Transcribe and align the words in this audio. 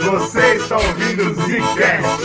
Você 0.00 0.54
está 0.54 0.76
ouvindo 0.76 1.34
o. 1.34 2.18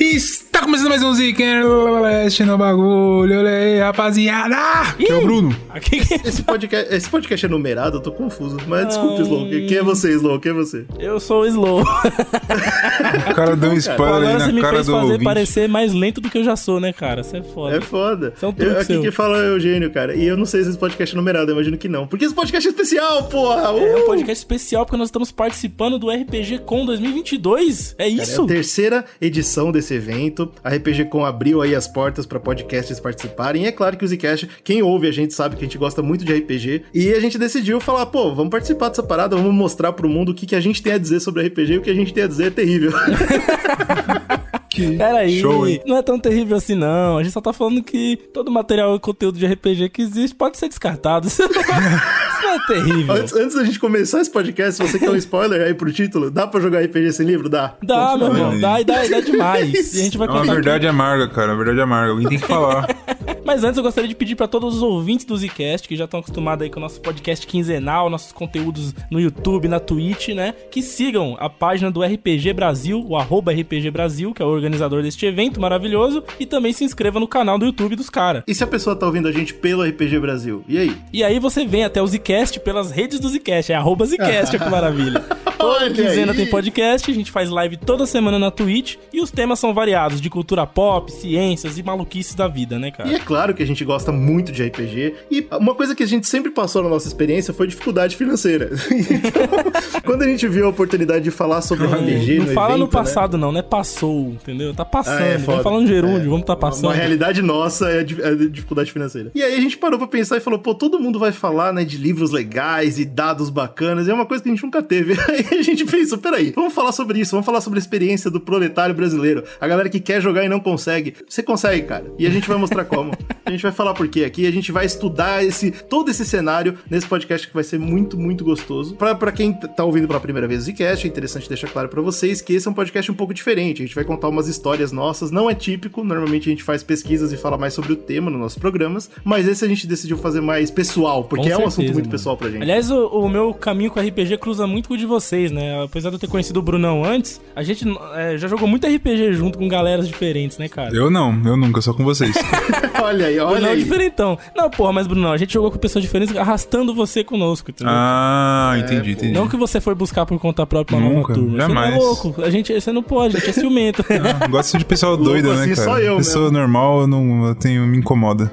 Está 0.00 0.60
começando 0.60 0.88
mais 0.88 1.02
um 1.02 1.14
Zcast 1.14 2.44
no 2.44 2.58
bagulho, 2.58 3.38
olha 3.38 3.50
aí, 3.50 3.78
rapaziada! 3.78 4.94
Que 4.96 5.10
é 5.10 5.14
o 5.14 5.22
Bruno. 5.22 5.56
Aqui 5.78 5.98
Esse 6.24 6.42
podcast, 6.42 6.94
esse 6.94 7.08
podcast 7.08 7.46
é 7.46 7.48
numerado? 7.48 7.98
Eu 7.98 8.00
tô 8.00 8.10
confuso. 8.12 8.56
Mas 8.66 8.88
desculpa, 8.88 9.22
Slow. 9.22 9.48
Quem 9.48 9.76
é 9.76 9.82
você, 9.82 10.10
Slow? 10.12 10.40
Quem 10.40 10.50
é 10.50 10.54
você? 10.54 10.84
Eu 10.98 11.20
sou 11.20 11.42
o 11.42 11.46
Slow. 11.46 11.80
O 11.82 13.34
cara 13.34 13.56
deu 13.56 13.70
um 13.70 13.74
spoiler 13.74 14.14
Agora 14.16 14.28
aí 14.28 14.40
você 14.40 14.46
na 14.48 14.52
me 14.52 14.60
cara 14.60 14.74
fez 14.74 14.86
do 14.86 14.92
fazer 14.92 15.04
ouvinte. 15.04 15.24
parecer 15.24 15.68
mais 15.68 15.92
lento 15.92 16.20
do 16.20 16.28
que 16.28 16.38
eu 16.38 16.44
já 16.44 16.56
sou, 16.56 16.80
né, 16.80 16.92
cara? 16.92 17.22
Você 17.22 17.38
é 17.38 17.42
foda. 17.42 17.76
É 17.76 17.80
foda. 17.80 18.32
Isso 18.36 18.44
é 18.44 18.48
um 18.48 18.52
truque 18.52 18.72
Eu- 18.72 18.76
aqui 18.80 18.92
seu. 18.92 19.02
que 19.02 19.10
fala 19.10 19.38
é 19.38 19.40
o 19.42 19.54
Eugênio, 19.54 19.90
cara. 19.92 20.14
E 20.16 20.24
eu 20.26 20.36
não 20.36 20.44
sei 20.44 20.62
se 20.64 20.70
esse 20.70 20.78
podcast 20.78 21.14
é 21.14 21.16
numerado, 21.16 21.50
eu 21.50 21.54
imagino 21.54 21.78
que 21.78 21.88
não. 21.88 22.06
Porque 22.06 22.24
esse 22.24 22.34
podcast 22.34 22.66
é 22.66 22.70
especial, 22.70 23.24
porra! 23.24 23.62
É 23.68 23.70
Uh! 23.70 24.02
um 24.02 24.06
podcast 24.06 24.38
especial 24.40 24.84
porque 24.84 24.96
nós 24.98 25.08
estamos 25.08 25.30
participando 25.30 25.98
do 25.98 26.10
RPG 26.10 26.58
Com 26.66 26.84
2022. 26.86 27.94
É 27.98 28.04
Cara, 28.04 28.08
é 28.08 28.12
isso? 28.22 28.42
a 28.42 28.46
terceira 28.46 29.04
edição 29.20 29.70
desse 29.70 29.94
evento. 29.94 30.50
A 30.64 30.70
RPG 30.70 31.04
Com 31.06 31.24
abriu 31.24 31.62
aí 31.62 31.74
as 31.74 31.86
portas 31.86 32.26
pra 32.26 32.40
podcasts 32.40 32.98
participarem. 32.98 33.62
E 33.64 33.66
é 33.66 33.72
claro 33.72 33.96
que 33.96 34.04
o 34.04 34.08
Zcast, 34.08 34.48
quem 34.64 34.82
ouve 34.82 35.06
a 35.08 35.12
gente 35.12 35.32
sabe 35.34 35.56
que 35.56 35.64
a 35.64 35.67
gente 35.68 35.78
gosta 35.78 36.02
muito 36.02 36.24
de 36.24 36.32
RPG. 36.34 36.84
E 36.92 37.12
a 37.12 37.20
gente 37.20 37.38
decidiu 37.38 37.80
falar, 37.80 38.06
pô, 38.06 38.34
vamos 38.34 38.50
participar 38.50 38.88
dessa 38.88 39.02
parada, 39.02 39.36
vamos 39.36 39.54
mostrar 39.54 39.92
pro 39.92 40.08
mundo 40.08 40.32
o 40.32 40.34
que, 40.34 40.46
que 40.46 40.56
a 40.56 40.60
gente 40.60 40.82
tem 40.82 40.94
a 40.94 40.98
dizer 40.98 41.20
sobre 41.20 41.46
RPG. 41.46 41.74
E 41.74 41.78
o 41.78 41.82
que 41.82 41.90
a 41.90 41.94
gente 41.94 42.12
tem 42.12 42.24
a 42.24 42.26
dizer 42.26 42.46
é 42.46 42.50
terrível. 42.50 42.90
Peraí, 44.96 45.40
Show, 45.40 45.66
hein? 45.66 45.80
não 45.86 45.96
é 45.96 46.02
tão 46.02 46.18
terrível 46.18 46.56
assim 46.56 46.74
não. 46.74 47.18
A 47.18 47.22
gente 47.22 47.32
só 47.32 47.40
tá 47.40 47.52
falando 47.52 47.82
que 47.82 48.16
todo 48.32 48.50
material 48.50 48.94
e 48.94 49.00
conteúdo 49.00 49.38
de 49.38 49.46
RPG 49.46 49.88
que 49.88 50.02
existe 50.02 50.34
pode 50.36 50.58
ser 50.58 50.68
descartado. 50.68 51.26
Isso 51.26 51.42
não, 51.48 51.48
isso 51.48 52.42
não 52.42 52.50
é 52.52 52.66
terrível. 52.66 53.14
antes, 53.14 53.32
antes 53.34 53.54
da 53.56 53.64
gente 53.64 53.78
começar 53.80 54.20
esse 54.20 54.30
podcast, 54.30 54.74
se 54.74 54.90
você 54.92 54.98
quer 54.98 55.10
um 55.10 55.16
spoiler 55.16 55.62
aí 55.66 55.74
pro 55.74 55.92
título, 55.92 56.30
dá 56.30 56.46
pra 56.46 56.60
jogar 56.60 56.80
RPG 56.82 57.12
sem 57.12 57.26
livro? 57.26 57.48
Dá. 57.48 57.74
Dá, 57.82 58.16
meu 58.16 58.28
irmão, 58.28 58.60
dá 58.60 58.80
e 58.80 58.84
dá, 58.84 59.04
e 59.04 59.10
dá 59.10 59.20
demais. 59.20 59.94
E 59.94 60.00
a 60.00 60.04
gente 60.04 60.18
vai 60.18 60.28
É 60.28 60.30
uma 60.30 60.40
contar 60.40 60.52
aqui. 60.52 60.62
verdade 60.62 60.86
amarga, 60.86 61.28
cara, 61.28 61.52
uma 61.52 61.56
verdade 61.56 61.80
amarga. 61.80 62.12
Alguém 62.12 62.28
tem 62.28 62.38
que 62.38 62.46
falar. 62.46 62.86
Mas 63.44 63.64
antes 63.64 63.78
eu 63.78 63.82
gostaria 63.82 64.06
de 64.08 64.14
pedir 64.14 64.36
pra 64.36 64.46
todos 64.46 64.76
os 64.76 64.82
ouvintes 64.82 65.24
do 65.24 65.34
Zcast, 65.36 65.88
que 65.88 65.96
já 65.96 66.04
estão 66.04 66.20
acostumados 66.20 66.62
aí 66.62 66.70
com 66.70 66.78
o 66.78 66.82
nosso 66.82 67.00
podcast 67.00 67.46
quinzenal, 67.46 68.10
nossos 68.10 68.30
conteúdos 68.30 68.94
no 69.10 69.18
YouTube, 69.18 69.68
na 69.68 69.80
Twitch, 69.80 70.28
né? 70.28 70.52
Que 70.70 70.82
sigam 70.82 71.34
a 71.40 71.48
página 71.48 71.90
do 71.90 72.02
RPG 72.02 72.52
Brasil, 72.52 73.02
o 73.08 73.16
arroba 73.16 73.50
RPG 73.52 73.90
Brasil, 73.90 74.34
que 74.34 74.42
é 74.42 74.44
o 74.44 74.57
organizador 74.58 75.02
deste 75.02 75.24
evento 75.26 75.60
maravilhoso, 75.60 76.22
e 76.38 76.46
também 76.46 76.72
se 76.72 76.84
inscreva 76.84 77.18
no 77.18 77.26
canal 77.26 77.58
do 77.58 77.66
YouTube 77.66 77.96
dos 77.96 78.10
caras. 78.10 78.42
E 78.46 78.54
se 78.54 78.62
a 78.62 78.66
pessoa 78.66 78.94
tá 78.94 79.06
ouvindo 79.06 79.28
a 79.28 79.32
gente 79.32 79.54
pelo 79.54 79.82
RPG 79.82 80.18
Brasil? 80.18 80.64
E 80.68 80.78
aí? 80.78 80.96
E 81.12 81.24
aí 81.24 81.38
você 81.38 81.64
vem 81.66 81.84
até 81.84 82.02
o 82.02 82.06
Zcast 82.06 82.60
pelas 82.60 82.90
redes 82.90 83.18
do 83.20 83.28
Zcast, 83.28 83.72
é 83.72 83.74
arroba 83.74 84.04
Zcast, 84.04 84.56
olha 84.56 84.64
que 84.64 84.70
maravilha. 84.70 85.24
Toda 85.58 85.90
quinzena 85.90 86.32
tem 86.32 86.46
podcast, 86.46 87.10
a 87.10 87.14
gente 87.14 87.32
faz 87.32 87.50
live 87.50 87.76
toda 87.76 88.06
semana 88.06 88.38
na 88.38 88.48
Twitch, 88.48 88.94
e 89.12 89.20
os 89.20 89.30
temas 89.30 89.58
são 89.58 89.74
variados, 89.74 90.20
de 90.20 90.30
cultura 90.30 90.64
pop, 90.64 91.10
ciências 91.10 91.76
e 91.76 91.82
maluquices 91.82 92.36
da 92.36 92.46
vida, 92.46 92.78
né, 92.78 92.92
cara? 92.92 93.08
E 93.08 93.14
é 93.14 93.18
claro 93.18 93.52
que 93.52 93.62
a 93.62 93.66
gente 93.66 93.84
gosta 93.84 94.12
muito 94.12 94.52
de 94.52 94.62
RPG. 94.62 95.14
E 95.30 95.46
uma 95.52 95.74
coisa 95.74 95.96
que 95.96 96.02
a 96.04 96.06
gente 96.06 96.28
sempre 96.28 96.52
passou 96.52 96.82
na 96.82 96.88
nossa 96.88 97.08
experiência 97.08 97.52
foi 97.52 97.66
dificuldade 97.66 98.16
financeira. 98.16 98.70
Então, 99.08 100.02
quando 100.04 100.22
a 100.22 100.26
gente 100.26 100.46
viu 100.46 100.66
a 100.66 100.68
oportunidade 100.68 101.24
de 101.24 101.30
falar 101.30 101.62
sobre 101.62 101.86
RPG 101.86 102.38
não 102.38 102.46
no 102.46 102.52
fala 102.52 102.68
evento, 102.70 102.78
no 102.78 102.84
né, 102.86 102.90
passado, 102.92 103.38
não, 103.38 103.50
né? 103.50 103.62
Passou, 103.62 104.36
entendeu? 104.52 104.74
Tá 104.74 104.84
passando. 104.84 105.22
Ah, 105.22 105.26
é, 105.26 105.38
vamos 105.38 105.62
falando 105.62 105.86
de 105.86 105.92
gerúndio, 105.92 106.30
vamos 106.30 106.46
tá 106.46 106.56
passando. 106.56 106.86
Uma 106.86 106.94
realidade 106.94 107.42
nossa 107.42 107.90
é 107.90 107.98
a 107.98 108.02
é 108.02 108.28
a 108.28 108.48
dificuldade 108.48 108.92
financeira. 108.92 109.30
E 109.34 109.42
aí 109.42 109.54
a 109.54 109.60
gente 109.60 109.76
parou 109.76 109.98
pra 109.98 110.08
pensar 110.08 110.36
e 110.36 110.40
falou, 110.40 110.58
pô, 110.58 110.74
todo 110.74 110.98
mundo 110.98 111.18
vai 111.18 111.32
falar, 111.32 111.72
né, 111.72 111.84
de 111.84 111.96
livros 111.96 112.30
legais 112.30 112.98
e 112.98 113.04
dados 113.04 113.50
bacanas, 113.50 114.06
e 114.06 114.10
é 114.10 114.14
uma 114.14 114.26
coisa 114.26 114.42
que 114.42 114.48
a 114.48 114.52
gente 114.52 114.64
nunca 114.64 114.82
teve. 114.82 115.12
Aí 115.28 115.58
a 115.58 115.62
gente 115.62 115.84
pensou, 115.84 116.18
peraí, 116.18 116.52
vamos 116.54 116.72
falar 116.72 116.92
sobre 116.92 117.20
isso, 117.20 117.32
vamos 117.32 117.46
falar 117.46 117.60
sobre 117.60 117.78
a 117.78 117.82
experiência 117.82 118.30
do 118.30 118.40
proletário 118.40 118.94
brasileiro, 118.94 119.44
a 119.60 119.68
galera 119.68 119.88
que 119.88 120.00
quer 120.00 120.20
jogar 120.20 120.44
e 120.44 120.48
não 120.48 120.60
consegue. 120.60 121.14
Você 121.28 121.42
consegue, 121.42 121.86
cara. 121.86 122.06
E 122.18 122.26
a 122.26 122.30
gente 122.30 122.48
vai 122.48 122.56
mostrar 122.56 122.84
como. 122.84 123.12
A 123.44 123.50
gente 123.50 123.62
vai 123.62 123.72
falar 123.72 123.94
por 123.94 124.06
quê 124.08 124.24
aqui, 124.24 124.46
a 124.46 124.50
gente 124.50 124.70
vai 124.70 124.84
estudar 124.84 125.42
esse 125.42 125.70
todo 125.70 126.10
esse 126.10 126.22
cenário 126.22 126.76
nesse 126.90 127.06
podcast 127.06 127.48
que 127.48 127.54
vai 127.54 127.64
ser 127.64 127.78
muito, 127.78 128.18
muito 128.18 128.44
gostoso. 128.44 128.94
Pra, 128.94 129.14
pra 129.14 129.32
quem 129.32 129.54
tá 129.54 129.84
ouvindo 129.84 130.06
pela 130.06 130.20
primeira 130.20 130.46
vez 130.46 130.64
o 130.64 130.70
Zcast, 130.70 131.06
é 131.06 131.08
interessante 131.08 131.48
deixar 131.48 131.70
claro 131.70 131.88
pra 131.88 132.02
vocês 132.02 132.42
que 132.42 132.52
esse 132.52 132.68
é 132.68 132.70
um 132.70 132.74
podcast 132.74 133.10
um 133.10 133.14
pouco 133.14 133.32
diferente. 133.32 133.82
A 133.82 133.86
gente 133.86 133.94
vai 133.94 134.04
contar 134.04 134.28
umas 134.38 134.48
histórias 134.48 134.92
nossas, 134.92 135.30
não 135.32 135.50
é 135.50 135.54
típico, 135.54 136.04
normalmente 136.04 136.48
a 136.48 136.52
gente 136.52 136.62
faz 136.62 136.82
pesquisas 136.82 137.32
e 137.32 137.36
fala 137.36 137.58
mais 137.58 137.74
sobre 137.74 137.92
o 137.92 137.96
tema 137.96 138.30
nos 138.30 138.40
nossos 138.40 138.58
programas, 138.58 139.10
mas 139.24 139.48
esse 139.48 139.64
a 139.64 139.68
gente 139.68 139.86
decidiu 139.86 140.16
fazer 140.16 140.40
mais 140.40 140.70
pessoal, 140.70 141.24
porque 141.24 141.48
Com 141.48 141.54
é 141.54 141.58
um 141.58 141.66
assunto 141.66 141.74
certeza, 141.74 141.94
muito 141.94 142.06
mano. 142.06 142.10
pessoal 142.12 142.36
pra 142.36 142.48
gente. 142.50 142.62
Aliás, 142.62 142.90
o, 142.90 143.06
o 143.08 143.28
meu 143.28 143.52
caminho 143.52 143.90
com 143.90 144.00
RPG 144.00 144.38
cruza 144.38 144.66
muito 144.66 144.88
com 144.88 144.94
o 144.94 144.96
de 144.96 145.06
vocês, 145.06 145.50
né? 145.50 145.82
Apesar 145.82 146.10
de 146.10 146.16
eu 146.16 146.20
ter 146.20 146.28
conhecido 146.28 146.58
o 146.60 146.62
Brunão 146.62 147.04
antes, 147.04 147.40
a 147.56 147.62
gente 147.62 147.84
é, 148.14 148.38
já 148.38 148.46
jogou 148.46 148.68
muito 148.68 148.86
RPG 148.86 149.32
junto 149.32 149.58
com 149.58 149.66
galeras 149.68 150.06
diferentes, 150.06 150.56
né, 150.56 150.68
cara? 150.68 150.94
Eu 150.94 151.10
não, 151.10 151.30
eu 151.44 151.56
nunca, 151.56 151.80
só 151.80 151.92
com 151.92 152.04
vocês. 152.04 152.34
olha 153.02 153.26
aí, 153.26 153.38
olha 153.40 153.54
Brunão 153.56 153.68
é 153.70 153.72
aí. 153.72 153.78
diferentão. 153.82 154.38
Não, 154.56 154.70
porra, 154.70 154.92
mas 154.92 155.06
Brunão, 155.06 155.32
a 155.32 155.36
gente 155.36 155.52
jogou 155.52 155.70
com 155.70 155.78
pessoas 155.78 156.04
diferentes 156.04 156.36
arrastando 156.36 156.94
você 156.94 157.24
conosco, 157.24 157.70
entendeu? 157.70 157.92
Ah, 157.94 158.76
entendi, 158.78 159.12
entendi. 159.12 159.32
Não 159.32 159.48
que 159.48 159.56
você 159.56 159.80
foi 159.80 159.94
buscar 159.94 160.24
por 160.26 160.38
conta 160.38 160.64
própria 160.66 160.96
uma 160.96 161.08
Nunca, 161.08 161.34
nova 161.34 161.34
turma. 161.34 161.58
jamais. 161.58 161.94
Você 161.94 161.98
não 161.98 162.02
é 162.02 162.06
louco. 162.06 162.42
A 162.42 162.50
gente, 162.50 162.72
você 162.80 162.92
não 162.92 163.02
pode, 163.02 163.36
a 163.36 163.40
gente 163.40 163.50
é 163.50 163.52
ciumento. 163.52 164.04
Gosto 164.50 164.78
de 164.78 164.84
pessoal 164.84 165.16
doido, 165.16 165.54
né, 165.54 165.62
assim, 165.62 165.74
cara? 165.74 165.88
só 165.88 165.98
eu 165.98 166.16
Pessoa 166.16 166.50
normal, 166.50 167.00
eu 167.02 167.06
não 167.06 167.48
eu 167.48 167.54
tenho, 167.54 167.86
me 167.86 167.98
incomoda. 167.98 168.50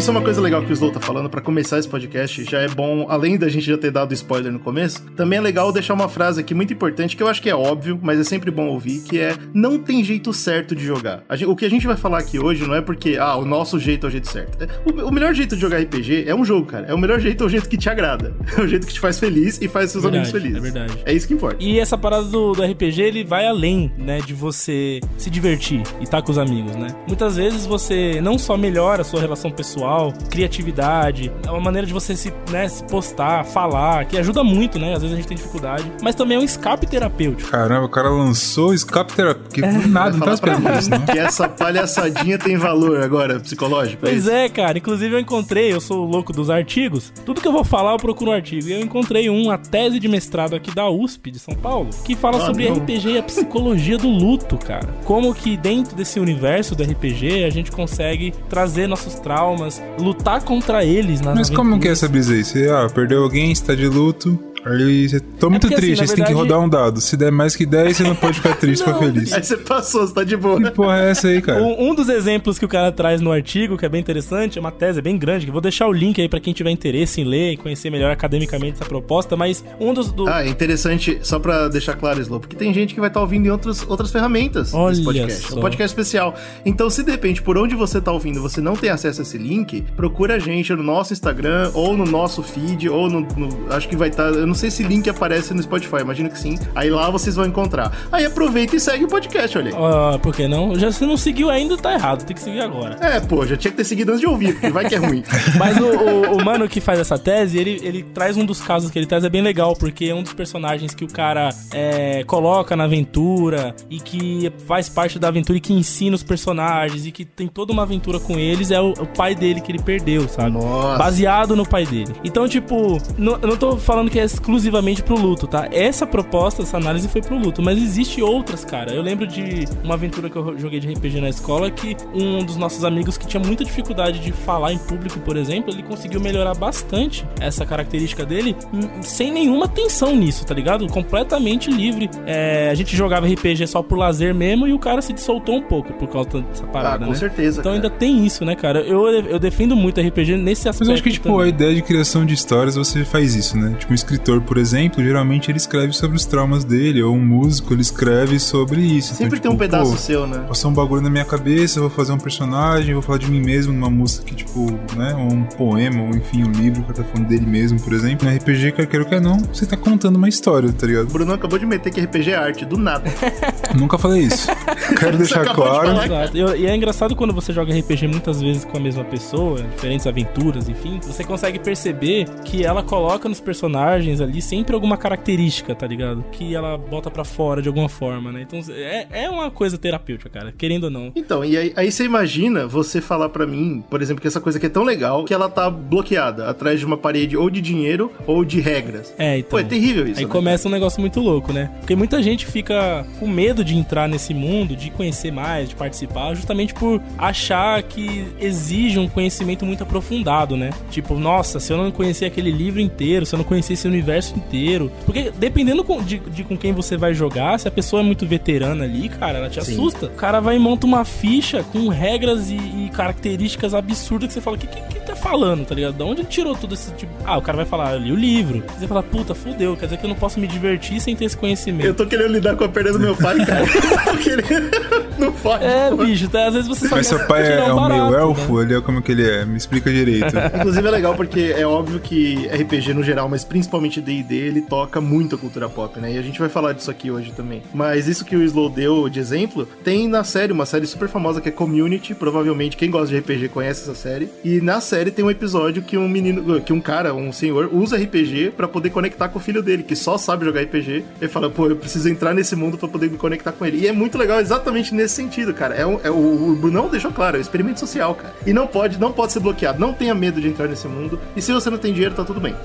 Isso 0.00 0.08
é 0.08 0.12
uma 0.12 0.22
coisa 0.22 0.40
legal 0.40 0.62
que 0.62 0.70
o 0.70 0.72
Slow 0.72 0.90
tá 0.92 0.98
falando 0.98 1.28
pra 1.28 1.42
começar 1.42 1.78
esse 1.78 1.86
podcast. 1.86 2.42
Já 2.44 2.60
é 2.60 2.68
bom, 2.68 3.04
além 3.10 3.36
da 3.36 3.50
gente 3.50 3.66
já 3.66 3.76
ter 3.76 3.90
dado 3.90 4.14
spoiler 4.14 4.50
no 4.50 4.58
começo, 4.58 5.02
também 5.14 5.38
é 5.38 5.42
legal 5.42 5.70
deixar 5.70 5.92
uma 5.92 6.08
frase 6.08 6.40
aqui 6.40 6.54
muito 6.54 6.72
importante 6.72 7.14
que 7.14 7.22
eu 7.22 7.28
acho 7.28 7.42
que 7.42 7.50
é 7.50 7.54
óbvio, 7.54 7.98
mas 8.02 8.18
é 8.18 8.24
sempre 8.24 8.50
bom 8.50 8.68
ouvir, 8.68 9.02
que 9.02 9.18
é 9.18 9.34
não 9.52 9.78
tem 9.78 10.02
jeito 10.02 10.32
certo 10.32 10.74
de 10.74 10.82
jogar. 10.82 11.22
Gente- 11.32 11.50
o 11.50 11.54
que 11.54 11.66
a 11.66 11.68
gente 11.68 11.86
vai 11.86 11.98
falar 11.98 12.16
aqui 12.18 12.38
hoje 12.38 12.66
não 12.66 12.74
é 12.74 12.80
porque 12.80 13.18
ah, 13.20 13.36
o 13.36 13.44
nosso 13.44 13.78
jeito 13.78 14.06
é 14.06 14.08
o 14.08 14.10
jeito 14.10 14.26
certo. 14.30 14.64
É- 14.64 14.68
O, 14.86 15.08
o 15.08 15.12
melhor 15.12 15.34
jeito 15.34 15.54
de 15.54 15.60
jogar 15.60 15.76
RPG 15.78 16.24
é 16.26 16.34
um 16.34 16.46
jogo, 16.46 16.66
cara. 16.66 16.86
É 16.86 16.94
o 16.94 16.98
melhor 16.98 17.20
jeito 17.20 17.44
é 17.44 17.46
o 17.46 17.50
jeito 17.50 17.68
que 17.68 17.76
te 17.76 17.90
agrada. 17.90 18.34
É 18.56 18.62
o 18.62 18.66
jeito 18.66 18.86
que 18.86 18.94
te 18.94 19.00
faz 19.00 19.18
feliz 19.18 19.60
e 19.60 19.68
faz 19.68 19.90
seus 19.90 20.02
Verdade, 20.04 20.24
amigos 20.30 20.40
felizes. 20.42 20.56
é 20.58 20.60
verdade. 20.60 21.02
É 21.04 21.12
isso 21.12 21.28
que 21.28 21.34
importa. 21.34 21.56
E 21.62 21.78
essa 21.78 21.98
parada 21.98 22.24
do, 22.24 22.52
do 22.52 22.62
RPG, 22.64 23.02
ele 23.02 23.22
vai 23.24 23.46
além, 23.46 23.92
né, 23.98 24.18
de 24.24 24.32
você 24.34 25.00
se 25.18 25.28
divertir 25.30 25.82
e 26.00 26.04
estar 26.04 26.22
com 26.22 26.32
os 26.32 26.38
amigos, 26.38 26.74
né? 26.74 26.88
Muitas 27.06 27.36
vezes 27.36 27.66
você 27.66 28.18
não 28.22 28.38
só 28.38 28.56
melhora 28.56 29.02
a 29.02 29.04
sua 29.04 29.20
relação 29.20 29.50
pessoal, 29.50 29.89
criatividade, 30.30 31.30
é 31.46 31.50
uma 31.50 31.60
maneira 31.60 31.86
de 31.86 31.92
você 31.92 32.16
se, 32.16 32.32
né, 32.50 32.68
se 32.68 32.82
postar, 32.84 33.44
falar, 33.44 34.04
que 34.06 34.16
ajuda 34.18 34.42
muito, 34.44 34.78
né? 34.78 34.94
Às 34.94 35.02
vezes 35.02 35.12
a 35.14 35.16
gente 35.16 35.28
tem 35.28 35.36
dificuldade, 35.36 35.90
mas 36.02 36.14
também 36.14 36.36
é 36.36 36.40
um 36.40 36.44
escape 36.44 36.86
terapêutico. 36.86 37.50
Caramba, 37.50 37.86
o 37.86 37.88
cara 37.88 38.08
lançou 38.10 38.72
Escape 38.74 39.12
porque 39.34 39.64
É. 39.64 39.72
nada, 39.86 40.16
não 40.16 40.26
tá 40.26 40.34
esperando 40.34 40.68
isso, 40.78 40.90
não. 40.90 40.98
mim 40.98 41.06
que 41.06 41.18
essa 41.18 41.48
palhaçadinha 41.48 42.38
tem 42.38 42.56
valor 42.56 43.02
agora, 43.02 43.38
psicológico. 43.40 43.98
Pois 44.02 44.18
isso? 44.22 44.30
é, 44.30 44.48
cara. 44.48 44.78
Inclusive 44.78 45.14
eu 45.14 45.20
encontrei, 45.20 45.72
eu 45.72 45.80
sou 45.80 46.06
o 46.06 46.10
louco 46.10 46.32
dos 46.32 46.48
artigos. 46.50 47.12
Tudo 47.24 47.40
que 47.40 47.48
eu 47.48 47.52
vou 47.52 47.64
falar 47.64 47.92
eu 47.92 47.96
procuro 47.98 48.30
um 48.30 48.34
artigo. 48.34 48.68
E 48.68 48.72
eu 48.72 48.80
encontrei 48.80 49.28
um, 49.30 49.50
a 49.50 49.58
tese 49.58 49.98
de 49.98 50.08
mestrado 50.08 50.54
aqui 50.54 50.74
da 50.74 50.88
USP 50.88 51.30
de 51.30 51.38
São 51.38 51.54
Paulo, 51.54 51.90
que 52.04 52.14
fala 52.16 52.38
Ah, 52.38 52.46
sobre 52.46 52.68
não. 52.68 52.76
RPG 52.76 53.10
e 53.10 53.18
a 53.18 53.22
psicologia 53.22 53.98
do 53.98 54.08
luto, 54.08 54.56
cara. 54.58 54.88
Como 55.04 55.34
que 55.34 55.56
dentro 55.56 55.94
desse 55.96 56.18
universo 56.20 56.74
do 56.74 56.82
RPG 56.82 57.44
a 57.44 57.50
gente 57.50 57.70
consegue 57.70 58.32
trazer 58.48 58.86
nossos 58.86 59.14
traumas, 59.14 59.79
lutar 59.98 60.42
contra 60.42 60.84
eles 60.84 61.20
nas 61.20 61.34
Mas 61.36 61.50
como 61.50 61.78
que 61.78 61.88
é 61.88 61.92
essa 61.92 62.08
brisa 62.08 62.32
aí? 62.32 62.44
Você 62.44 62.68
ah, 62.68 62.88
perdeu 62.92 63.22
alguém, 63.22 63.54
você 63.54 63.64
tá 63.64 63.74
de 63.74 63.86
luto, 63.86 64.38
aí 64.64 65.08
você 65.08 65.20
tô 65.20 65.48
muito 65.50 65.62
porque, 65.62 65.74
assim, 65.74 65.86
triste, 65.86 66.00
aí 66.02 66.06
você 66.08 66.14
tem 66.16 66.24
que 66.24 66.32
verdade- 66.34 66.52
rodar 66.52 66.66
um 66.66 66.68
dado. 66.68 67.00
Se 67.00 67.16
der 67.16 67.30
mais 67.32 67.56
que 67.56 67.64
10, 67.66 67.96
você 67.96 68.02
não 68.02 68.14
pode 68.14 68.34
ficar 68.40 68.56
triste, 68.56 68.84
ficar 68.84 68.98
feliz. 69.00 69.32
Aí 69.32 69.42
você 69.42 69.56
passou, 69.56 70.06
você 70.06 70.14
tá 70.14 70.24
de 70.24 70.36
boa. 70.36 70.60
Que 70.62 70.70
porra 70.70 70.98
é 71.00 71.10
essa 71.10 71.28
aí, 71.28 71.40
cara? 71.40 71.62
Um, 71.62 71.90
um 71.90 71.94
dos 71.94 72.08
exemplos 72.08 72.58
que 72.58 72.64
o 72.64 72.68
cara 72.68 72.92
traz 72.92 73.20
no 73.20 73.32
artigo, 73.32 73.76
que 73.78 73.86
é 73.86 73.88
bem 73.88 74.00
interessante, 74.00 74.58
é 74.58 74.60
uma 74.60 74.70
tese 74.72 75.00
bem 75.00 75.16
grande, 75.18 75.44
que 75.46 75.50
eu 75.50 75.52
vou 75.52 75.60
deixar 75.62 75.86
o 75.86 75.92
link 75.92 76.20
aí 76.20 76.28
pra 76.28 76.40
quem 76.40 76.52
tiver 76.52 76.70
interesse 76.70 77.20
em 77.20 77.24
ler 77.24 77.52
e 77.52 77.56
conhecer 77.56 77.90
melhor 77.90 78.10
academicamente 78.10 78.74
essa 78.76 78.84
proposta, 78.84 79.36
mas 79.36 79.64
um 79.80 79.92
dos... 79.94 80.10
Do... 80.12 80.28
Ah, 80.28 80.44
é 80.44 80.48
interessante, 80.48 81.18
só 81.22 81.38
pra 81.38 81.68
deixar 81.68 81.94
claro, 81.96 82.20
Slow, 82.20 82.40
porque 82.40 82.56
tem 82.56 82.72
gente 82.74 82.94
que 82.94 83.00
vai 83.00 83.08
estar 83.08 83.20
ouvindo 83.20 83.46
em 83.46 83.50
outros, 83.50 83.84
outras 83.88 84.10
ferramentas 84.10 84.74
Olha 84.74 84.90
desse 84.90 85.04
podcast. 85.04 85.44
É 85.46 85.48
só. 85.48 85.56
um 85.56 85.60
podcast 85.60 85.86
especial. 85.90 86.34
Então, 86.64 86.90
se 86.90 87.02
de 87.02 87.10
repente, 87.10 87.42
por 87.42 87.56
onde 87.56 87.74
você 87.74 88.00
tá 88.00 88.12
ouvindo, 88.12 88.40
você 88.42 88.60
não 88.60 88.74
tem 88.76 88.90
acesso 88.90 89.20
a 89.20 89.22
esse 89.22 89.38
link, 89.38 89.82
procura 89.96 90.34
a 90.34 90.38
gente 90.38 90.72
no 90.74 90.82
nosso 90.82 91.12
Instagram, 91.12 91.70
ou 91.74 91.96
no 91.96 92.04
nosso 92.04 92.42
feed, 92.42 92.88
ou 92.88 93.08
no. 93.08 93.20
no- 93.20 93.72
acho 93.72 93.88
que 93.88 93.96
vai 93.96 94.08
estar. 94.08 94.28
eu 94.32 94.46
não 94.50 94.54
sei 94.56 94.70
se 94.70 94.82
link 94.82 95.08
aparece 95.08 95.54
no 95.54 95.62
Spotify, 95.62 95.96
imagino 96.02 96.28
que 96.30 96.38
sim. 96.38 96.58
Aí 96.74 96.90
lá 96.90 97.08
vocês 97.10 97.36
vão 97.36 97.46
encontrar. 97.46 97.92
Aí 98.12 98.24
aproveita 98.24 98.76
e 98.76 98.80
segue 98.80 99.04
o 99.04 99.08
podcast, 99.08 99.56
olha 99.56 99.70
aí. 99.70 99.74
Ah, 99.76 100.18
por 100.18 100.34
que 100.34 100.46
não? 100.48 100.78
Já 100.78 100.92
se 100.92 101.04
não 101.06 101.16
seguiu 101.16 101.48
ainda, 101.50 101.76
tá 101.76 101.94
errado. 101.94 102.24
Tem 102.24 102.34
que 102.36 102.42
seguir 102.42 102.60
agora. 102.60 102.96
É, 103.00 103.20
pô, 103.20 103.46
já 103.46 103.56
tinha 103.56 103.70
que 103.70 103.76
ter 103.76 103.84
seguido 103.84 104.10
antes 104.10 104.20
de 104.20 104.26
ouvir, 104.26 104.52
porque 104.54 104.70
vai 104.70 104.86
que 104.88 104.94
é 104.94 104.98
ruim. 104.98 105.22
Mas 105.58 105.76
o, 105.78 105.84
o- 105.84 106.36
o 106.36 106.44
mano 106.44 106.68
que 106.68 106.80
faz 106.80 106.98
essa 106.98 107.18
tese, 107.18 107.58
ele, 107.58 107.80
ele 107.82 108.02
traz 108.02 108.36
um 108.36 108.44
dos 108.44 108.60
casos 108.60 108.90
que 108.90 108.98
ele 108.98 109.06
traz 109.06 109.24
é 109.24 109.28
bem 109.30 109.42
legal, 109.42 109.74
porque 109.74 110.06
é 110.06 110.14
um 110.14 110.22
dos 110.22 110.32
personagens 110.32 110.94
que 110.94 111.04
o 111.04 111.08
cara 111.08 111.50
é, 111.72 112.24
coloca 112.24 112.74
na 112.76 112.84
aventura 112.84 113.74
e 113.88 114.00
que 114.00 114.52
faz 114.66 114.88
parte 114.88 115.18
da 115.18 115.28
aventura 115.28 115.58
e 115.58 115.60
que 115.60 115.72
ensina 115.72 116.14
os 116.16 116.22
personagens 116.22 117.06
e 117.06 117.12
que 117.12 117.24
tem 117.24 117.46
toda 117.48 117.72
uma 117.72 117.82
aventura 117.82 118.18
com 118.18 118.38
eles 118.38 118.70
é 118.70 118.80
o, 118.80 118.90
o 118.92 119.06
pai 119.06 119.34
dele 119.34 119.60
que 119.60 119.70
ele 119.72 119.82
perdeu, 119.82 120.28
sabe? 120.28 120.50
Nossa. 120.52 120.98
Baseado 120.98 121.54
no 121.56 121.66
pai 121.66 121.86
dele. 121.86 122.12
Então, 122.24 122.48
tipo, 122.48 122.98
não- 123.16 123.38
eu 123.40 123.48
não 123.48 123.56
tô 123.56 123.76
falando 123.76 124.10
que 124.10 124.18
é 124.18 124.24
exclusivamente 124.40 125.02
pro 125.02 125.16
luto, 125.18 125.46
tá? 125.46 125.68
Essa 125.70 126.06
proposta, 126.06 126.62
essa 126.62 126.76
análise 126.78 127.06
foi 127.08 127.20
pro 127.20 127.36
luto, 127.38 127.62
mas 127.62 127.80
existe 127.80 128.22
outras, 128.22 128.64
cara. 128.64 128.92
Eu 128.92 129.02
lembro 129.02 129.26
de 129.26 129.66
uma 129.84 129.94
aventura 129.94 130.30
que 130.30 130.36
eu 130.36 130.58
joguei 130.58 130.80
de 130.80 130.90
RPG 130.92 131.20
na 131.20 131.28
escola 131.28 131.70
que 131.70 131.96
um 132.14 132.42
dos 132.42 132.56
nossos 132.56 132.82
amigos 132.84 133.18
que 133.18 133.26
tinha 133.26 133.42
muita 133.42 133.64
dificuldade 133.64 134.18
de 134.20 134.32
falar 134.32 134.72
em 134.72 134.78
público, 134.78 135.20
por 135.20 135.36
exemplo, 135.36 135.72
ele 135.72 135.82
conseguiu 135.82 136.20
melhorar 136.20 136.54
bastante 136.54 137.26
essa 137.38 137.66
característica 137.66 138.24
dele 138.24 138.56
hum, 138.72 139.02
sem 139.02 139.30
nenhuma 139.30 139.68
tensão 139.68 140.16
nisso, 140.16 140.44
tá 140.46 140.54
ligado? 140.54 140.86
Completamente 140.88 141.70
livre. 141.70 142.08
É, 142.26 142.70
a 142.70 142.74
gente 142.74 142.96
jogava 142.96 143.26
RPG 143.26 143.66
só 143.66 143.82
por 143.82 143.98
lazer 143.98 144.34
mesmo 144.34 144.66
e 144.66 144.72
o 144.72 144.78
cara 144.78 145.02
se 145.02 145.14
soltou 145.18 145.56
um 145.56 145.62
pouco 145.62 145.92
por 145.94 146.08
causa 146.08 146.40
dessa 146.40 146.66
parada, 146.66 147.04
Ah, 147.04 147.06
com 147.06 147.12
né? 147.12 147.18
certeza. 147.18 147.60
Então 147.60 147.72
cara. 147.72 147.84
ainda 147.84 147.90
tem 147.90 148.24
isso, 148.24 148.44
né, 148.44 148.54
cara? 148.54 148.80
Eu, 148.80 149.06
eu 149.08 149.38
defendo 149.38 149.76
muito 149.76 150.00
RPG 150.00 150.36
nesse 150.36 150.68
aspecto. 150.68 150.80
Mas 150.80 150.88
eu 150.88 150.94
acho 150.94 151.02
que, 151.02 151.10
tipo, 151.10 151.28
também. 151.28 151.44
a 151.44 151.48
ideia 151.48 151.74
de 151.74 151.82
criação 151.82 152.24
de 152.24 152.32
histórias, 152.34 152.76
você 152.76 153.04
faz 153.04 153.34
isso, 153.34 153.56
né? 153.58 153.74
Tipo, 153.78 153.92
um 153.92 153.94
escritor, 153.94 154.29
por 154.38 154.58
exemplo, 154.58 155.02
geralmente 155.02 155.50
ele 155.50 155.56
escreve 155.56 155.92
sobre 155.92 156.16
os 156.16 156.26
traumas 156.26 156.64
dele, 156.64 157.02
ou 157.02 157.14
um 157.14 157.24
músico, 157.24 157.72
ele 157.72 157.80
escreve 157.80 158.38
sobre 158.38 158.80
isso. 158.80 159.14
Sempre 159.14 159.38
então, 159.38 159.40
tem 159.40 159.50
um 159.50 159.54
tipo, 159.54 159.64
pedaço 159.64 159.92
pô, 159.92 159.96
seu, 159.96 160.26
né? 160.26 160.44
Passou 160.46 160.70
um 160.70 160.74
bagulho 160.74 161.00
na 161.00 161.08
minha 161.08 161.24
cabeça, 161.24 161.78
eu 161.78 161.84
vou 161.84 161.90
fazer 161.90 162.12
um 162.12 162.18
personagem, 162.18 162.92
vou 162.92 163.02
falar 163.02 163.18
de 163.18 163.30
mim 163.30 163.40
mesmo 163.40 163.72
numa 163.72 163.88
música 163.88 164.26
que, 164.26 164.34
tipo, 164.34 164.70
né? 164.96 165.14
ou 165.14 165.32
Um 165.32 165.44
poema, 165.44 166.02
ou 166.02 166.10
enfim, 166.10 166.44
um 166.44 166.52
livro 166.52 166.82
que 166.82 166.92
tá 166.92 167.04
falando 167.04 167.28
dele 167.28 167.46
mesmo, 167.46 167.80
por 167.80 167.92
exemplo. 167.92 168.28
No 168.28 168.36
RPG, 168.36 168.72
quer 168.72 168.86
queira 168.86 169.04
ou 169.04 169.10
quer 169.10 169.20
não, 169.20 169.38
você 169.38 169.64
tá 169.64 169.76
contando 169.76 170.16
uma 170.16 170.28
história, 170.28 170.70
tá 170.72 170.86
ligado? 170.86 171.08
O 171.08 171.12
Bruno 171.12 171.32
acabou 171.32 171.58
de 171.58 171.64
meter 171.64 171.90
que 171.92 172.00
RPG 172.00 172.32
é 172.32 172.36
arte, 172.36 172.64
do 172.64 172.76
nada. 172.76 173.10
Nunca 173.74 173.96
falei 173.96 174.22
isso. 174.22 174.48
Quero 174.98 175.16
deixar 175.16 175.44
de 175.44 175.54
claro. 175.54 175.88
falar. 175.88 176.04
Exato. 176.04 176.36
E, 176.36 176.40
e 176.60 176.66
é 176.66 176.76
engraçado 176.76 177.16
quando 177.16 177.32
você 177.32 177.52
joga 177.52 177.72
RPG 177.74 178.08
muitas 178.08 178.42
vezes 178.42 178.64
com 178.64 178.76
a 178.76 178.80
mesma 178.80 179.04
pessoa, 179.04 179.62
diferentes 179.62 180.06
aventuras, 180.06 180.68
enfim, 180.68 181.00
você 181.02 181.24
consegue 181.24 181.58
perceber 181.58 182.26
que 182.44 182.64
ela 182.64 182.82
coloca 182.82 183.28
nos 183.28 183.40
personagens 183.40 184.19
ali 184.20 184.40
sempre 184.42 184.74
alguma 184.74 184.96
característica, 184.96 185.74
tá 185.74 185.86
ligado? 185.86 186.24
Que 186.32 186.54
ela 186.54 186.76
bota 186.76 187.10
pra 187.10 187.24
fora 187.24 187.62
de 187.62 187.68
alguma 187.68 187.88
forma, 187.88 188.32
né? 188.32 188.42
Então 188.42 188.60
é, 188.70 189.06
é 189.10 189.30
uma 189.30 189.50
coisa 189.50 189.78
terapêutica, 189.78 190.30
cara, 190.30 190.52
querendo 190.56 190.84
ou 190.84 190.90
não. 190.90 191.12
Então, 191.14 191.44
e 191.44 191.56
aí, 191.56 191.72
aí 191.76 191.90
você 191.90 192.04
imagina 192.04 192.66
você 192.66 193.00
falar 193.00 193.28
pra 193.28 193.46
mim, 193.46 193.82
por 193.88 194.02
exemplo, 194.02 194.20
que 194.20 194.28
essa 194.28 194.40
coisa 194.40 194.58
aqui 194.58 194.66
é 194.66 194.70
tão 194.70 194.84
legal 194.84 195.24
que 195.24 195.34
ela 195.34 195.48
tá 195.48 195.70
bloqueada 195.70 196.48
atrás 196.48 196.78
de 196.78 196.86
uma 196.86 196.96
parede 196.96 197.36
ou 197.36 197.50
de 197.50 197.60
dinheiro 197.60 198.12
ou 198.26 198.44
de 198.44 198.60
regras. 198.60 199.14
É, 199.18 199.38
então. 199.38 199.50
Pô, 199.50 199.58
é 199.58 199.64
terrível 199.64 200.06
isso. 200.06 200.20
Aí 200.20 200.26
né? 200.26 200.30
começa 200.30 200.68
um 200.68 200.70
negócio 200.70 201.00
muito 201.00 201.20
louco, 201.20 201.52
né? 201.52 201.70
Porque 201.80 201.94
muita 201.94 202.22
gente 202.22 202.46
fica 202.46 203.06
com 203.18 203.26
medo 203.26 203.64
de 203.64 203.76
entrar 203.76 204.08
nesse 204.08 204.34
mundo, 204.34 204.76
de 204.76 204.90
conhecer 204.90 205.30
mais, 205.30 205.68
de 205.68 205.74
participar, 205.74 206.34
justamente 206.34 206.74
por 206.74 207.00
achar 207.18 207.82
que 207.82 208.26
exige 208.40 208.98
um 208.98 209.08
conhecimento 209.08 209.64
muito 209.64 209.82
aprofundado, 209.82 210.56
né? 210.56 210.70
Tipo, 210.90 211.14
nossa, 211.14 211.60
se 211.60 211.72
eu 211.72 211.76
não 211.76 211.90
conhecer 211.90 212.26
aquele 212.26 212.50
livro 212.50 212.80
inteiro, 212.80 213.26
se 213.26 213.34
eu 213.34 213.38
não 213.38 213.44
conhecer 213.44 213.74
esse 213.74 213.86
universo 213.86 214.09
inteiro. 214.38 214.90
Porque 215.06 215.32
dependendo 215.36 215.82
com- 215.84 216.02
de, 216.02 216.18
de 216.18 216.44
com 216.44 216.56
quem 216.56 216.72
você 216.72 216.96
vai 216.96 217.14
jogar, 217.14 217.58
se 217.58 217.66
a 217.68 217.70
pessoa 217.70 218.02
é 218.02 218.04
muito 218.04 218.26
veterana 218.26 218.84
ali, 218.84 219.08
cara, 219.08 219.38
ela 219.38 219.48
te 219.50 219.62
Sim. 219.64 219.72
assusta. 219.72 220.06
O 220.06 220.10
cara 220.10 220.40
vai 220.40 220.56
e 220.56 220.58
monta 220.58 220.86
uma 220.86 221.04
ficha 221.04 221.62
com 221.62 221.88
regras 221.88 222.50
e, 222.50 222.54
e 222.56 222.90
características 222.92 223.74
absurdas 223.74 224.28
que 224.28 224.34
você 224.34 224.40
fala, 224.40 224.56
que, 224.58 224.66
que, 224.66 224.80
que 224.80 224.99
falando, 225.20 225.64
tá 225.64 225.74
ligado? 225.74 225.94
Da 225.94 226.04
onde 226.04 226.22
ele 226.22 226.28
tirou 226.28 226.54
tudo 226.54 226.74
esse 226.74 226.90
tipo? 226.92 227.12
Ah, 227.24 227.38
o 227.38 227.42
cara 227.42 227.56
vai 227.56 227.66
falar, 227.66 227.94
eu 227.94 228.00
li 228.00 228.12
o 228.12 228.16
livro. 228.16 228.62
Você 228.78 228.86
fala, 228.86 229.02
puta, 229.02 229.34
fudeu, 229.34 229.76
quer 229.76 229.86
dizer 229.86 229.98
que 229.98 230.04
eu 230.04 230.08
não 230.08 230.16
posso 230.16 230.40
me 230.40 230.46
divertir 230.46 231.00
sem 231.00 231.14
ter 231.14 231.26
esse 231.26 231.36
conhecimento. 231.36 231.86
Eu 231.86 231.94
tô 231.94 232.06
querendo 232.06 232.32
lidar 232.32 232.56
com 232.56 232.64
a 232.64 232.68
perda 232.68 232.92
do 232.92 233.00
meu 233.00 233.14
pai, 233.14 233.44
cara. 233.44 233.64
eu 233.64 234.12
tô 234.12 234.18
querendo. 234.18 234.70
Não 235.20 235.32
pode. 235.32 235.64
É, 235.64 235.90
pô. 235.90 235.98
bicho, 235.98 236.28
tá? 236.28 236.46
às 236.46 236.54
vezes 236.54 236.66
você 236.66 236.88
só 236.88 236.96
Mas 236.96 237.06
seu 237.06 237.18
pai 237.26 237.46
é 237.52 237.62
um 237.72 237.88
meio 237.88 238.08
barato, 238.08 238.14
elfo, 238.14 238.56
né? 238.56 238.62
ele 238.62 238.74
é 238.74 238.80
como 238.80 239.02
que 239.02 239.12
ele 239.12 239.28
é? 239.28 239.44
Me 239.44 239.58
explica 239.58 239.92
direito. 239.92 240.34
Inclusive 240.56 240.88
é 240.88 240.90
legal 240.90 241.14
porque 241.14 241.54
é 241.56 241.66
óbvio 241.66 242.00
que 242.00 242.48
RPG 242.48 242.94
no 242.94 243.02
geral, 243.02 243.28
mas 243.28 243.44
principalmente 243.44 244.00
D&D, 244.00 244.34
ele 244.34 244.62
toca 244.62 244.98
muito 245.00 245.36
a 245.36 245.38
cultura 245.38 245.68
pop, 245.68 246.00
né? 246.00 246.14
E 246.14 246.18
a 246.18 246.22
gente 246.22 246.40
vai 246.40 246.48
falar 246.48 246.72
disso 246.72 246.90
aqui 246.90 247.10
hoje 247.10 247.32
também. 247.32 247.62
Mas 247.74 248.08
isso 248.08 248.24
que 248.24 248.34
o 248.34 248.42
Slow 248.42 248.70
deu 248.70 249.08
de 249.10 249.20
exemplo, 249.20 249.68
tem 249.84 250.08
na 250.08 250.24
série, 250.24 250.52
uma 250.52 250.64
série 250.64 250.86
super 250.86 251.08
famosa 251.08 251.40
que 251.40 251.50
é 251.50 251.52
Community, 251.52 252.14
provavelmente 252.14 252.76
quem 252.76 252.90
gosta 252.90 253.08
de 253.08 253.18
RPG 253.18 253.48
conhece 253.48 253.82
essa 253.82 253.94
série. 253.94 254.30
E 254.42 254.60
na 254.60 254.80
série 254.80 255.09
tem 255.10 255.24
um 255.24 255.30
episódio 255.30 255.82
que 255.82 255.96
um 255.96 256.08
menino, 256.08 256.60
que 256.60 256.72
um 256.72 256.80
cara, 256.80 257.14
um 257.14 257.32
senhor, 257.32 257.68
usa 257.72 257.96
RPG 257.96 258.52
pra 258.56 258.66
poder 258.68 258.90
conectar 258.90 259.28
com 259.28 259.38
o 259.38 259.42
filho 259.42 259.62
dele, 259.62 259.82
que 259.82 259.94
só 259.96 260.16
sabe 260.18 260.44
jogar 260.44 260.62
RPG. 260.62 261.04
Ele 261.20 261.30
fala, 261.30 261.48
pô, 261.50 261.66
eu 261.66 261.76
preciso 261.76 262.08
entrar 262.08 262.34
nesse 262.34 262.54
mundo 262.56 262.76
pra 262.78 262.88
poder 262.88 263.10
me 263.10 263.16
conectar 263.16 263.52
com 263.52 263.64
ele. 263.66 263.78
E 263.78 263.86
é 263.88 263.92
muito 263.92 264.16
legal 264.18 264.40
exatamente 264.40 264.94
nesse 264.94 265.14
sentido, 265.14 265.52
cara. 265.54 265.74
É, 265.74 265.86
um- 265.86 266.00
é 266.02 266.10
o, 266.10 266.14
o 266.52 266.56
Brunão 266.60 266.88
deixou 266.88 267.10
claro, 267.12 267.36
é 267.36 267.38
um 267.38 267.42
experimento 267.42 267.80
social, 267.80 268.14
cara. 268.14 268.34
E 268.46 268.52
não 268.52 268.66
pode, 268.66 268.98
não 268.98 269.12
pode 269.12 269.32
ser 269.32 269.40
bloqueado. 269.40 269.78
Não 269.80 269.92
tenha 269.92 270.14
medo 270.14 270.40
de 270.40 270.48
entrar 270.48 270.68
nesse 270.68 270.86
mundo. 270.88 271.18
E 271.36 271.42
se 271.42 271.52
você 271.52 271.70
não 271.70 271.78
tem 271.78 271.92
dinheiro, 271.92 272.14
tá 272.14 272.24
tudo 272.24 272.40
bem. 272.40 272.54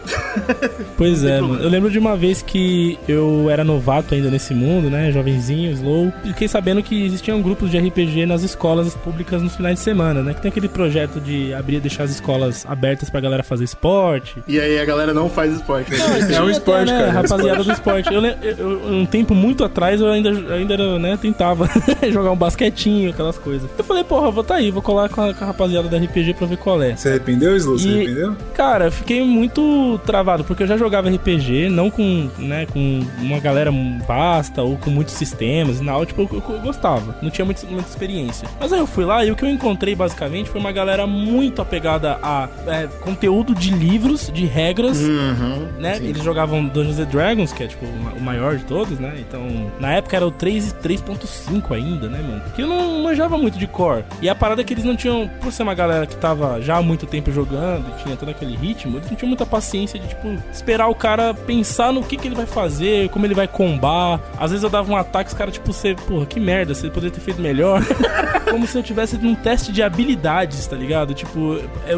Pois 0.98 1.24
é, 1.24 1.38
problema. 1.38 1.48
mano. 1.56 1.64
Eu 1.64 1.70
lembro 1.70 1.90
de 1.92 2.00
uma 2.00 2.16
vez 2.16 2.42
que 2.42 2.98
eu 3.08 3.50
era 3.50 3.64
novato 3.64 4.14
ainda 4.14 4.30
nesse 4.30 4.54
mundo, 4.54 4.90
né? 4.90 5.12
Jovenzinho, 5.12 5.72
slow. 5.74 6.14
E 6.24 6.30
fiquei 6.30 6.48
sabendo 6.48 6.82
que 6.82 7.06
existiam 7.06 7.42
grupos 7.42 7.70
de 7.70 7.78
RPG 7.78 8.26
nas 8.26 8.44
escolas 8.44 8.96
públicas 8.96 9.42
nos 9.42 9.56
finais 9.56 9.76
de 9.80 9.84
semana, 9.84 10.22
né? 10.24 10.34
Que 10.34 10.42
tem 10.42 10.50
aquele 10.50 10.70
projeto 10.70 11.20
de 11.20 11.54
abrir, 11.54 11.80
deixar 11.80 12.04
as 12.04 12.12
escolas 12.12 12.35
abertas 12.66 13.10
pra 13.10 13.20
galera 13.20 13.44
fazer 13.44 13.64
esporte. 13.64 14.42
E 14.48 14.60
aí 14.60 14.80
a 14.80 14.86
galera 14.86 15.14
não 15.14 15.30
faz 15.30 15.54
esporte. 15.54 15.92
né? 15.92 15.98
É 15.98 16.02
um 16.42 16.44
Tinha 16.46 16.52
esporte, 16.52 16.84
até, 16.84 16.92
né, 16.92 16.98
cara, 17.00 17.08
é 17.08 17.12
um 17.12 17.22
Rapaziada 17.22 17.64
do 17.64 17.72
esporte. 17.72 18.14
Eu, 18.14 18.24
eu- 18.26 18.58
eu- 18.58 18.94
um 18.94 19.06
tempo 19.06 19.34
muito 19.36 19.64
atrás 19.64 20.00
eu 20.02 20.08
ainda, 20.08 20.30
eu 20.30 20.54
ainda 20.54 20.74
era, 20.74 21.00
né, 21.00 21.18
tentava 21.22 21.68
jogar 22.12 22.32
um 22.32 22.36
basquetinho, 22.36 23.10
aquelas 23.10 23.38
coisas. 23.38 23.70
Eu 23.78 23.84
falei, 23.84 24.04
porra, 24.04 24.28
eu 24.28 24.32
vou 24.32 24.44
tá 24.44 24.56
aí, 24.56 24.72
vou 24.72 24.82
colar 24.82 25.10
com 25.10 25.22
a, 25.22 25.34
com 25.34 25.44
a 25.44 25.48
rapaziada 25.48 25.88
da 25.88 25.98
RPG 25.98 26.34
pra 26.36 26.48
ver 26.48 26.58
qual 26.58 26.82
é. 26.82 26.96
Você 26.96 27.10
arrependeu, 27.10 27.56
Slow? 27.58 27.78
Você 27.80 27.88
E- 27.88 27.94
arrependeu? 27.96 28.36
Cara, 28.54 28.86
eu 28.86 28.92
fiquei 28.92 29.24
muito 29.24 30.00
travado, 30.06 30.44
porque 30.44 30.64
eu 30.64 30.68
já 30.68 30.78
jogava 30.78 31.10
RPG, 31.10 31.70
não 31.70 31.90
com, 31.90 32.30
né, 32.38 32.66
com 32.72 33.02
uma 33.20 33.40
galera 33.40 33.72
vasta 34.08 34.62
ou 34.62 34.78
com 34.78 34.90
muitos 34.90 35.14
sistemas 35.16 35.80
e 35.80 35.84
não, 35.84 36.06
tipo, 36.06 36.22
eu, 36.22 36.44
eu 36.56 36.60
gostava, 36.62 37.16
não 37.22 37.30
tinha 37.30 37.46
muito- 37.46 37.66
muita 37.68 37.90
experiência. 37.90 38.48
Mas 38.60 38.72
aí 38.74 38.80
eu 38.80 38.88
fui 38.88 39.06
lá 39.06 39.24
e 39.26 39.32
o 39.32 39.36
que 39.36 39.44
eu 39.46 39.50
encontrei 39.50 39.96
basicamente 39.96 40.50
foi 40.50 40.60
uma 40.60 40.72
galera 40.72 41.06
muito 41.08 41.62
apegada 41.62 42.18
a 42.26 42.50
é, 42.68 42.88
conteúdo 43.02 43.54
de 43.54 43.70
livros, 43.72 44.32
de 44.34 44.46
regras, 44.46 45.00
Uhum. 45.00 45.68
né? 45.80 45.96
Sim. 45.96 46.08
Eles 46.08 46.24
jogavam 46.24 46.66
Dungeons 46.66 47.00
and 47.00 47.06
Dragons, 47.06 47.54
que 47.54 47.64
é 47.64 47.68
tipo 47.68 47.86
o 47.86 48.00
ma- 48.04 48.12
o 48.14 48.22
maior 48.22 48.56
de 48.58 48.64
todos, 48.66 49.00
né? 49.00 49.14
Então, 49.20 49.72
na 49.80 49.92
época 49.94 50.16
era 50.16 50.26
o 50.26 50.32
3 50.32 50.70
e 50.70 50.74
3.5 50.76 51.74
ainda, 51.74 52.10
né, 52.10 52.20
mano? 52.22 52.42
Que 52.56 52.64
eu 52.64 52.68
não 52.68 53.04
manjava 53.04 53.38
muito 53.38 53.58
de 53.60 53.68
core. 53.68 54.04
E 54.22 54.28
a 54.30 54.34
parada 54.36 54.62
é 54.62 54.64
que 54.64 54.74
eles 54.74 54.84
não 54.84 54.96
tinham, 54.96 55.30
por 55.42 55.52
ser 55.52 55.64
uma 55.64 55.74
galera 55.76 56.06
que 56.08 56.16
tava 56.16 56.62
já 56.62 56.78
há 56.78 56.82
muito 56.82 57.06
tempo 57.06 57.32
jogando 57.32 57.86
e 57.98 58.04
tinha 58.04 58.16
todo 58.16 58.30
aquele 58.30 58.56
ritmo, 58.56 58.98
eles 58.98 59.10
não 59.10 59.16
tinham 59.16 59.30
muita 59.30 59.46
paciência 59.46 60.00
de, 60.00 60.08
tipo, 60.08 60.28
esperar 60.52 60.88
o 60.88 60.96
cara 60.96 61.34
pensar 61.34 61.94
no 61.94 62.02
que, 62.04 62.18
que 62.18 62.28
ele 62.28 62.36
vai 62.36 62.46
fazer, 62.46 63.10
como 63.10 63.26
ele 63.26 63.36
vai 63.36 63.48
combar. 63.48 64.20
Às 64.40 64.52
vezes 64.52 64.64
eu 64.64 64.70
dava 64.70 64.92
um 64.92 64.96
ataque, 64.96 65.30
os 65.30 65.38
caras, 65.38 65.54
tipo, 65.54 65.72
você, 65.72 65.94
porra, 66.08 66.26
que 66.26 66.40
merda, 66.40 66.74
você 66.74 66.90
poderia 66.90 67.12
ter 67.12 67.22
feito 67.22 67.42
melhor. 67.42 67.82
como 68.50 68.66
se 68.68 68.78
eu 68.78 68.84
tivesse 68.84 69.18
num 69.18 69.36
teste 69.36 69.72
de 69.72 69.82
habilidades, 69.84 70.66
tá 70.68 70.76
ligado? 70.76 71.14
Tipo, 71.14 71.58
é, 71.86 71.94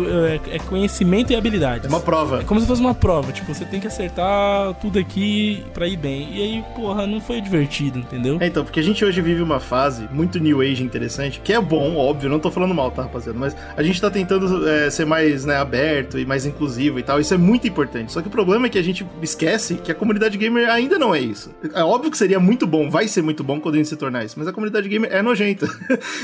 é- 0.51 0.55
é 0.55 0.59
conhecimento 0.59 1.31
e 1.31 1.35
habilidades. 1.35 1.85
É 1.85 1.89
uma 1.89 1.99
prova. 1.99 2.41
É 2.41 2.43
como 2.43 2.59
se 2.59 2.67
fosse 2.67 2.81
uma 2.81 2.93
prova, 2.95 3.31
tipo, 3.31 3.53
você 3.53 3.65
tem 3.65 3.79
que 3.79 3.87
acertar 3.87 4.73
tudo 4.75 4.97
aqui 4.99 5.63
pra 5.73 5.87
ir 5.87 5.97
bem. 5.97 6.29
E 6.33 6.41
aí, 6.41 6.63
porra, 6.75 7.05
não 7.07 7.19
foi 7.19 7.41
divertido, 7.41 7.99
entendeu? 7.99 8.37
É, 8.39 8.47
então, 8.47 8.63
porque 8.63 8.79
a 8.79 8.83
gente 8.83 9.03
hoje 9.03 9.21
vive 9.21 9.41
uma 9.41 9.59
fase 9.59 10.07
muito 10.11 10.39
New 10.39 10.61
Age 10.61 10.83
interessante, 10.83 11.39
que 11.43 11.53
é 11.53 11.59
bom, 11.61 11.95
óbvio, 11.95 12.29
não 12.29 12.39
tô 12.39 12.49
falando 12.51 12.73
mal, 12.73 12.91
tá, 12.91 13.03
rapaziada? 13.03 13.37
Mas 13.37 13.55
a 13.75 13.83
gente 13.83 13.99
tá 14.01 14.09
tentando 14.09 14.67
é, 14.67 14.89
ser 14.89 15.05
mais 15.05 15.45
né, 15.45 15.57
aberto 15.57 16.17
e 16.19 16.25
mais 16.25 16.45
inclusivo 16.45 16.99
e 16.99 17.03
tal, 17.03 17.19
isso 17.19 17.33
é 17.33 17.37
muito 17.37 17.67
importante. 17.67 18.11
Só 18.11 18.21
que 18.21 18.27
o 18.27 18.31
problema 18.31 18.67
é 18.67 18.69
que 18.69 18.77
a 18.77 18.83
gente 18.83 19.05
esquece 19.21 19.75
que 19.75 19.91
a 19.91 19.95
comunidade 19.95 20.37
gamer 20.37 20.69
ainda 20.69 20.97
não 20.97 21.13
é 21.13 21.19
isso. 21.19 21.51
É 21.73 21.83
óbvio 21.83 22.11
que 22.11 22.17
seria 22.17 22.39
muito 22.39 22.65
bom, 22.65 22.89
vai 22.89 23.07
ser 23.07 23.21
muito 23.21 23.43
bom 23.43 23.59
quando 23.59 23.75
a 23.75 23.77
gente 23.77 23.89
se 23.89 23.95
tornar 23.95 24.23
isso, 24.25 24.35
mas 24.37 24.47
a 24.47 24.53
comunidade 24.53 24.87
gamer 24.87 25.11
é 25.13 25.21
nojenta. 25.21 25.67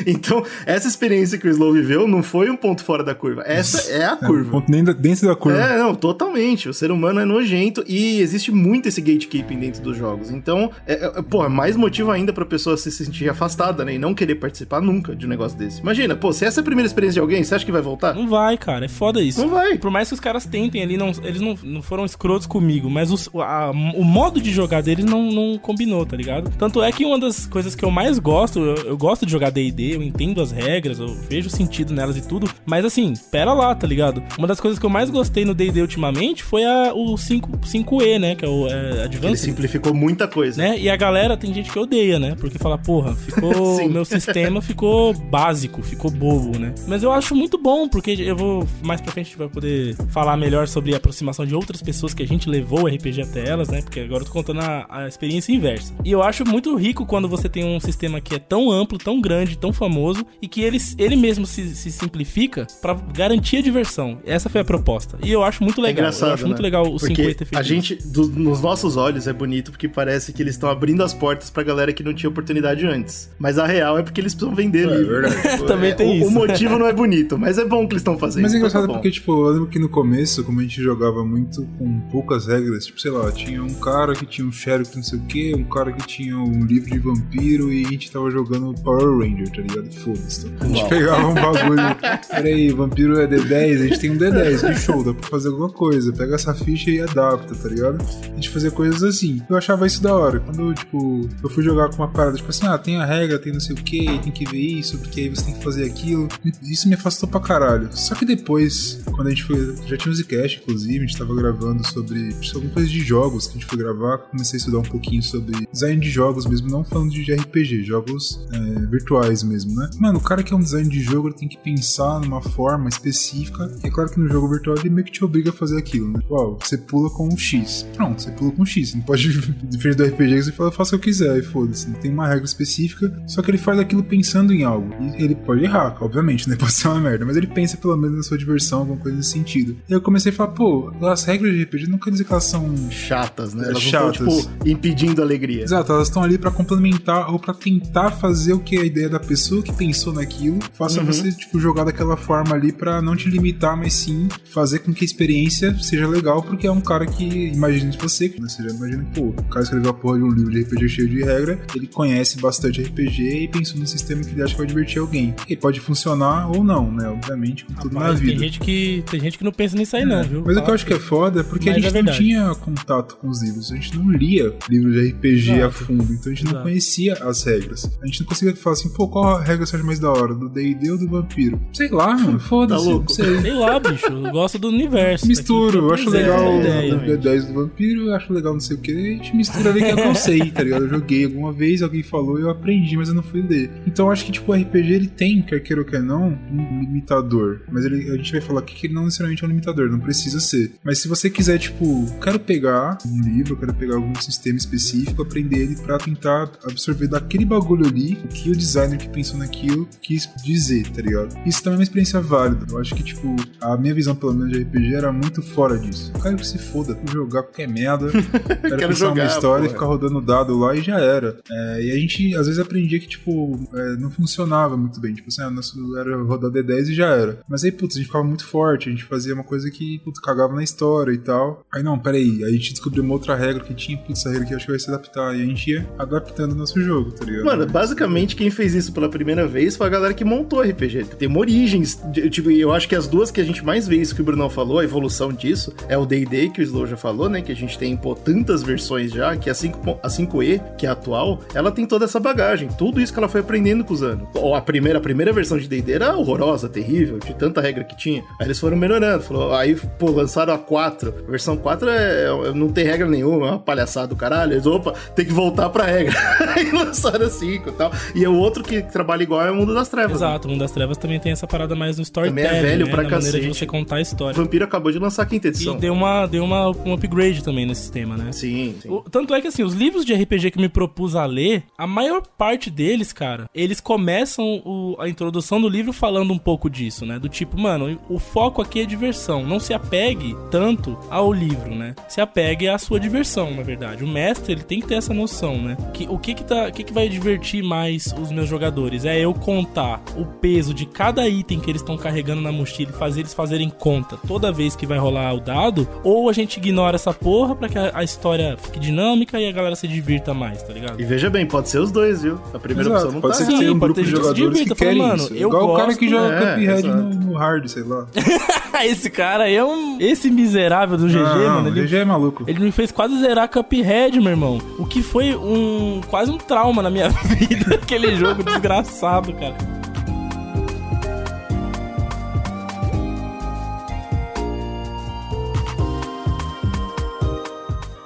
Então, 0.05 0.22
essa 0.65 0.87
experiência 0.87 1.37
que 1.37 1.47
o 1.47 1.49
Slow 1.51 1.73
viveu 1.73 2.07
não 2.07 2.21
foi 2.23 2.49
um 2.49 2.55
ponto 2.55 2.83
fora 2.83 3.03
da 3.03 3.13
curva. 3.15 3.43
Essa 3.45 3.91
é 3.91 4.05
a 4.05 4.13
É, 4.21 4.25
curva. 4.27 4.51
ponto 4.51 4.71
nem 4.71 4.83
da- 4.83 4.93
dentro 4.93 5.27
da 5.27 5.35
curva. 5.35 5.59
É, 5.59 5.77
não, 5.77 5.93
totalmente. 5.95 6.69
O 6.69 6.73
ser 6.73 6.91
humano 6.91 7.19
é 7.19 7.25
nojento 7.25 7.83
e 7.87 8.19
existe 8.19 8.51
muito 8.51 8.87
esse 8.87 9.01
gatekeeping 9.01 9.59
dentro 9.59 9.81
dos 9.81 9.97
jogos. 9.97 10.29
Então, 10.31 10.71
é, 10.87 10.93
é, 11.05 11.21
pô, 11.21 11.43
é 11.45 11.49
mais 11.49 11.75
motivo 11.75 12.11
ainda 12.11 12.31
pra 12.33 12.45
pessoa 12.45 12.77
se 12.77 12.91
sentir 12.91 13.29
afastada, 13.29 13.83
né? 13.85 13.95
E 13.95 13.97
não 13.99 14.13
querer 14.13 14.35
participar 14.35 14.81
nunca 14.81 15.15
de 15.15 15.25
um 15.25 15.29
negócio 15.29 15.57
desse. 15.57 15.81
Imagina, 15.81 16.15
pô, 16.15 16.31
se 16.33 16.45
essa 16.45 16.59
é 16.59 16.61
a 16.61 16.63
primeira 16.63 16.85
experiência 16.87 17.15
de 17.15 17.19
alguém, 17.19 17.43
você 17.43 17.55
acha 17.55 17.65
que 17.65 17.71
vai 17.71 17.81
voltar? 17.81 18.13
Não 18.13 18.27
vai, 18.27 18.57
cara. 18.57 18.85
É 18.85 18.89
foda 18.89 19.21
isso. 19.21 19.41
Não 19.41 19.49
vai. 19.49 19.77
Por 19.77 19.91
mais 19.91 20.07
que 20.07 20.13
os 20.13 20.19
caras 20.19 20.45
tentem 20.45 20.81
ali, 20.83 20.97
não, 20.97 21.11
eles 21.23 21.41
não, 21.41 21.57
não 21.63 21.81
foram 21.81 22.05
escrotos 22.05 22.47
comigo, 22.47 22.89
mas 22.89 23.11
os- 23.11 23.29
a- 23.35 23.71
o 23.71 24.03
modo 24.03 24.41
de 24.41 24.51
jogar 24.51 24.81
deles 24.81 25.05
não, 25.05 25.31
não 25.31 25.57
combinou, 25.57 26.05
tá 26.05 26.15
ligado? 26.17 26.51
Tanto 26.57 26.81
é 26.83 26.91
que 26.91 27.05
uma 27.05 27.19
das 27.19 27.45
coisas 27.47 27.73
que 27.75 27.83
eu 27.85 27.91
mais 27.91 28.19
gosto, 28.19 28.59
eu, 28.59 28.75
eu 28.85 28.97
gosto 28.97 29.25
de 29.25 29.31
jogar 29.31 29.49
D&D, 29.49 29.95
eu 29.95 30.02
entendo 30.03 30.41
as 30.41 30.51
regras, 30.51 30.99
eu 30.99 31.07
vejo 31.07 31.49
sentido 31.49 31.93
nelas 31.93 32.17
e 32.17 32.21
tudo, 32.21 32.49
mas 32.65 32.85
assim, 32.85 33.13
pera 33.31 33.53
lá, 33.53 33.73
tá 33.73 33.87
ligado? 33.87 34.21
Uma 34.37 34.47
das 34.47 34.59
coisas 34.59 34.79
que 34.79 34.85
eu 34.85 34.89
mais 34.89 35.09
gostei 35.09 35.45
no 35.45 35.53
D&D 35.53 35.81
ultimamente 35.81 36.43
foi 36.43 36.63
a, 36.63 36.93
o 36.93 37.17
5, 37.17 37.59
5E, 37.59 38.19
né, 38.19 38.35
que 38.35 38.45
é 38.45 38.47
o 38.47 38.67
é, 38.67 38.91
Ele 38.91 39.01
Advanced. 39.03 39.45
simplificou 39.45 39.93
muita 39.93 40.27
coisa. 40.27 40.61
Né? 40.61 40.79
E 40.79 40.89
a 40.89 40.95
galera 40.95 41.37
tem 41.37 41.53
gente 41.53 41.71
que 41.71 41.79
odeia, 41.79 42.19
né? 42.19 42.35
Porque 42.39 42.57
fala, 42.57 42.77
porra, 42.77 43.15
ficou. 43.15 43.87
Meu 43.89 44.05
sistema 44.05 44.61
ficou 44.61 45.13
básico, 45.13 45.81
ficou 45.81 46.09
bobo, 46.09 46.57
né? 46.57 46.73
Mas 46.87 47.03
eu 47.03 47.11
acho 47.11 47.35
muito 47.35 47.57
bom, 47.57 47.87
porque 47.87 48.11
eu 48.11 48.35
vou. 48.35 48.67
Mais 48.81 49.01
pra 49.01 49.11
frente 49.11 49.27
a 49.27 49.29
gente 49.29 49.37
vai 49.37 49.47
poder 49.47 49.95
falar 50.09 50.37
melhor 50.37 50.67
sobre 50.67 50.93
a 50.93 50.97
aproximação 50.97 51.45
de 51.45 51.55
outras 51.55 51.81
pessoas 51.81 52.13
que 52.13 52.23
a 52.23 52.27
gente 52.27 52.49
levou 52.49 52.83
o 52.83 52.87
RPG 52.87 53.21
até 53.21 53.47
elas, 53.47 53.69
né? 53.69 53.81
Porque 53.81 53.99
agora 53.99 54.23
eu 54.23 54.27
tô 54.27 54.33
contando 54.33 54.61
a, 54.61 54.85
a 54.89 55.07
experiência 55.07 55.53
inversa. 55.53 55.93
E 56.03 56.11
eu 56.11 56.21
acho 56.21 56.45
muito 56.45 56.75
rico 56.75 57.05
quando 57.05 57.27
você 57.27 57.47
tem 57.47 57.63
um 57.63 57.79
sistema 57.79 58.19
que 58.19 58.35
é 58.35 58.39
tão 58.39 58.71
amplo, 58.71 58.97
tão 58.97 59.21
grande, 59.21 59.57
tão 59.57 59.71
famoso, 59.71 59.92
e 60.41 60.47
que 60.47 60.61
ele, 60.61 60.77
ele 60.97 61.15
mesmo 61.15 61.45
se, 61.45 61.75
se 61.75 61.91
simplifica 61.91 62.67
pra 62.81 62.93
garantir 62.93 63.57
a 63.57 63.61
diversão. 63.61 64.19
Essa 64.25 64.49
foi 64.49 64.61
a 64.61 64.65
proposta. 64.65 65.17
E 65.23 65.31
eu 65.31 65.43
acho 65.43 65.63
muito 65.63 65.79
É 65.81 65.83
legal. 65.83 66.03
engraçado, 66.05 66.29
eu 66.29 66.33
acho 66.35 66.45
muito 66.45 66.59
né? 66.61 66.63
legal 66.63 66.83
o 66.85 66.91
porque 66.99 67.07
50 67.15 67.35
ter 67.35 67.45
feito 67.45 67.59
a 67.59 67.63
gente, 67.63 67.95
do- 67.95 68.27
nos 68.29 68.61
nossos 68.61 68.97
olhos, 68.97 69.27
é 69.27 69.33
bonito 69.33 69.71
porque 69.71 69.87
parece 69.87 70.33
que 70.33 70.41
eles 70.41 70.55
estão 70.55 70.69
abrindo 70.69 71.03
as 71.03 71.13
portas 71.13 71.49
pra 71.49 71.63
galera 71.63 71.91
que 71.93 72.03
não 72.03 72.13
tinha 72.13 72.29
oportunidade 72.29 72.85
antes. 72.85 73.29
Mas 73.39 73.57
a 73.57 73.65
real 73.65 73.97
é 73.97 74.03
porque 74.03 74.19
eles 74.21 74.33
precisam 74.33 74.55
vender 74.55 74.87
É 74.89 74.95
livro. 74.97 75.21
verdade. 75.21 75.63
Também 75.67 75.91
É, 75.91 75.93
tem 75.95 76.09
o, 76.09 76.15
isso. 76.15 76.27
O 76.27 76.31
motivo 76.31 76.77
não 76.77 76.87
é 76.87 76.93
bonito, 76.93 77.37
mas 77.37 77.57
é 77.57 77.65
bom 77.65 77.85
que 77.87 77.93
eles 77.93 78.01
estão 78.01 78.17
fazendo. 78.17 78.43
Mas 78.43 78.53
é 78.53 78.57
então 78.57 78.69
tá 78.69 78.69
engraçado 78.77 78.87
bom. 78.87 78.93
porque, 78.93 79.11
tipo, 79.11 79.31
eu 79.31 79.51
lembro 79.53 79.67
que 79.67 79.79
no 79.79 79.89
começo, 79.89 80.43
como 80.43 80.59
a 80.59 80.63
gente 80.63 80.81
jogava 80.81 81.23
muito 81.25 81.65
com 81.77 81.99
poucas 82.11 82.47
regras, 82.47 82.85
tipo, 82.85 82.99
sei 82.99 83.11
lá, 83.11 83.31
tinha 83.31 83.63
um 83.63 83.73
cara 83.75 84.13
que 84.13 84.25
tinha 84.25 84.47
um 84.47 84.51
Sheriff 84.51 84.95
não 84.95 85.03
sei 85.03 85.19
o 85.19 85.21
que, 85.23 85.55
um 85.55 85.63
cara 85.63 85.91
que 85.91 86.05
tinha 86.07 86.37
um 86.37 86.65
livro 86.65 86.89
de 86.89 86.99
vampiro 86.99 87.71
e 87.71 87.85
a 87.85 87.89
gente 87.89 88.11
tava 88.11 88.29
jogando 88.31 88.73
Power 88.81 89.17
Ranger, 89.19 89.49
tá 89.49 89.61
ligado? 89.61 89.82
Foda-se. 89.91 90.47
Então, 90.47 90.67
a 90.67 90.67
gente 90.67 90.79
Uau. 90.79 90.89
pegava 90.89 91.27
um 91.27 91.33
bagulho. 91.33 91.95
Peraí, 92.29 92.71
vampiro 92.71 93.19
é 93.19 93.27
D10, 93.27 93.73
a 93.73 93.87
gente 93.87 93.99
tem 93.99 94.11
um 94.11 94.17
D10, 94.17 94.61
que 94.73 94.79
show, 94.79 95.03
dá 95.03 95.13
pra 95.13 95.29
fazer 95.29 95.49
alguma 95.49 95.69
coisa. 95.69 96.11
Pega 96.13 96.35
essa 96.35 96.53
ficha 96.53 96.89
e 96.89 97.01
adapta, 97.01 97.55
tá 97.55 97.69
ligado? 97.69 98.03
A 98.23 98.35
gente 98.35 98.49
fazia 98.49 98.71
coisas 98.71 99.03
assim. 99.03 99.41
Eu 99.49 99.57
achava 99.57 99.85
isso 99.87 100.01
da 100.01 100.15
hora. 100.15 100.39
Quando, 100.39 100.73
tipo, 100.73 101.29
eu 101.43 101.49
fui 101.49 101.63
jogar 101.63 101.89
com 101.89 101.95
uma 101.95 102.07
parada, 102.07 102.35
tipo 102.37 102.49
assim, 102.49 102.65
ah, 102.67 102.77
tem 102.77 102.97
a 102.97 103.05
regra, 103.05 103.39
tem 103.39 103.53
não 103.53 103.59
sei 103.59 103.75
o 103.75 103.79
que, 103.79 104.05
tem 104.19 104.31
que 104.31 104.45
ver 104.45 104.59
isso, 104.59 104.97
porque 104.97 105.21
aí 105.21 105.29
você 105.29 105.45
tem 105.45 105.53
que 105.53 105.63
fazer 105.63 105.85
aquilo. 105.85 106.27
Isso 106.61 106.87
me 106.87 106.95
afastou 106.95 107.27
pra 107.29 107.39
caralho. 107.39 107.89
Só 107.91 108.15
que 108.15 108.25
depois, 108.25 109.01
quando 109.11 109.27
a 109.27 109.29
gente 109.29 109.43
foi. 109.43 109.75
Já 109.85 109.97
tinha 109.97 110.11
o 110.11 110.15
Zcast, 110.15 110.59
inclusive, 110.61 111.03
a 111.03 111.07
gente 111.07 111.17
tava 111.17 111.35
gravando 111.35 111.85
sobre 111.85 112.33
que 112.33 112.55
alguma 112.55 112.73
coisa 112.73 112.89
de 112.89 112.99
jogos 112.99 113.47
que 113.47 113.57
a 113.57 113.59
gente 113.59 113.65
foi 113.65 113.77
gravar. 113.77 114.17
Comecei 114.17 114.57
a 114.57 114.59
estudar 114.59 114.79
um 114.79 114.83
pouquinho 114.83 115.21
sobre 115.23 115.67
design 115.71 115.99
de 115.99 116.09
jogos 116.09 116.45
mesmo, 116.45 116.69
não 116.69 116.83
falando 116.83 117.11
de 117.11 117.33
RPG, 117.33 117.83
jogos 117.83 118.39
é, 118.51 118.85
virtuais 118.87 119.43
mesmo, 119.43 119.72
né? 119.73 119.89
Mano, 119.99 120.19
o 120.19 120.21
cara 120.21 120.43
que 120.43 120.53
é 120.53 120.55
um 120.55 120.59
design 120.59 120.89
de 120.89 121.01
jogo, 121.01 121.27
ele 121.29 121.35
tem 121.35 121.47
que 121.47 121.57
pensar 121.57 122.19
numa 122.19 122.41
forma 122.41 122.89
específica. 122.89 123.71
E 123.83 123.87
é 123.87 123.89
claro 123.89 124.09
que 124.09 124.19
no 124.19 124.27
jogo 124.27 124.49
virtual 124.49 124.77
ele 124.77 124.89
meio 124.89 125.05
que 125.05 125.11
te 125.11 125.23
obriga 125.23 125.49
a 125.49 125.53
fazer 125.53 125.77
aquilo, 125.77 126.11
né? 126.11 126.19
Uau, 126.29 126.57
você 126.61 126.77
pula 126.77 127.09
com 127.09 127.27
um 127.27 127.37
X. 127.37 127.85
Pronto, 127.95 128.21
você 128.21 128.31
pula 128.31 128.51
com 128.51 128.61
um 128.61 128.65
X. 128.65 128.89
Você 128.91 128.97
não 128.97 129.03
pode, 129.03 129.29
diferente 129.69 129.97
do 129.97 130.05
RPG, 130.05 130.35
que 130.35 130.41
você 130.43 130.51
fala, 130.51 130.71
faça 130.71 130.95
o 130.95 130.99
que 130.99 131.05
quiser, 131.05 131.37
e 131.37 131.43
foda-se. 131.43 131.91
Tem 131.95 132.11
uma 132.11 132.27
regra 132.27 132.45
específica, 132.45 133.13
só 133.27 133.41
que 133.41 133.51
ele 133.51 133.57
faz 133.57 133.79
aquilo 133.79 134.03
pensando 134.03 134.53
em 134.53 134.63
algo. 134.63 134.93
E 135.17 135.23
ele 135.23 135.35
pode 135.35 135.63
errar, 135.63 135.97
obviamente, 136.01 136.49
né? 136.49 136.55
Pode 136.63 136.71
ser 136.73 136.87
uma 136.87 136.99
merda, 136.99 137.25
mas 137.25 137.35
ele 137.35 137.47
pensa 137.47 137.75
pelo 137.77 137.97
menos 137.97 138.15
na 138.17 138.23
sua 138.23 138.37
diversão, 138.37 138.79
alguma 138.79 138.97
coisa 138.97 139.17
nesse 139.17 139.31
sentido. 139.31 139.75
E 139.89 139.91
eu 139.93 139.99
comecei 140.01 140.31
a 140.31 140.35
falar, 140.35 140.51
pô, 140.51 140.91
as 141.03 141.23
regras 141.25 141.53
de 141.53 141.63
RPG 141.63 141.87
não 141.87 141.97
quer 141.97 142.11
dizer 142.11 142.23
que 142.23 142.31
elas 142.31 142.43
são 142.45 142.73
Chatas, 142.89 143.53
né? 143.53 143.65
É, 143.65 143.69
Elas 143.69 143.81
chatas. 143.81 144.19
não 144.19 144.29
tipo, 144.37 144.49
impedindo 144.65 145.21
alegria. 145.21 145.63
Exato, 145.63 145.91
elas 145.91 146.07
estão 146.07 146.23
ali 146.23 146.37
pra 146.37 146.51
complementar 146.51 147.31
ou 147.31 147.39
pra 147.39 147.53
tentar 147.53 148.11
fazer 148.11 148.53
o 148.53 148.59
que 148.59 148.77
a 148.77 148.83
ideia 148.85 149.09
da 149.09 149.19
pessoa 149.19 149.61
que 149.63 149.73
pensou 149.73 150.13
naquilo 150.13 150.59
faça 150.73 150.99
Uhum. 150.99 151.05
você, 151.07 151.31
tipo, 151.31 151.59
jogar 151.59 151.83
daquela 151.85 152.15
forma 152.17 152.53
ali 152.55 152.71
pra 152.71 153.01
não 153.01 153.15
te 153.15 153.29
limitar, 153.29 153.75
mas 153.77 153.93
sim 153.93 154.27
fazer 154.45 154.79
com 154.79 154.93
que 154.93 155.03
a 155.03 155.05
experiência 155.05 155.75
seja 155.79 156.07
legal, 156.07 156.41
porque 156.43 156.67
é 156.67 156.71
um 156.71 156.81
cara 156.81 157.05
que 157.05 157.23
imagina 157.47 157.89
de 157.91 157.97
você, 157.97 158.27
né? 158.39 158.47
Você 158.47 158.63
já 158.63 158.69
imagina 158.69 159.03
que, 159.05 159.19
pô, 159.21 159.27
o 159.29 159.43
cara 159.45 159.63
escreveu 159.63 159.89
a 159.91 159.93
porra 159.93 160.17
de 160.17 160.23
um 160.23 160.29
livro 160.29 160.51
de 160.51 160.61
RPG 160.61 160.89
cheio 160.89 161.07
de 161.09 161.23
regra, 161.23 161.59
ele 161.75 161.87
conhece 161.87 162.39
bastante 162.39 162.81
RPG 162.81 163.43
e 163.43 163.47
pensou 163.47 163.79
num 163.79 163.85
sistema 163.85 164.21
que 164.21 164.31
ele 164.31 164.41
acha 164.43 164.53
que 164.53 164.57
vai 164.59 164.67
divertir 164.67 164.99
alguém. 164.99 165.33
E 165.47 165.55
pode 165.55 165.79
funcionar 165.79 166.49
ou 166.51 166.63
não, 166.63 166.91
né? 166.91 167.07
Obviamente, 167.07 167.65
com 167.65 167.73
tudo 167.73 167.95
Rapaz, 167.97 168.13
na 168.13 168.19
tem 168.19 168.27
vida. 168.35 168.39
gente 168.45 168.59
que 168.59 169.03
tem 169.09 169.19
gente 169.19 169.37
que 169.37 169.43
não 169.43 169.51
pensa 169.51 169.75
nisso 169.77 169.95
aí 169.95 170.05
não, 170.05 170.23
viu? 170.23 170.43
Mas 170.45 170.57
o 170.57 170.61
que 170.61 170.69
eu 170.69 170.73
acho 170.73 170.85
que 170.85 170.93
é 170.93 170.99
foda 170.99 171.39
é 171.41 171.43
porque 171.43 171.69
Mas 171.69 171.77
a 171.77 171.81
gente 171.81 171.97
é 171.97 172.03
não 172.03 172.13
tinha 172.13 172.55
contato 172.55 173.15
com 173.17 173.29
os 173.29 173.41
livros, 173.41 173.71
a 173.71 173.75
gente 173.75 173.95
não 173.97 174.11
lia 174.11 174.53
livros 174.69 174.93
de 174.93 175.09
RPG 175.09 175.51
a 175.51 175.55
Exato. 175.57 175.73
fundo, 175.73 176.13
então 176.13 176.31
a 176.31 176.35
gente 176.35 176.43
não 176.45 176.51
Exato. 176.51 176.63
conhecia 176.63 177.13
as 177.23 177.43
regras. 177.43 177.89
A 178.01 178.05
gente 178.05 178.19
não 178.21 178.27
conseguia 178.27 178.55
falar 178.55 178.73
assim, 178.73 178.89
pô, 178.89 179.07
qual 179.07 179.37
a 179.37 179.41
regra 179.41 179.52
você 179.57 179.75
acha 179.75 179.85
mais 179.85 179.99
da 179.99 180.11
hora, 180.11 180.33
do 180.33 180.49
D&D 180.49 180.91
ou 180.91 180.97
do 180.97 181.07
vampiro? 181.07 181.59
Sei 181.73 181.89
lá, 181.89 182.15
mano, 182.15 182.39
foda-se, 182.39 182.83
Tá 182.83 182.89
louco. 182.89 183.05
não 183.09 183.15
sei. 183.15 183.41
Sei 183.41 183.53
lá, 183.53 183.79
bicho. 183.79 184.05
Eu 184.07 184.31
gosto 184.31 184.59
do 184.59 184.67
universo. 184.69 185.27
Misturo, 185.27 185.79
eu 185.79 185.93
acho 185.93 186.09
legal 186.09 186.57
apresenta, 186.57 186.95
o 186.95 187.03
ideia, 187.03 187.17
D10 187.17 187.47
do 187.47 187.53
vampiro, 187.53 188.01
eu 188.07 188.15
acho 188.15 188.33
legal 188.33 188.53
não 188.53 188.59
sei 188.59 188.75
o 188.77 188.79
que, 188.79 188.91
a 188.91 188.95
gente 188.95 189.35
mistura 189.35 189.69
ali 189.69 189.79
que 189.79 189.85
é 189.85 190.09
eu 190.09 190.15
sei, 190.15 190.51
tá 190.51 190.63
ligado? 190.63 190.83
Eu 190.85 190.89
joguei 190.89 191.25
alguma 191.25 191.51
vez, 191.51 191.81
alguém 191.81 192.03
falou, 192.03 192.39
eu 192.39 192.49
aprendi, 192.49 192.97
mas 192.97 193.09
eu 193.09 193.15
não 193.15 193.23
fui 193.23 193.41
ler. 193.41 193.69
Então 193.87 194.07
eu 194.07 194.11
acho 194.11 194.25
que, 194.25 194.31
tipo, 194.31 194.51
o 194.51 194.55
RPG, 194.55 194.93
ele 194.93 195.07
tem, 195.07 195.41
quer 195.41 195.59
queira 195.59 195.81
ou 195.81 195.87
quer 195.87 196.01
não, 196.01 196.37
um 196.51 196.79
limitador. 196.81 197.61
Mas 197.71 197.85
ele, 197.85 198.11
a 198.11 198.15
gente 198.17 198.31
vai 198.31 198.41
falar 198.41 198.59
aqui 198.61 198.75
que 198.75 198.87
ele 198.87 198.93
não 198.93 199.05
necessariamente 199.05 199.43
é 199.43 199.47
um 199.47 199.49
limitador, 199.49 199.89
não 199.89 199.99
precisa 199.99 200.39
ser. 200.39 200.73
Mas 200.83 200.99
se 200.99 201.07
você 201.07 201.29
quiser, 201.29 201.57
tipo, 201.57 202.05
quero 202.21 202.39
pegar 202.39 202.97
um 203.05 203.21
livro, 203.21 203.55
quero 203.55 203.73
pegar 203.73 203.95
algum 203.95 204.13
sistema 204.15 204.57
específico, 204.57 205.21
aprender 205.21 205.59
ele 205.63 205.75
pra 205.77 205.97
tentar 205.97 206.49
absorver 206.65 207.07
daquele 207.07 207.45
bagulho 207.45 207.85
ali 207.87 208.17
o 208.23 208.27
que 208.27 208.49
o 208.49 208.55
designer 208.55 208.97
que 208.97 209.09
pensou 209.09 209.37
naquilo 209.43 209.87
quis 210.01 210.29
dizer, 210.43 210.89
tá 210.89 211.01
ligado? 211.01 211.35
Isso 211.45 211.61
também 211.61 211.75
é 211.75 211.79
uma 211.79 211.83
experiência 211.83 212.19
válida. 212.21 212.65
Eu 212.69 212.79
acho 212.79 212.95
que, 212.95 213.03
tipo, 213.03 213.35
a 213.61 213.77
minha 213.77 213.93
visão, 213.93 214.15
pelo 214.15 214.33
menos, 214.33 214.51
de 214.51 214.63
RPG 214.63 214.95
era 214.95 215.11
muito 215.11 215.41
fora 215.41 215.77
disso. 215.77 216.11
Eu 216.13 216.21
quero 216.21 216.37
que 216.37 216.47
se 216.47 216.57
foda, 216.57 216.93
vou 216.93 217.13
jogar 217.13 217.43
qualquer 217.43 217.67
merda, 217.67 218.09
quero, 218.11 218.77
Quero 218.77 218.87
pensar 218.87 218.93
jogar, 219.07 219.23
uma 219.23 219.27
história 219.27 219.63
porra. 219.63 219.65
e 219.65 219.69
ficar 219.69 219.85
rodando 219.85 220.21
dado 220.21 220.57
lá 220.57 220.75
e 220.75 220.81
já 220.81 220.99
era. 220.99 221.37
É, 221.49 221.83
e 221.83 221.91
a 221.91 221.95
gente, 221.95 222.35
às 222.35 222.47
vezes, 222.47 222.59
aprendia 222.59 222.99
que, 222.99 223.07
tipo, 223.07 223.59
é, 223.73 223.95
não 223.97 224.09
funcionava 224.09 224.77
muito 224.77 224.99
bem. 224.99 225.13
Tipo 225.13 225.27
assim, 225.29 225.41
ah, 225.41 225.49
nosso 225.49 225.97
era 225.97 226.17
rodar 226.23 226.51
D10 226.51 226.89
e 226.89 226.93
já 226.93 227.07
era. 227.09 227.39
Mas 227.47 227.63
aí, 227.63 227.71
putz, 227.71 227.95
a 227.95 227.99
gente 227.99 228.07
ficava 228.07 228.23
muito 228.23 228.45
forte, 228.45 228.89
a 228.89 228.91
gente 228.91 229.03
fazia 229.03 229.33
uma 229.33 229.43
coisa 229.43 229.69
que, 229.69 229.99
putz, 229.99 230.19
cagava 230.19 230.53
na 230.53 230.63
história 230.63 231.11
e 231.11 231.17
tal. 231.17 231.65
Aí, 231.73 231.83
não, 231.83 231.99
peraí, 231.99 232.43
aí 232.43 232.49
a 232.49 232.51
gente 232.51 232.71
descobriu 232.71 233.03
uma 233.03 233.13
outra 233.13 233.35
regra 233.35 233.63
que 233.63 233.73
tinha, 233.73 233.97
putz, 233.97 234.19
essa 234.19 234.29
regra 234.29 234.45
aqui 234.45 234.55
acho 234.55 234.65
que 234.65 234.71
vai 234.71 234.79
se 234.79 234.89
adaptar. 234.89 235.35
E 235.35 235.41
a 235.41 235.45
gente 235.45 235.69
ia 235.71 235.89
adaptando 235.97 236.53
o 236.53 236.55
nosso 236.55 236.81
jogo, 236.81 237.11
tá 237.11 237.25
ligado? 237.25 237.45
Mano, 237.45 237.65
basicamente 237.65 238.35
quem 238.35 238.49
fez 238.49 238.73
isso 238.73 238.91
pela 238.93 239.09
primeira 239.09 239.32
vez 239.47 239.75
foi 239.75 239.87
a 239.87 239.89
galera 239.89 240.13
que 240.13 240.23
montou 240.23 240.61
RPG. 240.61 241.05
Tem 241.17 241.27
uma 241.27 241.39
origem, 241.39 241.81
de- 242.11 242.29
tipo, 242.29 242.51
eu 242.51 242.71
acho 242.73 242.87
que 242.87 242.95
as 242.95 243.07
duas 243.07 243.31
que 243.31 243.41
a 243.41 243.43
gente 243.43 243.63
mais 243.65 243.87
vê 243.87 243.95
isso 243.97 244.13
que 244.15 244.21
o 244.21 244.23
Brunão 244.23 244.49
falou, 244.49 244.79
a 244.79 244.83
evolução 244.83 245.31
disso, 245.33 245.73
é 245.89 245.97
o 245.97 246.05
D&D, 246.05 246.49
que 246.49 246.61
o 246.61 246.63
Slow 246.63 246.85
já 246.87 246.95
falou, 246.97 247.27
né, 247.29 247.41
que 247.41 247.51
a 247.51 247.55
gente 247.55 247.77
tem, 247.77 247.95
pô, 247.97 248.13
tantas 248.15 248.61
versões 248.63 249.11
já, 249.11 249.35
que 249.35 249.49
a, 249.49 249.53
5, 249.53 249.99
a 250.03 250.07
5E, 250.07 250.61
que 250.77 250.85
é 250.85 250.89
atual, 250.89 251.39
ela 251.53 251.71
tem 251.71 251.85
toda 251.85 252.05
essa 252.05 252.19
bagagem, 252.19 252.69
tudo 252.77 253.01
isso 253.01 253.11
que 253.11 253.19
ela 253.19 253.27
foi 253.27 253.41
aprendendo 253.41 253.83
com 253.83 253.93
os 253.93 254.03
anos. 254.03 254.27
Ou 254.35 254.53
a 254.55 254.61
primeira, 254.61 254.99
a 254.99 255.01
primeira 255.01 255.33
versão 255.33 255.57
de 255.57 255.67
D&D 255.67 255.93
era 255.93 256.15
horrorosa, 256.15 256.69
terrível, 256.69 257.19
de 257.19 257.33
tanta 257.33 257.59
regra 257.61 257.83
que 257.83 257.97
tinha. 257.97 258.23
Aí 258.39 258.47
eles 258.47 258.59
foram 258.59 258.77
melhorando, 258.77 259.23
falou, 259.23 259.53
aí, 259.55 259.75
pô, 259.75 260.11
lançaram 260.11 260.53
a 260.53 260.57
4, 260.57 261.13
a 261.27 261.31
versão 261.31 261.57
4 261.57 261.89
é, 261.89 262.25
é- 262.25 262.53
não 262.53 262.69
tem 262.69 262.83
regra 262.85 263.07
nenhuma, 263.07 263.47
é 263.47 263.49
uma 263.51 263.59
palhaçada 263.59 264.07
do 264.07 264.15
caralho, 264.15 264.53
eles, 264.53 264.65
opa, 264.65 264.93
tem 265.15 265.25
que 265.25 265.33
voltar 265.33 265.69
pra 265.69 265.85
regra. 265.85 266.13
aí 266.55 266.71
lançaram 266.71 267.25
a 267.25 267.29
5 267.29 267.69
e 267.69 267.71
tal. 267.73 267.91
E 268.15 268.25
o 268.27 268.33
outro 268.35 268.63
que 268.63 268.81
trabalha 268.81 269.12
igual 269.21 269.41
é 269.45 269.51
o 269.51 269.55
Mundo 269.55 269.73
das 269.73 269.89
Trevas. 269.89 270.19
né? 270.21 270.27
Exato, 270.27 270.47
o 270.47 270.51
Mundo 270.51 270.61
das 270.61 270.71
Trevas 270.71 270.97
também 270.97 271.19
tem 271.19 271.31
essa 271.31 271.45
parada 271.45 271.75
mais 271.75 271.97
no 271.97 272.03
storytelling, 272.03 272.47
Também 272.47 272.59
é 272.59 272.61
velho 272.63 272.85
né? 272.85 272.91
pra 272.91 273.03
Na 273.03 273.09
maneira 273.09 273.31
de 273.39 273.47
cacete. 273.47 273.59
você 273.59 273.65
contar 273.65 273.97
a 273.97 274.01
história. 274.01 274.33
Vampiro 274.35 274.63
acabou 274.65 274.91
de 274.91 274.99
lançar 274.99 275.23
a 275.23 275.25
quinta 275.25 275.49
edição. 275.49 275.75
E 275.75 275.79
deu, 275.79 275.93
uma, 275.93 276.25
deu 276.25 276.43
uma, 276.43 276.69
um 276.69 276.93
upgrade 276.93 277.43
também 277.43 277.65
nesse 277.65 277.81
sistema, 277.81 278.17
né? 278.17 278.31
Sim, 278.31 278.75
sim. 278.81 278.89
O- 278.89 279.01
tanto 279.01 279.33
é 279.35 279.41
que, 279.41 279.47
assim, 279.47 279.63
os 279.63 279.73
livros 279.73 280.05
de 280.05 280.13
RPG 280.13 280.51
que 280.51 280.59
me 280.59 280.69
propus 280.69 281.15
a 281.15 281.25
ler, 281.25 281.63
a 281.77 281.85
maior 281.85 282.21
parte 282.37 282.69
deles, 282.69 283.11
cara, 283.13 283.49
eles 283.53 283.79
começam 283.79 284.61
o- 284.65 284.95
a 284.99 285.07
introdução 285.09 285.61
do 285.61 285.69
livro 285.69 285.93
falando 285.93 286.31
um 286.33 286.37
pouco 286.37 286.69
disso, 286.69 287.05
né? 287.05 287.19
Do 287.19 287.29
tipo, 287.29 287.59
mano, 287.59 287.99
o 288.09 288.19
foco 288.19 288.61
aqui 288.61 288.81
é 288.81 288.85
diversão. 288.85 289.43
Não 289.45 289.59
se 289.59 289.73
apegue 289.73 290.35
tanto 290.51 290.97
ao 291.09 291.31
livro, 291.31 291.73
né? 291.75 291.95
Se 292.07 292.19
apegue 292.21 292.67
à 292.67 292.77
sua 292.77 292.99
diversão, 292.99 293.53
na 293.53 293.63
verdade. 293.63 294.03
O 294.03 294.07
mestre, 294.07 294.53
ele 294.53 294.63
tem 294.63 294.79
que 294.79 294.87
ter 294.87 294.95
essa 294.95 295.13
noção, 295.13 295.61
né? 295.61 295.77
Que, 295.93 296.07
o 296.09 296.17
que 296.17 296.33
que, 296.33 296.43
tá, 296.43 296.71
que 296.71 296.83
que 296.83 296.93
vai 296.93 297.07
divertir 297.09 297.63
mais 297.63 298.13
os 298.21 298.31
meus 298.31 298.47
jogadores? 298.49 299.02
Simples 299.03 299.05
é 299.05 299.19
eu 299.19 299.33
contar 299.33 300.01
o 300.15 300.25
peso 300.25 300.73
de 300.73 300.85
cada 300.85 301.27
item 301.27 301.59
que 301.59 301.69
eles 301.69 301.81
estão 301.81 301.97
carregando 301.97 302.41
na 302.41 302.51
mochila 302.51 302.91
e 302.91 302.97
fazer 302.97 303.21
eles 303.21 303.33
fazerem 303.33 303.69
conta 303.69 304.17
toda 304.27 304.51
vez 304.51 304.75
que 304.75 304.85
vai 304.85 304.97
rolar 304.97 305.33
o 305.33 305.39
dado, 305.39 305.87
ou 306.03 306.29
a 306.29 306.33
gente 306.33 306.57
ignora 306.57 306.95
essa 306.95 307.13
porra 307.13 307.55
pra 307.55 307.69
que 307.69 307.77
a, 307.77 307.91
a 307.93 308.03
história 308.03 308.57
fique 308.57 308.79
dinâmica 308.79 309.39
e 309.39 309.47
a 309.47 309.51
galera 309.51 309.75
se 309.75 309.87
divirta 309.87 310.33
mais, 310.33 310.63
tá 310.63 310.73
ligado? 310.73 310.99
E 310.99 311.03
veja 311.03 311.29
bem, 311.29 311.45
pode 311.45 311.69
ser 311.69 311.79
os 311.79 311.91
dois, 311.91 312.23
viu? 312.23 312.39
A 312.53 312.59
primeira 312.59 312.89
Exato, 312.89 313.05
opção 313.05 313.11
não 313.13 313.21
pode 313.21 313.37
tá 313.37 313.45
ser 313.45 313.51
que 313.51 313.57
Sim, 313.57 313.69
um 313.69 313.79
pode 313.79 313.93
ter 313.93 314.05
gente 314.05 314.19
que 314.19 314.27
se 314.27 314.33
que 314.33 314.41
divirta, 314.49 314.75
fala, 314.75 314.93
mano, 314.95 315.15
isso. 315.15 315.33
eu 315.33 315.49
Igual 315.49 315.63
o 315.65 315.73
cara 315.75 315.85
gosto, 315.87 315.99
que 315.99 316.09
joga 316.09 316.33
é, 316.33 316.39
Cuphead 316.55 316.87
no, 316.87 317.09
no 317.09 317.37
hard, 317.37 317.67
sei 317.67 317.83
lá. 317.83 318.07
Esse 318.83 319.09
cara 319.09 319.43
aí 319.45 319.55
é 319.55 319.63
um. 319.63 319.97
Esse 319.99 320.29
miserável 320.29 320.97
do 320.97 321.07
GG, 321.07 321.13
Não, 321.13 321.61
mano. 321.61 321.67
Ele, 321.67 321.85
GG 321.85 321.95
é 321.97 322.05
maluco. 322.05 322.43
ele 322.47 322.59
me 322.59 322.71
fez 322.71 322.91
quase 322.91 323.17
zerar 323.19 323.47
Cuphead, 323.47 324.19
meu 324.19 324.31
irmão. 324.31 324.59
O 324.77 324.85
que 324.85 325.01
foi 325.01 325.35
um. 325.35 326.01
quase 326.09 326.31
um 326.31 326.37
trauma 326.37 326.81
na 326.81 326.89
minha 326.89 327.09
vida. 327.37 327.75
Aquele 327.75 328.15
jogo 328.15 328.43
desgraçado, 328.43 328.92
cara. 329.33 329.82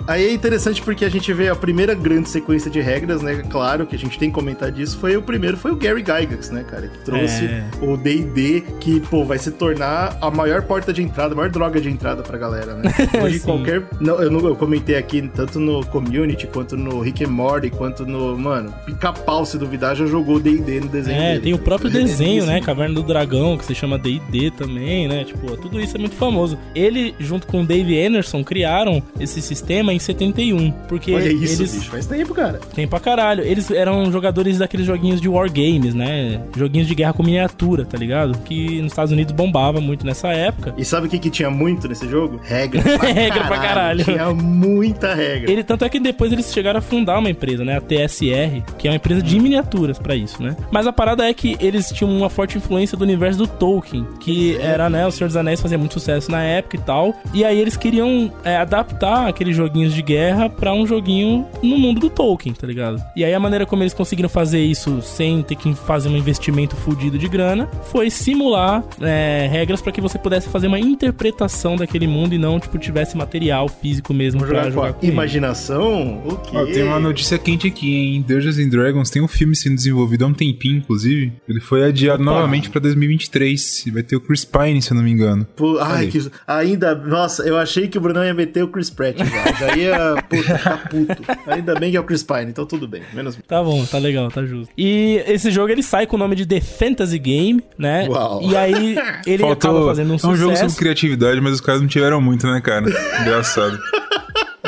Aí 0.08 0.26
é 0.28 0.34
interessante 0.34 0.82
porque 0.82 1.04
a 1.04 1.10
gente 1.10 1.32
vê 1.34 1.50
a 1.50 1.56
primeira 1.56 1.94
grande 1.94 2.30
sequência 2.30 2.72
de 2.72 2.80
regras, 2.80 3.22
né? 3.22 3.44
Claro 3.50 3.86
que 3.86 3.96
a 3.96 4.00
gente 4.00 4.18
tem 4.18 4.30
que 4.30 4.36
comentar 4.36 4.72
disso. 4.72 4.98
Foi 4.98 5.18
o 5.18 5.22
primeiro, 5.22 5.58
foi 5.58 5.72
o 5.72 5.76
Gary 5.76 6.00
Gygax, 6.02 6.50
né, 6.50 6.64
cara? 6.64 6.88
Que 6.88 7.00
trouxe 7.00 7.46
É. 7.46 7.66
o 7.82 7.98
D&D, 7.98 8.64
que, 8.80 9.00
pô, 9.02 9.26
vai 9.26 9.38
se 9.38 9.52
tornar 9.52 10.18
a 10.22 10.32
maior 10.32 10.62
porta 10.62 10.94
de 10.94 11.02
entrada, 11.04 11.34
a 11.34 11.36
maior 11.36 11.50
droga 11.50 11.82
de 11.82 11.90
entrada 11.90 12.24
pra 12.24 12.38
galera, 12.38 12.74
né? 12.76 12.92
Hoje 13.22 13.40
qualquer... 13.42 13.84
Não, 14.00 14.22
eu, 14.22 14.32
não, 14.32 14.40
eu 14.48 14.56
comentei 14.56 14.96
aqui, 14.96 15.30
tanto 15.36 15.60
no 15.60 15.86
Community, 15.88 16.48
quanto 16.48 16.78
no 16.78 17.00
Rick 17.02 17.24
and 17.26 17.30
Morty, 17.30 17.70
quanto 17.70 18.06
no... 18.06 18.38
Mano, 18.38 18.74
pica-pau, 18.86 19.46
se 19.46 19.58
duvidar, 19.58 19.96
já 19.96 20.06
jogou 20.06 20.40
D&D 20.40 20.80
no 20.80 20.88
desenho 20.88 21.18
É, 21.22 21.30
dele, 21.34 21.42
tem 21.42 21.54
o 21.54 21.58
próprio 21.60 21.90
desenho, 21.92 22.46
né? 22.46 22.62
Caverna 22.62 22.96
do 22.96 23.04
Dragão, 23.04 23.58
que 23.58 23.66
se 23.66 23.76
chama 23.76 23.98
D&D 24.00 24.52
também, 24.52 25.08
né? 25.08 25.24
Tipo, 25.26 25.58
tudo 25.58 25.82
isso 25.82 25.98
é 25.98 26.00
muito 26.00 26.16
famoso. 26.16 26.58
Ele, 26.74 27.14
junto 27.20 27.46
com 27.48 27.62
o 27.62 27.66
Dave 27.66 28.00
Anderson, 28.02 28.44
criaram 28.44 29.04
esse 29.20 29.42
sistema 29.42 29.94
em 29.98 30.00
71. 30.00 30.72
Porque 30.88 31.14
Olha 31.14 31.30
isso, 31.32 31.62
eles... 31.62 31.76
bicho, 31.76 31.92
faz 31.92 32.06
tempo, 32.06 32.34
cara. 32.34 32.60
Tem 32.74 32.88
pra 32.88 33.00
caralho. 33.00 33.44
Eles 33.44 33.70
eram 33.72 34.12
jogadores 34.12 34.58
daqueles 34.58 34.86
joguinhos 34.86 35.20
de 35.20 35.28
wargames, 35.28 35.94
né? 35.94 36.42
Joguinhos 36.56 36.88
de 36.88 36.96
guerra 36.96 37.14
com 37.14 37.24
miniatura, 37.24 37.86
tá 37.86 37.98
ligado? 37.98 38.38
Que 38.40 38.82
nos 38.82 38.92
Estados 38.92 39.12
Unidos 39.12 39.34
bombava 39.34 39.82
muito 39.82 40.06
nessa 40.06 40.30
época. 40.30 40.74
E 40.78 40.86
sabe 40.86 41.08
o 41.08 41.10
que, 41.10 41.20
que 41.20 41.30
tinha 41.30 41.50
muito 41.50 41.88
nesse 41.88 42.08
jogo? 42.08 42.40
Regra 42.44 42.82
pra 42.82 43.08
Regra 43.12 43.44
pra 43.46 43.58
caralho. 43.58 44.04
Tinha 44.04 44.34
muita 44.34 45.14
regra. 45.14 45.52
Ele, 45.52 45.64
tanto 45.64 45.86
é 45.86 45.90
que 45.90 46.00
depois 46.00 46.32
eles 46.32 46.52
chegaram 46.54 46.80
a 46.80 46.82
fundar 46.82 47.20
uma 47.20 47.30
empresa, 47.30 47.64
né? 47.64 47.78
A 47.78 47.82
TSR, 47.82 48.64
que 48.78 48.88
é 48.88 48.92
uma 48.92 48.98
empresa 48.98 49.22
de 49.22 49.40
miniaturas 49.40 50.00
pra 50.00 50.16
isso, 50.16 50.42
né? 50.42 50.56
Mas 50.72 50.88
a 50.88 50.94
parada 50.94 51.28
é 51.28 51.34
que 51.34 51.58
eles 51.60 51.90
tinham 51.92 52.16
uma 52.16 52.30
forte 52.30 52.58
influência 52.58 52.98
do 52.98 53.04
universo 53.04 53.40
do 53.40 53.48
Tolkien, 53.48 54.08
que 54.20 54.58
era, 54.58 54.90
né? 54.90 55.06
O 55.06 55.12
Senhor 55.12 55.28
dos 55.28 55.38
Anéis 55.38 55.62
fazia 55.62 55.78
muito 55.78 55.94
sucesso 55.94 56.32
na 56.32 56.44
época 56.44 56.76
e 56.76 56.80
tal. 56.80 57.16
E 57.34 57.44
aí 57.44 57.60
eles 57.60 57.78
queriam 57.78 58.32
é, 58.44 58.58
adaptar 58.58 59.28
aqueles 59.28 59.56
joguinhos 59.88 59.94
de 59.94 60.02
guerra 60.02 60.50
pra 60.50 60.74
um 60.74 60.86
joguinho 60.86 61.46
no 61.64 61.78
mundo 61.78 62.00
do 62.00 62.10
Tolkien, 62.10 62.54
tá 62.54 62.68
ligado? 62.68 63.02
E 63.16 63.24
aí 63.24 63.34
a 63.34 63.40
maneira 63.40 63.66
como 63.66 63.84
eles 63.84 63.94
conseguiram 63.94 64.30
fazer 64.30 64.60
isso 64.60 65.02
sem 65.02 65.42
ter 65.42 65.56
que 65.56 65.74
fazer 65.74 66.10
um 66.10 66.18
investimento 66.18 66.76
fudido 66.76 67.18
de 67.18 67.28
grana 67.28 67.68
foi 67.92 68.10
simular 68.10 68.84
é, 69.02 69.48
regras 69.52 69.82
pra 69.82 69.92
que 69.92 70.02
você 70.02 70.18
pudesse 70.18 70.50
fazer 70.50 70.68
uma 70.68 70.80
interpretação 70.80 71.76
daquele 71.76 72.08
mundo 72.08 72.34
e 72.34 72.38
não, 72.38 72.60
tipo, 72.60 72.78
tivesse 72.78 73.16
material 73.18 73.68
físico 73.68 74.14
mesmo 74.14 74.40
Vamos 74.42 74.54
pra 74.54 74.64
jogar 74.64 74.72
com 74.72 74.76
jogar 74.76 74.90
a 74.90 74.94
com 74.94 75.06
ele. 75.06 75.12
imaginação? 75.14 76.22
O 76.26 76.38
quê? 76.38 76.58
Ó, 76.58 76.66
tem 76.66 76.84
uma 76.84 77.00
notícia 77.00 77.38
quente 77.38 77.68
aqui, 77.68 77.96
hein? 77.96 78.26
Dungeons 78.28 78.58
and 78.60 78.70
Dragons 78.70 79.10
tem 79.10 79.22
um 79.22 79.28
filme 79.28 79.56
sendo 79.56 79.76
desenvolvido 79.76 80.26
há 80.26 80.28
um 80.28 80.34
tempinho, 80.34 80.78
inclusive. 80.78 81.34
Ele 81.48 81.60
foi 81.60 81.84
adiado 81.84 82.22
Opa. 82.22 82.32
novamente 82.32 82.70
pra 82.70 82.80
2023. 82.82 83.86
E 83.88 83.92
vai 83.92 84.04
ter 84.04 84.16
o 84.16 84.22
Chris 84.22 84.44
Pine, 84.46 84.82
se 84.82 84.92
eu 84.92 84.96
não 84.96 85.04
me 85.04 85.12
engano. 85.12 85.46
Pô, 85.56 85.78
ai, 85.80 86.08
que... 86.08 86.30
Ainda... 86.48 86.94
Nossa, 86.96 87.44
eu 87.44 87.58
achei 87.58 87.88
que 87.88 87.98
o 87.98 88.02
Brunão 88.02 88.24
ia 88.24 88.34
meter 88.34 88.64
o 88.64 88.68
Chris 88.68 88.90
Pratt 88.90 89.18
já. 89.18 89.77
Ia, 89.78 90.24
puta, 90.30 90.58
ficar 90.58 90.90
puto. 90.90 91.24
Ainda 91.48 91.76
bem 91.76 91.92
que 91.92 91.98
é 91.98 92.00
o 92.00 92.04
Chris 92.04 92.24
Pine, 92.24 92.46
então 92.50 92.66
tudo 92.66 92.88
bem. 92.88 93.02
Menos 93.14 93.36
mal. 93.36 93.44
Tá 93.48 93.64
bom, 93.64 93.86
tá 93.86 93.98
legal, 93.98 94.30
tá 94.30 94.44
justo. 94.44 94.74
E 94.78 95.24
esse 95.28 95.52
jogo 95.52 95.72
ele 95.72 95.84
sai 95.84 96.08
com 96.08 96.16
o 96.16 96.20
nome 96.20 96.36
de 96.36 96.46
The 96.46 96.62
Fantasy 96.62 97.20
Game, 97.20 97.64
né? 97.78 98.08
Uau. 98.10 98.42
E 98.42 98.56
aí 98.56 98.98
ele 99.26 99.46
acaba 99.46 99.86
fazendo 99.86 100.10
um 100.10 100.14
é 100.14 100.16
um 100.16 100.20
sucesso. 100.20 100.38
jogo 100.38 100.58
sobre 100.58 100.76
criatividade, 100.76 101.40
mas 101.42 101.54
os 101.54 101.62
caras 101.62 101.82
não 101.82 101.88
tiveram 101.88 102.20
muito, 102.22 102.48
né, 102.48 102.60
cara? 102.62 102.86
Engraçado. 103.22 103.78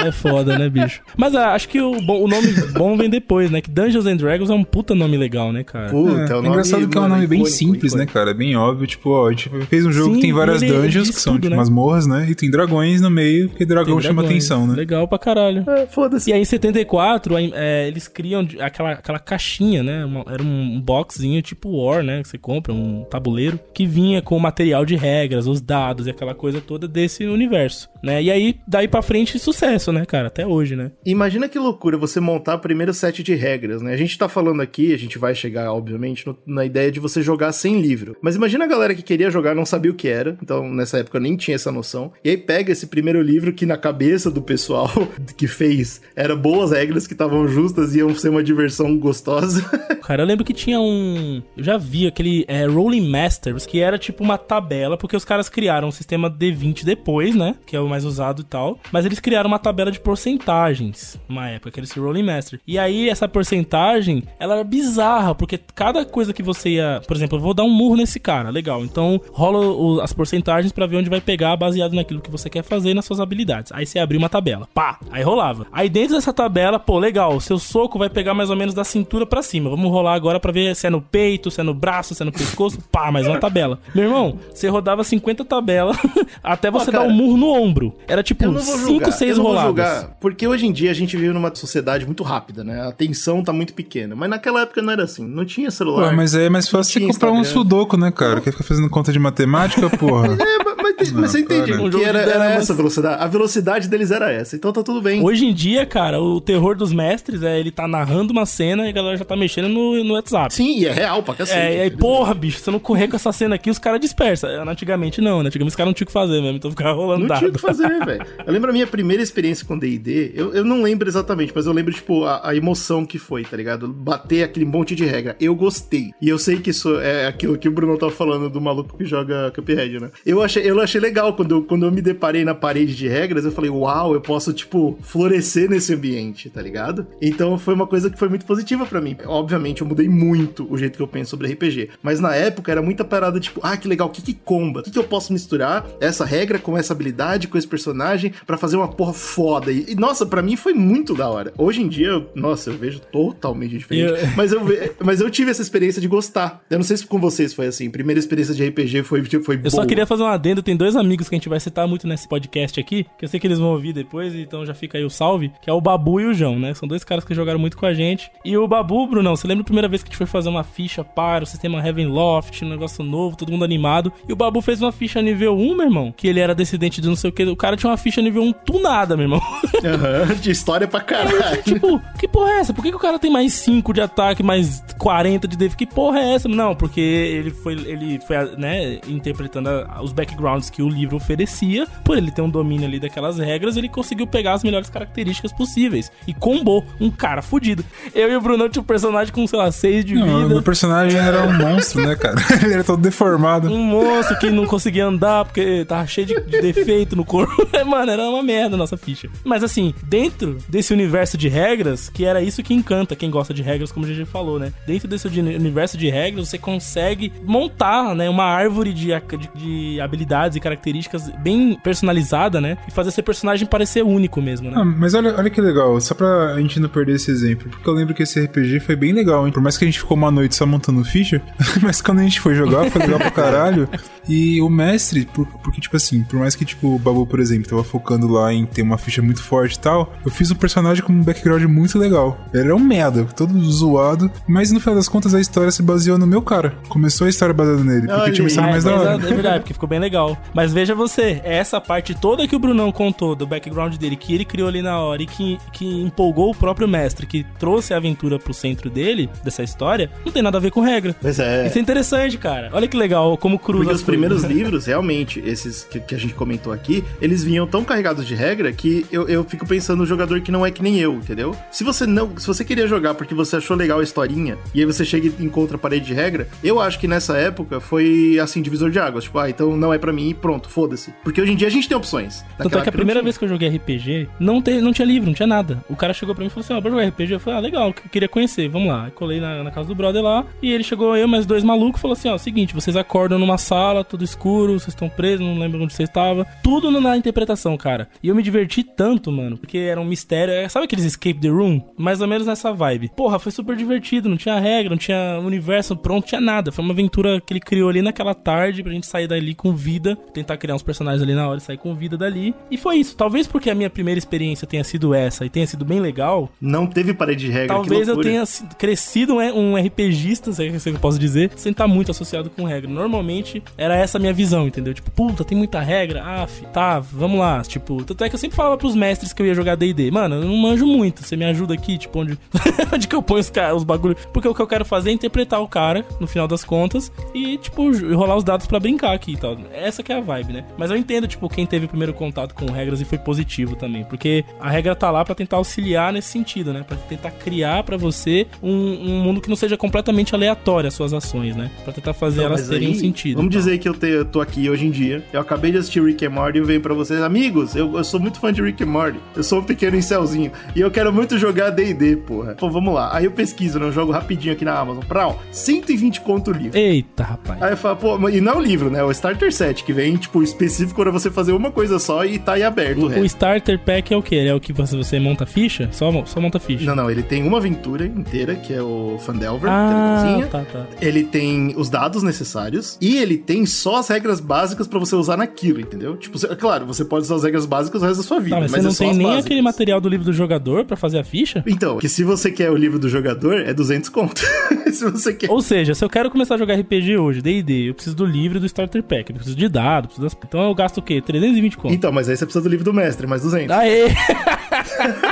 É 0.08 0.12
foda, 0.12 0.58
né, 0.58 0.70
bicho? 0.70 1.02
Mas 1.18 1.36
ah, 1.36 1.54
acho 1.54 1.68
que 1.70 1.82
o, 1.82 2.00
bom- 2.02 2.24
o 2.24 2.28
nome 2.28 2.48
bom 2.74 2.96
vem 2.98 3.10
depois, 3.10 3.50
né? 3.52 3.62
Que 3.62 3.70
Dungeons 3.70 4.06
and 4.06 4.16
Dragons 4.18 4.50
é 4.50 4.54
um 4.54 4.64
puta 4.64 4.96
nome 4.96 5.18
legal, 5.18 5.52
né, 5.52 5.64
cara? 5.64 5.90
Puta, 5.90 6.12
É, 6.12 6.14
é, 6.14 6.18
o 6.20 6.24
é 6.24 6.30
nome, 6.36 6.48
engraçado 6.50 6.88
que 6.88 6.98
é 6.98 7.02
um 7.02 7.08
nome 7.08 7.28
bem 7.28 7.40
icônico, 7.40 7.58
simples, 7.58 7.94
né, 7.94 8.06
cara? 8.06 8.32
É 8.32 8.34
bem 8.34 8.56
óbvio. 8.56 8.88
Tipo, 8.88 9.10
ó, 9.12 9.28
a 9.28 9.32
gente 9.32 9.50
fez 9.68 9.86
um 9.86 9.92
jogo 9.92 10.10
Sim, 10.10 10.16
que 10.16 10.22
tem 10.22 10.34
várias 10.34 10.62
ele 10.62 10.72
dungeons, 10.74 11.10
que 11.10 11.16
são 11.20 11.34
tudo, 11.34 11.42
tipo 11.44 11.52
né? 11.52 11.58
masmorras, 11.58 12.08
né? 12.08 12.28
E 12.30 12.36
tem 12.36 12.50
dragões 12.50 13.02
no 13.02 13.10
meio, 13.10 13.50
porque 13.50 13.66
dragão 13.66 13.96
Tem 13.96 14.04
chama 14.04 14.22
dragões. 14.22 14.44
atenção, 14.46 14.68
né? 14.68 14.76
Legal 14.76 15.08
pra 15.08 15.18
caralho. 15.20 15.64
É, 15.70 15.86
Foda-se. 15.88 16.30
E 16.30 16.34
aí, 16.34 16.42
em 16.42 16.46
74, 16.46 17.36
aí, 17.36 17.52
é, 17.56 17.88
eles 17.88 18.08
criam 18.08 18.48
aquela, 18.60 18.92
aquela 18.94 19.20
caixinha, 19.20 19.84
né? 19.84 20.06
Uma- 20.06 20.26
era 20.32 20.42
um, 20.44 20.76
um 20.76 20.82
boxzinho 20.82 21.42
tipo 21.42 21.70
War, 21.84 22.04
né? 22.04 22.22
Que 22.22 22.28
você 22.28 22.38
compra, 22.38 22.74
um 22.74 23.04
tabuleiro, 23.10 23.60
que 23.74 23.86
vinha 23.86 24.22
com 24.22 24.36
o 24.38 24.40
material 24.40 24.86
de 24.86 24.96
regras, 24.96 25.48
os 25.48 25.62
dados 25.62 26.08
e 26.08 26.10
aquela 26.10 26.34
coisa 26.34 26.62
toda 26.62 26.88
desse 26.88 27.26
universo, 27.26 27.90
né? 28.04 28.22
E 28.22 28.32
aí, 28.32 28.56
daí 28.68 28.88
pra 28.88 29.02
frente, 29.02 29.38
sucesso, 29.40 29.92
né, 29.92 30.06
cara? 30.06 30.28
Até 30.28 30.46
hoje, 30.46 30.76
né? 30.76 30.92
Imagina 31.06 31.48
que 31.50 31.58
loucura 31.60 31.98
você 31.98 32.20
montar 32.20 32.56
o 32.56 32.60
primeiro 32.60 32.94
set 32.94 33.22
de 33.24 33.36
regras, 33.36 33.82
né? 33.82 33.94
A 33.94 33.98
gente 33.98 34.18
tá 34.18 34.28
falando 34.30 34.62
aqui, 34.62 34.94
a 34.94 34.98
gente 34.98 35.18
vai 35.18 35.34
chegar, 35.36 35.72
obviamente, 35.74 36.26
no- 36.28 36.38
na 36.46 36.66
ideia 36.66 36.92
de 36.92 37.00
você 37.00 37.22
jogar 37.22 37.52
sem 37.52 37.82
livro. 37.82 38.16
Mas 38.22 38.36
imagina 38.36 38.66
a 38.66 38.68
galera 38.68 38.94
que 38.96 39.02
queria 39.02 39.30
jogar 39.32 39.56
não 39.56 39.66
sabia 39.66 39.92
o 39.92 39.96
que 39.96 40.08
era, 40.08 40.38
então 40.42 40.70
nessa 40.74 41.00
época 41.00 41.18
eu 41.18 41.22
nem 41.22 41.36
tinha 41.36 41.56
essa 41.56 41.72
noção. 41.72 42.12
E 42.24 42.30
aí 42.30 42.38
pega 42.38 42.72
esse 42.72 42.88
primeiro 42.88 43.22
livro 43.22 43.54
que 43.54 43.66
na 43.66 43.78
cabeça 43.78 44.30
do 44.32 44.42
pessoal 44.42 44.90
que 45.38 45.48
fez 45.48 46.02
era 46.16 46.36
boas 46.36 46.72
regras 46.72 47.08
que 47.08 47.14
estavam 47.14 47.48
justas 47.48 47.96
e 47.96 48.00
iam 48.00 48.14
ser 48.16 48.30
uma 48.30 48.44
diversão 48.44 48.98
gostosa. 48.98 49.64
Cara, 50.04 50.24
eu 50.24 50.28
lembro 50.28 50.44
que 50.46 50.54
tinha 50.54 50.80
um. 50.80 51.42
Eu 51.56 51.64
já 51.64 51.78
vi 51.78 52.08
aquele 52.08 52.46
é, 52.48 52.66
Rolling 52.66 53.08
Masters, 53.10 53.66
que 53.66 53.80
era 53.80 53.98
tipo 53.98 54.24
uma 54.24 54.38
tabela, 54.38 54.98
porque 54.98 55.16
os 55.16 55.26
caras 55.26 55.50
criaram 55.50 55.88
um 55.88 55.92
sistema 55.92 56.30
D20 56.30 56.84
depois, 56.84 57.36
né? 57.36 57.56
Que 57.66 57.76
é 57.76 57.80
o 57.80 57.88
mais 57.90 58.06
usado 58.06 58.42
e 58.42 58.46
tal. 58.46 58.80
Mas 58.92 59.06
eles 59.06 59.20
criaram 59.20 59.48
uma 59.48 59.60
tabela 59.60 59.92
de 59.92 60.00
porcentagens, 60.00 61.20
uma 61.28 61.50
época, 61.50 61.72
que 61.72 61.80
era 61.80 61.86
esse 61.86 62.00
Rolling 62.00 62.24
Master. 62.24 62.60
E 62.66 62.78
aí, 62.78 63.10
essa 63.10 63.28
porcentagem, 63.28 64.24
ela 64.40 64.56
era 64.56 64.64
bizarra, 64.64 65.36
porque 65.36 65.60
cada 65.76 66.06
coisa 66.06 66.34
que 66.34 66.44
você 66.44 66.70
ia. 66.70 67.02
Por 67.08 67.16
exemplo, 67.16 67.38
eu 67.38 67.42
vou 67.42 67.54
dar 67.54 67.64
um 67.64 67.70
murro 67.70 67.96
nesse 67.98 68.20
cara, 68.20 68.50
legal. 68.50 68.84
Então, 68.84 69.20
rola 69.32 70.04
as 70.04 70.14
porcentagens 70.14 70.72
pra 70.72 70.86
ver 70.86 70.98
onde 70.98 71.10
vai 71.10 71.22
pegar, 71.22 71.56
baseado 71.56 71.94
naquilo 71.94 72.22
que 72.22 72.32
você 72.32 72.50
quer 72.50 72.64
fazer 72.64 72.92
e 72.92 72.94
nas 72.94 73.06
suas 73.06 73.20
habilidades. 73.20 73.72
Aí 73.72 73.86
você 73.86 74.00
abriu 74.00 74.20
uma 74.20 74.30
tabela, 74.30 74.68
pá, 74.74 75.00
aí 75.12 75.24
rolava. 75.24 75.66
Aí 75.72 75.90
dentro 75.90 76.16
dessa 76.16 76.34
tabela, 76.34 76.80
pô, 76.80 77.00
legal, 77.00 77.40
seu 77.40 77.58
soco 77.58 77.98
vai 77.98 78.10
pegar 78.10 78.34
mais 78.34 78.50
ou 78.50 78.56
menos 78.56 78.74
da 78.74 78.84
cintura 78.84 79.26
pra 79.26 79.42
cima. 79.42 79.70
Vamos 79.70 79.92
rolar 79.92 80.14
agora 80.14 80.40
pra 80.40 80.52
ver 80.52 80.76
se 80.76 80.88
é 80.88 80.90
no 80.90 81.02
peito, 81.02 81.50
se 81.50 81.62
é 81.62 81.64
no 81.64 81.74
braço, 81.74 82.14
se 82.14 82.22
é 82.22 82.26
no 82.26 82.32
pescoço, 82.32 82.80
pá, 82.92 83.12
mais 83.12 83.28
uma 83.28 83.40
tabela. 83.40 83.80
Meu 83.94 84.06
irmão, 84.06 84.38
você 84.54 84.68
rodava 84.68 85.04
50 85.04 85.46
tabelas 85.46 85.98
até 86.44 86.70
você 86.70 86.90
Ó, 86.90 86.92
cara, 86.92 87.04
dar 87.06 87.10
um 87.10 87.16
murro 87.16 87.38
no 87.38 87.48
ombro. 87.48 87.79
Era 88.08 88.22
tipo 88.24 88.44
Eu 88.44 88.52
não 88.52 88.60
vou 88.62 88.76
5, 88.76 88.88
julgar, 88.88 89.12
6 89.12 89.30
eu 89.32 89.38
não 89.38 89.44
vou 89.44 89.52
roladas. 89.54 89.68
julgar, 89.70 90.18
porque 90.20 90.48
hoje 90.48 90.66
em 90.66 90.72
dia 90.72 90.92
a 90.92 90.94
gente 90.94 91.16
vive 91.18 91.34
numa 91.34 91.54
sociedade 91.54 92.06
muito 92.06 92.24
rápida, 92.24 92.64
né? 92.64 92.82
A 92.88 92.92
tensão 92.92 93.44
tá 93.44 93.52
muito 93.54 93.74
pequena. 93.74 94.16
Mas 94.16 94.30
naquela 94.30 94.62
época 94.62 94.82
não 94.82 94.92
era 94.94 95.04
assim. 95.04 95.28
Não 95.28 95.46
tinha 95.46 95.70
celular. 95.72 96.10
Pô, 96.10 96.16
mas 96.16 96.36
aí 96.36 96.46
é 96.46 96.50
mais 96.50 96.68
fácil 96.68 96.94
você 96.94 97.00
comprar 97.08 97.32
um 97.32 97.42
Instagram. 97.42 97.64
sudoku, 97.64 97.98
né, 97.98 98.12
cara? 98.12 98.42
Quer 98.42 98.52
ficar 98.52 98.64
fazendo 98.64 98.90
conta 98.90 99.12
de 99.12 99.20
matemática, 99.20 99.90
porra? 99.90 100.30
É, 100.50 100.82
mas, 100.82 100.89
mas- 101.00 101.12
mas 101.12 101.32
você 101.32 101.40
entende 101.40 101.72
cara. 101.72 101.90
Que 101.90 102.04
era, 102.04 102.20
era 102.20 102.46
essa 102.54 102.74
a 102.74 102.76
velocidade? 102.76 103.24
A 103.24 103.28
velocidade 103.28 103.88
deles 103.88 104.12
era 104.12 104.32
essa. 104.32 104.56
Então 104.56 104.72
tá 104.72 104.84
tudo 104.84 105.02
bem. 105.02 105.24
Hoje 105.24 105.46
em 105.46 105.54
dia, 105.54 105.86
cara, 105.86 106.22
o 106.22 106.40
terror 106.42 106.76
dos 106.76 106.92
mestres 106.94 107.42
é 107.44 107.60
ele 107.60 107.72
tá 107.72 107.88
narrando 107.88 108.32
uma 108.32 108.46
cena 108.46 108.86
e 108.86 108.90
a 108.90 108.92
galera 108.92 109.18
já 109.18 109.26
tá 109.26 109.36
mexendo 109.36 109.68
no, 109.70 110.04
no 110.04 110.14
WhatsApp. 110.14 110.54
Sim, 110.54 110.80
e 110.80 110.86
é 110.86 110.92
real 110.92 111.24
pra 111.24 111.34
cacete. 111.36 111.58
É, 111.60 111.78
e 111.78 111.82
aí, 111.82 111.92
porra, 111.92 112.34
bicho, 112.34 112.60
se 112.60 112.70
eu 112.70 112.72
não 112.74 112.80
correr 112.80 113.08
com 113.08 113.16
essa 113.16 113.32
cena 113.32 113.56
aqui, 113.56 113.70
os 113.70 113.80
caras 113.80 114.00
dispersam. 114.00 114.50
Antigamente 114.70 115.22
não, 115.22 115.42
né? 115.42 115.48
Antigamente 115.48 115.72
os 115.72 115.76
caras 115.76 115.90
não 115.90 115.94
tinham 115.94 116.06
o 116.06 116.08
que 116.08 116.14
fazer 116.14 116.42
mesmo, 116.42 116.58
então 116.58 116.72
ficava 116.72 116.94
rolando 116.94 117.22
Não 117.22 117.28
dado. 117.28 117.40
tinha 117.40 117.50
o 117.50 117.54
que 117.54 117.60
fazer, 117.62 117.88
velho. 118.06 118.26
Eu 118.46 118.54
lembro 118.54 118.70
a 118.70 118.74
minha 118.74 118.88
primeira 118.88 119.22
experiência 119.24 119.66
com 119.66 119.78
D&D, 119.78 120.32
eu, 120.36 120.54
eu 120.54 120.64
não 120.66 120.82
lembro 120.82 121.08
exatamente, 121.08 121.52
mas 121.56 121.66
eu 121.66 121.74
lembro, 121.74 121.94
tipo, 121.94 122.24
a, 122.26 122.50
a 122.50 122.56
emoção 122.56 123.06
que 123.06 123.18
foi, 123.18 123.44
tá 123.44 123.56
ligado? 123.58 123.88
Bater 123.88 124.44
aquele 124.44 124.66
monte 124.66 124.96
de 124.96 125.06
regra. 125.06 125.36
Eu 125.40 125.56
gostei. 125.56 126.12
E 126.22 126.30
eu 126.30 126.38
sei 126.40 126.58
que 126.58 126.70
isso 126.70 127.00
é 127.00 127.28
aquilo 127.28 127.58
que 127.58 127.68
o 127.68 127.72
Bruno 127.72 127.98
tava 127.98 128.12
falando 128.12 128.50
do 128.50 128.60
maluco 128.62 128.98
que 128.98 129.06
joga 129.06 129.52
Cuphead, 129.56 130.00
né? 130.00 130.10
Eu 130.26 130.42
achei, 130.42 130.64
eu 130.70 130.80
achei 130.80 130.89
legal. 130.98 131.36
Quando 131.36 131.56
eu, 131.56 131.64
quando 131.64 131.86
eu 131.86 131.92
me 131.92 132.02
deparei 132.02 132.46
na 132.46 132.56
parede 132.56 132.96
de 132.96 133.08
regras, 133.08 133.44
eu 133.46 133.52
falei, 133.52 133.70
uau, 133.70 134.14
eu 134.14 134.22
posso, 134.22 134.54
tipo, 134.54 134.98
florescer 135.02 135.70
nesse 135.70 135.94
ambiente, 135.94 136.50
tá 136.50 136.62
ligado? 136.62 137.06
Então 137.22 137.58
foi 137.60 137.74
uma 137.74 137.86
coisa 137.86 138.10
que 138.10 138.18
foi 138.18 138.30
muito 138.30 138.46
positiva 138.46 138.86
para 138.86 139.02
mim. 139.02 139.16
Obviamente, 139.26 139.82
eu 139.82 139.88
mudei 139.88 140.08
muito 140.08 140.66
o 140.72 140.78
jeito 140.78 140.96
que 140.96 141.02
eu 141.04 141.08
penso 141.08 141.32
sobre 141.32 141.52
RPG. 141.52 141.90
Mas 142.02 142.20
na 142.20 142.34
época 142.34 142.72
era 142.72 142.82
muita 142.82 143.04
parada, 143.04 143.40
tipo, 143.40 143.60
ah, 143.62 143.76
que 143.76 143.88
legal, 143.88 144.08
o 144.08 144.12
que 144.12 144.22
que 144.22 144.34
comba? 144.34 144.80
O 144.80 144.84
que, 144.84 144.92
que 144.92 145.00
eu 145.00 145.04
posso 145.04 145.34
misturar 145.34 145.86
essa 146.00 146.26
regra 146.26 146.58
com 146.58 146.78
essa 146.78 146.94
habilidade, 146.94 147.48
com 147.48 147.58
esse 147.58 147.68
personagem, 147.68 148.32
para 148.48 148.58
fazer 148.58 148.78
uma 148.78 148.88
porra 148.88 149.14
foda? 149.14 149.72
E, 149.72 149.86
e 149.90 149.96
nossa, 149.96 150.26
para 150.26 150.42
mim 150.42 150.56
foi 150.56 150.74
muito 150.74 151.14
da 151.14 151.30
hora. 151.30 151.54
Hoje 151.58 151.82
em 151.82 151.88
dia, 151.88 152.08
eu, 152.08 152.30
nossa, 152.34 152.70
eu 152.70 152.78
vejo 152.78 153.00
totalmente 153.00 153.78
diferente. 153.78 154.22
Eu... 154.22 154.30
Mas, 154.36 154.52
eu, 154.52 154.62
mas 155.04 155.22
eu 155.22 155.30
tive 155.30 155.52
essa 155.52 155.62
experiência 155.62 156.02
de 156.02 156.08
gostar. 156.08 156.64
Eu 156.70 156.78
não 156.78 156.84
sei 156.84 156.98
se 156.98 157.06
com 157.06 157.20
vocês 157.20 157.54
foi 157.54 157.68
assim. 157.68 157.90
Primeira 157.90 158.20
experiência 158.20 158.54
de 158.54 158.66
RPG 158.66 159.04
foi, 159.04 159.24
foi 159.24 159.56
Eu 159.56 159.60
boa. 159.60 159.72
só 159.72 159.86
queria 159.86 160.06
fazer 160.06 160.24
um 160.24 160.28
adendo. 160.28 160.64
Tem 160.64 160.76
dois 160.80 160.96
amigos 160.96 161.28
que 161.28 161.36
a 161.36 161.38
gente 161.38 161.50
vai 161.50 161.60
citar 161.60 161.86
muito 161.86 162.08
nesse 162.08 162.26
podcast 162.26 162.80
aqui, 162.80 163.06
que 163.18 163.26
eu 163.26 163.28
sei 163.28 163.38
que 163.38 163.46
eles 163.46 163.60
vão 163.60 163.72
ouvir 163.72 163.92
depois, 163.92 164.34
então 164.34 164.66
já 164.66 164.74
fica 164.74 164.98
aí 164.98 165.04
o 165.04 165.10
salve, 165.10 165.52
que 165.62 165.70
é 165.70 165.74
o 165.74 165.82
Babu 165.82 166.22
e 166.22 166.26
o 166.26 166.34
João, 166.34 166.58
né? 166.58 166.74
São 166.74 166.88
dois 166.88 167.04
caras 167.04 167.26
que 167.26 167.36
jogaram 167.36 167.60
muito 167.60 167.78
com 167.78 167.86
a 167.86 167.94
gente. 167.94 168.32
E 168.46 168.58
o 168.58 168.66
Babu, 168.66 169.06
Brunão, 169.06 169.36
você 169.36 169.46
lembra 169.46 169.64
a 169.64 169.66
primeira 169.66 169.90
vez 169.90 170.02
que 170.02 170.08
a 170.08 170.10
gente 170.10 170.18
foi 170.18 170.26
fazer 170.26 170.48
uma 170.48 170.64
ficha 170.64 171.04
para 171.04 171.44
o 171.44 171.48
sistema 171.48 171.86
Heavenloft, 171.86 172.64
um 172.64 172.70
negócio 172.70 173.04
novo, 173.04 173.36
todo 173.36 173.52
mundo 173.52 173.66
animado. 173.66 174.14
E 174.26 174.32
o 174.32 174.38
Babu 174.38 174.62
fez 174.62 174.82
uma 174.82 174.94
ficha 174.94 175.22
nível 175.22 175.58
1, 175.58 175.76
meu 175.76 175.86
irmão, 175.86 176.14
que 176.16 176.30
ele 176.30 176.40
era 176.40 176.56
descendente 176.56 177.02
de 177.02 177.10
não 177.10 177.16
sei 177.18 177.30
o 177.30 177.34
que. 177.34 177.44
O 177.44 177.58
cara 177.58 177.76
tinha 177.76 177.90
uma 177.90 177.98
ficha 177.98 178.22
nível 178.22 178.42
1 178.44 178.54
tunada, 178.54 179.18
meu 179.18 179.26
irmão. 179.26 179.42
Aham, 179.84 180.30
uhum, 180.30 180.36
de 180.36 180.50
história 180.50 180.88
pra 180.88 181.02
caralho. 181.02 181.62
tipo, 181.62 182.02
que 182.18 182.28
porra 182.28 182.52
é 182.52 182.60
essa? 182.60 182.74
Por 182.74 182.84
que, 182.84 182.90
que 182.90 182.96
o 182.96 183.00
cara 183.00 183.20
tem 183.20 183.30
mais 183.30 183.52
5 183.52 183.94
de 183.94 184.00
ataque, 184.00 184.42
mais 184.42 184.82
40 184.98 185.46
de 185.46 185.58
defesa? 185.58 185.76
Que 185.76 185.86
porra 185.86 186.20
é 186.20 186.36
essa? 186.36 186.48
Não, 186.48 186.74
porque 186.74 187.02
ele 187.02 187.52
foi, 187.52 187.74
ele 187.74 188.22
foi 188.26 188.38
né, 188.56 189.02
interpretando 189.10 189.70
os 190.02 190.14
backgrounds 190.14 190.69
que 190.70 190.82
o 190.82 190.90
livro 190.90 191.18
oferecia. 191.18 191.88
Por 192.04 192.18
ele 192.18 192.32
ter 192.32 192.42
um 192.42 192.50
domínio 192.50 192.88
ali 192.88 193.00
daquelas 193.00 193.38
regras, 193.38 193.78
ele 193.78 193.90
conseguiu 193.90 194.28
pegar 194.28 194.54
as 194.54 194.64
melhores 194.64 194.90
características 194.90 195.52
possíveis. 195.52 196.12
E 196.28 196.34
combou 196.34 196.86
um 197.00 197.10
cara 197.10 197.42
fudido. 197.42 197.84
Eu 198.14 198.32
e 198.32 198.36
o 198.36 198.42
Bruno 198.42 198.70
tinha 198.70 198.82
um 198.82 198.86
personagem 198.86 199.34
com, 199.34 199.46
sei 199.48 199.60
lá, 199.60 199.72
6 199.72 200.06
de 200.06 200.16
não, 200.16 200.26
vida. 200.26 200.50
Meu 200.50 200.64
personagem 200.64 201.20
era 201.20 201.44
um 201.44 201.54
monstro, 201.54 202.06
né, 202.06 202.16
cara? 202.16 202.36
ele 202.64 202.74
era 202.74 202.84
todo 202.84 203.02
deformado. 203.02 203.72
Um 203.72 203.84
monstro 203.84 204.38
que 204.38 204.50
não 204.50 204.66
conseguia 204.66 205.06
andar 205.06 205.46
porque 205.46 205.86
tava 205.86 206.06
cheio 206.08 206.28
de, 206.28 206.42
de 206.42 206.62
defeito 206.62 207.16
no 207.16 207.26
corpo. 207.26 207.68
Mano, 207.86 208.12
era 208.12 208.30
uma 208.30 208.44
merda 208.44 208.76
a 208.76 208.78
nossa 208.78 208.98
ficha. 208.98 209.30
Mas 209.44 209.64
assim, 209.64 209.94
dentro 210.04 210.58
desse 210.68 210.94
universo 210.94 211.38
de 211.38 211.48
regras, 211.48 212.10
que 212.10 212.26
era 212.26 212.42
isso 212.42 212.62
que 212.62 212.74
encanta 212.74 213.16
quem 213.16 213.30
gosta 213.30 213.54
de 213.54 213.62
regras, 213.62 213.92
como 213.92 214.06
a 214.06 214.10
gente 214.10 214.26
falou, 214.26 214.60
né? 214.60 214.72
Dentro 214.86 215.08
desse 215.08 215.28
universo 215.28 215.98
de 215.98 216.10
regras, 216.10 216.50
você 216.50 216.58
consegue 216.58 217.32
montar, 217.44 218.16
né, 218.16 218.30
uma 218.30 218.46
árvore 218.46 218.94
de, 218.94 219.08
de, 219.08 219.50
de 219.56 220.02
habilidades 220.02 220.58
e 220.60 220.62
características 220.62 221.30
bem 221.40 221.78
personalizada, 221.82 222.62
né? 222.62 222.78
E 222.88 222.92
fazer 222.92 223.10
esse 223.10 223.22
personagem 223.22 223.68
parecer 223.68 224.04
único 224.04 224.42
mesmo, 224.42 224.70
né? 224.70 224.78
Ah, 224.78 224.86
mas 224.86 225.14
olha, 225.14 225.36
olha 225.38 225.50
que 225.50 225.62
legal, 225.62 226.00
só 226.00 226.14
pra 226.14 226.56
gente 226.58 226.80
não 226.80 226.90
perder 226.90 227.16
esse 227.16 227.32
exemplo, 227.32 227.70
porque 227.70 227.90
eu 227.90 227.94
lembro 227.94 228.14
que 228.14 228.24
esse 228.24 228.40
RPG 228.40 228.80
foi 228.82 228.96
bem 228.96 229.14
legal, 229.14 229.48
hein? 229.48 229.54
Por 229.54 229.62
mais 229.62 229.78
que 229.78 229.86
a 229.86 229.88
gente 229.88 230.00
ficou 230.00 230.16
uma 230.16 230.32
noite 230.32 230.56
só 230.56 230.66
montando 230.66 231.04
ficha, 231.04 231.42
mas 231.82 232.02
quando 232.02 232.20
a 232.20 232.24
gente 232.24 232.40
foi 232.40 232.54
jogar, 232.54 232.90
foi 232.90 233.02
legal 233.02 233.20
pra 233.20 233.32
caralho. 233.32 233.90
E 234.30 234.62
o 234.62 234.70
mestre, 234.70 235.26
por, 235.26 235.48
porque, 235.64 235.82
tipo 235.82 235.98
assim, 235.98 236.22
por 236.22 236.40
mais 236.40 236.56
que, 236.56 236.64
tipo, 236.64 236.96
o 236.96 237.00
Babu, 237.00 237.26
por 237.26 237.40
exemplo, 237.40 237.68
tava 237.68 237.84
focando 237.84 238.28
lá 238.28 238.54
em 238.54 238.64
ter 238.66 238.84
uma 238.84 238.98
ficha 238.98 239.24
muito 239.24 239.42
forte 239.42 239.74
e 239.74 239.80
tal, 239.80 240.14
eu 240.24 240.30
fiz 240.30 240.52
um 240.52 240.56
personagem 240.56 241.04
com 241.04 241.12
um 241.12 241.24
background 241.24 241.64
muito 241.64 241.98
legal. 241.98 242.40
Ele 242.54 242.66
era 242.66 242.76
um 242.76 242.80
merda, 242.80 243.26
todo 243.26 243.60
zoado, 243.64 244.32
mas 244.48 244.72
no 244.72 244.80
final 244.80 244.96
das 244.96 245.10
contas 245.10 245.34
a 245.34 245.40
história 245.40 245.72
se 245.72 245.82
baseou 245.82 246.18
no 246.20 246.28
meu 246.28 246.44
cara. 246.44 246.76
Começou 246.88 247.26
a 247.26 247.30
história 247.30 247.54
baseada 247.54 247.84
nele, 247.84 248.02
porque 248.02 248.22
Olha, 248.22 248.32
tinha 248.32 248.44
uma 248.44 248.48
história 248.48 248.70
mais 248.70 248.84
da 248.84 248.96
hora. 248.96 249.14
É 249.14 249.18
verdade, 249.18 249.60
porque 249.62 249.74
ficou 249.74 249.90
bem 249.90 250.00
legal. 250.00 250.38
Mas 250.54 250.72
veja 250.72 250.94
você, 250.94 251.42
essa 251.44 251.82
parte 251.82 252.14
toda 252.14 252.48
que 252.48 252.56
o 252.56 252.60
Brunão 252.60 252.92
contou 252.92 253.36
do 253.36 253.48
background 253.48 253.96
dele, 253.96 254.16
que 254.16 254.36
ele 254.36 254.46
criou 254.46 254.68
ali 254.68 254.82
na 254.84 255.00
hora 255.00 255.24
e 255.24 255.26
que, 255.26 255.58
que 255.72 255.86
empolgou 255.86 256.52
o 256.52 256.56
próprio 256.56 256.88
mestre, 256.88 257.26
que 257.26 257.46
trouxe 257.58 257.94
a 257.94 257.98
aventura 257.98 258.38
pro 258.38 258.54
centro 258.54 258.90
dele, 258.92 259.28
dessa 259.44 259.64
história, 259.64 260.12
não 260.24 260.32
tem 260.32 260.44
nada 260.44 260.58
a 260.58 260.62
ver 260.62 260.72
com 260.72 260.82
regra. 260.82 261.16
Pois 261.20 261.40
é. 261.40 261.66
Isso 261.66 261.78
é 261.78 261.82
interessante, 261.82 262.38
cara. 262.38 262.70
Olha 262.74 262.88
que 262.88 262.96
legal, 262.96 263.36
como 263.38 263.58
cruza 263.58 263.86
Porque 263.86 263.96
os 263.96 264.04
primeiros 264.20 264.44
livros, 264.44 264.86
realmente, 264.86 265.42
esses 265.46 265.84
que, 265.84 266.00
que, 266.00 266.16
a 266.16 266.18
gente 266.18 266.34
comentou 266.34 266.74
aqui, 266.74 267.04
eles 267.22 267.44
vinham 267.44 267.66
tão 267.66 267.84
carregados 267.84 268.28
de 268.28 268.36
regra 268.36 268.72
que 268.72 269.06
eu, 269.12 269.28
eu 269.28 269.44
fico 269.44 269.66
pensando 269.66 270.00
no 270.00 270.06
jogador 270.06 270.42
que 270.42 270.52
não 270.52 270.66
é 270.66 270.72
que 270.72 270.84
nem 270.84 271.00
eu, 271.00 271.14
entendeu? 271.14 271.56
Se 271.72 271.84
você 271.84 272.06
não, 272.06 272.38
se 272.38 272.46
você 272.46 272.66
queria 272.66 272.88
jogar 272.88 273.14
porque 273.14 273.34
você 273.34 273.56
achou 273.56 273.78
legal 273.78 274.00
a 274.00 274.04
historinha, 274.04 274.58
e 274.74 274.80
aí 274.80 274.86
você 274.86 275.06
chega 275.06 275.28
e 275.28 275.44
encontra 275.44 275.78
a 275.78 275.80
parede 275.80 276.06
de 276.06 276.14
regra, 276.14 276.48
eu 276.64 276.80
acho 276.80 277.00
que 277.00 277.08
nessa 277.08 277.38
época 277.38 277.80
foi 277.80 278.38
assim, 278.42 278.62
divisor 278.62 278.90
de 278.90 279.00
águas. 279.00 279.24
Tipo, 279.24 279.40
ah, 279.40 279.50
então 279.50 279.76
não 279.76 279.94
é 279.94 279.98
para 279.98 280.12
mim 280.12 280.30
e 280.30 280.34
pronto, 280.34 280.70
foda-se. 280.70 281.14
Porque 281.24 281.42
hoje 281.42 281.54
em 281.54 281.56
dia 281.56 281.68
a 281.68 281.72
gente 281.72 281.88
tem 281.88 281.98
opções. 281.98 282.44
Tanto 282.58 282.78
é 282.78 282.82
que 282.82 282.90
a 282.90 282.92
primeira 282.92 283.22
vez 283.22 283.38
que 283.38 283.46
eu 283.46 283.50
joguei 283.50 283.70
RPG, 283.70 284.28
não, 284.40 284.62
te, 284.62 284.82
não 284.82 284.92
tinha 284.92 285.06
livro, 285.06 285.28
não 285.28 285.34
tinha 285.34 285.48
nada. 285.48 285.84
O 285.90 285.96
cara 285.96 286.14
chegou 286.14 286.36
pra 286.36 286.44
mim 286.44 286.48
e 286.48 286.50
falou 286.50 286.64
assim: 286.64 286.74
ó, 286.74 286.78
oh, 286.78 286.82
bora 286.82 286.96
jogar 286.96 287.08
RPG. 287.08 287.34
Eu 287.34 287.40
falei, 287.40 287.60
ah, 287.60 287.62
legal, 287.62 287.88
eu 287.88 287.94
queria 287.94 288.28
conhecer, 288.28 288.68
vamos 288.68 288.90
lá. 288.90 289.06
Eu 289.06 289.12
colei 289.12 289.40
na, 289.40 289.64
na 289.64 289.72
casa 289.72 289.88
do 289.88 289.96
brother 289.96 290.22
lá, 290.22 290.46
e 290.62 290.72
ele 290.72 290.84
chegou 290.84 291.16
eu, 291.16 291.28
mais 291.28 291.46
dois 291.46 291.64
malucos, 291.64 292.02
falou 292.02 292.14
assim: 292.14 292.30
ó, 292.30 292.38
seguinte, 292.38 292.74
vocês 292.74 292.96
acordam 292.96 293.40
numa 293.40 293.58
sala, 293.58 294.04
tudo 294.10 294.24
escuro, 294.24 294.74
vocês 294.74 294.90
estão 294.90 295.10
presos, 295.10 295.46
não 295.46 295.58
lembro 295.58 295.82
onde 295.82 295.94
você 295.94 296.04
estava. 296.04 296.46
Tudo 296.64 296.90
na 297.00 297.16
interpretação, 297.16 297.78
cara. 297.78 298.10
E 298.22 298.28
eu 298.28 298.36
me 298.36 298.44
diverti 298.44 298.84
tanto, 298.84 299.32
mano, 299.32 299.58
porque 299.58 299.78
era 299.78 300.00
um 300.00 300.06
mistério. 300.06 300.54
É, 300.54 300.68
sabe 300.68 300.86
aqueles 300.86 301.06
escape 301.06 301.40
the 301.40 301.50
room? 301.50 301.82
Mais 301.98 302.22
ou 302.22 302.28
menos 302.28 302.48
nessa 302.48 302.74
vibe. 302.74 303.12
Porra, 303.16 303.40
foi 303.40 303.52
super 303.52 303.76
divertido, 303.76 304.30
não 304.30 304.38
tinha 304.38 304.60
regra, 304.60 304.90
não 304.90 304.98
tinha 304.98 305.40
universo 305.40 305.96
pronto, 305.96 306.28
tinha 306.28 306.42
nada. 306.42 306.72
Foi 306.72 306.84
uma 306.84 306.94
aventura 306.94 307.40
que 307.40 307.54
ele 307.54 307.60
criou 307.60 307.90
ali 307.90 308.02
naquela 308.02 308.34
tarde 308.34 308.84
pra 308.84 308.92
gente 308.92 309.08
sair 309.08 309.28
dali 309.28 309.54
com 309.54 309.74
vida, 309.74 310.16
tentar 310.34 310.58
criar 310.58 310.76
uns 310.76 310.84
personagens 310.84 311.22
ali 311.22 311.34
na 311.34 311.48
hora 311.48 311.58
e 311.58 311.62
sair 311.62 311.78
com 311.78 311.94
vida 311.96 312.18
dali. 312.18 312.54
E 312.70 312.78
foi 312.78 312.98
isso. 312.98 313.16
Talvez 313.16 313.48
porque 313.48 313.70
a 313.70 313.76
minha 313.76 313.90
primeira 313.90 314.18
experiência 314.18 314.68
tenha 314.68 314.84
sido 314.84 315.14
essa 315.14 315.46
e 315.46 315.50
tenha 315.50 315.68
sido 315.68 315.86
bem 315.86 316.00
legal. 316.00 316.50
Não 316.60 316.88
teve 316.88 317.14
parede 317.14 317.46
de 317.46 317.52
regra. 317.52 317.76
Talvez 317.76 318.08
eu 318.08 318.20
tenha 318.22 318.44
crescido 318.78 319.36
um 319.36 319.76
RPGista, 319.76 320.52
se 320.52 320.66
é 320.66 320.72
que 320.72 320.90
eu 320.90 321.00
posso 321.00 321.20
dizer, 321.20 321.52
sem 321.56 321.72
estar 321.72 321.88
muito 321.88 322.12
associado 322.12 322.50
com 322.50 322.64
regra. 322.64 322.90
Normalmente 322.90 323.64
era 323.78 323.89
essa 323.96 324.18
a 324.18 324.22
minha 324.22 324.34
visão, 324.34 324.68
entendeu? 324.68 324.94
Tipo, 324.94 325.12
puta, 325.12 325.44
tem 325.44 325.58
muita 325.58 325.80
regra. 325.80 326.24
Af, 326.24 326.66
tá, 326.74 327.00
vamos 327.00 327.40
lá. 327.40 327.62
Tipo, 327.62 328.04
tanto 328.04 328.24
é 328.24 328.30
que 328.30 328.36
eu 328.36 328.40
sempre 328.40 328.56
falava 328.56 328.78
pros 328.78 328.96
mestres 328.96 329.34
que 329.34 329.42
eu 329.42 329.46
ia 329.46 329.54
jogar 329.54 329.76
DD. 329.76 330.12
Mano, 330.12 330.36
eu 330.36 330.46
não 330.46 330.58
manjo 330.58 330.86
muito. 330.86 331.24
Você 331.24 331.36
me 331.36 331.46
ajuda 331.46 331.74
aqui, 331.74 331.98
tipo, 331.98 332.20
onde, 332.20 332.38
onde 332.94 333.08
que 333.08 333.16
eu 333.16 333.22
ponho 333.22 333.42
os, 333.42 333.52
os 333.76 333.84
bagulhos. 333.84 334.20
Porque 334.34 334.48
o 334.48 334.54
que 334.54 334.62
eu 334.62 334.68
quero 334.68 334.86
fazer 334.86 335.10
é 335.10 335.14
interpretar 335.14 335.62
o 335.62 335.68
cara, 335.68 336.06
no 336.20 336.28
final 336.28 336.48
das 336.48 336.64
contas, 336.64 337.12
e, 337.34 337.58
tipo, 337.58 337.92
rolar 338.16 338.36
os 338.36 338.44
dados 338.44 338.68
para 338.68 338.80
brincar 338.80 339.14
aqui 339.14 339.34
e 339.34 339.38
tal. 339.38 339.58
Essa 339.74 340.04
que 340.04 340.12
é 340.12 340.18
a 340.18 340.22
vibe, 340.22 340.54
né? 340.54 340.66
Mas 340.78 340.92
eu 340.92 340.98
entendo, 340.98 341.28
tipo, 341.28 341.50
quem 341.50 341.66
teve 341.66 341.86
o 341.86 341.90
primeiro 341.90 342.14
contato 342.14 342.54
com 342.54 342.66
regras 342.72 343.02
e 343.02 343.06
foi 343.06 343.18
positivo 343.18 343.76
também. 343.76 344.04
Porque 344.04 344.46
a 344.60 344.70
regra 344.70 344.96
tá 344.96 345.10
lá 345.12 345.24
para 345.26 345.36
tentar 345.36 345.58
auxiliar 345.58 346.14
nesse 346.14 346.30
sentido, 346.30 346.74
né? 346.74 346.84
Pra 346.84 346.98
tentar 346.98 347.32
criar 347.32 347.84
para 347.84 347.98
você 347.98 348.48
um, 348.62 348.72
um, 348.72 349.24
mundo 349.24 349.42
que 349.42 349.50
não 349.50 349.56
seja 349.56 349.78
completamente 349.78 350.36
aleatório 350.36 350.88
as 350.88 350.94
suas 350.94 351.14
ações, 351.14 351.56
né? 351.56 351.72
Pra 351.84 351.94
tentar 351.94 352.14
fazer 352.14 352.44
elas 352.44 352.68
terem 352.68 352.90
aí, 352.90 352.96
um 352.96 353.00
sentido. 353.00 353.38
Vamos 353.38 353.52
dizer 353.52 353.79
que 353.80 353.90
eu, 353.90 353.94
te, 353.94 354.08
eu 354.08 354.26
tô 354.26 354.42
aqui 354.42 354.70
hoje 354.70 354.86
em 354.86 354.92
dia. 354.92 355.24
Eu 355.34 355.42
acabei 355.42 355.72
de 355.72 355.78
assistir 355.78 356.04
Rick 356.04 356.26
and 356.26 356.30
Morty 356.30 356.60
e 356.60 356.62
venho 356.62 356.82
pra 356.82 356.94
vocês. 356.94 357.22
Amigos, 357.22 357.76
eu, 357.76 357.98
eu 357.98 358.04
sou 358.04 358.20
muito 358.20 358.40
fã 358.40 358.52
de 358.54 358.62
Rick 358.62 358.84
and 358.84 358.88
Morty. 358.88 359.20
Eu 359.36 359.44
sou 359.44 359.60
um 359.60 359.64
pequeno 359.64 359.96
incelzinho. 359.98 360.52
E 360.76 360.82
eu 360.82 360.92
quero 360.92 361.12
muito 361.12 361.38
jogar 361.38 361.70
D&D, 361.72 362.18
porra. 362.18 362.56
Pô, 362.56 362.70
vamos 362.70 362.94
lá. 362.94 363.16
Aí 363.16 363.26
eu 363.26 363.32
pesquiso, 363.32 363.80
né? 363.80 363.88
Eu 363.88 363.92
jogo 363.92 364.12
rapidinho 364.12 364.54
aqui 364.54 364.66
na 364.66 364.78
Amazon. 364.78 365.04
Prau, 365.04 365.42
120 365.52 366.22
conto 366.22 366.52
livro. 366.52 366.78
Eita, 366.78 367.24
rapaz. 367.24 367.62
Aí 367.62 367.72
eu 367.72 367.78
falo, 367.78 367.96
pô, 367.96 368.30
e 368.30 368.42
não 368.42 368.54
é 368.54 368.56
o 368.58 368.60
livro, 368.60 368.90
né? 368.90 369.00
É 369.00 369.04
o 369.04 369.12
Starter 369.12 369.52
Set, 369.52 369.84
que 369.84 369.94
vem, 369.94 370.18
tipo, 370.18 370.44
específico 370.44 371.02
para 371.02 371.12
você 371.12 371.32
fazer 371.32 371.54
uma 371.54 371.72
coisa 371.72 371.98
só 372.00 372.26
e 372.26 372.38
tá 372.38 372.54
aí 372.54 372.64
aberto. 372.64 373.06
O, 373.06 373.10
o, 373.10 373.22
o 373.22 373.26
Starter 373.26 373.80
Pack 373.80 374.14
é 374.14 374.18
o 374.18 374.22
quê? 374.22 374.36
É 374.36 374.54
o 374.54 374.60
que 374.60 374.74
você, 374.74 374.98
você 374.98 375.20
monta 375.20 375.46
ficha? 375.46 375.90
Só, 375.92 376.12
só 376.26 376.40
monta 376.42 376.60
ficha? 376.60 376.86
Não, 376.86 376.96
não. 376.96 377.10
Ele 377.10 377.24
tem 377.24 377.44
uma 377.44 377.58
aventura 377.58 378.06
inteira, 378.06 378.56
que 378.56 378.74
é 378.74 378.82
o 378.82 379.18
Fandelver, 379.20 379.70
ah, 379.72 380.40
é 380.42 380.46
tá, 380.46 380.66
tá. 380.66 380.86
Ele 381.02 381.24
tem 381.24 381.74
os 381.78 381.90
dados 381.90 382.24
necessários 382.24 382.98
e 383.00 383.18
ele 383.18 383.38
tem 383.38 383.66
só 383.70 383.98
as 383.98 384.08
regras 384.08 384.40
básicas 384.40 384.88
para 384.88 385.00
você 385.00 385.16
usar 385.16 385.38
naquilo, 385.38 385.80
entendeu? 385.80 386.18
Tipo, 386.18 386.38
você, 386.38 386.48
claro, 386.56 386.86
você 386.86 387.06
pode 387.06 387.24
usar 387.24 387.36
as 387.36 387.44
regras 387.44 387.66
básicas 387.66 388.02
o 388.02 388.06
resto 388.06 388.18
da 388.18 388.28
sua 388.28 388.40
vida. 388.40 388.56
Tá, 388.56 388.62
mas, 388.62 388.72
mas 388.72 388.84
você 388.84 389.04
não 389.04 389.10
é 389.10 389.14
tem 389.14 389.18
nem 389.18 389.28
básicas. 389.28 389.46
aquele 389.46 389.62
material 389.62 390.02
do 390.02 390.10
livro 390.10 390.26
do 390.26 390.34
jogador 390.34 390.86
para 390.86 390.98
fazer 390.98 391.20
a 391.20 391.24
ficha? 391.24 391.64
Então, 391.66 391.98
que 391.98 392.10
se 392.10 392.24
você 392.24 392.52
quer 392.52 392.70
o 392.70 392.76
livro 392.76 393.00
do 393.00 393.08
jogador, 393.08 393.60
é 393.60 393.74
200 393.74 394.10
conto. 394.10 394.42
se 394.92 395.10
você 395.10 395.34
quer. 395.34 395.50
Ou 395.50 395.62
seja, 395.62 395.94
se 395.94 396.04
eu 396.04 396.10
quero 396.10 396.30
começar 396.30 396.56
a 396.56 396.58
jogar 396.58 396.76
RPG 396.76 397.18
hoje, 397.18 397.42
D&D, 397.42 397.90
eu 397.90 397.94
preciso 397.94 398.16
do 398.16 398.26
livro 398.26 398.58
e 398.58 398.62
do 398.62 398.66
Starter 398.66 399.04
Pack, 399.04 399.30
eu 399.30 399.36
preciso 399.36 399.56
de 399.56 399.70
dados, 399.70 400.08
preciso 400.08 400.24
das... 400.24 400.38
então 400.48 400.62
eu 400.62 400.76
gasto 400.76 400.98
o 400.98 401.02
quê? 401.02 401.22
320 401.22 401.78
conto. 401.78 401.94
Então, 401.94 402.12
mas 402.12 402.28
aí 402.28 402.36
você 402.36 402.46
precisa 402.46 402.64
do 402.64 402.70
livro 402.70 402.84
do 402.84 402.94
mestre, 402.94 403.28
mais 403.28 403.42
200. 403.42 403.70
Aê! 403.76 404.08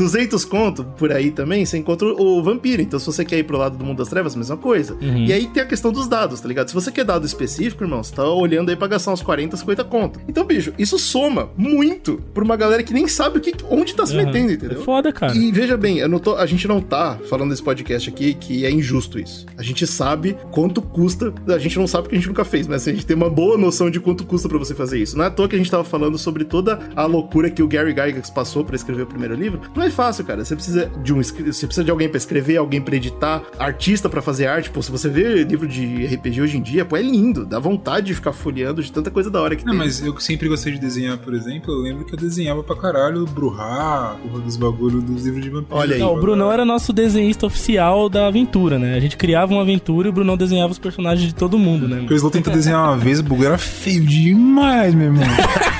200 0.00 0.44
conto 0.44 0.82
por 0.96 1.12
aí 1.12 1.30
também, 1.30 1.64
você 1.64 1.76
encontra 1.78 2.08
o 2.08 2.42
vampiro. 2.42 2.80
Então, 2.82 2.98
se 2.98 3.06
você 3.06 3.24
quer 3.24 3.38
ir 3.38 3.44
pro 3.44 3.58
lado 3.58 3.76
do 3.76 3.84
mundo 3.84 3.98
das 3.98 4.08
trevas, 4.08 4.34
mesma 4.34 4.56
coisa. 4.56 4.94
Uhum. 5.00 5.24
E 5.26 5.32
aí 5.32 5.46
tem 5.46 5.62
a 5.62 5.66
questão 5.66 5.92
dos 5.92 6.08
dados, 6.08 6.40
tá 6.40 6.48
ligado? 6.48 6.68
Se 6.68 6.74
você 6.74 6.90
quer 6.90 7.04
dado 7.04 7.26
específico, 7.26 7.84
irmão, 7.84 8.02
você 8.02 8.14
tá 8.14 8.24
olhando 8.28 8.70
aí 8.70 8.76
pra 8.76 8.88
gastar 8.88 9.12
uns 9.12 9.22
40, 9.22 9.56
50 9.56 9.84
conto. 9.84 10.20
Então, 10.26 10.44
bicho, 10.44 10.72
isso 10.78 10.98
soma 10.98 11.50
muito 11.56 12.20
pra 12.32 12.42
uma 12.42 12.56
galera 12.56 12.82
que 12.82 12.92
nem 12.94 13.06
sabe 13.06 13.38
o 13.38 13.40
que, 13.40 13.52
onde 13.70 13.94
tá 13.94 14.06
se 14.06 14.16
Uhum. 14.16 14.24
metendo, 14.24 14.50
É 14.50 14.54
entendeu? 14.54 14.82
foda, 14.82 15.12
cara. 15.12 15.36
E 15.36 15.52
veja 15.52 15.76
bem, 15.76 15.98
eu 15.98 16.08
não 16.08 16.18
tô- 16.18 16.36
a 16.36 16.46
gente 16.46 16.66
não 16.66 16.80
tá 16.80 17.18
falando 17.28 17.50
nesse 17.50 17.62
podcast 17.62 18.08
aqui 18.08 18.32
que 18.34 18.64
é 18.64 18.70
injusto 18.70 19.18
isso. 19.18 19.46
A 19.58 19.62
gente 19.62 19.86
sabe 19.86 20.36
quanto 20.50 20.80
custa, 20.80 21.32
a 21.48 21.58
gente 21.58 21.78
não 21.78 21.86
sabe 21.86 22.04
porque 22.04 22.16
a 22.16 22.18
gente 22.18 22.28
nunca 22.28 22.44
fez, 22.44 22.66
mas 22.66 22.86
a 22.88 22.90
gente 22.92 23.04
tem 23.04 23.16
uma 23.16 23.28
boa 23.30 23.58
noção 23.58 23.90
de 23.90 24.00
quanto 24.00 24.24
custa 24.24 24.48
pra 24.48 24.58
você 24.58 24.74
fazer 24.74 24.98
isso. 24.98 25.16
Não 25.16 25.24
é 25.24 25.28
à 25.28 25.30
toa 25.30 25.48
que 25.48 25.54
a 25.54 25.58
gente 25.58 25.70
tava 25.70 25.84
falando 25.84 26.16
sobre 26.18 26.44
toda 26.44 26.78
a 26.96 27.04
loucura 27.04 27.50
que 27.50 27.62
o 27.62 27.68
Gary 27.68 27.90
Gygax 27.92 28.30
passou 28.30 28.64
pra 28.64 28.76
escrever 28.76 29.02
o 29.02 29.06
primeiro 29.06 29.34
livro. 29.34 29.60
Não 29.74 29.82
é 29.82 29.89
fácil, 29.90 30.24
cara. 30.24 30.44
Você 30.44 30.54
precisa 30.54 30.90
de 31.02 31.12
um 31.12 31.20
você 31.22 31.66
precisa 31.66 31.84
de 31.84 31.90
alguém 31.90 32.08
pra 32.08 32.16
escrever, 32.18 32.56
alguém 32.56 32.80
pra 32.80 32.96
editar, 32.96 33.42
artista 33.58 34.08
pra 34.08 34.22
fazer 34.22 34.46
arte. 34.46 34.70
Pô, 34.70 34.82
se 34.82 34.90
você 34.90 35.08
vê 35.08 35.44
livro 35.44 35.66
de 35.66 36.06
RPG 36.06 36.40
hoje 36.40 36.56
em 36.56 36.62
dia, 36.62 36.84
pô, 36.84 36.96
é 36.96 37.02
lindo, 37.02 37.44
dá 37.44 37.58
vontade 37.58 38.06
de 38.06 38.14
ficar 38.14 38.32
folheando 38.32 38.82
de 38.82 38.90
tanta 38.90 39.10
coisa 39.10 39.30
da 39.30 39.40
hora 39.40 39.54
que 39.56 39.64
Não, 39.64 39.72
tem. 39.72 39.78
mas 39.78 40.00
eu 40.00 40.14
que 40.14 40.22
sempre 40.22 40.48
gostei 40.48 40.72
de 40.72 40.78
desenhar, 40.78 41.18
por 41.18 41.34
exemplo, 41.34 41.72
eu 41.72 41.80
lembro 41.80 42.04
que 42.04 42.14
eu 42.14 42.18
desenhava 42.18 42.62
pra 42.62 42.76
caralho 42.76 43.24
Bruhá, 43.26 44.16
porra 44.22 44.40
dos 44.40 44.56
bagulho 44.56 45.00
dos 45.00 45.24
livros 45.24 45.42
de 45.42 45.50
vampiro. 45.50 45.76
Olha 45.76 45.94
aí. 45.94 46.00
Não, 46.00 46.14
o 46.14 46.20
Brunão 46.20 46.50
era 46.52 46.64
nosso 46.64 46.92
desenhista 46.92 47.46
oficial 47.46 48.08
da 48.08 48.26
aventura, 48.26 48.78
né? 48.78 48.94
A 48.96 49.00
gente 49.00 49.16
criava 49.16 49.52
uma 49.52 49.62
aventura 49.62 50.08
e 50.08 50.10
o 50.10 50.12
Brunão 50.12 50.36
desenhava 50.36 50.72
os 50.72 50.78
personagens 50.78 51.26
de 51.28 51.34
todo 51.34 51.58
mundo, 51.58 51.86
né? 51.88 51.98
Porque 51.98 52.14
o 52.14 52.16
Slow 52.16 52.30
tentou 52.30 52.52
desenhar 52.52 52.82
uma 52.84 52.96
vez, 52.96 53.20
o 53.20 53.22
bagulho 53.22 53.46
era 53.46 53.58
feio 53.58 54.04
demais, 54.04 54.94
meu 54.94 55.06
irmão. 55.06 55.24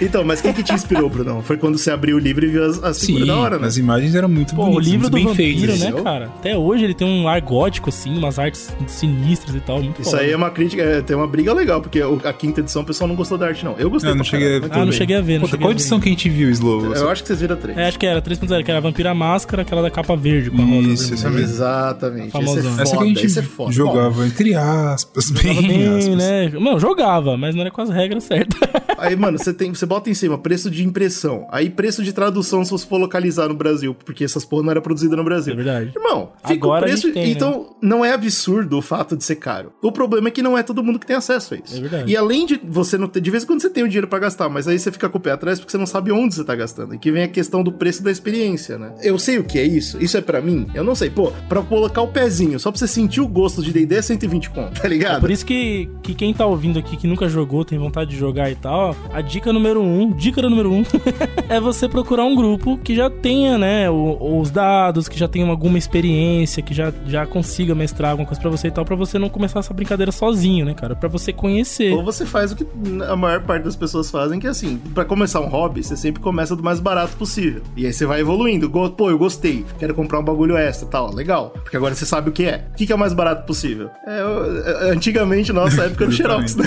Então, 0.00 0.24
mas 0.24 0.40
quem 0.40 0.52
que 0.52 0.62
te 0.62 0.72
inspirou, 0.72 1.08
Brunão? 1.08 1.42
Foi 1.42 1.56
quando 1.56 1.78
você 1.78 1.90
abriu 1.90 2.16
o 2.16 2.18
livro 2.18 2.44
e 2.44 2.48
viu 2.48 2.64
as, 2.64 2.82
as 2.82 2.96
Sim, 2.98 3.06
figuras 3.06 3.28
da 3.28 3.36
hora, 3.36 3.58
né? 3.58 3.66
as 3.66 3.76
imagens 3.76 4.14
eram 4.14 4.28
muito 4.28 4.54
Pô, 4.54 4.62
o 4.62 4.66
bonitas, 4.66 4.86
livro 4.86 5.00
muito 5.10 5.10
do 5.10 5.14
bem 5.14 5.26
vampiro, 5.26 5.72
feitas. 5.72 5.80
né, 5.94 6.02
cara? 6.02 6.26
Até 6.26 6.56
hoje 6.56 6.84
ele 6.84 6.94
tem 6.94 7.06
um 7.06 7.26
ar 7.28 7.40
gótico, 7.40 7.88
assim, 7.88 8.16
umas 8.16 8.38
artes 8.38 8.70
sinistras 8.86 9.54
e 9.56 9.60
tal. 9.60 9.82
Muito 9.82 10.00
Isso 10.02 10.10
foda. 10.10 10.22
aí 10.22 10.30
é 10.32 10.36
uma 10.36 10.50
crítica, 10.50 10.82
é, 10.82 11.00
tem 11.00 11.16
uma 11.16 11.26
briga 11.26 11.52
legal, 11.52 11.80
porque 11.80 12.02
o- 12.02 12.20
a 12.24 12.32
quinta 12.32 12.60
edição 12.60 12.82
o 12.82 12.84
pessoal 12.84 13.08
não 13.08 13.14
gostou 13.16 13.38
da 13.38 13.46
arte, 13.46 13.64
não. 13.64 13.74
Eu 13.78 13.88
gostei. 13.90 14.10
Não, 14.10 14.18
não 14.18 14.24
pra 14.24 14.30
cheguei 14.30 14.56
Ah, 14.56 14.78
não 14.78 14.84
bem. 14.84 14.92
cheguei 14.92 15.16
a 15.16 15.20
ver, 15.20 15.38
não 15.38 15.46
cheguei 15.46 15.60
qual 15.60 15.70
a 15.70 15.74
ver. 15.74 15.80
edição 15.80 16.00
que 16.00 16.08
a 16.08 16.12
gente 16.12 16.28
viu, 16.28 16.50
Slow? 16.50 16.94
Eu 16.94 17.10
acho 17.10 17.22
que 17.22 17.28
vocês 17.28 17.40
viram 17.40 17.56
três. 17.56 17.78
É, 17.78 17.88
acho 17.88 17.98
que 17.98 18.06
era 18.06 18.20
3.0, 18.20 18.62
que 18.64 18.70
era 18.70 18.78
a 18.78 18.82
Vampira 18.82 19.14
Máscara, 19.14 19.62
aquela 19.62 19.82
da 19.82 19.90
capa 19.90 20.14
verde 20.16 20.50
com 20.50 20.60
a 20.60 20.64
rosa. 20.64 20.88
Isso, 20.88 21.14
essa 21.14 21.30
mesmo. 21.30 21.46
Exatamente. 21.46 22.30
Famosão. 22.30 22.56
Esse 22.58 22.66
é 22.66 22.70
foda, 22.70 22.82
Essa 22.82 22.96
que 22.96 23.02
a 23.02 23.06
gente 23.06 23.26
esse 23.26 23.38
é 23.38 23.42
foda. 23.42 23.72
jogava, 23.72 24.26
entre 24.26 24.54
aspas, 24.54 25.30
bem, 25.30 25.54
Jogava 25.54 25.68
bem, 25.68 25.88
aspas. 25.98 26.16
né? 26.16 26.50
Não, 26.60 26.78
jogava, 26.80 27.36
mas 27.36 27.54
não 27.54 27.62
era 27.62 27.70
com 27.70 27.80
as 27.80 27.90
regras 27.90 28.24
certas. 28.24 28.58
Bom, 28.60 28.94
aí, 28.98 29.16
mano, 29.16 29.38
você, 29.38 29.52
tem, 29.52 29.72
você 29.74 29.85
bota 29.86 30.10
em 30.10 30.14
cima 30.14 30.36
preço 30.38 30.70
de 30.70 30.84
impressão, 30.84 31.46
aí 31.50 31.70
preço 31.70 32.02
de 32.02 32.12
tradução 32.12 32.64
se 32.64 32.70
você 32.70 32.86
for 32.86 32.98
localizar 32.98 33.48
no 33.48 33.54
Brasil, 33.54 33.94
porque 33.94 34.24
essas 34.24 34.44
porra 34.44 34.64
não 34.64 34.70
era 34.70 34.80
produzida 34.80 35.16
no 35.16 35.24
Brasil. 35.24 35.52
É 35.52 35.56
verdade. 35.56 35.92
Irmão, 35.94 36.32
fica 36.44 36.54
Agora 36.54 36.84
o 36.84 36.88
preço. 36.88 37.12
tem, 37.12 37.26
né? 37.26 37.30
então, 37.30 37.76
não 37.80 38.04
é 38.04 38.12
absurdo 38.12 38.78
o 38.78 38.82
fato 38.82 39.16
de 39.16 39.24
ser 39.24 39.36
caro. 39.36 39.72
O 39.82 39.92
problema 39.92 40.28
é 40.28 40.30
que 40.30 40.42
não 40.42 40.56
é 40.56 40.62
todo 40.62 40.82
mundo 40.82 40.98
que 40.98 41.06
tem 41.06 41.16
acesso 41.16 41.54
a 41.54 41.56
isso. 41.56 41.76
É 41.76 41.80
verdade. 41.80 42.10
E 42.10 42.16
além 42.16 42.46
de 42.46 42.60
você 42.64 42.98
não 42.98 43.08
ter. 43.08 43.20
De 43.20 43.30
vez 43.30 43.44
em 43.44 43.46
quando 43.46 43.60
você 43.60 43.70
tem 43.70 43.84
o 43.84 43.88
dinheiro 43.88 44.08
pra 44.08 44.18
gastar, 44.18 44.48
mas 44.48 44.66
aí 44.68 44.78
você 44.78 44.90
fica 44.90 45.08
com 45.08 45.18
o 45.18 45.20
pé 45.20 45.32
atrás 45.32 45.58
porque 45.58 45.70
você 45.70 45.78
não 45.78 45.86
sabe 45.86 46.12
onde 46.12 46.34
você 46.34 46.44
tá 46.44 46.54
gastando. 46.54 46.94
E 46.94 46.98
que 46.98 47.10
vem 47.10 47.24
a 47.24 47.28
questão 47.28 47.62
do 47.62 47.72
preço 47.72 48.02
da 48.02 48.10
experiência, 48.10 48.78
né? 48.78 48.92
Eu 49.02 49.18
sei 49.18 49.38
o 49.38 49.44
que 49.44 49.58
é 49.58 49.64
isso. 49.64 50.02
Isso 50.02 50.16
é 50.16 50.20
pra 50.20 50.40
mim? 50.40 50.66
Eu 50.74 50.84
não 50.84 50.94
sei. 50.94 51.10
Pô, 51.10 51.32
pra 51.48 51.62
colocar 51.62 52.02
o 52.02 52.08
pezinho, 52.08 52.58
só 52.58 52.70
pra 52.70 52.78
você 52.78 52.88
sentir 52.88 53.20
o 53.20 53.28
gosto 53.28 53.62
de 53.62 53.72
DD 53.72 53.96
é 53.96 54.02
120 54.02 54.50
conto, 54.50 54.80
tá 54.80 54.88
ligado? 54.88 55.18
É 55.18 55.20
por 55.20 55.30
isso 55.30 55.44
que, 55.44 55.88
que 56.02 56.14
quem 56.14 56.32
tá 56.32 56.46
ouvindo 56.46 56.78
aqui 56.78 56.96
que 56.96 57.06
nunca 57.06 57.28
jogou, 57.28 57.64
tem 57.64 57.78
vontade 57.78 58.10
de 58.10 58.16
jogar 58.16 58.50
e 58.50 58.54
tal, 58.54 58.96
a 59.12 59.20
dica 59.20 59.52
número 59.52 59.75
um, 59.82 60.10
dica 60.12 60.40
número 60.42 60.72
um, 60.72 60.82
é 61.48 61.60
você 61.60 61.88
procurar 61.88 62.24
um 62.24 62.34
grupo 62.34 62.76
que 62.78 62.94
já 62.94 63.08
tenha, 63.10 63.56
né, 63.58 63.90
o- 63.90 64.40
os 64.40 64.50
dados, 64.50 65.08
que 65.08 65.18
já 65.18 65.26
tenha 65.28 65.46
alguma 65.48 65.78
experiência, 65.78 66.62
que 66.62 66.74
já, 66.74 66.92
já 67.06 67.26
consiga 67.26 67.74
mestrar 67.74 68.10
alguma 68.12 68.26
coisa 68.26 68.40
pra 68.40 68.50
você 68.50 68.68
e 68.68 68.70
tal, 68.70 68.84
pra 68.84 68.96
você 68.96 69.18
não 69.18 69.28
começar 69.28 69.60
essa 69.60 69.72
brincadeira 69.74 70.12
sozinho, 70.12 70.64
né, 70.66 70.74
cara? 70.74 70.94
Pra 70.96 71.08
você 71.08 71.32
conhecer. 71.32 71.92
Ou 71.92 72.04
você 72.04 72.24
faz 72.26 72.52
o 72.52 72.56
que 72.56 72.66
a 73.08 73.16
maior 73.16 73.42
parte 73.42 73.64
das 73.64 73.76
pessoas 73.76 74.10
fazem, 74.10 74.38
que 74.38 74.46
é 74.46 74.50
assim, 74.50 74.78
pra 74.94 75.04
começar 75.04 75.40
um 75.40 75.46
hobby, 75.48 75.82
você 75.82 75.96
sempre 75.96 76.22
começa 76.22 76.54
do 76.56 76.62
mais 76.62 76.80
barato 76.80 77.16
possível. 77.16 77.62
E 77.76 77.86
aí 77.86 77.92
você 77.92 78.06
vai 78.06 78.20
evoluindo. 78.20 78.70
Pô, 78.96 79.10
eu 79.10 79.18
gostei, 79.18 79.64
quero 79.78 79.94
comprar 79.94 80.18
um 80.20 80.24
bagulho 80.24 80.56
extra 80.56 80.88
tal, 80.88 81.12
legal. 81.14 81.50
Porque 81.62 81.76
agora 81.76 81.94
você 81.94 82.04
sabe 82.06 82.30
o 82.30 82.32
que 82.32 82.44
é. 82.44 82.64
O 82.72 82.76
que 82.76 82.92
é 82.92 82.94
o 82.94 82.98
mais 82.98 83.12
barato 83.12 83.46
possível? 83.46 83.90
É, 84.06 84.24
o- 84.24 84.86
é, 84.88 84.90
antigamente, 84.92 85.52
nossa 85.52 85.82
época, 85.84 86.04
era 86.04 86.10
o 86.10 86.14
Xerox, 86.14 86.56
né? 86.56 86.64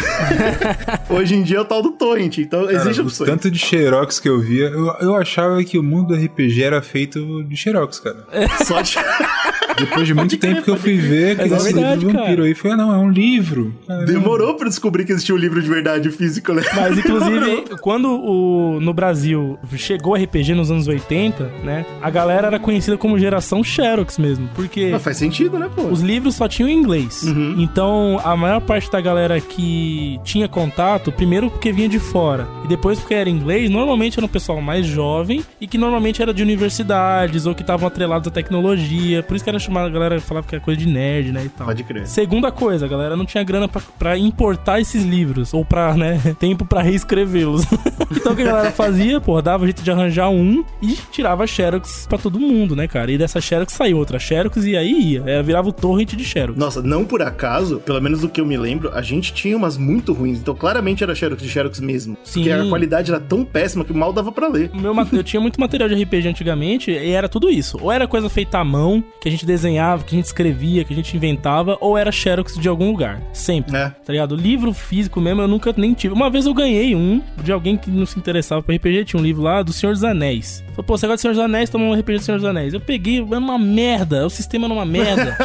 Hoje 1.10 1.36
em 1.36 1.44
dia 1.44 1.58
é 1.58 1.62
o 1.62 1.66
tal 1.66 1.82
do 1.82 1.92
Torrent, 1.92 2.38
então 2.38 2.66
Cara, 2.66 2.76
existe 2.78 2.99
o 3.02 3.06
opções. 3.08 3.30
tanto 3.30 3.52
de 3.52 3.60
Xerox 3.60 4.20
que 4.20 4.30
eu 4.30 4.40
via, 4.40 4.66
eu, 4.66 4.88
eu 5.02 5.16
achava 5.16 5.64
que 5.64 5.78
o 5.78 5.84
mundo 5.84 6.10
do 6.10 6.16
RPG 6.16 6.64
era 6.64 6.82
feito 6.82 7.44
de 7.44 7.56
Xerox, 7.56 8.00
cara. 8.00 8.26
Só 8.66 8.82
de... 8.82 8.96
Depois 9.80 10.06
de 10.06 10.14
muito 10.14 10.32
Pode 10.32 10.38
crer, 10.38 10.54
tempo 10.56 10.66
que 10.66 10.72
eu 10.72 10.78
fui 10.78 10.98
ver 10.98 11.38
Mas 11.38 11.52
é 11.52 11.56
aquele 11.56 11.70
livro 11.70 11.74
verdade, 11.74 12.06
vampiro 12.06 12.26
cara. 12.26 12.44
aí, 12.44 12.56
foi, 12.56 12.72
ah, 12.72 12.78
não, 12.78 12.94
é 12.94 12.98
um 12.98 13.10
livro. 13.10 13.74
Caramba. 13.88 14.06
Demorou 14.06 14.56
pra 14.56 14.68
descobrir 14.68 15.06
que 15.06 15.12
existia 15.12 15.34
um 15.34 15.38
livro 15.38 15.62
de 15.62 15.70
verdade 15.70 16.12
físico, 16.12 16.54
né? 16.54 16.62
Mas, 16.76 16.98
inclusive, 16.98 17.78
quando 17.82 18.10
o, 18.10 18.80
no 18.80 18.94
Brasil 18.94 19.58
chegou 19.76 20.14
o 20.14 20.16
RPG 20.16 20.54
nos 20.54 20.70
anos 20.70 20.88
80, 20.88 21.44
né, 21.64 21.86
a 22.02 22.10
galera 22.10 22.48
era 22.48 22.60
conhecida 22.60 22.98
como 22.98 23.18
geração 23.18 23.64
Xerox 23.64 24.18
mesmo, 24.18 24.50
porque... 24.56 24.90
Mas 24.92 25.02
faz 25.02 25.18
sentido, 25.18 25.58
né, 25.58 25.70
pô? 25.74 25.84
Os 25.84 26.02
livros 26.02 26.36
só 26.36 26.48
tinham 26.48 26.68
em 26.68 26.74
inglês. 26.74 27.24
Uhum. 27.24 27.56
Então, 27.60 28.20
a 28.24 28.36
maior 28.36 28.62
parte 28.62 28.92
da 28.92 29.00
galera 29.00 29.40
que 29.40 30.20
tinha 30.24 30.48
contato, 30.48 31.12
primeiro 31.12 31.50
porque 31.50 31.72
vinha 31.72 31.88
de 31.88 32.00
fora, 32.00 32.48
e 32.66 32.68
depois 32.68 32.89
porque 32.98 33.14
era 33.14 33.30
inglês, 33.30 33.70
normalmente 33.70 34.18
era 34.18 34.26
um 34.26 34.30
pessoal 34.30 34.62
mais 34.62 34.86
jovem 34.86 35.44
e 35.60 35.68
que 35.68 35.78
normalmente 35.78 36.22
era 36.22 36.34
de 36.34 36.42
universidades 36.42 37.46
ou 37.46 37.54
que 37.54 37.62
estavam 37.62 37.88
atrelados 37.88 38.28
à 38.28 38.32
tecnologia. 38.32 39.22
Por 39.22 39.36
isso 39.36 39.44
que 39.44 39.50
era 39.50 39.60
chamada, 39.60 39.88
a 39.88 39.92
galera 39.92 40.20
falava 40.22 40.48
que 40.48 40.56
era 40.56 40.64
coisa 40.64 40.80
de 40.80 40.88
nerd, 40.88 41.32
né, 41.32 41.44
e 41.46 41.50
tal. 41.50 41.68
Pode 41.68 41.84
crer. 41.84 42.08
Segunda 42.08 42.52
coisa, 42.52 42.86
a 42.86 42.90
galera 42.90 43.16
não 43.16 43.26
tinha 43.26 43.44
grana 43.44 43.68
pra, 43.68 43.82
pra 43.98 44.18
importar 44.18 44.80
esses 44.80 45.04
livros, 45.04 45.54
ou 45.54 45.66
pra, 45.66 45.94
né, 45.96 46.20
tempo 46.40 46.66
pra 46.66 46.82
reescrevê-los. 46.82 47.66
então 48.12 48.34
o 48.34 48.36
que 48.36 48.42
a 48.42 48.46
galera 48.46 48.72
fazia, 48.72 49.20
pô, 49.20 49.42
dava 49.42 49.66
jeito 49.66 49.84
de 49.84 49.92
arranjar 49.92 50.30
um 50.30 50.64
e 50.82 50.98
tirava 51.12 51.46
Xerox 51.46 52.08
pra 52.08 52.18
todo 52.18 52.40
mundo, 52.40 52.76
né, 52.76 52.88
cara? 52.88 53.12
E 53.12 53.18
dessa 53.18 53.42
Xerox 53.42 53.74
saiu 53.74 53.98
outra 53.98 54.18
Xerox 54.20 54.66
e 54.66 54.78
aí 54.78 54.92
ia. 54.92 55.24
É, 55.26 55.44
virava 55.44 55.70
o 55.70 55.74
torrent 55.74 56.16
de 56.16 56.24
Xerox. 56.24 56.58
Nossa, 56.58 56.82
não 56.82 57.06
por 57.06 57.22
acaso, 57.22 57.80
pelo 57.80 58.02
menos 58.02 58.22
do 58.22 58.30
que 58.30 58.40
eu 58.40 58.46
me 58.46 58.58
lembro, 58.58 58.92
a 58.94 59.02
gente 59.02 59.34
tinha 59.34 59.56
umas 59.56 59.78
muito 59.78 60.14
ruins. 60.14 60.40
Então, 60.40 60.56
claramente 60.56 61.04
era 61.04 61.14
Xerox 61.14 61.42
de 61.42 61.50
Xerox 61.50 61.80
mesmo. 61.80 62.18
Sim. 62.24 62.42
Porque 62.42 62.52
a 62.52 62.64
qualidade 62.80 63.12
era 63.12 63.20
tão 63.20 63.44
péssima 63.44 63.84
que 63.84 63.94
mal 63.94 64.14
dava 64.14 64.32
pra 64.32 64.48
ler. 64.48 64.72
Meu, 64.74 64.96
eu 65.12 65.24
tinha 65.24 65.42
muito 65.42 65.60
material 65.60 65.90
de 65.90 66.02
RPG 66.02 66.30
antigamente 66.30 66.92
e 66.92 67.12
era 67.12 67.28
tudo 67.28 67.50
isso. 67.50 67.78
Ou 67.82 67.92
era 67.92 68.08
coisa 68.08 68.30
feita 68.30 68.60
à 68.60 68.64
mão, 68.64 69.04
que 69.22 69.28
a 69.28 69.32
gente 69.32 69.46
desenhava, 69.46 70.04
que 70.04 70.16
a 70.16 70.18
gente 70.18 70.26
escrevia, 70.26 70.84
que 70.84 70.94
a 70.94 70.96
gente 70.96 71.16
inventava, 71.16 71.78
ou 71.82 71.98
era 71.98 72.12
Xerox 72.12 72.58
de 72.58 72.70
algum 72.70 72.92
lugar. 72.92 73.22
Sempre. 73.34 73.76
É. 73.76 73.90
Tá 73.90 74.14
ligado? 74.14 74.36
Livro 74.36 74.74
físico 74.74 75.20
mesmo 75.20 75.42
eu 75.42 75.48
nunca 75.48 75.74
nem 75.76 75.94
tive. 75.94 76.14
Uma 76.14 76.30
vez 76.30 76.46
eu 76.46 76.54
ganhei 76.54 76.96
um 76.96 77.22
de 77.44 77.52
alguém 77.52 77.76
que 77.76 77.92
não 77.92 78.06
se 78.06 78.18
interessava 78.18 78.64
por 78.64 78.74
RPG. 78.74 79.06
Tinha 79.06 79.20
um 79.20 79.24
livro 79.24 79.42
lá 79.42 79.62
do 79.62 79.74
Senhor 79.74 79.92
dos 79.92 80.04
Anéis. 80.04 80.64
Falei, 80.80 80.88
pô, 80.88 80.98
você 80.98 81.08
gosta 81.08 81.18
do 81.18 81.22
Senhor 81.22 81.34
dos 81.34 81.44
Anéis? 81.44 81.70
Toma 81.70 81.84
um 81.86 81.94
RPG 81.94 82.18
do 82.20 82.24
Senhor 82.24 82.38
dos 82.38 82.46
Anéis. 82.48 82.74
Eu 82.74 82.80
peguei, 82.80 83.18
era 83.20 83.38
uma 83.40 83.60
merda. 83.60 84.26
O 84.26 84.30
sistema 84.30 84.66
era 84.66 84.74
uma 84.74 84.86
merda. 84.86 85.36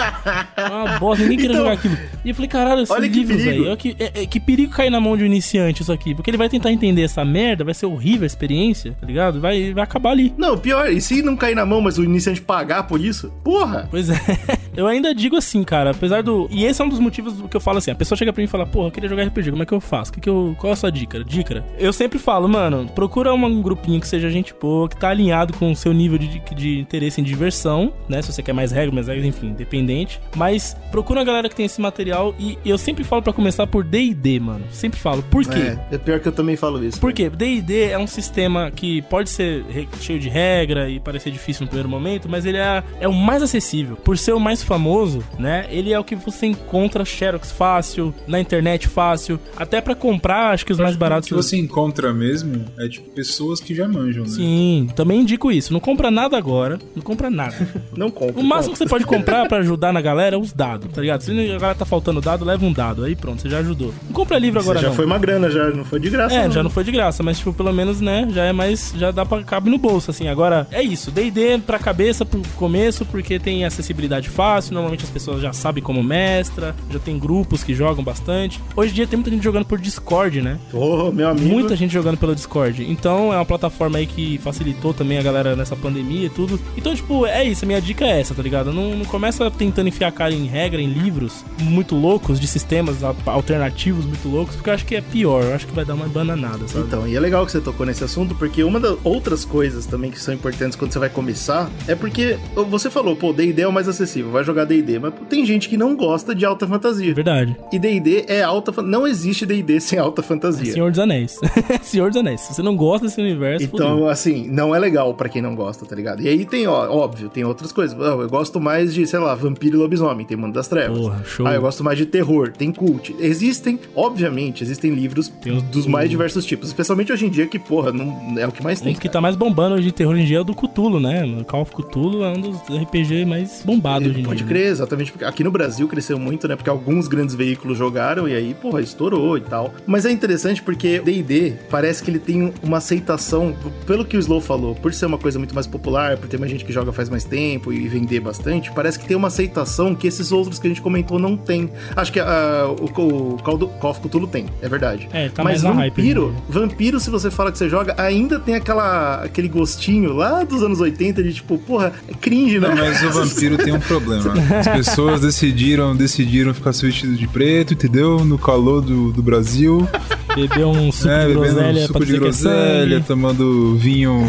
Era 0.56 0.70
uma 0.84 0.98
bosta, 0.98 1.22
ninguém 1.24 1.38
queria 1.38 1.52
Então, 1.54 1.64
jogar 1.64 1.72
aquilo. 1.74 1.96
E 2.24 2.28
eu 2.28 2.34
falei, 2.34 2.48
caralho, 2.48 2.80
esse 2.82 2.92
olha 2.92 3.06
livro, 3.08 3.36
velho. 3.36 3.66
olha 3.66 3.76
Que, 3.76 3.96
é- 3.98 4.22
é- 4.22 4.26
que 4.26 4.38
perigo 4.38 4.72
cair 4.72 4.90
na 4.90 5.00
mão 5.00 5.16
de 5.16 5.24
um 5.24 5.26
iniciante 5.26 5.82
isso 5.82 5.92
aqui. 5.92 6.14
Porque 6.14 6.30
ele 6.30 6.36
vai 6.36 6.48
tentar 6.48 6.70
entender 6.70 7.02
essa 7.02 7.24
merda, 7.24 7.64
vai 7.64 7.74
ser 7.74 7.86
horrível 7.86 8.22
a 8.22 8.26
experiência, 8.26 8.96
tá 9.00 9.06
ligado? 9.06 9.40
Vai, 9.40 9.72
vai 9.72 9.82
acabar 9.82 10.10
ali. 10.10 10.32
Não, 10.38 10.56
pior, 10.56 10.88
e 10.90 11.00
se 11.00 11.20
não 11.22 11.36
cair 11.36 11.54
na 11.56 11.66
mão, 11.66 11.80
mas 11.80 11.98
o 11.98 12.04
iniciante 12.04 12.40
pagar 12.40 12.84
por 12.84 13.00
isso? 13.00 13.32
Porra! 13.42 13.88
Pois 13.90 14.10
é. 14.10 14.14
Eu 14.76 14.88
ainda 14.88 15.14
digo 15.14 15.36
assim, 15.36 15.62
cara, 15.62 15.90
apesar 15.90 16.20
do. 16.22 16.48
E 16.50 16.64
esse 16.64 16.82
é 16.82 16.84
um 16.84 16.88
dos 16.88 16.98
motivos 16.98 17.34
do 17.34 17.48
que 17.48 17.56
eu 17.56 17.60
falo 17.60 17.78
assim: 17.78 17.92
a 17.92 17.94
pessoa 17.94 18.18
chega 18.18 18.32
pra 18.32 18.40
mim 18.40 18.46
e 18.46 18.50
fala, 18.50 18.66
porra, 18.66 18.88
eu 18.88 18.90
queria 18.90 19.08
jogar 19.08 19.22
RPG, 19.22 19.50
como 19.52 19.62
é 19.62 19.66
que 19.66 19.72
eu 19.72 19.80
faço? 19.80 20.12
Que 20.12 20.20
que 20.20 20.28
eu... 20.28 20.56
Qual 20.58 20.68
é 20.70 20.72
a 20.72 20.76
sua 20.76 20.90
dica? 20.90 21.22
Dica? 21.22 21.64
Eu 21.78 21.92
sempre 21.92 22.18
falo, 22.18 22.48
mano, 22.48 22.88
procura 22.92 23.32
um 23.32 23.62
grupinho 23.62 24.00
que 24.00 24.08
seja 24.08 24.28
gente 24.28 24.52
boa, 24.60 24.88
que 24.88 24.96
tá 24.96 25.10
alinhado 25.24 25.54
com 25.54 25.72
o 25.72 25.76
seu 25.76 25.92
nível 25.92 26.18
de, 26.18 26.40
de 26.54 26.78
interesse 26.78 27.20
em 27.20 27.24
diversão, 27.24 27.92
né? 28.08 28.20
Se 28.22 28.32
você 28.32 28.42
quer 28.42 28.52
mais 28.52 28.70
regras, 28.70 28.94
mais 28.94 29.08
regras, 29.08 29.26
enfim, 29.26 29.48
independente. 29.48 30.20
Mas 30.36 30.76
procura 30.90 31.20
uma 31.20 31.24
galera 31.24 31.48
que 31.48 31.56
tem 31.56 31.66
esse 31.66 31.80
material 31.80 32.34
e 32.38 32.58
eu 32.64 32.76
sempre 32.76 33.04
falo 33.04 33.22
pra 33.22 33.32
começar 33.32 33.66
por 33.66 33.82
DD, 33.84 34.38
mano. 34.40 34.64
Sempre 34.70 35.00
falo. 35.00 35.22
Por 35.24 35.44
quê? 35.44 35.76
É, 35.90 35.94
é 35.94 35.98
pior 35.98 36.20
que 36.20 36.28
eu 36.28 36.32
também 36.32 36.56
falo 36.56 36.84
isso. 36.84 37.00
Por 37.00 37.12
quê? 37.12 37.30
D&D 37.30 37.90
é 37.90 37.98
um 37.98 38.06
sistema 38.06 38.70
que 38.70 39.02
pode 39.02 39.30
ser 39.30 39.64
cheio 40.00 40.20
de 40.20 40.28
regra 40.28 40.88
e 40.88 41.00
parecer 41.00 41.30
difícil 41.30 41.62
no 41.62 41.68
primeiro 41.68 41.88
momento, 41.88 42.28
mas 42.28 42.44
ele 42.44 42.58
é, 42.58 42.82
é 43.00 43.08
o 43.08 43.12
mais 43.12 43.42
acessível. 43.42 43.96
Por 43.96 44.18
ser 44.18 44.32
o 44.32 44.40
mais 44.40 44.62
famoso, 44.62 45.24
né? 45.38 45.66
Ele 45.70 45.92
é 45.92 45.98
o 45.98 46.04
que 46.04 46.14
você 46.14 46.46
encontra 46.46 47.04
Xerox 47.04 47.50
fácil, 47.50 48.14
na 48.26 48.40
internet 48.40 48.88
fácil, 48.88 49.38
até 49.56 49.80
pra 49.80 49.94
comprar, 49.94 50.52
acho 50.52 50.66
que 50.66 50.72
os 50.72 50.78
mais 50.78 50.96
O 50.96 50.98
baratos... 50.98 51.28
que 51.28 51.34
você 51.34 51.56
encontra 51.56 52.12
mesmo 52.12 52.64
é 52.78 52.88
tipo 52.88 53.10
pessoas 53.10 53.60
que 53.60 53.74
já 53.74 53.88
manjam, 53.88 54.24
né? 54.24 54.30
Sim, 54.30 54.88
também 54.94 55.13
também 55.14 55.20
indico 55.20 55.52
isso. 55.52 55.72
Não 55.72 55.80
compra 55.80 56.10
nada 56.10 56.36
agora. 56.36 56.78
Não 56.94 57.02
compra 57.02 57.30
nada. 57.30 57.54
Não 57.96 58.10
compra. 58.10 58.40
O 58.40 58.44
máximo 58.44 58.72
que 58.72 58.78
você 58.78 58.86
pode 58.86 59.04
comprar 59.04 59.46
pra 59.48 59.58
ajudar 59.58 59.92
na 59.92 60.00
galera 60.00 60.34
é 60.34 60.38
os 60.38 60.52
dados, 60.52 60.90
tá 60.92 61.00
ligado? 61.00 61.22
Se 61.22 61.30
a 61.30 61.58
galera 61.58 61.74
tá 61.74 61.84
faltando 61.84 62.20
dado, 62.20 62.44
leva 62.44 62.64
um 62.64 62.72
dado. 62.72 63.04
Aí 63.04 63.14
pronto, 63.14 63.42
você 63.42 63.48
já 63.48 63.58
ajudou. 63.58 63.94
Não 64.04 64.12
compra 64.12 64.38
livro 64.38 64.60
agora, 64.60 64.80
já 64.80 64.88
não. 64.88 64.94
foi 64.94 65.04
uma 65.04 65.18
grana, 65.18 65.50
já 65.50 65.70
não 65.70 65.84
foi 65.84 66.00
de 66.00 66.10
graça. 66.10 66.34
É, 66.34 66.44
não. 66.44 66.52
já 66.52 66.62
não 66.62 66.70
foi 66.70 66.82
de 66.82 66.90
graça, 66.90 67.22
mas 67.22 67.38
tipo, 67.38 67.52
pelo 67.52 67.72
menos, 67.72 68.00
né, 68.00 68.26
já 68.30 68.44
é 68.44 68.52
mais, 68.52 68.92
já 68.96 69.10
dá 69.10 69.24
pra 69.24 69.42
cabe 69.42 69.70
no 69.70 69.78
bolso, 69.78 70.10
assim. 70.10 70.28
Agora, 70.28 70.66
é 70.70 70.82
isso, 70.82 71.10
D&D 71.10 71.58
pra 71.58 71.78
cabeça, 71.78 72.24
pro 72.24 72.42
começo, 72.56 73.04
porque 73.04 73.38
tem 73.38 73.64
acessibilidade 73.64 74.28
fácil, 74.28 74.74
normalmente 74.74 75.04
as 75.04 75.10
pessoas 75.10 75.40
já 75.40 75.52
sabem 75.52 75.82
como 75.82 76.02
mestra, 76.02 76.74
já 76.90 76.98
tem 76.98 77.18
grupos 77.18 77.62
que 77.62 77.74
jogam 77.74 78.02
bastante. 78.02 78.60
Hoje 78.74 78.92
em 78.92 78.94
dia 78.94 79.06
tem 79.06 79.16
muita 79.16 79.30
gente 79.30 79.44
jogando 79.44 79.66
por 79.66 79.78
Discord, 79.78 80.42
né? 80.42 80.58
Ô, 80.72 81.12
meu 81.12 81.28
amigo. 81.28 81.46
Muita 81.46 81.76
gente 81.76 81.92
jogando 81.92 82.16
pelo 82.16 82.34
Discord. 82.34 82.90
Então 82.90 83.32
é 83.32 83.36
uma 83.36 83.44
plataforma 83.44 83.98
aí 83.98 84.06
que 84.06 84.38
facilitou 84.38 84.93
também 84.94 85.18
a 85.18 85.22
galera 85.22 85.54
nessa 85.56 85.76
pandemia 85.76 86.26
e 86.26 86.30
tudo. 86.30 86.58
Então, 86.76 86.94
tipo, 86.94 87.26
é 87.26 87.44
isso. 87.44 87.64
A 87.64 87.66
minha 87.66 87.80
dica 87.80 88.04
é 88.04 88.20
essa, 88.20 88.34
tá 88.34 88.42
ligado? 88.42 88.72
Não, 88.72 88.94
não 88.94 89.04
começa 89.04 89.50
tentando 89.50 89.88
enfiar 89.88 90.08
a 90.08 90.12
cara 90.12 90.32
em 90.32 90.46
regra, 90.46 90.80
em 90.80 90.88
livros 90.88 91.44
muito 91.60 91.94
loucos, 91.94 92.40
de 92.40 92.46
sistemas 92.46 92.96
alternativos 93.34 94.04
muito 94.04 94.28
loucos, 94.28 94.54
porque 94.56 94.70
eu 94.70 94.74
acho 94.74 94.86
que 94.86 94.94
é 94.96 95.00
pior. 95.00 95.42
Eu 95.42 95.54
acho 95.54 95.66
que 95.66 95.72
vai 95.74 95.84
dar 95.84 95.94
uma 95.94 96.06
bananada, 96.06 96.66
sabe? 96.68 96.84
Então, 96.86 97.06
e 97.06 97.14
é 97.16 97.20
legal 97.20 97.44
que 97.44 97.52
você 97.52 97.60
tocou 97.60 97.84
nesse 97.84 98.04
assunto, 98.04 98.34
porque 98.34 98.62
uma 98.64 98.80
das 98.80 98.96
outras 99.04 99.44
coisas 99.44 99.86
também 99.86 100.10
que 100.10 100.20
são 100.20 100.32
importantes 100.34 100.76
quando 100.76 100.92
você 100.92 100.98
vai 100.98 101.08
começar 101.10 101.70
é 101.88 101.94
porque 101.94 102.38
você 102.68 102.88
falou, 102.90 103.16
pô, 103.16 103.32
D&D 103.32 103.62
é 103.62 103.68
o 103.68 103.72
mais 103.72 103.88
acessível, 103.88 104.30
vai 104.30 104.44
jogar 104.44 104.64
D&D, 104.64 104.98
mas 104.98 105.12
tem 105.28 105.44
gente 105.44 105.68
que 105.68 105.76
não 105.76 105.96
gosta 105.96 106.34
de 106.34 106.44
alta 106.44 106.66
fantasia. 106.66 107.14
Verdade. 107.14 107.56
E 107.72 107.78
D&D 107.78 108.24
é 108.28 108.42
alta, 108.42 108.82
não 108.82 109.06
existe 109.06 109.44
D&D 109.46 109.80
sem 109.80 109.98
alta 109.98 110.22
fantasia. 110.22 110.72
Senhor 110.72 110.90
dos 110.90 111.00
Anéis. 111.00 111.38
Senhor 111.82 112.08
dos 112.10 112.16
Anéis. 112.18 112.40
Se 112.42 112.54
você 112.54 112.62
não 112.62 112.76
gosta 112.76 113.06
desse 113.06 113.20
universo, 113.20 113.64
Então, 113.64 113.90
fudeu. 113.92 114.08
assim, 114.08 114.48
não 114.48 114.74
é 114.74 114.78
legal 114.84 115.12
pra 115.14 115.28
quem 115.28 115.40
não 115.42 115.54
gosta, 115.54 115.84
tá 115.86 115.96
ligado? 115.96 116.22
E 116.22 116.28
aí 116.28 116.44
tem, 116.44 116.66
ó, 116.66 116.88
óbvio, 116.90 117.28
tem 117.28 117.44
outras 117.44 117.72
coisas. 117.72 117.98
Eu 117.98 118.28
gosto 118.28 118.60
mais 118.60 118.94
de, 118.94 119.06
sei 119.06 119.18
lá, 119.18 119.34
vampiro 119.34 119.76
e 119.76 119.78
lobisomem, 119.78 120.24
tem 120.26 120.36
Mundo 120.36 120.54
das 120.54 120.68
Trevas. 120.68 120.98
Porra, 120.98 121.22
show. 121.24 121.46
Ah, 121.46 121.54
eu 121.54 121.60
gosto 121.60 121.82
mais 121.82 121.98
de 121.98 122.06
terror, 122.06 122.52
tem 122.52 122.70
cult. 122.72 123.14
Existem, 123.18 123.78
obviamente, 123.96 124.62
existem 124.62 124.92
livros 124.94 125.28
Tem 125.40 125.52
os- 125.56 125.62
dos 125.62 125.86
mais 125.86 126.08
diversos 126.10 126.44
tipos, 126.44 126.68
especialmente 126.68 127.12
hoje 127.12 127.26
em 127.26 127.30
dia 127.30 127.46
que, 127.46 127.58
porra, 127.58 127.92
não 127.92 128.34
é 128.38 128.46
o 128.46 128.52
que 128.52 128.62
mais 128.62 128.80
Um 128.80 128.84
tem. 128.84 128.92
dos 128.92 129.00
que 129.00 129.08
tá 129.08 129.20
mais 129.20 129.34
bombando 129.36 129.74
hoje 129.76 129.84
de 129.84 129.92
terror 129.92 130.16
em 130.16 130.24
dia 130.24 130.38
é 130.38 130.40
o 130.40 130.44
do 130.44 130.54
Cthulhu, 130.54 131.00
né? 131.00 131.24
O 131.24 131.44
Call 131.44 131.62
of 131.62 131.72
Cthulhu 131.72 132.22
é 132.22 132.28
um 132.28 132.40
dos 132.40 132.56
RPG 132.68 133.24
mais 133.24 133.62
bombados 133.64 134.08
hoje 134.08 134.20
em 134.20 134.24
Pode 134.24 134.38
dia. 134.38 134.46
crer, 134.46 134.66
exatamente. 134.66 135.10
Porque 135.12 135.24
aqui 135.24 135.42
no 135.42 135.50
Brasil 135.50 135.86
cresceu 135.88 136.18
muito, 136.18 136.46
né? 136.46 136.56
Porque 136.56 136.70
alguns 136.70 137.08
grandes 137.08 137.34
veículos 137.34 137.78
jogaram 137.78 138.28
e 138.28 138.34
aí, 138.34 138.54
porra, 138.54 138.80
estourou 138.80 139.36
e 139.38 139.40
tal. 139.40 139.72
Mas 139.86 140.04
é 140.04 140.10
interessante 140.12 140.62
porque 140.62 141.00
D&D 141.00 141.54
parece 141.70 142.02
que 142.02 142.10
ele 142.10 142.18
tem 142.18 142.52
uma 142.62 142.78
aceitação, 142.78 143.54
pelo 143.86 144.04
que 144.04 144.16
o 144.16 144.20
Slow 144.20 144.40
falou, 144.40 144.73
por 144.80 144.92
ser 144.92 145.06
uma 145.06 145.18
coisa 145.18 145.38
muito 145.38 145.54
mais 145.54 145.66
popular, 145.66 146.16
por 146.16 146.28
ter 146.28 146.38
mais 146.38 146.50
gente 146.50 146.64
que 146.64 146.72
joga 146.72 146.92
faz 146.92 147.08
mais 147.08 147.24
tempo 147.24 147.72
e 147.72 147.88
vender 147.88 148.20
bastante, 148.20 148.70
parece 148.72 148.98
que 148.98 149.06
tem 149.06 149.16
uma 149.16 149.28
aceitação 149.28 149.94
que 149.94 150.06
esses 150.06 150.32
outros 150.32 150.58
que 150.58 150.66
a 150.66 150.70
gente 150.70 150.82
comentou 150.82 151.18
não 151.18 151.36
tem. 151.36 151.70
Acho 151.96 152.12
que 152.12 152.20
ah, 152.20 152.66
o, 152.68 152.84
o 152.84 153.42
Call 153.42 153.90
of 153.90 154.00
Cthulhu 154.00 154.26
tem, 154.26 154.46
é 154.60 154.68
verdade. 154.68 155.08
É, 155.12 155.28
tá 155.28 155.42
Mas 155.42 155.62
mais 155.62 155.74
na 155.74 155.80
hype, 155.82 155.96
vampiro, 155.96 156.30
né? 156.30 156.42
vampiro, 156.48 157.00
se 157.00 157.10
você 157.10 157.30
fala 157.30 157.50
que 157.50 157.58
você 157.58 157.68
joga, 157.68 157.94
ainda 157.98 158.38
tem 158.38 158.54
aquela, 158.54 159.22
aquele 159.24 159.48
gostinho 159.48 160.12
lá 160.12 160.44
dos 160.44 160.62
anos 160.62 160.80
80 160.80 161.22
de 161.22 161.34
tipo, 161.34 161.58
porra, 161.58 161.92
é 162.08 162.14
cringe, 162.14 162.58
né? 162.58 162.68
Não, 162.68 162.76
mas 162.76 163.02
o 163.02 163.10
vampiro 163.10 163.56
tem 163.56 163.72
um 163.72 163.80
problema. 163.80 164.32
As 164.58 164.68
pessoas 164.68 165.20
decidiram, 165.20 165.96
decidiram 165.96 166.54
ficar 166.54 166.72
se 166.72 166.86
vestindo 166.86 167.16
de 167.16 167.26
preto, 167.26 167.74
entendeu? 167.74 168.24
No 168.24 168.38
calor 168.38 168.80
do, 168.80 169.12
do 169.12 169.22
Brasil. 169.22 169.88
Beber 170.34 170.64
um 170.66 170.90
suco 170.92 171.08
né? 171.08 171.26
de 171.26 171.32
groselha 171.34 171.80
suco 171.86 171.92
pra 171.92 172.00
de 172.06 172.06
que 172.12 172.16
é 172.16 172.20
groselha, 172.20 172.96
sangue. 172.96 173.06
tomando 173.06 173.76
vinho 173.76 174.22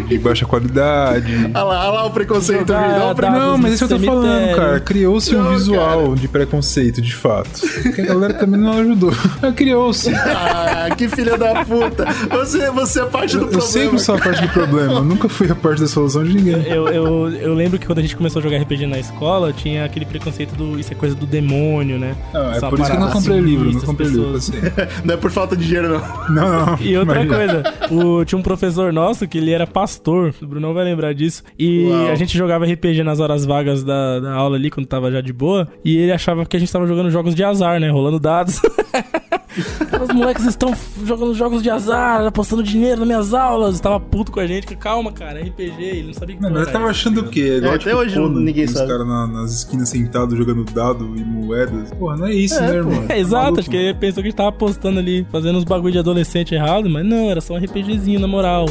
de, 0.00 0.08
de 0.08 0.18
baixa 0.18 0.44
qualidade. 0.46 1.32
Olha 1.54 1.62
lá, 1.64 1.80
olha 1.88 1.90
lá 2.00 2.06
o 2.06 2.10
preconceito, 2.10 2.66
Jogar 2.68 2.88
viu? 2.94 3.02
Olha 3.02 3.12
o 3.12 3.14
pre- 3.14 3.26
dados 3.26 3.40
Não, 3.40 3.58
mas 3.58 3.74
isso 3.74 3.84
eu 3.84 3.88
tô 3.88 3.94
cemitério. 3.98 4.22
falando, 4.22 4.56
cara. 4.56 4.80
Criou-se 4.80 5.34
um 5.34 5.42
Não, 5.42 5.50
visual 5.52 6.14
de 6.14 6.28
preconceito, 6.28 7.00
de 7.00 7.14
fato. 7.14 7.60
Que 7.94 8.00
a 8.00 8.04
galera 8.06 8.34
também 8.34 8.60
não 8.60 8.72
ajudou. 8.78 9.12
Criou-se. 9.56 10.12
Ah, 10.14 10.88
que 10.96 11.08
filha 11.08 11.36
da 11.38 11.64
puta. 11.64 12.04
Você, 12.30 12.70
você 12.70 13.00
é 13.00 13.04
parte 13.06 13.36
do 13.36 13.44
Eu 13.44 13.48
problema. 13.48 13.70
sempre 13.72 13.98
sou 13.98 14.14
a 14.14 14.18
parte 14.18 14.42
do 14.42 14.48
problema. 14.48 14.92
Eu 14.94 15.04
nunca 15.04 15.28
fui 15.28 15.50
a 15.50 15.54
parte 15.54 15.80
da 15.80 15.86
solução 15.88 16.24
de 16.24 16.34
ninguém. 16.34 16.62
Eu, 16.66 16.88
eu, 16.88 17.28
eu 17.30 17.54
lembro 17.54 17.78
que 17.78 17.86
quando 17.86 17.98
a 17.98 18.02
gente 18.02 18.16
começou 18.16 18.40
a 18.40 18.42
jogar 18.42 18.58
RPG 18.58 18.86
na 18.86 18.98
escola, 18.98 19.52
tinha 19.52 19.84
aquele 19.84 20.04
preconceito 20.04 20.54
do 20.54 20.78
isso 20.78 20.92
é 20.92 20.96
coisa 20.96 21.14
do 21.14 21.26
demônio, 21.26 21.98
né? 21.98 22.14
Não, 22.32 22.52
é 22.52 22.56
Essa 22.56 22.68
por 22.68 22.78
isso 22.78 22.88
que 22.90 22.96
eu 22.96 23.00
não 23.00 23.08
parada 23.08 23.12
comprei 23.12 23.40
livro, 23.40 23.72
não 23.72 23.80
comprei 23.80 24.08
livro, 24.08 24.34
assim. 24.36 24.52
Não 25.04 25.14
é 25.14 25.16
por 25.16 25.30
falta 25.30 25.45
de 25.54 25.66
dinheiro, 25.66 25.88
não. 25.88 26.34
Não, 26.34 26.66
não. 26.66 26.78
E 26.80 26.96
outra 26.96 27.22
Imagina. 27.22 27.62
coisa, 27.62 27.94
o, 27.94 28.24
tinha 28.24 28.38
um 28.38 28.42
professor 28.42 28.92
nosso 28.92 29.28
que 29.28 29.38
ele 29.38 29.52
era 29.52 29.66
pastor, 29.66 30.34
o 30.42 30.46
Brunão 30.46 30.72
vai 30.72 30.84
lembrar 30.84 31.12
disso, 31.12 31.42
e 31.58 31.88
Uau. 31.88 32.08
a 32.08 32.14
gente 32.14 32.36
jogava 32.36 32.64
RPG 32.64 33.02
nas 33.02 33.20
horas 33.20 33.44
vagas 33.44 33.84
da, 33.84 34.18
da 34.20 34.32
aula 34.32 34.56
ali, 34.56 34.70
quando 34.70 34.86
tava 34.86 35.12
já 35.12 35.20
de 35.20 35.32
boa, 35.32 35.68
e 35.84 35.96
ele 35.96 36.12
achava 36.12 36.46
que 36.46 36.56
a 36.56 36.60
gente 36.60 36.72
tava 36.72 36.86
jogando 36.86 37.10
jogos 37.10 37.34
de 37.34 37.44
azar, 37.44 37.78
né, 37.78 37.90
rolando 37.90 38.18
dados. 38.18 38.60
Os 40.02 40.12
moleques 40.14 40.44
estão 40.44 40.72
jogando 41.04 41.34
jogos 41.34 41.62
de 41.62 41.70
azar, 41.70 42.24
apostando 42.26 42.62
dinheiro 42.62 42.98
nas 43.00 43.06
minhas 43.06 43.34
aulas, 43.34 43.80
tava 43.80 43.98
puto 44.00 44.30
com 44.32 44.40
a 44.40 44.46
gente, 44.46 44.66
que 44.66 44.76
calma, 44.76 45.12
cara, 45.12 45.40
é 45.40 45.44
RPG, 45.44 45.82
ele 45.82 46.06
não 46.08 46.14
sabia 46.14 46.36
que 46.36 46.42
Não, 46.42 46.50
mas 46.50 46.66
tava 46.66 46.84
essa, 46.84 46.90
achando 46.90 47.22
tá 47.22 47.28
o 47.28 47.30
quê? 47.30 47.56
Igual, 47.58 47.72
É, 47.72 47.76
até 47.76 47.94
hoje 47.96 48.14
Conan, 48.16 48.40
ninguém 48.40 48.64
Os 48.64 48.72
sabe. 48.72 48.88
caras 48.90 49.06
na- 49.06 49.26
nas 49.26 49.52
esquinas 49.52 49.88
sentados 49.88 50.36
jogando 50.36 50.64
dado 50.64 51.04
e 51.16 51.24
moedas. 51.24 51.90
Porra, 51.92 52.16
não 52.16 52.26
é 52.26 52.34
isso, 52.34 52.60
né, 52.60 52.74
irmão? 52.76 53.04
É, 53.08 53.18
exato, 53.18 53.60
acho 53.60 53.70
que 53.70 53.76
ele 53.76 53.94
pensou 53.94 54.22
que 54.22 54.28
a 54.28 54.30
gente 54.30 54.36
tava 54.36 54.48
apostando 54.50 54.98
ali, 54.98 55.26
fazendo 55.30 55.56
uns 55.58 55.64
bagulho 55.64 55.92
de 55.92 55.98
adolescente 55.98 56.54
errado, 56.54 56.88
mas 56.90 57.04
não, 57.06 57.30
era 57.30 57.40
só 57.40 57.54
um 57.54 57.58
RPGzinho, 57.58 58.20
na 58.20 58.26
moral. 58.26 58.66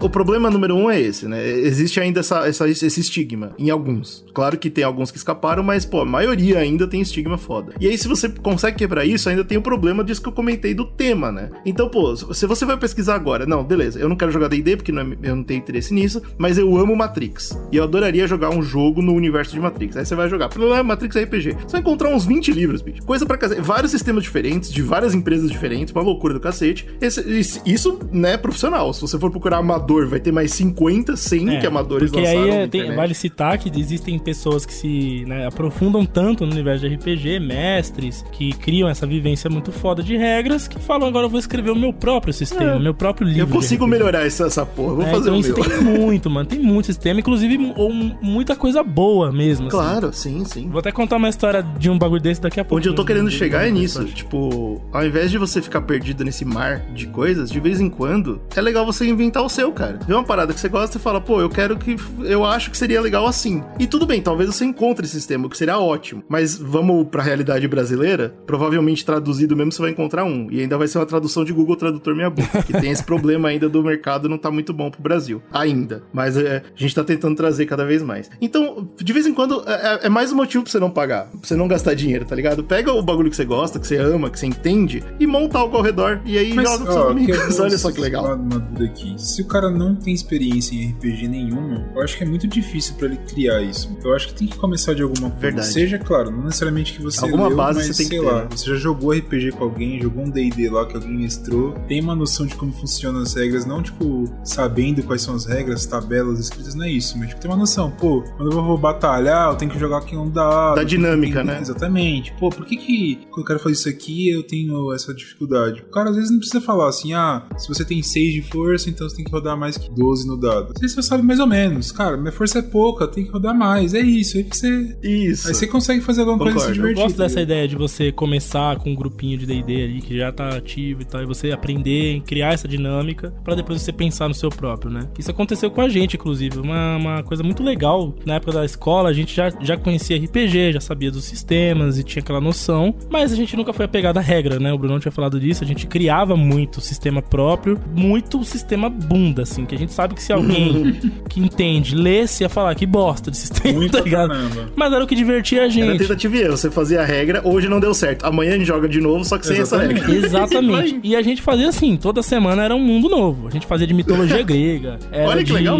O 0.00 0.08
problema 0.08 0.50
número 0.50 0.74
um 0.74 0.90
é 0.90 0.98
esse, 0.98 1.28
né? 1.28 1.46
Existe 1.46 2.00
ainda 2.00 2.20
essa, 2.20 2.46
essa- 2.48 2.68
esse 2.68 2.86
estigma 3.00 3.52
em 3.58 3.68
alguns. 3.68 4.24
Claro 4.32 4.56
que 4.56 4.70
tem 4.70 4.82
alguns 4.82 5.10
que 5.10 5.18
escaparam, 5.18 5.62
mas, 5.62 5.84
pô, 5.84 6.00
a 6.00 6.04
maioria 6.06 6.58
ainda 6.58 6.86
tem 6.86 7.02
estigma 7.02 7.36
foda. 7.36 7.74
E 7.78 7.86
aí, 7.86 7.98
se 7.98 8.08
você 8.08 8.28
consegue 8.28 8.78
quebrar 8.78 9.04
isso, 9.04 9.28
ainda 9.28 9.44
tem 9.44 9.58
o 9.58 9.62
problema 9.62 10.02
disso 10.02 10.22
que 10.22 10.28
eu 10.28 10.32
comentei 10.32 10.72
do 10.72 10.86
tema, 10.86 11.30
né? 11.30 11.50
Então, 11.66 11.88
pô, 11.88 12.16
se 12.16 12.46
você 12.46 12.64
vai 12.64 12.78
pesquisar 12.78 13.14
agora, 13.14 13.44
não, 13.44 13.62
beleza, 13.62 13.98
eu 13.98 14.08
não 14.08 14.16
quero 14.16 14.32
jogar 14.32 14.48
D&D 14.48 14.76
porque 14.78 14.90
não 14.90 15.02
é- 15.02 15.16
eu 15.22 15.36
não 15.36 15.44
tenho 15.44 15.58
interesse 15.58 15.92
nisso, 15.92 16.22
mas 16.38 16.56
eu 16.56 16.74
amo 16.78 16.96
Matrix. 16.96 17.58
E 17.70 17.76
eu 17.76 17.84
adoraria 17.84 18.26
jogar 18.26 18.48
um 18.50 18.62
jogo 18.62 19.02
no 19.02 19.12
universo 19.12 19.52
de 19.52 19.60
Matrix. 19.60 19.96
Aí 19.98 20.06
você 20.06 20.14
vai 20.14 20.30
jogar, 20.30 20.48
problema 20.48 20.82
Matrix 20.82 21.14
RPG. 21.16 21.52
Você 21.66 21.72
vai 21.72 21.80
encontrar 21.82 22.08
uns 22.08 22.24
20 22.24 22.50
livros, 22.52 22.80
bicho. 22.80 23.02
Coisa 23.02 23.26
pra 23.26 23.36
cacete. 23.36 23.60
Vários 23.60 23.90
sistemas 23.90 24.22
diferentes, 24.24 24.72
de 24.72 24.80
várias 24.80 25.14
empresas 25.14 25.50
diferentes, 25.50 25.92
uma 25.92 26.02
loucura 26.02 26.32
do 26.32 26.40
cacete. 26.40 26.86
Esse- 27.02 27.60
isso, 27.66 27.98
né, 28.10 28.32
é 28.32 28.36
profissional. 28.38 28.92
Se 28.94 29.02
você 29.02 29.18
for 29.18 29.30
procurar 29.30 29.58
amador, 29.58 29.89
vai 30.08 30.20
ter 30.20 30.32
mais 30.32 30.52
50, 30.52 31.16
100 31.16 31.60
que 31.60 31.66
amadores 31.66 32.10
Porque 32.10 32.24
lançaram 32.26 32.42
aí 32.52 32.58
é, 32.62 32.66
tem- 32.66 32.94
vale 32.94 33.14
citar 33.14 33.58
que 33.58 33.70
existem 33.80 34.18
pessoas 34.18 34.64
que 34.64 34.72
se 34.72 35.24
né, 35.26 35.46
aprofundam 35.46 36.04
tanto 36.04 36.44
no 36.46 36.52
universo 36.52 36.88
de 36.88 36.94
RPG, 36.94 37.38
mestres, 37.40 38.24
que 38.32 38.52
criam 38.52 38.88
essa 38.88 39.06
vivência 39.06 39.48
muito 39.50 39.72
foda 39.72 40.02
de 40.02 40.16
regras, 40.16 40.66
que 40.68 40.78
falam 40.78 41.08
agora 41.08 41.26
eu 41.26 41.30
vou 41.30 41.38
escrever 41.40 41.70
o 41.70 41.76
meu 41.76 41.92
próprio 41.92 42.32
sistema, 42.32 42.72
É. 42.72 42.76
o 42.76 42.80
meu 42.80 42.94
próprio 42.94 43.26
livro. 43.26 43.42
Eu 43.42 43.46
consigo 43.48 43.86
melhorar 43.86 44.26
essa, 44.26 44.46
essa 44.46 44.64
porra. 44.66 44.94
Vou 44.94 45.04
É, 45.06 45.10
fazer 45.10 45.30
então 45.30 45.40
o 45.40 45.42
meu. 45.42 45.54
tem 45.54 45.80
muito, 46.00 46.30
mano. 46.30 46.46
Tem 46.48 46.58
muito 46.58 46.86
sistema, 46.86 47.20
inclusive 47.20 47.72
ou 47.76 47.92
muita 47.92 48.54
coisa 48.56 48.82
boa 48.82 49.30
mesmo. 49.32 49.66
assim. 49.68 49.76
Claro, 49.76 50.12
sim, 50.12 50.44
sim. 50.44 50.68
Vou 50.68 50.78
até 50.80 50.90
contar 50.92 51.16
uma 51.16 51.28
história 51.28 51.62
de 51.78 51.90
um 51.90 51.98
bagulho 51.98 52.20
desse 52.22 52.40
daqui 52.40 52.60
a 52.60 52.64
pouco. 52.64 52.76
Onde 52.78 52.88
eu 52.88 52.94
tô 52.94 53.04
querendo 53.04 53.30
chegar 53.30 53.66
é 53.66 53.70
não- 53.70 53.78
nisso. 53.78 54.04
Tipo, 54.04 54.80
ao 54.92 55.04
invés 55.04 55.30
de 55.30 55.38
você 55.38 55.60
ficar 55.62 55.80
perdido 55.82 56.24
nesse 56.24 56.44
mar 56.44 56.80
de 56.94 57.06
coisas, 57.06 57.50
de 57.50 57.60
vez 57.60 57.80
em 57.80 57.88
quando, 57.88 58.40
é 58.54 58.60
legal 58.60 58.84
você 58.84 59.06
inventar 59.06 59.42
o 59.44 59.48
seu, 59.48 59.72
cara. 59.80 59.98
Vê 60.06 60.14
uma 60.14 60.24
parada 60.24 60.52
que 60.52 60.60
você 60.60 60.68
gosta 60.68 60.98
e 60.98 61.00
fala, 61.00 61.20
pô, 61.20 61.40
eu 61.40 61.48
quero 61.48 61.76
que. 61.78 61.96
Eu 62.20 62.44
acho 62.44 62.70
que 62.70 62.76
seria 62.76 63.00
legal 63.00 63.26
assim. 63.26 63.62
E 63.78 63.86
tudo 63.86 64.04
bem, 64.06 64.20
talvez 64.20 64.54
você 64.54 64.64
encontre 64.64 65.06
esse 65.06 65.14
sistema, 65.14 65.46
o 65.46 65.50
que 65.50 65.56
seria 65.56 65.78
ótimo. 65.78 66.22
Mas 66.28 66.56
vamos 66.56 67.08
pra 67.08 67.22
realidade 67.22 67.66
brasileira, 67.66 68.34
provavelmente 68.46 69.04
traduzido 69.04 69.56
mesmo 69.56 69.72
você 69.72 69.80
vai 69.80 69.90
encontrar 69.90 70.24
um. 70.24 70.48
E 70.50 70.60
ainda 70.60 70.76
vai 70.76 70.86
ser 70.86 70.98
uma 70.98 71.06
tradução 71.06 71.44
de 71.44 71.52
Google 71.52 71.76
Tradutor 71.76 72.14
Minha 72.14 72.28
Boca, 72.28 72.62
que 72.62 72.72
tem 72.72 72.90
esse 72.90 73.02
problema 73.02 73.48
ainda 73.48 73.68
do 73.68 73.82
mercado 73.82 74.28
não 74.28 74.36
tá 74.36 74.50
muito 74.50 74.72
bom 74.72 74.90
pro 74.90 75.00
Brasil. 75.00 75.42
Ainda. 75.52 76.02
Mas 76.12 76.36
é, 76.36 76.62
a 76.76 76.78
gente 76.78 76.94
tá 76.94 77.02
tentando 77.02 77.34
trazer 77.34 77.66
cada 77.66 77.84
vez 77.84 78.02
mais. 78.02 78.30
Então, 78.40 78.88
de 78.96 79.12
vez 79.12 79.26
em 79.26 79.32
quando, 79.32 79.62
é, 79.66 80.00
é 80.06 80.08
mais 80.08 80.32
um 80.32 80.36
motivo 80.36 80.64
pra 80.64 80.72
você 80.72 80.78
não 80.78 80.90
pagar, 80.90 81.26
pra 81.26 81.40
você 81.42 81.56
não 81.56 81.66
gastar 81.66 81.94
dinheiro, 81.94 82.24
tá 82.24 82.34
ligado? 82.34 82.62
Pega 82.64 82.92
o 82.92 83.02
bagulho 83.02 83.30
que 83.30 83.36
você 83.36 83.44
gosta, 83.44 83.78
que 83.78 83.86
você 83.86 83.96
ama, 83.96 84.28
que 84.28 84.38
você 84.38 84.46
entende, 84.46 85.02
e 85.18 85.26
monta 85.26 85.58
algo 85.58 85.76
ao 85.76 85.82
redor. 85.82 86.20
E 86.24 86.36
aí 86.36 86.52
Mas, 86.52 86.68
joga 86.68 86.84
com 86.84 86.90
ó, 86.90 86.92
seus 86.92 87.04
que 87.04 87.30
eu 87.30 87.34
amigos. 87.36 87.60
Olha 87.60 87.78
só 87.78 87.90
que 87.90 88.00
legal. 88.00 88.24
Uma 88.24 88.36
dúvida 88.36 88.84
aqui. 88.84 89.14
Se 89.18 89.42
o 89.42 89.46
cara 89.46 89.69
cara 89.70 89.78
não 89.78 89.94
tem 89.94 90.12
experiência 90.12 90.74
em 90.74 90.90
RPG 90.90 91.28
nenhuma, 91.28 91.88
eu 91.94 92.02
acho 92.02 92.16
que 92.16 92.24
é 92.24 92.26
muito 92.26 92.46
difícil 92.46 92.94
pra 92.96 93.06
ele 93.06 93.16
criar 93.18 93.62
isso. 93.62 93.96
Eu 94.04 94.14
acho 94.14 94.28
que 94.28 94.34
tem 94.34 94.48
que 94.48 94.58
começar 94.58 94.94
de 94.94 95.02
alguma 95.02 95.30
coisa. 95.30 95.40
Verdade. 95.40 95.72
Seja, 95.72 95.98
claro, 95.98 96.30
não 96.30 96.44
necessariamente 96.44 96.92
que 96.94 97.02
você 97.02 97.20
Alguma 97.24 97.48
leu, 97.48 97.56
base 97.56 97.78
mas, 97.78 97.86
você 97.86 98.02
tem 98.02 98.06
sei 98.06 98.18
que 98.18 98.24
ter, 98.24 98.30
lá, 98.30 98.42
né? 98.42 98.48
você 98.50 98.70
já 98.70 98.76
jogou 98.76 99.12
RPG 99.12 99.52
com 99.52 99.64
alguém, 99.64 100.00
jogou 100.00 100.24
um 100.24 100.30
D&D 100.30 100.68
lá 100.70 100.86
que 100.86 100.94
alguém 100.94 101.16
mestrou, 101.16 101.72
tem 101.86 102.00
uma 102.00 102.14
noção 102.14 102.46
de 102.46 102.54
como 102.54 102.72
funcionam 102.72 103.20
as 103.20 103.34
regras, 103.34 103.64
não, 103.64 103.82
tipo, 103.82 104.24
sabendo 104.44 105.02
quais 105.02 105.22
são 105.22 105.34
as 105.34 105.44
regras, 105.46 105.86
tabelas 105.86 106.38
escritas, 106.38 106.74
não 106.74 106.84
é 106.84 106.90
isso, 106.90 107.18
mas, 107.18 107.28
tipo, 107.28 107.40
tem 107.40 107.50
uma 107.50 107.56
noção, 107.56 107.90
pô, 107.90 108.22
quando 108.36 108.52
eu 108.52 108.62
vou 108.62 108.78
batalhar, 108.78 109.50
eu 109.50 109.56
tenho 109.56 109.70
que 109.70 109.78
jogar 109.78 109.98
aqui 109.98 110.16
um 110.16 110.30
dado. 110.30 110.76
Da 110.76 110.84
dinâmica, 110.84 111.44
né? 111.44 111.58
Exatamente. 111.60 112.32
Pô, 112.38 112.48
por 112.50 112.64
que 112.66 112.76
que 112.76 113.16
quando 113.30 113.40
eu 113.40 113.44
quero 113.44 113.58
fazer 113.58 113.74
isso 113.74 113.88
aqui, 113.88 114.30
eu 114.30 114.42
tenho 114.42 114.92
essa 114.92 115.12
dificuldade? 115.14 115.82
O 115.82 115.90
cara 115.90 116.10
às 116.10 116.16
vezes 116.16 116.30
não 116.30 116.38
precisa 116.38 116.60
falar 116.60 116.88
assim, 116.88 117.12
ah, 117.12 117.46
se 117.58 117.68
você 117.68 117.84
tem 117.84 118.02
6 118.02 118.32
de 118.32 118.42
força, 118.42 118.88
então 118.88 119.08
você 119.08 119.16
tem 119.16 119.24
que 119.24 119.30
rodar 119.30 119.56
mais 119.60 119.76
que 119.76 119.90
12 119.90 120.26
no 120.26 120.36
dado. 120.36 120.72
Vezes 120.80 120.96
você 120.96 121.02
sabe 121.02 121.22
mais 121.22 121.38
ou 121.38 121.46
menos. 121.46 121.92
Cara, 121.92 122.16
minha 122.16 122.32
força 122.32 122.58
é 122.58 122.62
pouca, 122.62 123.06
tem 123.06 123.24
que 123.24 123.30
rodar 123.30 123.54
mais. 123.54 123.94
É 123.94 124.00
isso. 124.00 124.36
Aí 124.36 124.44
você, 124.44 124.96
Isso. 125.02 125.48
aí 125.48 125.54
você 125.54 125.66
consegue 125.66 126.00
fazer 126.00 126.22
alguma 126.22 126.38
coisa 126.38 126.58
e 126.58 126.60
se 126.60 126.66
Concordo. 126.80 126.88
Eu 126.88 126.94
gosto 126.94 127.16
dessa 127.16 127.34
tá 127.34 127.40
ligado? 127.40 127.42
ideia 127.42 127.68
de 127.68 127.76
você 127.76 128.12
começar 128.12 128.76
com 128.78 128.90
um 128.90 128.94
grupinho 128.94 129.38
de 129.38 129.46
D&D 129.46 129.84
ali 129.84 130.00
que 130.00 130.16
já 130.16 130.32
tá 130.32 130.56
ativo 130.56 131.02
e 131.02 131.04
tal, 131.04 131.22
e 131.22 131.26
você 131.26 131.52
aprender, 131.52 132.20
criar 132.22 132.54
essa 132.54 132.66
dinâmica 132.66 133.32
pra 133.44 133.54
depois 133.54 133.82
você 133.82 133.92
pensar 133.92 134.28
no 134.28 134.34
seu 134.34 134.48
próprio, 134.48 134.90
né? 134.90 135.08
Isso 135.18 135.30
aconteceu 135.30 135.70
com 135.70 135.80
a 135.80 135.88
gente, 135.88 136.16
inclusive, 136.16 136.58
uma, 136.58 136.96
uma 136.96 137.22
coisa 137.22 137.42
muito 137.42 137.62
legal. 137.62 138.14
Na 138.24 138.34
época 138.34 138.52
da 138.52 138.64
escola, 138.64 139.08
a 139.08 139.12
gente 139.12 139.34
já, 139.34 139.50
já 139.60 139.76
conhecia 139.76 140.16
RPG, 140.16 140.72
já 140.72 140.80
sabia 140.80 141.10
dos 141.10 141.24
sistemas 141.24 141.98
e 141.98 142.04
tinha 142.04 142.22
aquela 142.22 142.40
noção, 142.40 142.94
mas 143.10 143.32
a 143.32 143.36
gente 143.36 143.56
nunca 143.56 143.72
foi 143.72 143.84
apegado 143.84 144.18
à 144.18 144.20
regra, 144.20 144.58
né? 144.58 144.72
O 144.72 144.78
Bruno 144.78 144.98
tinha 144.98 145.12
falado 145.12 145.38
disso, 145.38 145.62
a 145.62 145.66
gente 145.66 145.86
criava 145.86 146.36
muito 146.36 146.80
sistema 146.80 147.20
próprio, 147.22 147.78
muito 147.94 148.42
sistema 148.44 148.88
bunda, 148.88 149.44
assim, 149.50 149.64
que 149.66 149.74
a 149.74 149.78
gente 149.78 149.92
sabe 149.92 150.14
que 150.14 150.22
se 150.22 150.32
alguém 150.32 150.92
que 151.28 151.40
entende 151.40 151.94
lesse 151.94 152.42
ia 152.42 152.48
falar 152.48 152.74
que 152.74 152.86
bosta 152.86 153.30
de 153.30 153.36
sistema, 153.36 153.78
Muito 153.78 153.92
tá 153.98 154.02
ligado? 154.04 154.28
caramba. 154.30 154.68
Mas 154.76 154.92
era 154.92 155.04
o 155.04 155.06
que 155.06 155.14
divertia 155.14 155.60
a 155.60 155.64
Era 155.64 155.70
gente. 155.72 155.98
tentativa 155.98 156.36
e 156.36 156.40
erro. 156.42 156.56
Você 156.56 156.70
fazia 156.70 157.00
a 157.00 157.04
regra, 157.04 157.40
hoje 157.44 157.68
não 157.68 157.80
deu 157.80 157.92
certo. 157.94 158.24
Amanhã 158.24 158.54
a 158.54 158.58
gente 158.58 158.66
joga 158.66 158.88
de 158.88 159.00
novo, 159.00 159.24
só 159.24 159.38
que 159.38 159.46
sem 159.46 159.58
essa 159.58 159.76
Exatamente. 159.76 160.00
regra. 160.00 160.26
Exatamente. 160.26 161.00
E 161.10 161.16
a 161.16 161.22
gente 161.22 161.42
fazia 161.42 161.68
assim, 161.68 161.96
toda 161.96 162.22
semana 162.22 162.62
era 162.64 162.74
um 162.74 162.80
mundo 162.80 163.08
novo. 163.08 163.48
A 163.48 163.50
gente 163.50 163.66
fazia 163.66 163.86
de 163.86 163.94
mitologia 163.94 164.42
grega, 164.42 164.98
era 165.10 165.28
Olha 165.28 165.38
que 165.38 165.44
de 165.44 165.52
legal. 165.52 165.78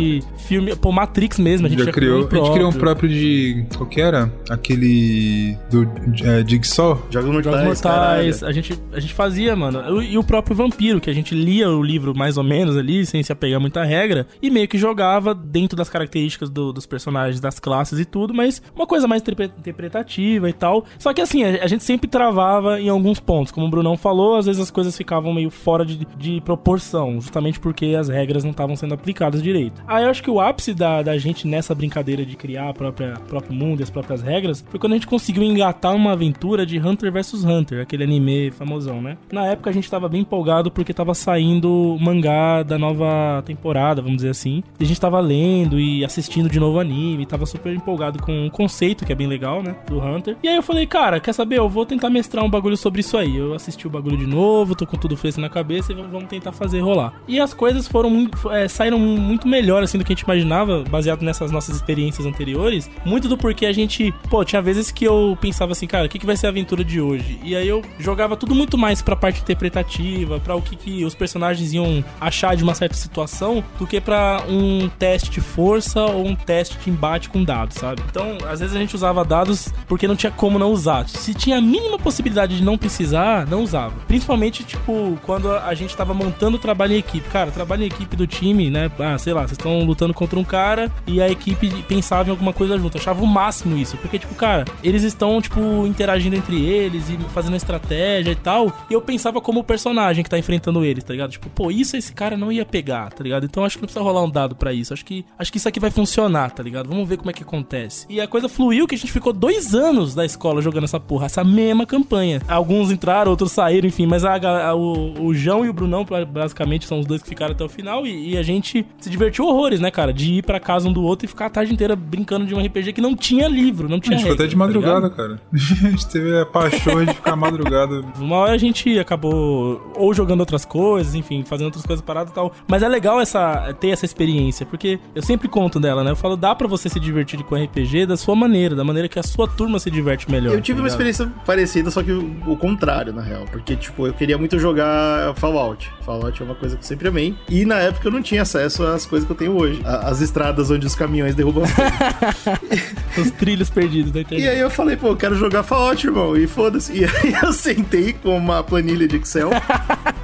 filme, 0.49 0.75
pô, 0.77 0.91
Matrix 0.91 1.39
mesmo, 1.39 1.67
a 1.67 1.71
gente 1.71 1.85
Já 1.85 1.93
criou, 1.93 2.29
a 2.31 2.35
gente 2.35 2.53
criou 2.53 2.71
um 2.71 2.73
próprio 2.73 3.09
de. 3.09 3.65
Qual 3.77 3.89
que 3.89 4.01
era? 4.01 4.33
Aquele. 4.49 5.57
Do 5.71 5.89
é, 6.25 6.45
Jigsaw? 6.47 7.07
Jogos 7.11 7.31
mortais, 7.31 7.55
Jogos 7.57 7.83
Mortais, 7.83 8.43
a 8.43 8.53
gente, 8.53 8.75
a 8.93 9.01
gente 9.01 9.15
fazia, 9.15 9.55
mano. 9.55 10.03
E 10.03 10.17
o 10.19 10.25
próprio 10.25 10.57
Vampiro, 10.57 11.01
que 11.01 11.11
a 11.11 11.13
gente 11.13 11.35
lia 11.35 11.69
o 11.71 11.83
livro 11.83 12.15
mais 12.17 12.37
ou 12.37 12.45
menos 12.45 12.77
ali, 12.77 13.05
sem 13.07 13.23
se 13.23 13.33
apegar 13.33 13.60
muita 13.61 13.85
regra, 13.85 14.27
e 14.43 14.51
meio 14.51 14.67
que 14.67 14.79
jogava 14.79 15.35
dentro 15.35 15.77
das 15.77 15.89
características 15.89 16.49
do- 16.51 16.73
dos 16.73 16.87
personagens, 16.87 17.41
das 17.41 17.59
classes 17.61 17.99
e 17.99 18.05
tudo, 18.05 18.33
mas 18.35 18.63
uma 18.75 18.87
coisa 18.87 19.07
mais 19.07 19.23
interpre- 19.23 19.51
interpretativa 19.59 20.49
e 20.49 20.53
tal. 20.53 20.85
Só 20.99 21.13
que 21.13 21.21
assim, 21.21 21.45
a, 21.45 21.65
a 21.65 21.67
gente 21.67 21.85
sempre 21.85 22.09
travava 22.09 22.81
em 22.81 22.89
alguns 22.89 23.21
pontos. 23.21 23.53
Como 23.53 23.67
o 23.67 23.71
Brunão 23.71 23.97
falou, 23.97 24.37
às 24.37 24.47
vezes 24.47 24.61
as 24.61 24.71
coisas 24.71 24.97
ficavam 24.97 25.33
meio 25.33 25.51
fora 25.51 25.85
de, 25.85 26.05
de 26.17 26.41
proporção, 26.41 27.21
justamente 27.21 27.59
porque 27.61 27.97
as 27.99 28.09
regras 28.09 28.45
não 28.45 28.51
estavam 28.51 28.77
sendo 28.77 28.95
aplicadas 28.95 29.43
direito. 29.43 29.83
Aí 29.87 30.05
eu 30.05 30.11
acho 30.11 30.23
que 30.23 30.31
o 30.31 30.41
ápice 30.41 30.75
da, 30.75 31.03
da 31.03 31.17
gente 31.19 31.47
nessa 31.47 31.75
brincadeira 31.75 32.25
de 32.25 32.37
criar 32.37 32.73
própria 32.75 33.15
próprio 33.29 33.53
mundo 33.55 33.81
e 33.81 33.83
as 33.83 33.91
próprias 33.91 34.23
regras 34.23 34.65
foi 34.69 34.79
quando 34.79 34.93
a 34.93 34.97
gente 34.97 35.07
conseguiu 35.07 35.43
engatar 35.43 35.95
uma 35.95 36.13
aventura 36.13 36.65
de 36.65 36.79
Hunter 36.79 37.13
vs 37.13 37.45
Hunter, 37.45 37.81
aquele 37.83 38.05
anime 38.05 38.51
famosão, 38.51 39.01
né? 39.03 39.17
Na 39.33 39.47
época 39.47 39.71
a 39.71 39.73
gente 39.73 39.91
tava 39.91 40.09
bem 40.09 40.21
empolgado 40.23 40.71
porque 40.71 40.93
tava 40.95 41.15
saindo 41.15 41.71
o 41.95 41.99
mangá 42.01 42.63
da 42.63 42.79
nova 42.79 43.43
temporada, 43.55 44.01
vamos 44.01 44.19
dizer 44.19 44.31
assim. 44.31 44.63
E 44.79 44.85
a 44.85 44.87
gente 44.87 45.01
tava 45.01 45.21
lendo 45.21 45.79
e 45.79 46.05
assistindo 46.05 46.49
de 46.49 46.61
novo 46.61 46.79
anime, 46.79 47.27
tava 47.27 47.47
super 47.47 47.75
empolgado 47.75 48.23
com 48.23 48.47
o 48.47 48.51
conceito, 48.51 49.05
que 49.05 49.13
é 49.13 49.15
bem 49.15 49.27
legal, 49.27 49.63
né? 49.63 49.77
Do 49.87 49.99
Hunter. 49.99 50.37
E 50.43 50.49
aí 50.49 50.57
eu 50.57 50.63
falei, 50.63 50.87
cara, 50.87 51.21
quer 51.21 51.33
saber? 51.33 51.59
Eu 51.59 51.69
vou 51.69 51.85
tentar 51.85 52.11
mestrar 52.11 52.45
um 52.45 52.51
bagulho 52.51 52.77
sobre 52.77 53.01
isso 53.01 53.17
aí. 53.17 53.37
Eu 53.37 53.55
assisti 53.55 53.87
o 53.87 53.91
bagulho 53.91 54.17
de 54.17 54.27
novo, 54.27 54.75
tô 54.75 54.87
com 54.87 54.97
tudo 54.97 55.17
fresco 55.17 55.41
na 55.41 55.49
cabeça 55.49 55.93
e 55.93 55.95
vamos 55.95 56.29
tentar 56.29 56.53
fazer 56.53 56.81
rolar. 56.81 57.13
E 57.27 57.41
as 57.41 57.53
coisas 57.53 57.87
foram 57.89 58.29
é, 58.51 58.69
saíram 58.69 58.99
muito 58.99 59.49
melhor 59.49 59.83
assim 59.83 59.99
do 59.99 60.05
que 60.05 60.13
a 60.13 60.17
gente 60.17 60.25
imaginava, 60.25 60.85
baseado 60.89 61.23
nessas 61.23 61.51
nossas 61.51 61.77
experiências 61.77 62.27
anteriores. 62.27 62.91
Muito 63.05 63.29
do 63.29 63.37
porquê 63.37 63.67
a 63.67 63.73
gente, 63.73 64.13
pô, 64.29 64.45
tinha 64.45 64.63
vezes 64.63 64.91
que 64.91 65.05
eu 65.05 65.37
pensava 65.41 65.73
assim, 65.73 65.87
cara, 65.87 66.07
o 66.07 66.09
que, 66.09 66.19
que 66.19 66.27
vai 66.27 66.37
ser 66.37 66.47
a 66.47 66.51
aventura 66.51 66.85
de 66.85 67.01
hoje? 67.01 67.39
E 67.43 67.57
aí 67.57 67.69
eu 67.69 67.83
jogava 67.99 68.37
tudo 68.37 68.55
muito 68.55 68.79
mais 68.79 69.03
pra 69.03 69.17
parte 69.17 69.41
interpretativa, 69.41 70.39
pra 70.39 70.55
o 70.55 70.63
que, 70.63 70.77
que 70.77 71.05
os 71.05 71.15
personagens 71.15 71.73
iam 71.73 72.05
achar 72.21 72.55
de 72.57 72.63
uma 72.63 72.75
certa 72.75 72.95
situação, 72.95 73.40
do 73.79 73.87
que 73.87 74.01
pra 74.01 74.43
um 74.49 74.89
teste 74.99 75.31
de 75.31 75.41
força 75.41 76.03
ou 76.03 76.27
um 76.27 76.35
teste 76.35 76.79
de 76.79 76.91
embate 76.91 77.29
com 77.29 77.43
dados, 77.43 77.77
sabe? 77.77 78.03
Então, 78.09 78.39
às 78.49 78.61
vezes 78.61 78.75
a 78.75 78.79
gente 78.79 78.95
usava 78.95 79.25
dados 79.25 79.73
porque 79.89 80.07
não 80.07 80.17
tinha 80.17 80.31
como 80.31 80.59
não 80.59 80.73
usar. 80.73 81.09
Se 81.09 81.35
tinha 81.35 81.59
a 81.59 81.61
mínima 81.61 81.99
possibilidade 81.99 82.57
de 82.57 82.63
não 82.63 82.77
precisar, 82.77 83.47
não 83.47 83.63
usava. 83.63 83.95
Principalmente, 84.07 84.65
tipo, 84.65 85.19
quando 85.25 85.51
a 85.51 85.75
gente 85.75 85.97
tava 85.97 86.13
montando 86.13 86.57
o 86.57 86.61
trabalho 86.61 86.95
em 86.95 86.99
equipe. 86.99 87.29
Cara, 87.31 87.51
trabalho 87.51 87.83
em 87.83 87.87
equipe 87.87 88.17
do 88.17 88.27
time, 88.27 88.71
né? 88.71 88.91
Ah, 88.99 89.17
sei 89.19 89.33
lá, 89.33 89.43
vocês 89.43 89.53
estão 89.53 89.83
lutando 89.85 90.13
contra 90.13 90.39
um 90.39 90.45
cara 90.45 90.91
e 91.07 91.21
a 91.21 91.29
equipe 91.29 91.71
pensava 91.89 92.29
em 92.29 92.33
alguma 92.33 92.53
coisa 92.53 92.79
junto. 92.79 92.99
Achava 92.99 93.23
o 93.23 93.27
máximo 93.27 93.77
isso. 93.77 93.97
Porque, 93.97 94.19
tipo, 94.19 94.35
cara, 94.35 94.65
eles 94.83 95.03
estão, 95.03 95.41
tipo, 95.41 95.87
interagindo 95.87 96.37
entre 96.37 96.65
eles 96.65 97.09
e 97.09 97.17
fazendo 97.33 97.57
estratégia 97.57 98.33
e 98.33 98.37
tal. 98.37 98.73
E 98.91 98.95
eu 98.95 99.01
pensava 99.01 99.41
como 99.41 99.61
o 99.61 99.65
personagem 99.65 100.23
que 100.23 100.31
tá 100.31 100.39
enfrentando 100.39 100.85
eles, 100.85 101.05
tá 101.05 101.13
ligado? 101.13 101.31
Tipo, 101.31 101.49
pô, 101.51 101.71
isso 101.71 101.97
esse 101.97 102.13
cara 102.13 102.37
não 102.37 102.51
ia 102.51 102.65
pegar, 102.65 103.11
tá 103.11 103.20
ligado? 103.23 103.45
Então 103.45 103.65
acho 103.65 103.77
que 103.77 103.83
não 103.83 103.87
precisa 103.87 104.05
rolar 104.05 104.23
um 104.23 104.31
dado 104.31 104.55
pra 104.57 104.73
isso. 104.73 104.93
Acho 104.93 105.05
que, 105.05 105.25
acho 105.39 105.51
que 105.53 105.59
isso 105.59 105.69
aqui 105.69 105.81
vai 105.81 105.91
funcionar, 105.91 106.51
tá 106.51 106.63
ligado? 106.63 106.89
Vamos 106.89 107.09
ver 107.09 107.17
como 107.17 107.31
é 107.31 107.33
que 107.33 107.43
acontece. 107.43 108.07
E 108.09 108.21
a 108.21 108.27
coisa 108.27 108.49
fluiu 108.49 108.87
que 108.87 108.95
a 108.95 108.99
gente 108.99 109.13
ficou 109.13 109.33
dois 109.33 109.75
anos 109.75 110.15
da 110.15 110.25
escola 110.25 110.61
jogando 110.63 110.85
essa 110.85 110.99
porra, 111.01 111.27
essa 111.27 111.45
mesma 111.45 111.87
campanha. 111.87 112.41
Alguns 112.49 112.91
entraram, 112.91 113.31
outros 113.31 113.53
saíram, 113.53 113.89
enfim, 113.89 114.07
mas 114.07 114.25
a, 114.25 114.35
a- 114.69 114.75
o, 114.75 115.25
o 115.27 115.35
João 115.35 115.65
e 115.65 115.69
o 115.69 115.73
Brunão, 115.73 116.05
basicamente, 116.33 116.87
são 116.87 117.01
os 117.01 117.07
dois 117.07 117.23
que 117.23 117.29
ficaram 117.29 117.53
até 117.53 117.65
o 117.65 117.69
final. 117.69 118.07
E, 118.07 118.31
e 118.33 118.37
a 118.37 118.43
gente 118.43 118.87
se 119.01 119.11
divertiu 119.11 119.47
horrores, 119.47 119.81
né, 119.81 119.91
cara? 119.91 120.13
De 120.13 120.35
ir 120.35 120.43
pra 120.45 120.59
casa 120.61 120.89
um 120.89 120.93
do 120.93 121.03
outro 121.03 121.25
e 121.27 121.29
ficar 121.29 121.47
a 121.47 121.51
tarde 121.51 121.73
inteira 121.73 121.95
brincando 121.97 122.47
de 122.47 122.55
um 122.55 122.65
RPG 122.65 122.93
que 122.93 123.01
não 123.01 123.15
tinha 123.17 123.49
livro, 123.49 123.89
não 123.89 123.97
A 123.97 124.01
tinha 124.01 124.17
gente 124.17 124.23
foi 124.27 124.31
regra, 124.31 124.45
até 124.45 124.49
de 124.51 124.57
tá 124.57 124.59
madrugada, 124.59 125.11
cara. 125.11 125.41
A 125.53 125.57
gente 125.91 126.07
teve 126.09 126.39
a 126.39 126.47
paixão 126.47 127.05
de 127.05 127.15
ficar 127.15 127.35
madrugada. 127.37 128.05
Uma 128.19 128.37
hora 128.37 128.53
a 128.53 128.59
gente 128.59 128.99
acabou 128.99 129.93
ou 129.97 130.13
jogando 130.15 130.41
outras 130.41 130.65
coisas, 130.65 131.15
enfim, 131.15 131.43
fazendo 131.45 131.67
outras 131.67 131.85
coisas 131.85 132.05
paradas 132.05 132.31
e 132.31 132.35
tal. 132.35 132.53
Mas 132.69 132.83
é 132.83 132.89
legal 132.89 133.10
essa, 133.19 133.75
ter 133.81 133.89
essa 133.89 134.05
experiência, 134.05 134.67
porque 134.67 135.01
eu 135.15 135.23
sempre 135.23 135.49
conto 135.49 135.81
dela, 135.81 136.05
né? 136.05 136.11
Eu 136.11 136.17
falo, 136.17 136.37
dá 136.37 136.55
pra 136.55 136.69
você 136.69 136.91
se 136.91 137.01
divertir 137.01 137.43
com 137.45 137.55
RPG 137.57 138.05
da 138.05 138.17
sua 138.19 138.37
maneira, 138.37 138.77
da 138.77 138.85
maneira 138.85 139.09
que 139.09 139.19
a 139.19 139.23
sua 139.23 139.49
turma 139.49 139.79
se 139.79 139.91
diverte 139.91 140.31
melhor. 140.31 140.53
Eu 140.53 140.61
tive 140.61 140.77
tá 140.77 140.83
uma 140.83 140.89
experiência 140.89 141.33
parecida, 141.47 141.91
só 141.91 142.03
que 142.03 142.13
o, 142.13 142.57
contrário, 142.57 143.13
na 143.13 143.23
real. 143.23 143.47
Porque, 143.51 143.75
tipo, 143.75 144.07
eu 144.07 144.13
queria 144.13 144.37
muito 144.37 144.59
jogar 144.59 145.35
Fallout. 145.37 145.91
Fallout 146.05 146.43
é 146.43 146.45
uma 146.45 146.55
coisa 146.55 146.77
que 146.77 146.83
eu 146.83 146.87
sempre 146.87 147.09
amei. 147.09 147.35
E 147.49 147.65
na 147.65 147.77
época 147.77 148.09
eu 148.09 148.13
não 148.13 148.21
tinha 148.21 148.43
acesso 148.43 148.85
às 148.85 149.07
coisas 149.07 149.27
que 149.27 149.33
eu 149.33 149.37
tenho 149.37 149.57
hoje. 149.57 149.81
As 149.85 150.21
estradas 150.21 150.71
onde 150.71 150.87
os 150.87 150.95
caminhões 150.95 151.35
derrubam. 151.35 151.65
Os 153.17 153.31
trilhos 153.33 153.71
perdidos 153.71 154.13
da 154.13 154.21
E 154.21 154.23
internet. 154.23 154.49
aí 154.49 154.59
eu 154.61 154.71
falei, 154.71 154.97
pô, 154.97 155.09
eu 155.09 155.17
quero 155.17 155.35
jogar 155.35 155.63
Fallout, 155.63 156.07
irmão. 156.07 156.37
E 156.37 156.47
foda-se. 156.47 156.93
E 156.93 157.05
aí 157.05 157.35
eu 157.43 157.53
sentei 157.53 158.13
com 158.13 158.37
uma 158.37 158.63
planilha 158.63 159.07
de 159.09 159.17
Excel. 159.17 159.51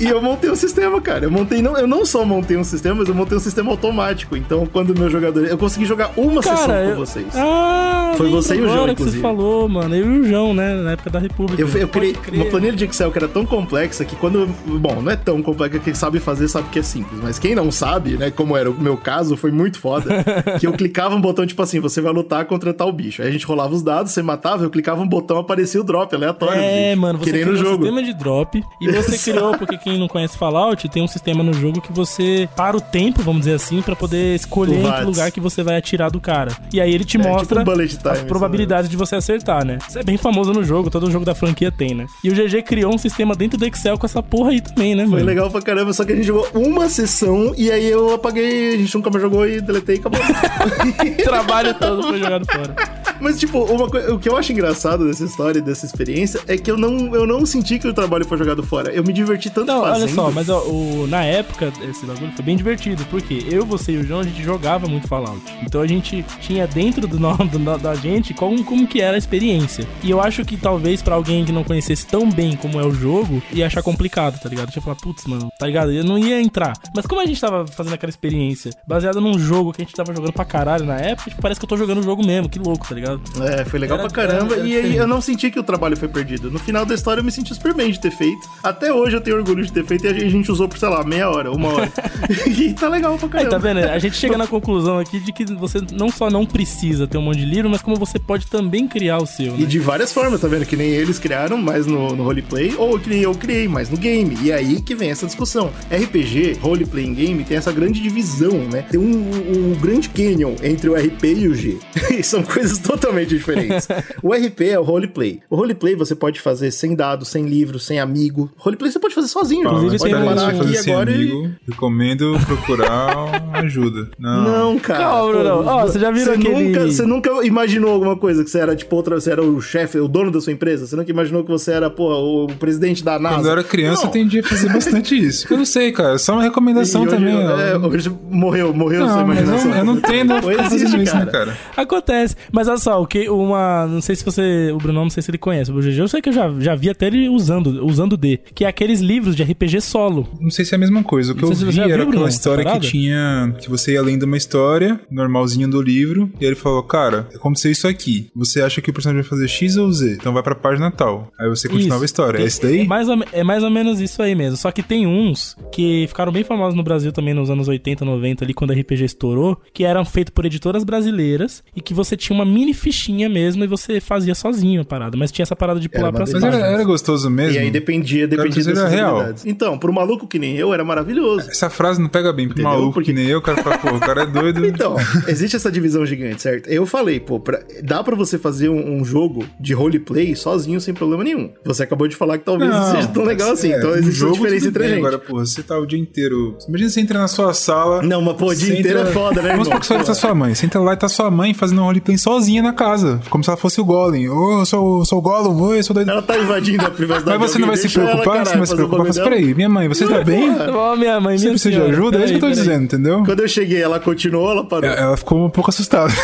E 0.00 0.06
eu 0.08 0.20
montei 0.22 0.50
um 0.50 0.56
sistema, 0.56 1.00
cara. 1.00 1.26
Eu 1.26 1.30
montei, 1.30 1.60
não, 1.60 1.76
eu 1.76 1.86
não 1.86 2.04
só 2.06 2.24
montei 2.24 2.56
um 2.56 2.64
sistema, 2.64 2.96
mas 2.96 3.08
eu 3.08 3.14
montei 3.14 3.36
um 3.36 3.40
sistema 3.40 3.70
automático. 3.70 4.36
Então, 4.36 4.66
quando 4.66 4.98
meu 4.98 5.10
jogador. 5.10 5.44
Eu 5.46 5.58
consegui 5.58 5.84
jogar 5.84 6.10
uma 6.16 6.42
sessão 6.42 6.66
Cara, 6.66 6.84
com 6.84 6.90
eu- 6.90 6.96
vocês. 6.96 7.26
Ah, 7.36 8.14
Foi 8.16 8.28
você 8.28 8.54
e 8.56 8.60
o 8.62 8.68
João, 8.68 8.74
que 8.80 8.86
você 8.86 8.92
inclusive. 8.92 9.22
falou, 9.22 9.68
mano. 9.68 9.94
Eu 9.94 10.06
e 10.14 10.18
o 10.20 10.24
João, 10.24 10.54
né? 10.54 10.74
Na 10.74 10.92
época 10.92 11.10
da 11.10 11.18
República. 11.18 11.60
Eu, 11.60 11.68
eu 11.68 11.88
criei 11.88 12.16
uma 12.32 12.46
planilha 12.46 12.72
de 12.72 12.84
Excel 12.84 13.10
que 13.12 13.18
era 13.18 13.28
tão 13.28 13.44
complexa 13.44 14.04
que 14.04 14.16
quando. 14.16 14.46
Bom, 14.66 15.00
não 15.02 15.10
é 15.12 15.16
tão 15.16 15.42
complexa, 15.42 15.78
quem 15.78 15.94
sabe 15.94 16.18
fazer 16.18 16.48
sabe 16.48 16.68
que 16.70 16.78
é 16.78 16.82
simples. 16.82 17.20
Mas 17.22 17.38
quem 17.38 17.54
não 17.54 17.70
sabe, 17.70 18.16
né, 18.16 18.30
como 18.30 18.56
era 18.56 18.70
o 18.70 18.74
meu 18.80 18.96
caso, 18.96 19.36
foi 19.36 19.50
muito 19.50 19.78
foda. 19.78 20.24
que 20.58 20.66
eu 20.66 20.72
clicava 20.72 21.14
um 21.14 21.20
botão, 21.20 21.46
tipo 21.46 21.60
assim, 21.62 21.78
você 21.80 22.00
vai 22.00 22.12
lutar 22.12 22.44
contra 22.46 22.72
tal 22.72 22.90
bicho. 22.92 23.20
Aí 23.22 23.28
a 23.28 23.30
gente 23.30 23.44
rolava 23.46 23.74
os 23.74 23.82
dados, 23.82 24.12
você 24.12 24.22
matava, 24.22 24.64
eu 24.64 24.70
clicava 24.70 25.02
um 25.02 25.08
botão, 25.08 25.38
aparecia 25.38 25.80
o 25.80 25.84
drop 25.84 26.14
aleatório. 26.14 26.60
É, 26.60 26.94
mano, 26.96 27.18
você 27.18 27.30
criou 27.32 27.50
um 27.52 27.56
jogo. 27.56 27.84
sistema 27.84 28.02
de 28.02 28.14
drop 28.14 28.62
e 28.80 28.90
você 28.90 29.18
criou, 29.30 29.56
porque 29.58 29.76
quem 29.78 29.89
não 29.98 30.08
conhece 30.08 30.36
Fallout, 30.36 30.88
tem 30.88 31.02
um 31.02 31.08
sistema 31.08 31.42
no 31.42 31.52
jogo 31.52 31.80
que 31.80 31.92
você 31.92 32.48
para 32.56 32.76
o 32.76 32.80
tempo, 32.80 33.22
vamos 33.22 33.40
dizer 33.40 33.54
assim, 33.54 33.80
pra 33.82 33.94
poder 33.96 34.34
escolher 34.34 34.84
O 34.84 34.88
em 34.88 34.92
que 34.92 35.02
lugar 35.04 35.30
que 35.30 35.40
você 35.40 35.62
vai 35.62 35.76
atirar 35.76 36.10
do 36.10 36.20
cara. 36.20 36.52
E 36.72 36.80
aí 36.80 36.92
ele 36.94 37.04
te 37.04 37.16
É, 37.16 37.20
mostra 37.22 37.60
tipo 37.60 37.70
um 37.70 37.74
time, 37.76 38.08
as 38.10 38.22
probabilidades 38.22 38.90
de 38.90 38.96
você 38.96 39.16
acertar, 39.16 39.64
né? 39.64 39.78
Isso 39.88 39.98
é 39.98 40.02
bem 40.02 40.16
famoso 40.16 40.52
no 40.52 40.62
jogo, 40.64 40.90
todo 40.90 41.10
jogo 41.10 41.24
da 41.24 41.34
franquia 41.34 41.70
tem, 41.72 41.94
né? 41.94 42.06
E 42.22 42.30
o 42.30 42.34
GG 42.34 42.62
criou 42.62 42.94
um 42.94 42.98
sistema 42.98 43.34
dentro 43.34 43.58
do 43.58 43.66
Excel 43.66 43.98
com 43.98 44.06
essa 44.06 44.22
porra 44.22 44.50
aí 44.50 44.60
também, 44.60 44.94
né, 44.94 45.02
Foi 45.04 45.12
mano? 45.12 45.24
legal 45.26 45.50
pra 45.50 45.62
caramba, 45.62 45.92
só 45.92 46.04
que 46.04 46.12
a 46.12 46.16
gente 46.16 46.26
jogou 46.26 46.46
uma 46.54 46.88
sessão 46.88 47.52
e 47.56 47.70
aí 47.70 47.86
eu 47.88 48.14
apaguei, 48.14 48.74
a 48.74 48.76
gente 48.76 48.94
nunca 48.94 49.10
mais 49.10 49.22
jogou 49.22 49.46
e 49.46 49.60
deletei 49.60 49.96
e 49.96 49.98
acabou. 49.98 50.20
O 50.20 51.16
trabalho 51.22 51.74
todo 51.74 52.02
foi 52.02 52.18
jogado 52.18 52.46
fora. 52.46 52.74
Mas, 53.20 53.38
tipo, 53.38 53.58
uma 53.64 53.88
coisa, 53.88 54.14
o 54.14 54.18
que 54.18 54.28
eu 54.28 54.36
acho 54.36 54.52
engraçado 54.52 55.06
dessa 55.06 55.24
história, 55.24 55.60
dessa 55.60 55.86
experiência, 55.86 56.40
é 56.46 56.56
que 56.56 56.70
eu 56.70 56.76
não, 56.76 57.14
eu 57.14 57.26
não 57.26 57.44
senti 57.46 57.78
que 57.78 57.86
o 57.88 57.92
trabalho 57.92 58.24
foi 58.24 58.38
jogado 58.38 58.62
fora. 58.62 58.90
Eu 58.92 59.04
me 59.04 59.12
diverti 59.12 59.50
tanto 59.50 59.66
Não, 59.68 59.82
fazendo. 59.82 60.02
olha 60.04 60.14
só, 60.14 60.30
mas 60.30 60.48
ó, 60.48 60.60
o, 60.62 61.06
na 61.08 61.22
época, 61.24 61.72
esse 61.88 62.04
bagulho 62.06 62.32
foi 62.32 62.44
bem 62.44 62.56
divertido, 62.56 63.04
porque 63.10 63.44
eu, 63.50 63.64
você 63.64 63.92
e 63.92 63.96
o 63.98 64.04
João, 64.06 64.20
a 64.20 64.24
gente 64.24 64.42
jogava 64.42 64.86
muito 64.88 65.06
Fallout. 65.08 65.40
Então 65.62 65.80
a 65.80 65.86
gente 65.86 66.24
tinha 66.40 66.66
dentro 66.66 67.06
do, 67.06 67.18
no- 67.18 67.36
do 67.36 67.60
da 67.78 67.94
gente 67.94 68.32
como, 68.34 68.64
como 68.64 68.86
que 68.86 69.00
era 69.00 69.16
a 69.16 69.18
experiência. 69.18 69.86
E 70.02 70.10
eu 70.10 70.20
acho 70.20 70.44
que 70.44 70.56
talvez 70.56 71.02
pra 71.02 71.14
alguém 71.14 71.44
que 71.44 71.52
não 71.52 71.62
conhecesse 71.62 72.06
tão 72.06 72.28
bem 72.30 72.56
como 72.56 72.80
é 72.80 72.84
o 72.84 72.90
jogo, 72.92 73.42
ia 73.52 73.66
achar 73.66 73.82
complicado, 73.82 74.40
tá 74.40 74.48
ligado? 74.48 74.74
Ia 74.74 74.82
falar, 74.82 74.96
putz, 74.96 75.24
mano, 75.26 75.50
tá 75.58 75.66
ligado? 75.66 75.92
Eu 75.92 76.04
não 76.04 76.18
ia 76.18 76.40
entrar. 76.40 76.72
Mas 76.94 77.06
como 77.06 77.20
a 77.20 77.26
gente 77.26 77.40
tava 77.40 77.66
fazendo 77.66 77.94
aquela 77.94 78.10
experiência 78.10 78.70
baseada 78.86 79.20
num 79.20 79.38
jogo 79.38 79.72
que 79.72 79.82
a 79.82 79.84
gente 79.84 79.94
tava 79.94 80.14
jogando 80.14 80.32
pra 80.32 80.44
caralho 80.44 80.84
na 80.84 80.96
época, 80.96 81.30
tipo, 81.30 81.42
parece 81.42 81.60
que 81.60 81.64
eu 81.64 81.68
tô 81.68 81.76
jogando 81.76 81.98
o 81.98 82.02
jogo 82.02 82.24
mesmo, 82.24 82.48
que 82.48 82.58
louco, 82.58 82.88
tá 82.88 82.94
ligado? 82.94 83.09
É, 83.42 83.64
foi 83.64 83.78
legal 83.78 83.98
Era- 83.98 84.08
pra 84.08 84.14
caramba. 84.26 84.54
era- 84.54 84.60
era 84.60 84.68
e 84.68 84.76
aí 84.76 84.96
eu 84.96 85.06
não 85.06 85.20
senti 85.20 85.50
que 85.50 85.58
o 85.58 85.62
trabalho 85.62 85.96
foi 85.96 86.08
perdido. 86.08 86.50
No 86.50 86.58
final 86.58 86.84
da 86.84 86.94
história 86.94 87.20
eu 87.20 87.24
me 87.24 87.32
senti 87.32 87.54
super 87.54 87.74
bem 87.74 87.90
de 87.90 88.00
ter 88.00 88.10
feito. 88.10 88.48
Até 88.62 88.92
hoje 88.92 89.16
eu 89.16 89.20
tenho 89.20 89.36
orgulho 89.36 89.64
de 89.64 89.72
ter 89.72 89.84
feito 89.84 90.06
e 90.06 90.08
a 90.08 90.12
gente 90.28 90.50
usou 90.50 90.68
por, 90.68 90.78
sei 90.78 90.88
lá, 90.88 91.02
meia 91.04 91.28
hora, 91.30 91.50
uma 91.50 91.68
hora. 91.68 91.92
e 92.46 92.72
tá 92.74 92.88
legal 92.88 93.16
pra 93.16 93.26
Aí, 93.26 93.32
caramba. 93.32 93.50
tá 93.50 93.58
vendo? 93.58 93.78
A 93.80 93.98
gente 93.98 94.16
chega 94.16 94.36
na 94.36 94.46
conclusão 94.46 94.98
aqui 94.98 95.18
de 95.20 95.32
que 95.32 95.44
você 95.54 95.80
não 95.92 96.10
só 96.10 96.30
não 96.30 96.44
precisa 96.46 97.06
ter 97.06 97.18
um 97.18 97.22
monte 97.22 97.38
de 97.38 97.46
livro, 97.46 97.68
mas 97.70 97.82
como 97.82 97.96
você 97.96 98.18
pode 98.18 98.46
também 98.46 98.86
criar 98.86 99.18
o 99.18 99.26
seu, 99.26 99.56
E 99.56 99.60
né? 99.62 99.66
de 99.66 99.78
várias 99.78 100.12
formas, 100.12 100.40
tá 100.40 100.48
vendo? 100.48 100.64
Que 100.66 100.76
nem 100.76 100.88
eles 100.90 101.18
criaram, 101.18 101.56
mas 101.56 101.86
no, 101.86 102.14
no 102.14 102.24
roleplay, 102.24 102.74
ou 102.76 102.98
que 102.98 103.08
nem 103.08 103.22
eu 103.22 103.34
criei, 103.34 103.68
mas 103.68 103.88
no 103.90 103.96
game. 103.96 104.36
E 104.42 104.52
aí 104.52 104.80
que 104.80 104.94
vem 104.94 105.10
essa 105.10 105.26
discussão. 105.26 105.70
RPG, 105.90 106.58
roleplay 106.60 107.04
em 107.04 107.14
game, 107.14 107.44
tem 107.44 107.56
essa 107.56 107.72
grande 107.72 108.00
divisão, 108.00 108.52
né? 108.70 108.82
Tem 108.90 108.98
um, 109.00 109.30
um 109.72 109.74
grande 109.80 110.08
canyon 110.08 110.54
entre 110.62 110.88
o 110.88 110.94
RP 110.94 111.24
e 111.24 111.48
o 111.48 111.54
G. 111.54 111.78
E 112.10 112.22
são 112.24 112.42
coisas 112.42 112.78
totalmente 112.78 112.99
diferentes. 113.26 113.88
o 114.22 114.32
RP 114.32 114.60
é 114.62 114.78
o 114.78 114.82
roleplay. 114.82 115.40
O 115.48 115.56
roleplay 115.56 115.94
você 115.94 116.14
pode 116.14 116.40
fazer 116.40 116.70
sem 116.70 116.94
dados, 116.94 117.28
sem 117.28 117.44
livro, 117.46 117.78
sem 117.78 117.98
amigo. 117.98 118.50
Roleplay 118.56 118.90
você 118.90 118.98
pode 118.98 119.14
fazer 119.14 119.28
sozinho. 119.28 119.64
Inclusive, 119.66 119.98
você 119.98 120.08
pode 120.10 120.24
parar 120.24 120.40
fazer 120.52 120.60
aqui 120.62 120.76
sem 120.78 120.92
agora 120.92 121.10
e... 121.10 121.14
amigo, 121.14 121.50
recomendo 121.68 122.38
procurar 122.46 123.10
ajuda. 123.54 124.08
Não. 124.18 124.42
Não, 124.42 124.78
cara. 124.78 125.00
Calma, 125.00 125.32
Bruno. 125.32 125.64
Ó, 125.66 125.82
você 125.86 125.98
já 125.98 126.10
viu 126.10 126.24
você 126.24 126.30
aquele- 126.30 126.50
Nunca, 126.70 126.86
você 126.86 127.02
nunca 127.06 127.46
imaginou 127.46 127.92
alguma 127.92 128.16
coisa 128.16 128.44
que 128.44 128.50
você 128.50 128.58
era, 128.58 128.74
tipo, 128.76 128.94
outra, 128.96 129.20
você 129.20 129.30
era 129.30 129.42
o 129.42 129.60
chefe, 129.60 129.98
o 129.98 130.08
dono 130.08 130.30
da 130.30 130.40
sua 130.40 130.52
empresa? 130.52 130.86
Você 130.86 130.96
nunca 130.96 131.10
imaginou 131.10 131.42
que 131.44 131.50
você 131.50 131.72
era, 131.72 131.88
pô, 131.90 132.44
o 132.44 132.46
presidente 132.54 133.04
da 133.04 133.18
NASA? 133.18 133.36
Quando 133.36 133.46
eu 133.46 133.52
era 133.52 133.64
criança, 133.64 134.02
eu 134.02 134.06
Não. 134.06 134.12
tendia 134.12 134.40
a 134.40 134.44
fazer 134.44 134.72
bastante 134.72 135.16
isso. 135.18 135.46
Eu 135.50 135.56
não 135.58 135.64
sei, 135.64 135.92
cara. 135.92 136.18
Só 136.18 136.34
uma 136.34 136.42
recomendação 136.42 137.02
E 137.04 137.06
hoje, 137.08 137.16
também. 137.16 137.34
é, 137.36 137.76
hoje 137.78 138.12
morreu, 138.30 138.72
morreu 138.74 139.06
sua 139.06 139.16
Não, 139.18 139.26
mas 139.26 139.38
imaginação. 139.40 139.70
eu, 139.70 139.76
eu 139.78 139.84
não 139.84 140.00
tendo 140.00 140.32
a 140.32 140.40
Não 140.40 140.48
ficar 140.50 140.64
fazendo 140.64 141.02
isso, 141.02 141.16
né, 141.16 141.26
cara? 141.26 141.56
Acontece. 141.76 142.36
Mas 142.52 142.68
olha 142.68 142.78
só, 142.78 142.89
o 142.96 143.06
que 143.06 143.28
uma. 143.28 143.86
Não 143.86 144.00
sei 144.00 144.16
se 144.16 144.24
você. 144.24 144.70
O 144.72 144.78
Bruno, 144.78 145.00
não 145.02 145.10
sei 145.10 145.22
se 145.22 145.30
ele 145.30 145.38
conhece. 145.38 145.70
O 145.70 145.80
GG, 145.80 145.98
eu 145.98 146.08
sei 146.08 146.20
que 146.20 146.28
eu 146.28 146.32
já, 146.32 146.50
já 146.58 146.74
vi 146.74 146.90
até 146.90 147.06
ele 147.06 147.28
usando, 147.28 147.84
usando 147.84 148.16
D. 148.16 148.38
Que 148.54 148.64
é 148.64 148.68
aqueles 148.68 149.00
livros 149.00 149.36
de 149.36 149.42
RPG 149.42 149.80
solo. 149.80 150.28
Não 150.40 150.50
sei 150.50 150.64
se 150.64 150.74
é 150.74 150.76
a 150.76 150.78
mesma 150.78 151.02
coisa. 151.02 151.32
O 151.32 151.34
que 151.34 151.42
Não 151.42 151.50
eu 151.50 151.56
vi 151.56 151.72
já 151.72 151.82
era 151.82 151.88
viu, 151.88 152.02
aquela 152.02 152.10
Bruno, 152.10 152.28
história 152.28 152.64
que 152.64 152.80
tinha. 152.80 153.54
Que 153.58 153.68
você 153.68 153.92
ia 153.92 154.02
lendo 154.02 154.24
uma 154.24 154.36
história, 154.36 155.00
normalzinho 155.10 155.68
do 155.68 155.80
livro, 155.80 156.30
e 156.40 156.44
ele 156.44 156.56
falou: 156.56 156.82
Cara, 156.82 157.28
aconteceu 157.34 157.70
isso 157.70 157.86
aqui. 157.86 158.30
Você 158.34 158.60
acha 158.62 158.80
que 158.80 158.90
o 158.90 158.92
personagem 158.92 159.22
vai 159.22 159.28
fazer 159.28 159.48
X 159.48 159.76
ou 159.76 159.90
Z? 159.92 160.16
Então 160.20 160.32
vai 160.32 160.42
pra 160.42 160.54
página 160.54 160.90
tal. 160.90 161.30
Aí 161.38 161.48
você 161.48 161.68
continuava 161.68 162.04
a 162.04 162.06
história. 162.06 162.38
É 162.38 162.44
esse 162.44 162.62
daí? 162.62 162.80
É 162.80 162.84
mais, 162.84 163.08
ou, 163.08 163.18
é 163.32 163.44
mais 163.44 163.62
ou 163.62 163.70
menos 163.70 164.00
isso 164.00 164.22
aí 164.22 164.34
mesmo. 164.34 164.56
Só 164.56 164.70
que 164.70 164.82
tem 164.82 165.06
uns 165.06 165.56
que 165.72 166.06
ficaram 166.08 166.32
bem 166.32 166.44
famosos 166.44 166.74
no 166.74 166.82
Brasil 166.82 167.12
também 167.12 167.34
nos 167.34 167.50
anos 167.50 167.68
80, 167.68 168.04
90, 168.04 168.44
ali 168.44 168.54
quando 168.54 168.72
a 168.72 168.74
RPG 168.74 169.04
estourou, 169.04 169.60
que 169.72 169.84
eram 169.84 170.04
feitos 170.04 170.32
por 170.34 170.44
editoras 170.44 170.84
brasileiras 170.84 171.62
e 171.74 171.80
que 171.80 171.94
você 171.94 172.16
tinha 172.16 172.34
uma 172.34 172.44
mini 172.44 172.69
fichinha 172.74 173.28
mesmo 173.28 173.64
e 173.64 173.66
você 173.66 174.00
fazia 174.00 174.34
sozinho 174.34 174.80
a 174.82 174.84
parada. 174.84 175.16
Mas 175.16 175.30
tinha 175.32 175.42
essa 175.42 175.56
parada 175.56 175.80
de 175.80 175.88
pular 175.88 176.06
uma 176.08 176.12
pras 176.12 176.32
Mas 176.32 176.42
era, 176.42 176.56
era 176.56 176.84
gostoso 176.84 177.28
mesmo. 177.30 177.54
E 177.54 177.58
aí 177.58 177.70
dependia, 177.70 178.26
dependia 178.28 178.64
das 178.64 178.78
habilidades. 178.78 179.46
Então, 179.46 179.78
pro 179.78 179.92
maluco 179.92 180.26
que 180.26 180.38
nem 180.38 180.56
eu, 180.56 180.72
era 180.74 180.84
maravilhoso. 180.84 181.48
Essa 181.50 181.68
frase 181.70 182.00
não 182.00 182.08
pega 182.08 182.32
bem 182.32 182.46
pro 182.48 182.54
Entendeu? 182.54 182.70
maluco 182.70 182.94
Porque- 182.94 183.12
que 183.12 183.18
nem 183.18 183.26
eu, 183.28 183.38
o 183.38 183.42
cara 183.42 183.62
fala, 183.62 183.78
pô, 183.78 183.88
o 183.96 184.00
cara 184.00 184.22
é 184.22 184.26
doido. 184.26 184.64
Então, 184.66 184.96
existe 185.28 185.56
essa 185.56 185.70
divisão 185.70 186.04
gigante, 186.06 186.42
certo? 186.42 186.68
Eu 186.68 186.86
falei, 186.86 187.18
pô, 187.20 187.40
pra- 187.40 187.60
dá 187.82 188.02
pra 188.02 188.14
você 188.16 188.38
fazer 188.38 188.68
um, 188.68 188.98
um 189.00 189.04
jogo 189.04 189.44
de 189.58 189.72
roleplay 189.72 190.34
sozinho 190.36 190.80
sem 190.80 190.94
problema 190.94 191.24
nenhum. 191.24 191.50
Você 191.64 191.82
acabou 191.82 192.06
de 192.08 192.16
falar 192.16 192.38
que 192.38 192.44
talvez 192.44 192.70
não, 192.70 192.90
seja 192.94 193.08
tão 193.08 193.24
legal 193.24 193.52
assim. 193.52 193.72
é, 193.72 193.78
então 193.78 193.90
no 193.90 193.96
existe 193.96 194.18
jogo, 194.18 194.34
uma 194.34 194.42
diferença 194.42 194.68
entre 194.68 194.84
a 194.84 194.88
gente. 194.88 194.98
Agora, 194.98 195.18
porra, 195.18 195.46
você 195.46 195.62
tá 195.62 195.78
o 195.78 195.86
dia 195.86 195.98
inteiro. 195.98 196.56
Imagina 196.68 196.90
você 196.90 197.00
entra 197.00 197.18
na 197.18 197.28
sua 197.28 197.52
sala. 197.54 198.02
Não, 198.02 198.20
mas, 198.22 198.36
pô, 198.36 198.46
o 198.50 198.54
dia 198.54 198.78
inteiro 198.78 198.98
é 199.00 199.06
foda, 199.06 199.42
né, 199.42 199.50
Vamos 199.50 199.66
supor 199.66 199.80
que 199.80 199.86
você 199.86 199.98
Pô. 199.98 200.04
tá 200.04 200.14
sua 200.14 200.34
mãe. 200.34 200.54
Você 200.54 200.66
entra 200.66 200.80
lá 200.80 200.92
e 200.92 200.96
tá 200.96 201.08
sua 201.08 201.30
mãe 201.30 201.52
fazendo 201.54 201.80
um 201.80 201.84
roleplay 201.84 202.16
sozinha 202.18 202.59
na 202.62 202.72
casa. 202.72 203.20
Como 203.30 203.42
se 203.44 203.50
ela 203.50 203.56
fosse 203.56 203.80
o 203.80 203.84
Golem. 203.84 204.28
Ô, 204.28 204.60
eu 204.60 204.66
sou, 204.66 205.04
sou 205.04 205.18
o 205.18 205.22
Gollum, 205.22 205.60
oi, 205.62 205.78
eu 205.78 205.84
sou 205.84 205.94
doido. 205.94 206.10
Ela 206.10 206.22
tá 206.22 206.36
invadindo 206.38 206.86
a 206.86 206.90
privacidade. 206.90 207.38
Mas 207.38 207.50
você 207.50 207.58
não 207.58 207.66
vai 207.68 207.76
se 207.76 207.82
deixa 207.82 208.00
ela, 208.00 208.10
preocupar? 208.10 208.34
você 208.34 208.38
não 208.38 208.44
vai 208.44 208.52
caralho, 208.52 208.66
se 208.66 208.74
preocupar? 208.76 209.06
Mas 209.06 209.18
peraí, 209.18 209.54
minha 209.54 209.68
mãe, 209.68 209.88
você 209.88 210.06
tá 210.06 210.22
bem? 210.24 210.50
Ó, 210.72 210.96
minha 210.96 211.20
mãe, 211.20 211.36
Você 211.38 211.44
minha 211.44 211.52
precisa 211.54 211.74
de 211.74 211.90
ajuda? 211.90 212.18
É 212.18 212.24
isso 212.24 212.28
que 212.32 212.36
eu 212.36 212.40
tô 212.40 212.46
peraí, 212.46 212.56
peraí. 212.56 212.68
dizendo, 212.78 212.84
entendeu? 212.84 213.22
Quando 213.24 213.40
eu 213.40 213.48
cheguei, 213.48 213.82
ela 213.82 213.98
continuou, 214.00 214.50
ela 214.50 214.64
parou. 214.64 214.88
Ela 214.90 215.16
ficou 215.16 215.46
um 215.46 215.50
pouco 215.50 215.70
assustada. 215.70 216.12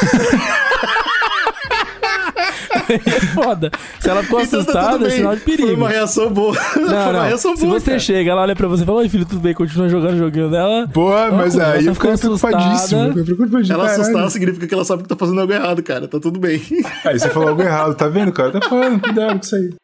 Foda. 3.35 3.71
Se 4.01 4.09
ela 4.11 4.23
ficou 4.23 4.41
Então 4.41 4.65
tá 4.65 4.73
assustada, 4.73 5.07
é 5.07 5.11
sinal 5.11 5.35
de 5.37 5.43
perigo. 5.43 5.69
Foi 5.69 5.77
uma 5.77 5.89
reação 5.89 6.31
boa. 6.31 6.55
Foi 6.77 6.83
Não, 6.83 6.93
uma 6.93 7.13
não. 7.13 7.23
reação 7.25 7.57
Se 7.57 7.67
boa, 7.67 7.79
você 7.81 7.87
cara. 7.87 7.99
chega, 7.99 8.31
ela 8.31 8.43
olha 8.43 8.57
pra 8.57 8.69
você 8.69 8.83
e 8.83 8.87
fala, 8.87 8.99
oi 8.99 9.09
filho, 9.09 9.25
tudo 9.25 9.41
bem, 9.41 9.55
continua 9.55 9.89
jogando 9.89 10.15
o 10.15 10.19
joguinho 10.19 10.51
dela. 10.51 10.87
Boa, 10.87 11.31
mas 11.31 11.57
Ó, 11.57 11.63
aí 11.63 11.87
eu. 11.87 11.95
Fiquei 11.95 12.17
preocupadíssimo. 12.17 13.01
Ela 13.01 13.15
caralho. 13.87 14.01
assustar 14.03 14.31
significa 14.31 14.67
que 14.67 14.75
ela 14.75 14.85
sabe 14.85 15.03
que 15.03 15.09
tá 15.09 15.17
fazendo 15.17 15.41
algo 15.41 15.53
errado, 15.53 15.83
cara. 15.83 16.07
Tá 16.09 16.21
tudo 16.21 16.39
bem. 16.39 16.61
Aí 17.05 17.19
você 17.19 17.29
falou 17.31 17.51
algo 17.51 17.63
errado, 17.63 17.95
tá 17.95 18.09
vendo, 18.09 18.33
cara? 18.33 18.53
Tá 18.53 18.61
falando, 18.69 19.01
cuidado 19.01 19.33
com 19.39 19.45
isso 19.45 19.57
aí. 19.57 19.75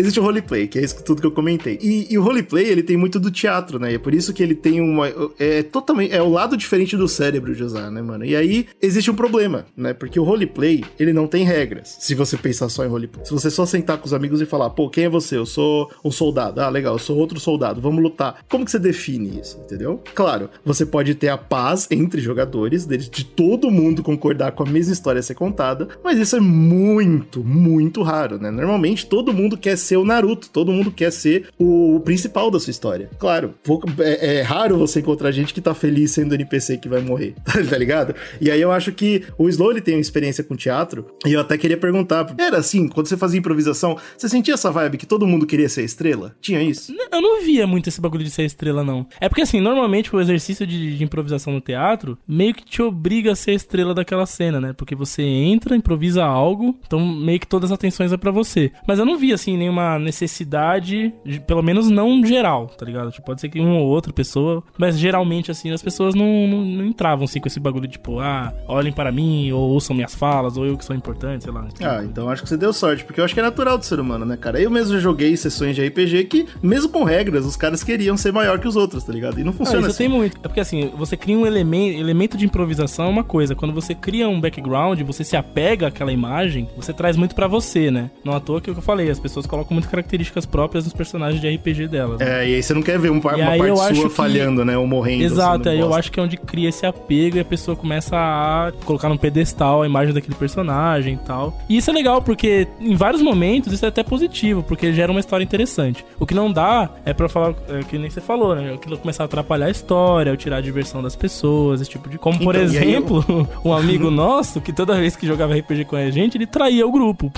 Existe 0.00 0.18
o 0.18 0.22
roleplay, 0.22 0.66
que 0.66 0.78
é 0.78 0.82
isso 0.82 1.02
tudo 1.04 1.20
que 1.20 1.26
eu 1.26 1.30
comentei. 1.30 1.78
E, 1.80 2.06
e 2.10 2.18
o 2.18 2.22
roleplay, 2.22 2.64
ele 2.64 2.82
tem 2.82 2.96
muito 2.96 3.20
do 3.20 3.30
teatro, 3.30 3.78
né? 3.78 3.92
E 3.92 3.94
é 3.96 3.98
por 3.98 4.14
isso 4.14 4.32
que 4.32 4.42
ele 4.42 4.54
tem 4.54 4.80
uma. 4.80 5.12
É 5.38 5.62
totalmente. 5.62 6.14
É 6.14 6.22
o 6.22 6.28
lado 6.28 6.56
diferente 6.56 6.96
do 6.96 7.06
cérebro 7.06 7.54
de 7.54 7.62
usar, 7.62 7.90
né, 7.90 8.00
mano? 8.00 8.24
E 8.24 8.34
aí 8.34 8.66
existe 8.80 9.10
um 9.10 9.14
problema, 9.14 9.66
né? 9.76 9.92
Porque 9.92 10.18
o 10.18 10.24
roleplay, 10.24 10.84
ele 10.98 11.12
não 11.12 11.26
tem 11.26 11.44
regras. 11.44 11.96
Se 12.00 12.14
você 12.14 12.36
pensar 12.36 12.68
só 12.68 12.84
em 12.84 12.88
roleplay. 12.88 13.24
Se 13.24 13.32
você 13.32 13.50
só 13.50 13.66
sentar 13.66 13.98
com 13.98 14.06
os 14.06 14.14
amigos 14.14 14.40
e 14.40 14.46
falar, 14.46 14.70
pô, 14.70 14.88
quem 14.88 15.04
é 15.04 15.08
você? 15.08 15.36
Eu 15.36 15.46
sou 15.46 15.90
um 16.04 16.10
soldado. 16.10 16.60
Ah, 16.60 16.68
legal, 16.68 16.94
eu 16.94 16.98
sou 16.98 17.18
outro 17.18 17.38
soldado. 17.38 17.80
Vamos 17.80 18.02
lutar. 18.02 18.42
Como 18.48 18.64
que 18.64 18.70
você 18.70 18.78
define 18.78 19.38
isso, 19.40 19.60
entendeu? 19.64 20.02
Claro, 20.14 20.48
você 20.64 20.86
pode 20.86 21.14
ter 21.14 21.28
a 21.28 21.36
paz 21.38 21.86
entre 21.90 22.20
jogadores, 22.20 22.86
deles, 22.86 23.08
de 23.08 23.24
todo 23.24 23.70
mundo 23.70 24.02
concordar 24.02 24.52
com 24.52 24.62
a 24.62 24.66
mesma 24.66 24.92
história 24.92 25.20
a 25.20 25.22
ser 25.22 25.34
contada, 25.34 25.88
mas 26.02 26.18
isso 26.18 26.36
é 26.36 26.40
muito, 26.40 27.44
muito 27.44 28.02
raro, 28.02 28.38
né? 28.38 28.50
Normalmente 28.50 29.06
todo 29.06 29.32
mundo 29.32 29.56
quer 29.56 29.76
ser 29.76 29.89
o 29.96 30.04
Naruto, 30.04 30.50
todo 30.50 30.72
mundo 30.72 30.90
quer 30.90 31.10
ser 31.12 31.48
o, 31.58 32.00
principal 32.04 32.50
da 32.50 32.58
sua 32.58 32.70
história. 32.70 33.10
Claro, 33.18 33.54
pouco- 33.62 33.88
é, 34.00 34.38
é 34.38 34.42
raro 34.42 34.78
você 34.78 35.00
encontrar 35.00 35.30
gente 35.30 35.52
que 35.54 35.60
tá 35.60 35.74
feliz 35.74 36.12
sendo 36.12 36.34
NPC 36.34 36.78
que 36.78 36.88
vai 36.88 37.00
morrer, 37.00 37.34
tá 37.44 37.76
ligado? 37.78 38.14
E 38.40 38.50
aí 38.50 38.60
eu 38.60 38.72
acho 38.72 38.92
que 38.92 39.24
o 39.38 39.48
Slow 39.48 39.70
ele 39.72 39.80
tem 39.80 39.94
uma 39.94 40.00
experiência 40.00 40.42
com 40.44 40.56
teatro, 40.56 41.06
e 41.26 41.32
eu 41.32 41.40
até 41.40 41.56
queria 41.58 41.76
perguntar, 41.76 42.34
era 42.38 42.58
assim, 42.58 42.88
quando 42.88 43.06
você 43.06 43.16
fazia 43.16 43.38
improvisação, 43.38 43.96
você 44.16 44.28
sentia 44.28 44.54
essa 44.54 44.70
vibe 44.70 44.98
que 44.98 45.06
todo 45.06 45.26
mundo 45.26 45.46
queria 45.46 45.68
ser 45.68 45.84
estrela? 45.84 46.34
Tinha 46.40 46.62
isso? 46.62 46.92
Eu 47.12 47.20
não 47.20 47.42
via 47.42 47.66
muito 47.66 47.88
esse 47.88 48.00
bagulho 48.00 48.24
de 48.24 48.30
ser 48.30 48.44
estrela, 48.44 48.82
não. 48.84 49.06
É 49.20 49.28
porque, 49.28 49.42
assim, 49.42 49.60
normalmente 49.60 50.14
o 50.14 50.20
exercício 50.20 50.66
de, 50.66 50.96
de 50.96 51.04
improvisação 51.04 51.52
no 51.52 51.60
teatro 51.60 52.18
meio 52.26 52.54
que 52.54 52.64
te 52.64 52.82
obriga 52.82 53.32
a 53.32 53.36
ser 53.36 53.52
estrela 53.52 53.94
daquela 53.94 54.26
cena, 54.26 54.60
né? 54.60 54.72
Porque 54.72 54.94
você 54.94 55.22
entra, 55.22 55.76
improvisa 55.76 56.24
algo, 56.24 56.78
então 56.86 57.00
meio 57.04 57.40
que 57.40 57.46
todas 57.46 57.70
as 57.70 57.74
atenções 57.74 58.12
é 58.12 58.16
pra 58.16 58.30
você. 58.30 58.70
Mas 58.86 58.98
eu 58.98 59.04
não 59.06 59.18
vi, 59.18 59.32
assim, 59.32 59.56
nenhuma 59.56 59.79
necessidade, 59.98 61.12
de- 61.24 61.40
pelo 61.40 61.62
menos 61.62 61.88
não 61.90 62.24
geral, 62.24 62.66
tá 62.68 62.84
ligado? 62.84 63.10
Tipo, 63.10 63.26
pode 63.26 63.40
ser 63.40 63.48
que 63.48 63.60
uma 63.60 63.74
ou 63.78 63.86
outra 63.88 64.12
pessoa, 64.12 64.62
mas 64.78 64.98
geralmente, 64.98 65.50
assim, 65.50 65.70
as 65.72 65.82
pessoas 65.82 66.14
não, 66.14 66.46
não, 66.48 66.64
não 66.64 66.84
entravam, 66.86 67.24
assim, 67.24 67.40
com 67.40 67.48
esse 67.48 67.60
bagulho, 67.60 67.88
tipo, 67.88 68.18
ah, 68.20 68.52
olhem 68.68 68.92
para 68.92 69.10
mim, 69.12 69.50
ou 69.52 69.70
ouçam 69.70 69.94
minhas 69.94 70.14
falas, 70.14 70.56
ou 70.56 70.66
eu 70.66 70.76
que 70.76 70.84
sou 70.84 70.94
importante, 70.96 71.44
sei 71.44 71.52
lá. 71.52 71.66
Ah, 71.80 72.02
então 72.04 72.28
acho 72.28 72.42
que 72.42 72.48
você 72.48 72.56
deu 72.56 72.72
sorte, 72.72 73.04
porque 73.04 73.20
eu 73.20 73.24
acho 73.24 73.34
que 73.34 73.40
é 73.40 73.42
natural 73.42 73.76
do 73.78 73.84
ser 73.84 74.00
humano, 74.00 74.24
né, 74.24 74.36
cara? 74.36 74.60
Eu 74.60 74.70
mesmo 74.70 74.98
joguei 74.98 75.36
sessões 75.36 75.74
de 75.76 75.82
RPG 75.86 76.24
que, 76.24 76.46
mesmo 76.62 76.88
com 76.90 77.04
regras, 77.04 77.44
os 77.44 77.56
caras 77.56 77.82
queriam 77.84 78.16
ser 78.16 78.32
maior 78.32 78.58
que 78.58 78.68
os 78.68 78.76
outros, 78.76 79.04
tá 79.04 79.12
ligado? 79.12 79.38
E 79.38 79.44
não 79.44 79.50
Ah, 79.52 79.54
funciona 79.54 79.80
isso 79.80 79.90
assim. 79.90 79.98
tem 79.98 80.08
muito. 80.08 80.36
É 80.42 80.48
porque 80.48 80.60
assim, 80.60 80.90
você 80.96 81.16
cria 81.16 81.36
um 81.36 81.46
elemento, 81.46 81.98
elemento 81.98 82.36
de 82.36 82.44
improvisação 82.44 83.06
é 83.06 83.08
uma 83.08 83.24
coisa. 83.24 83.54
Quando 83.54 83.74
você 83.74 83.94
cria 83.94 84.28
um 84.28 84.40
background, 84.40 85.00
você 85.02 85.24
se 85.24 85.36
apega 85.36 85.88
àquela 85.88 86.12
imagem, 86.12 86.68
você 86.76 86.92
traz 86.92 87.16
muito 87.16 87.34
pra 87.34 87.46
você, 87.46 87.90
né? 87.90 88.10
Não 88.24 88.34
à 88.34 88.40
toa 88.40 88.60
que 88.60 88.70
é 88.70 88.72
que 88.72 88.78
eu 88.78 88.82
falei, 88.82 89.10
as 89.10 89.18
pessoas 89.18 89.46
colocam 89.46 89.59
colocam 89.60 89.74
muitas 89.74 89.90
características 89.90 90.46
próprias 90.46 90.84
nos 90.84 90.92
personagens 90.92 91.40
de 91.40 91.48
RPG 91.48 91.88
delas. 91.88 92.18
né? 92.18 92.42
É, 92.44 92.48
e 92.48 92.54
aí 92.56 92.62
você 92.62 92.74
não 92.74 92.82
quer 92.82 92.98
ver 92.98 93.10
um 93.10 93.14
uma 93.16 93.20
parte 93.22 93.66
eu 93.66 93.76
sua 93.76 94.08
que- 94.08 94.08
falhando, 94.08 94.64
né? 94.64 94.76
Ou 94.76 94.86
morrendo. 94.86 95.24
Exato, 95.24 95.58
sendo 95.64 95.68
aí 95.68 95.78
eu 95.78 95.86
bosta. 95.86 96.00
acho 96.00 96.12
que 96.12 96.20
é 96.20 96.22
onde 96.22 96.36
cria 96.36 96.68
esse 96.68 96.86
apego 96.86 97.36
e 97.36 97.40
a 97.40 97.44
pessoa 97.44 97.76
começa 97.76 98.16
a 98.16 98.72
colocar 98.84 99.08
num 99.08 99.16
pedestal 99.16 99.82
a 99.82 99.86
imagem 99.86 100.14
daquele 100.14 100.34
personagem 100.34 101.14
e 101.14 101.18
tal. 101.18 101.58
E 101.68 101.76
isso 101.76 101.90
é 101.90 101.92
legal 101.92 102.22
porque 102.22 102.66
em 102.80 102.94
vários 102.96 103.22
momentos 103.22 103.72
isso 103.72 103.84
é 103.84 103.88
até 103.88 104.02
positivo, 104.02 104.62
porque 104.62 104.92
gera 104.92 105.10
uma 105.10 105.20
história 105.20 105.44
interessante. 105.44 106.04
O 106.18 106.26
que 106.26 106.34
não 106.34 106.50
dá 106.52 106.88
é 107.04 107.12
pra 107.12 107.28
falar, 107.28 107.54
é, 107.68 107.80
que 107.82 107.98
nem 107.98 108.08
você 108.10 108.20
falou, 108.20 108.54
né? 108.54 108.74
Aquilo 108.74 108.96
começar 108.98 109.24
a 109.24 109.26
atrapalhar 109.26 109.66
a 109.66 109.70
história, 109.70 110.30
ou 110.32 110.36
tirar 110.36 110.56
a 110.56 110.60
diversão 110.60 111.02
das 111.02 111.14
pessoas, 111.16 111.80
esse 111.80 111.90
tipo 111.90 112.08
de. 112.08 112.18
Como, 112.18 112.38
por 112.38 112.54
Então, 112.54 112.68
e 112.72 112.78
aí 112.78 112.84
eu- 112.94 112.98
exemplo, 113.00 113.48
um 113.64 113.72
amigo 113.72 114.10
nosso 114.10 114.60
que 114.60 114.72
toda 114.72 114.94
vez 114.94 115.16
que 115.16 115.26
jogava 115.26 115.54
RPG 115.54 115.84
com 115.84 115.96
a 115.96 116.10
gente, 116.10 116.36
ele 116.36 116.46
traía 116.46 116.86
o 116.86 116.90
grupo. 116.92 117.30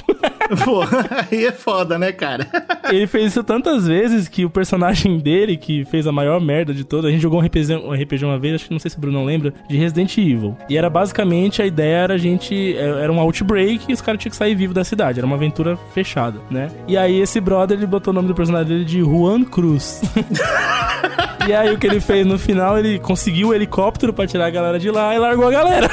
Pô, 0.65 0.83
aí 1.31 1.47
é 1.47 1.53
foda, 1.53 1.99
né, 1.99 2.12
cara? 2.13 2.47
Ele 2.91 3.07
fez 3.07 3.27
isso 3.33 3.43
tantas 3.45 3.87
vezes 3.87 4.29
que 4.29 4.45
o 4.45 4.51
personagem 4.51 5.19
dele, 5.19 5.57
que 5.57 5.85
fez 5.87 6.07
a 6.07 6.13
maior 6.13 6.41
merda 6.41 6.73
de 6.75 6.85
todas, 6.85 7.07
a 7.07 7.11
gente 7.11 7.21
jogou 7.23 7.41
um 7.41 7.45
RPG, 7.45 7.75
um 7.77 7.93
RPG 7.93 8.25
uma 8.25 8.39
vez, 8.39 8.55
acho 8.57 8.65
que 8.67 8.73
não 8.73 8.79
sei 8.79 8.91
se 8.91 8.97
o 8.99 9.01
Bruno 9.01 9.25
lembra, 9.25 9.53
de 9.69 9.77
Resident 9.77 10.17
Evil. 10.19 10.57
E 10.69 10.77
era 10.77 10.89
basicamente 10.91 11.61
a 11.63 11.67
ideia 11.67 11.97
era 11.97 12.15
a 12.15 12.19
gente. 12.19 12.77
é, 12.77 13.03
Era 13.03 13.13
um 13.13 13.19
outbreak 13.21 13.85
e 13.89 13.93
os 13.93 14.01
caras 14.01 14.21
tinham 14.21 14.31
que 14.31 14.37
sair 14.37 14.55
vivo 14.55 14.75
da 14.75 14.85
cidade. 14.85 15.19
Era 15.19 15.27
uma 15.27 15.37
aventura 15.37 15.77
fechada, 15.95 16.39
né? 16.51 16.71
E 16.87 16.97
aí 16.97 17.21
esse 17.21 17.41
brother 17.41 17.77
ele 17.79 17.87
botou 17.87 18.13
o 18.13 18.15
nome 18.15 18.29
do 18.29 18.35
personagem 18.35 18.69
dele 18.69 18.85
de 18.85 19.01
Juan 19.01 19.45
Cruz. 19.45 20.03
E 21.49 21.53
aí 21.53 21.73
o 21.75 21.79
que 21.79 21.87
ele 21.87 22.01
fez 22.01 22.27
no 22.27 22.39
final, 22.39 22.79
ele 22.79 22.99
conseguiu 22.99 23.49
o 23.49 23.55
helicóptero 23.55 24.13
pra 24.13 24.27
tirar 24.27 24.47
a 24.47 24.51
galera 24.51 24.79
de 24.79 24.91
lá 24.91 25.15
e 25.15 25.19
largou 25.19 25.47
a 25.47 25.51
galera. 25.51 25.91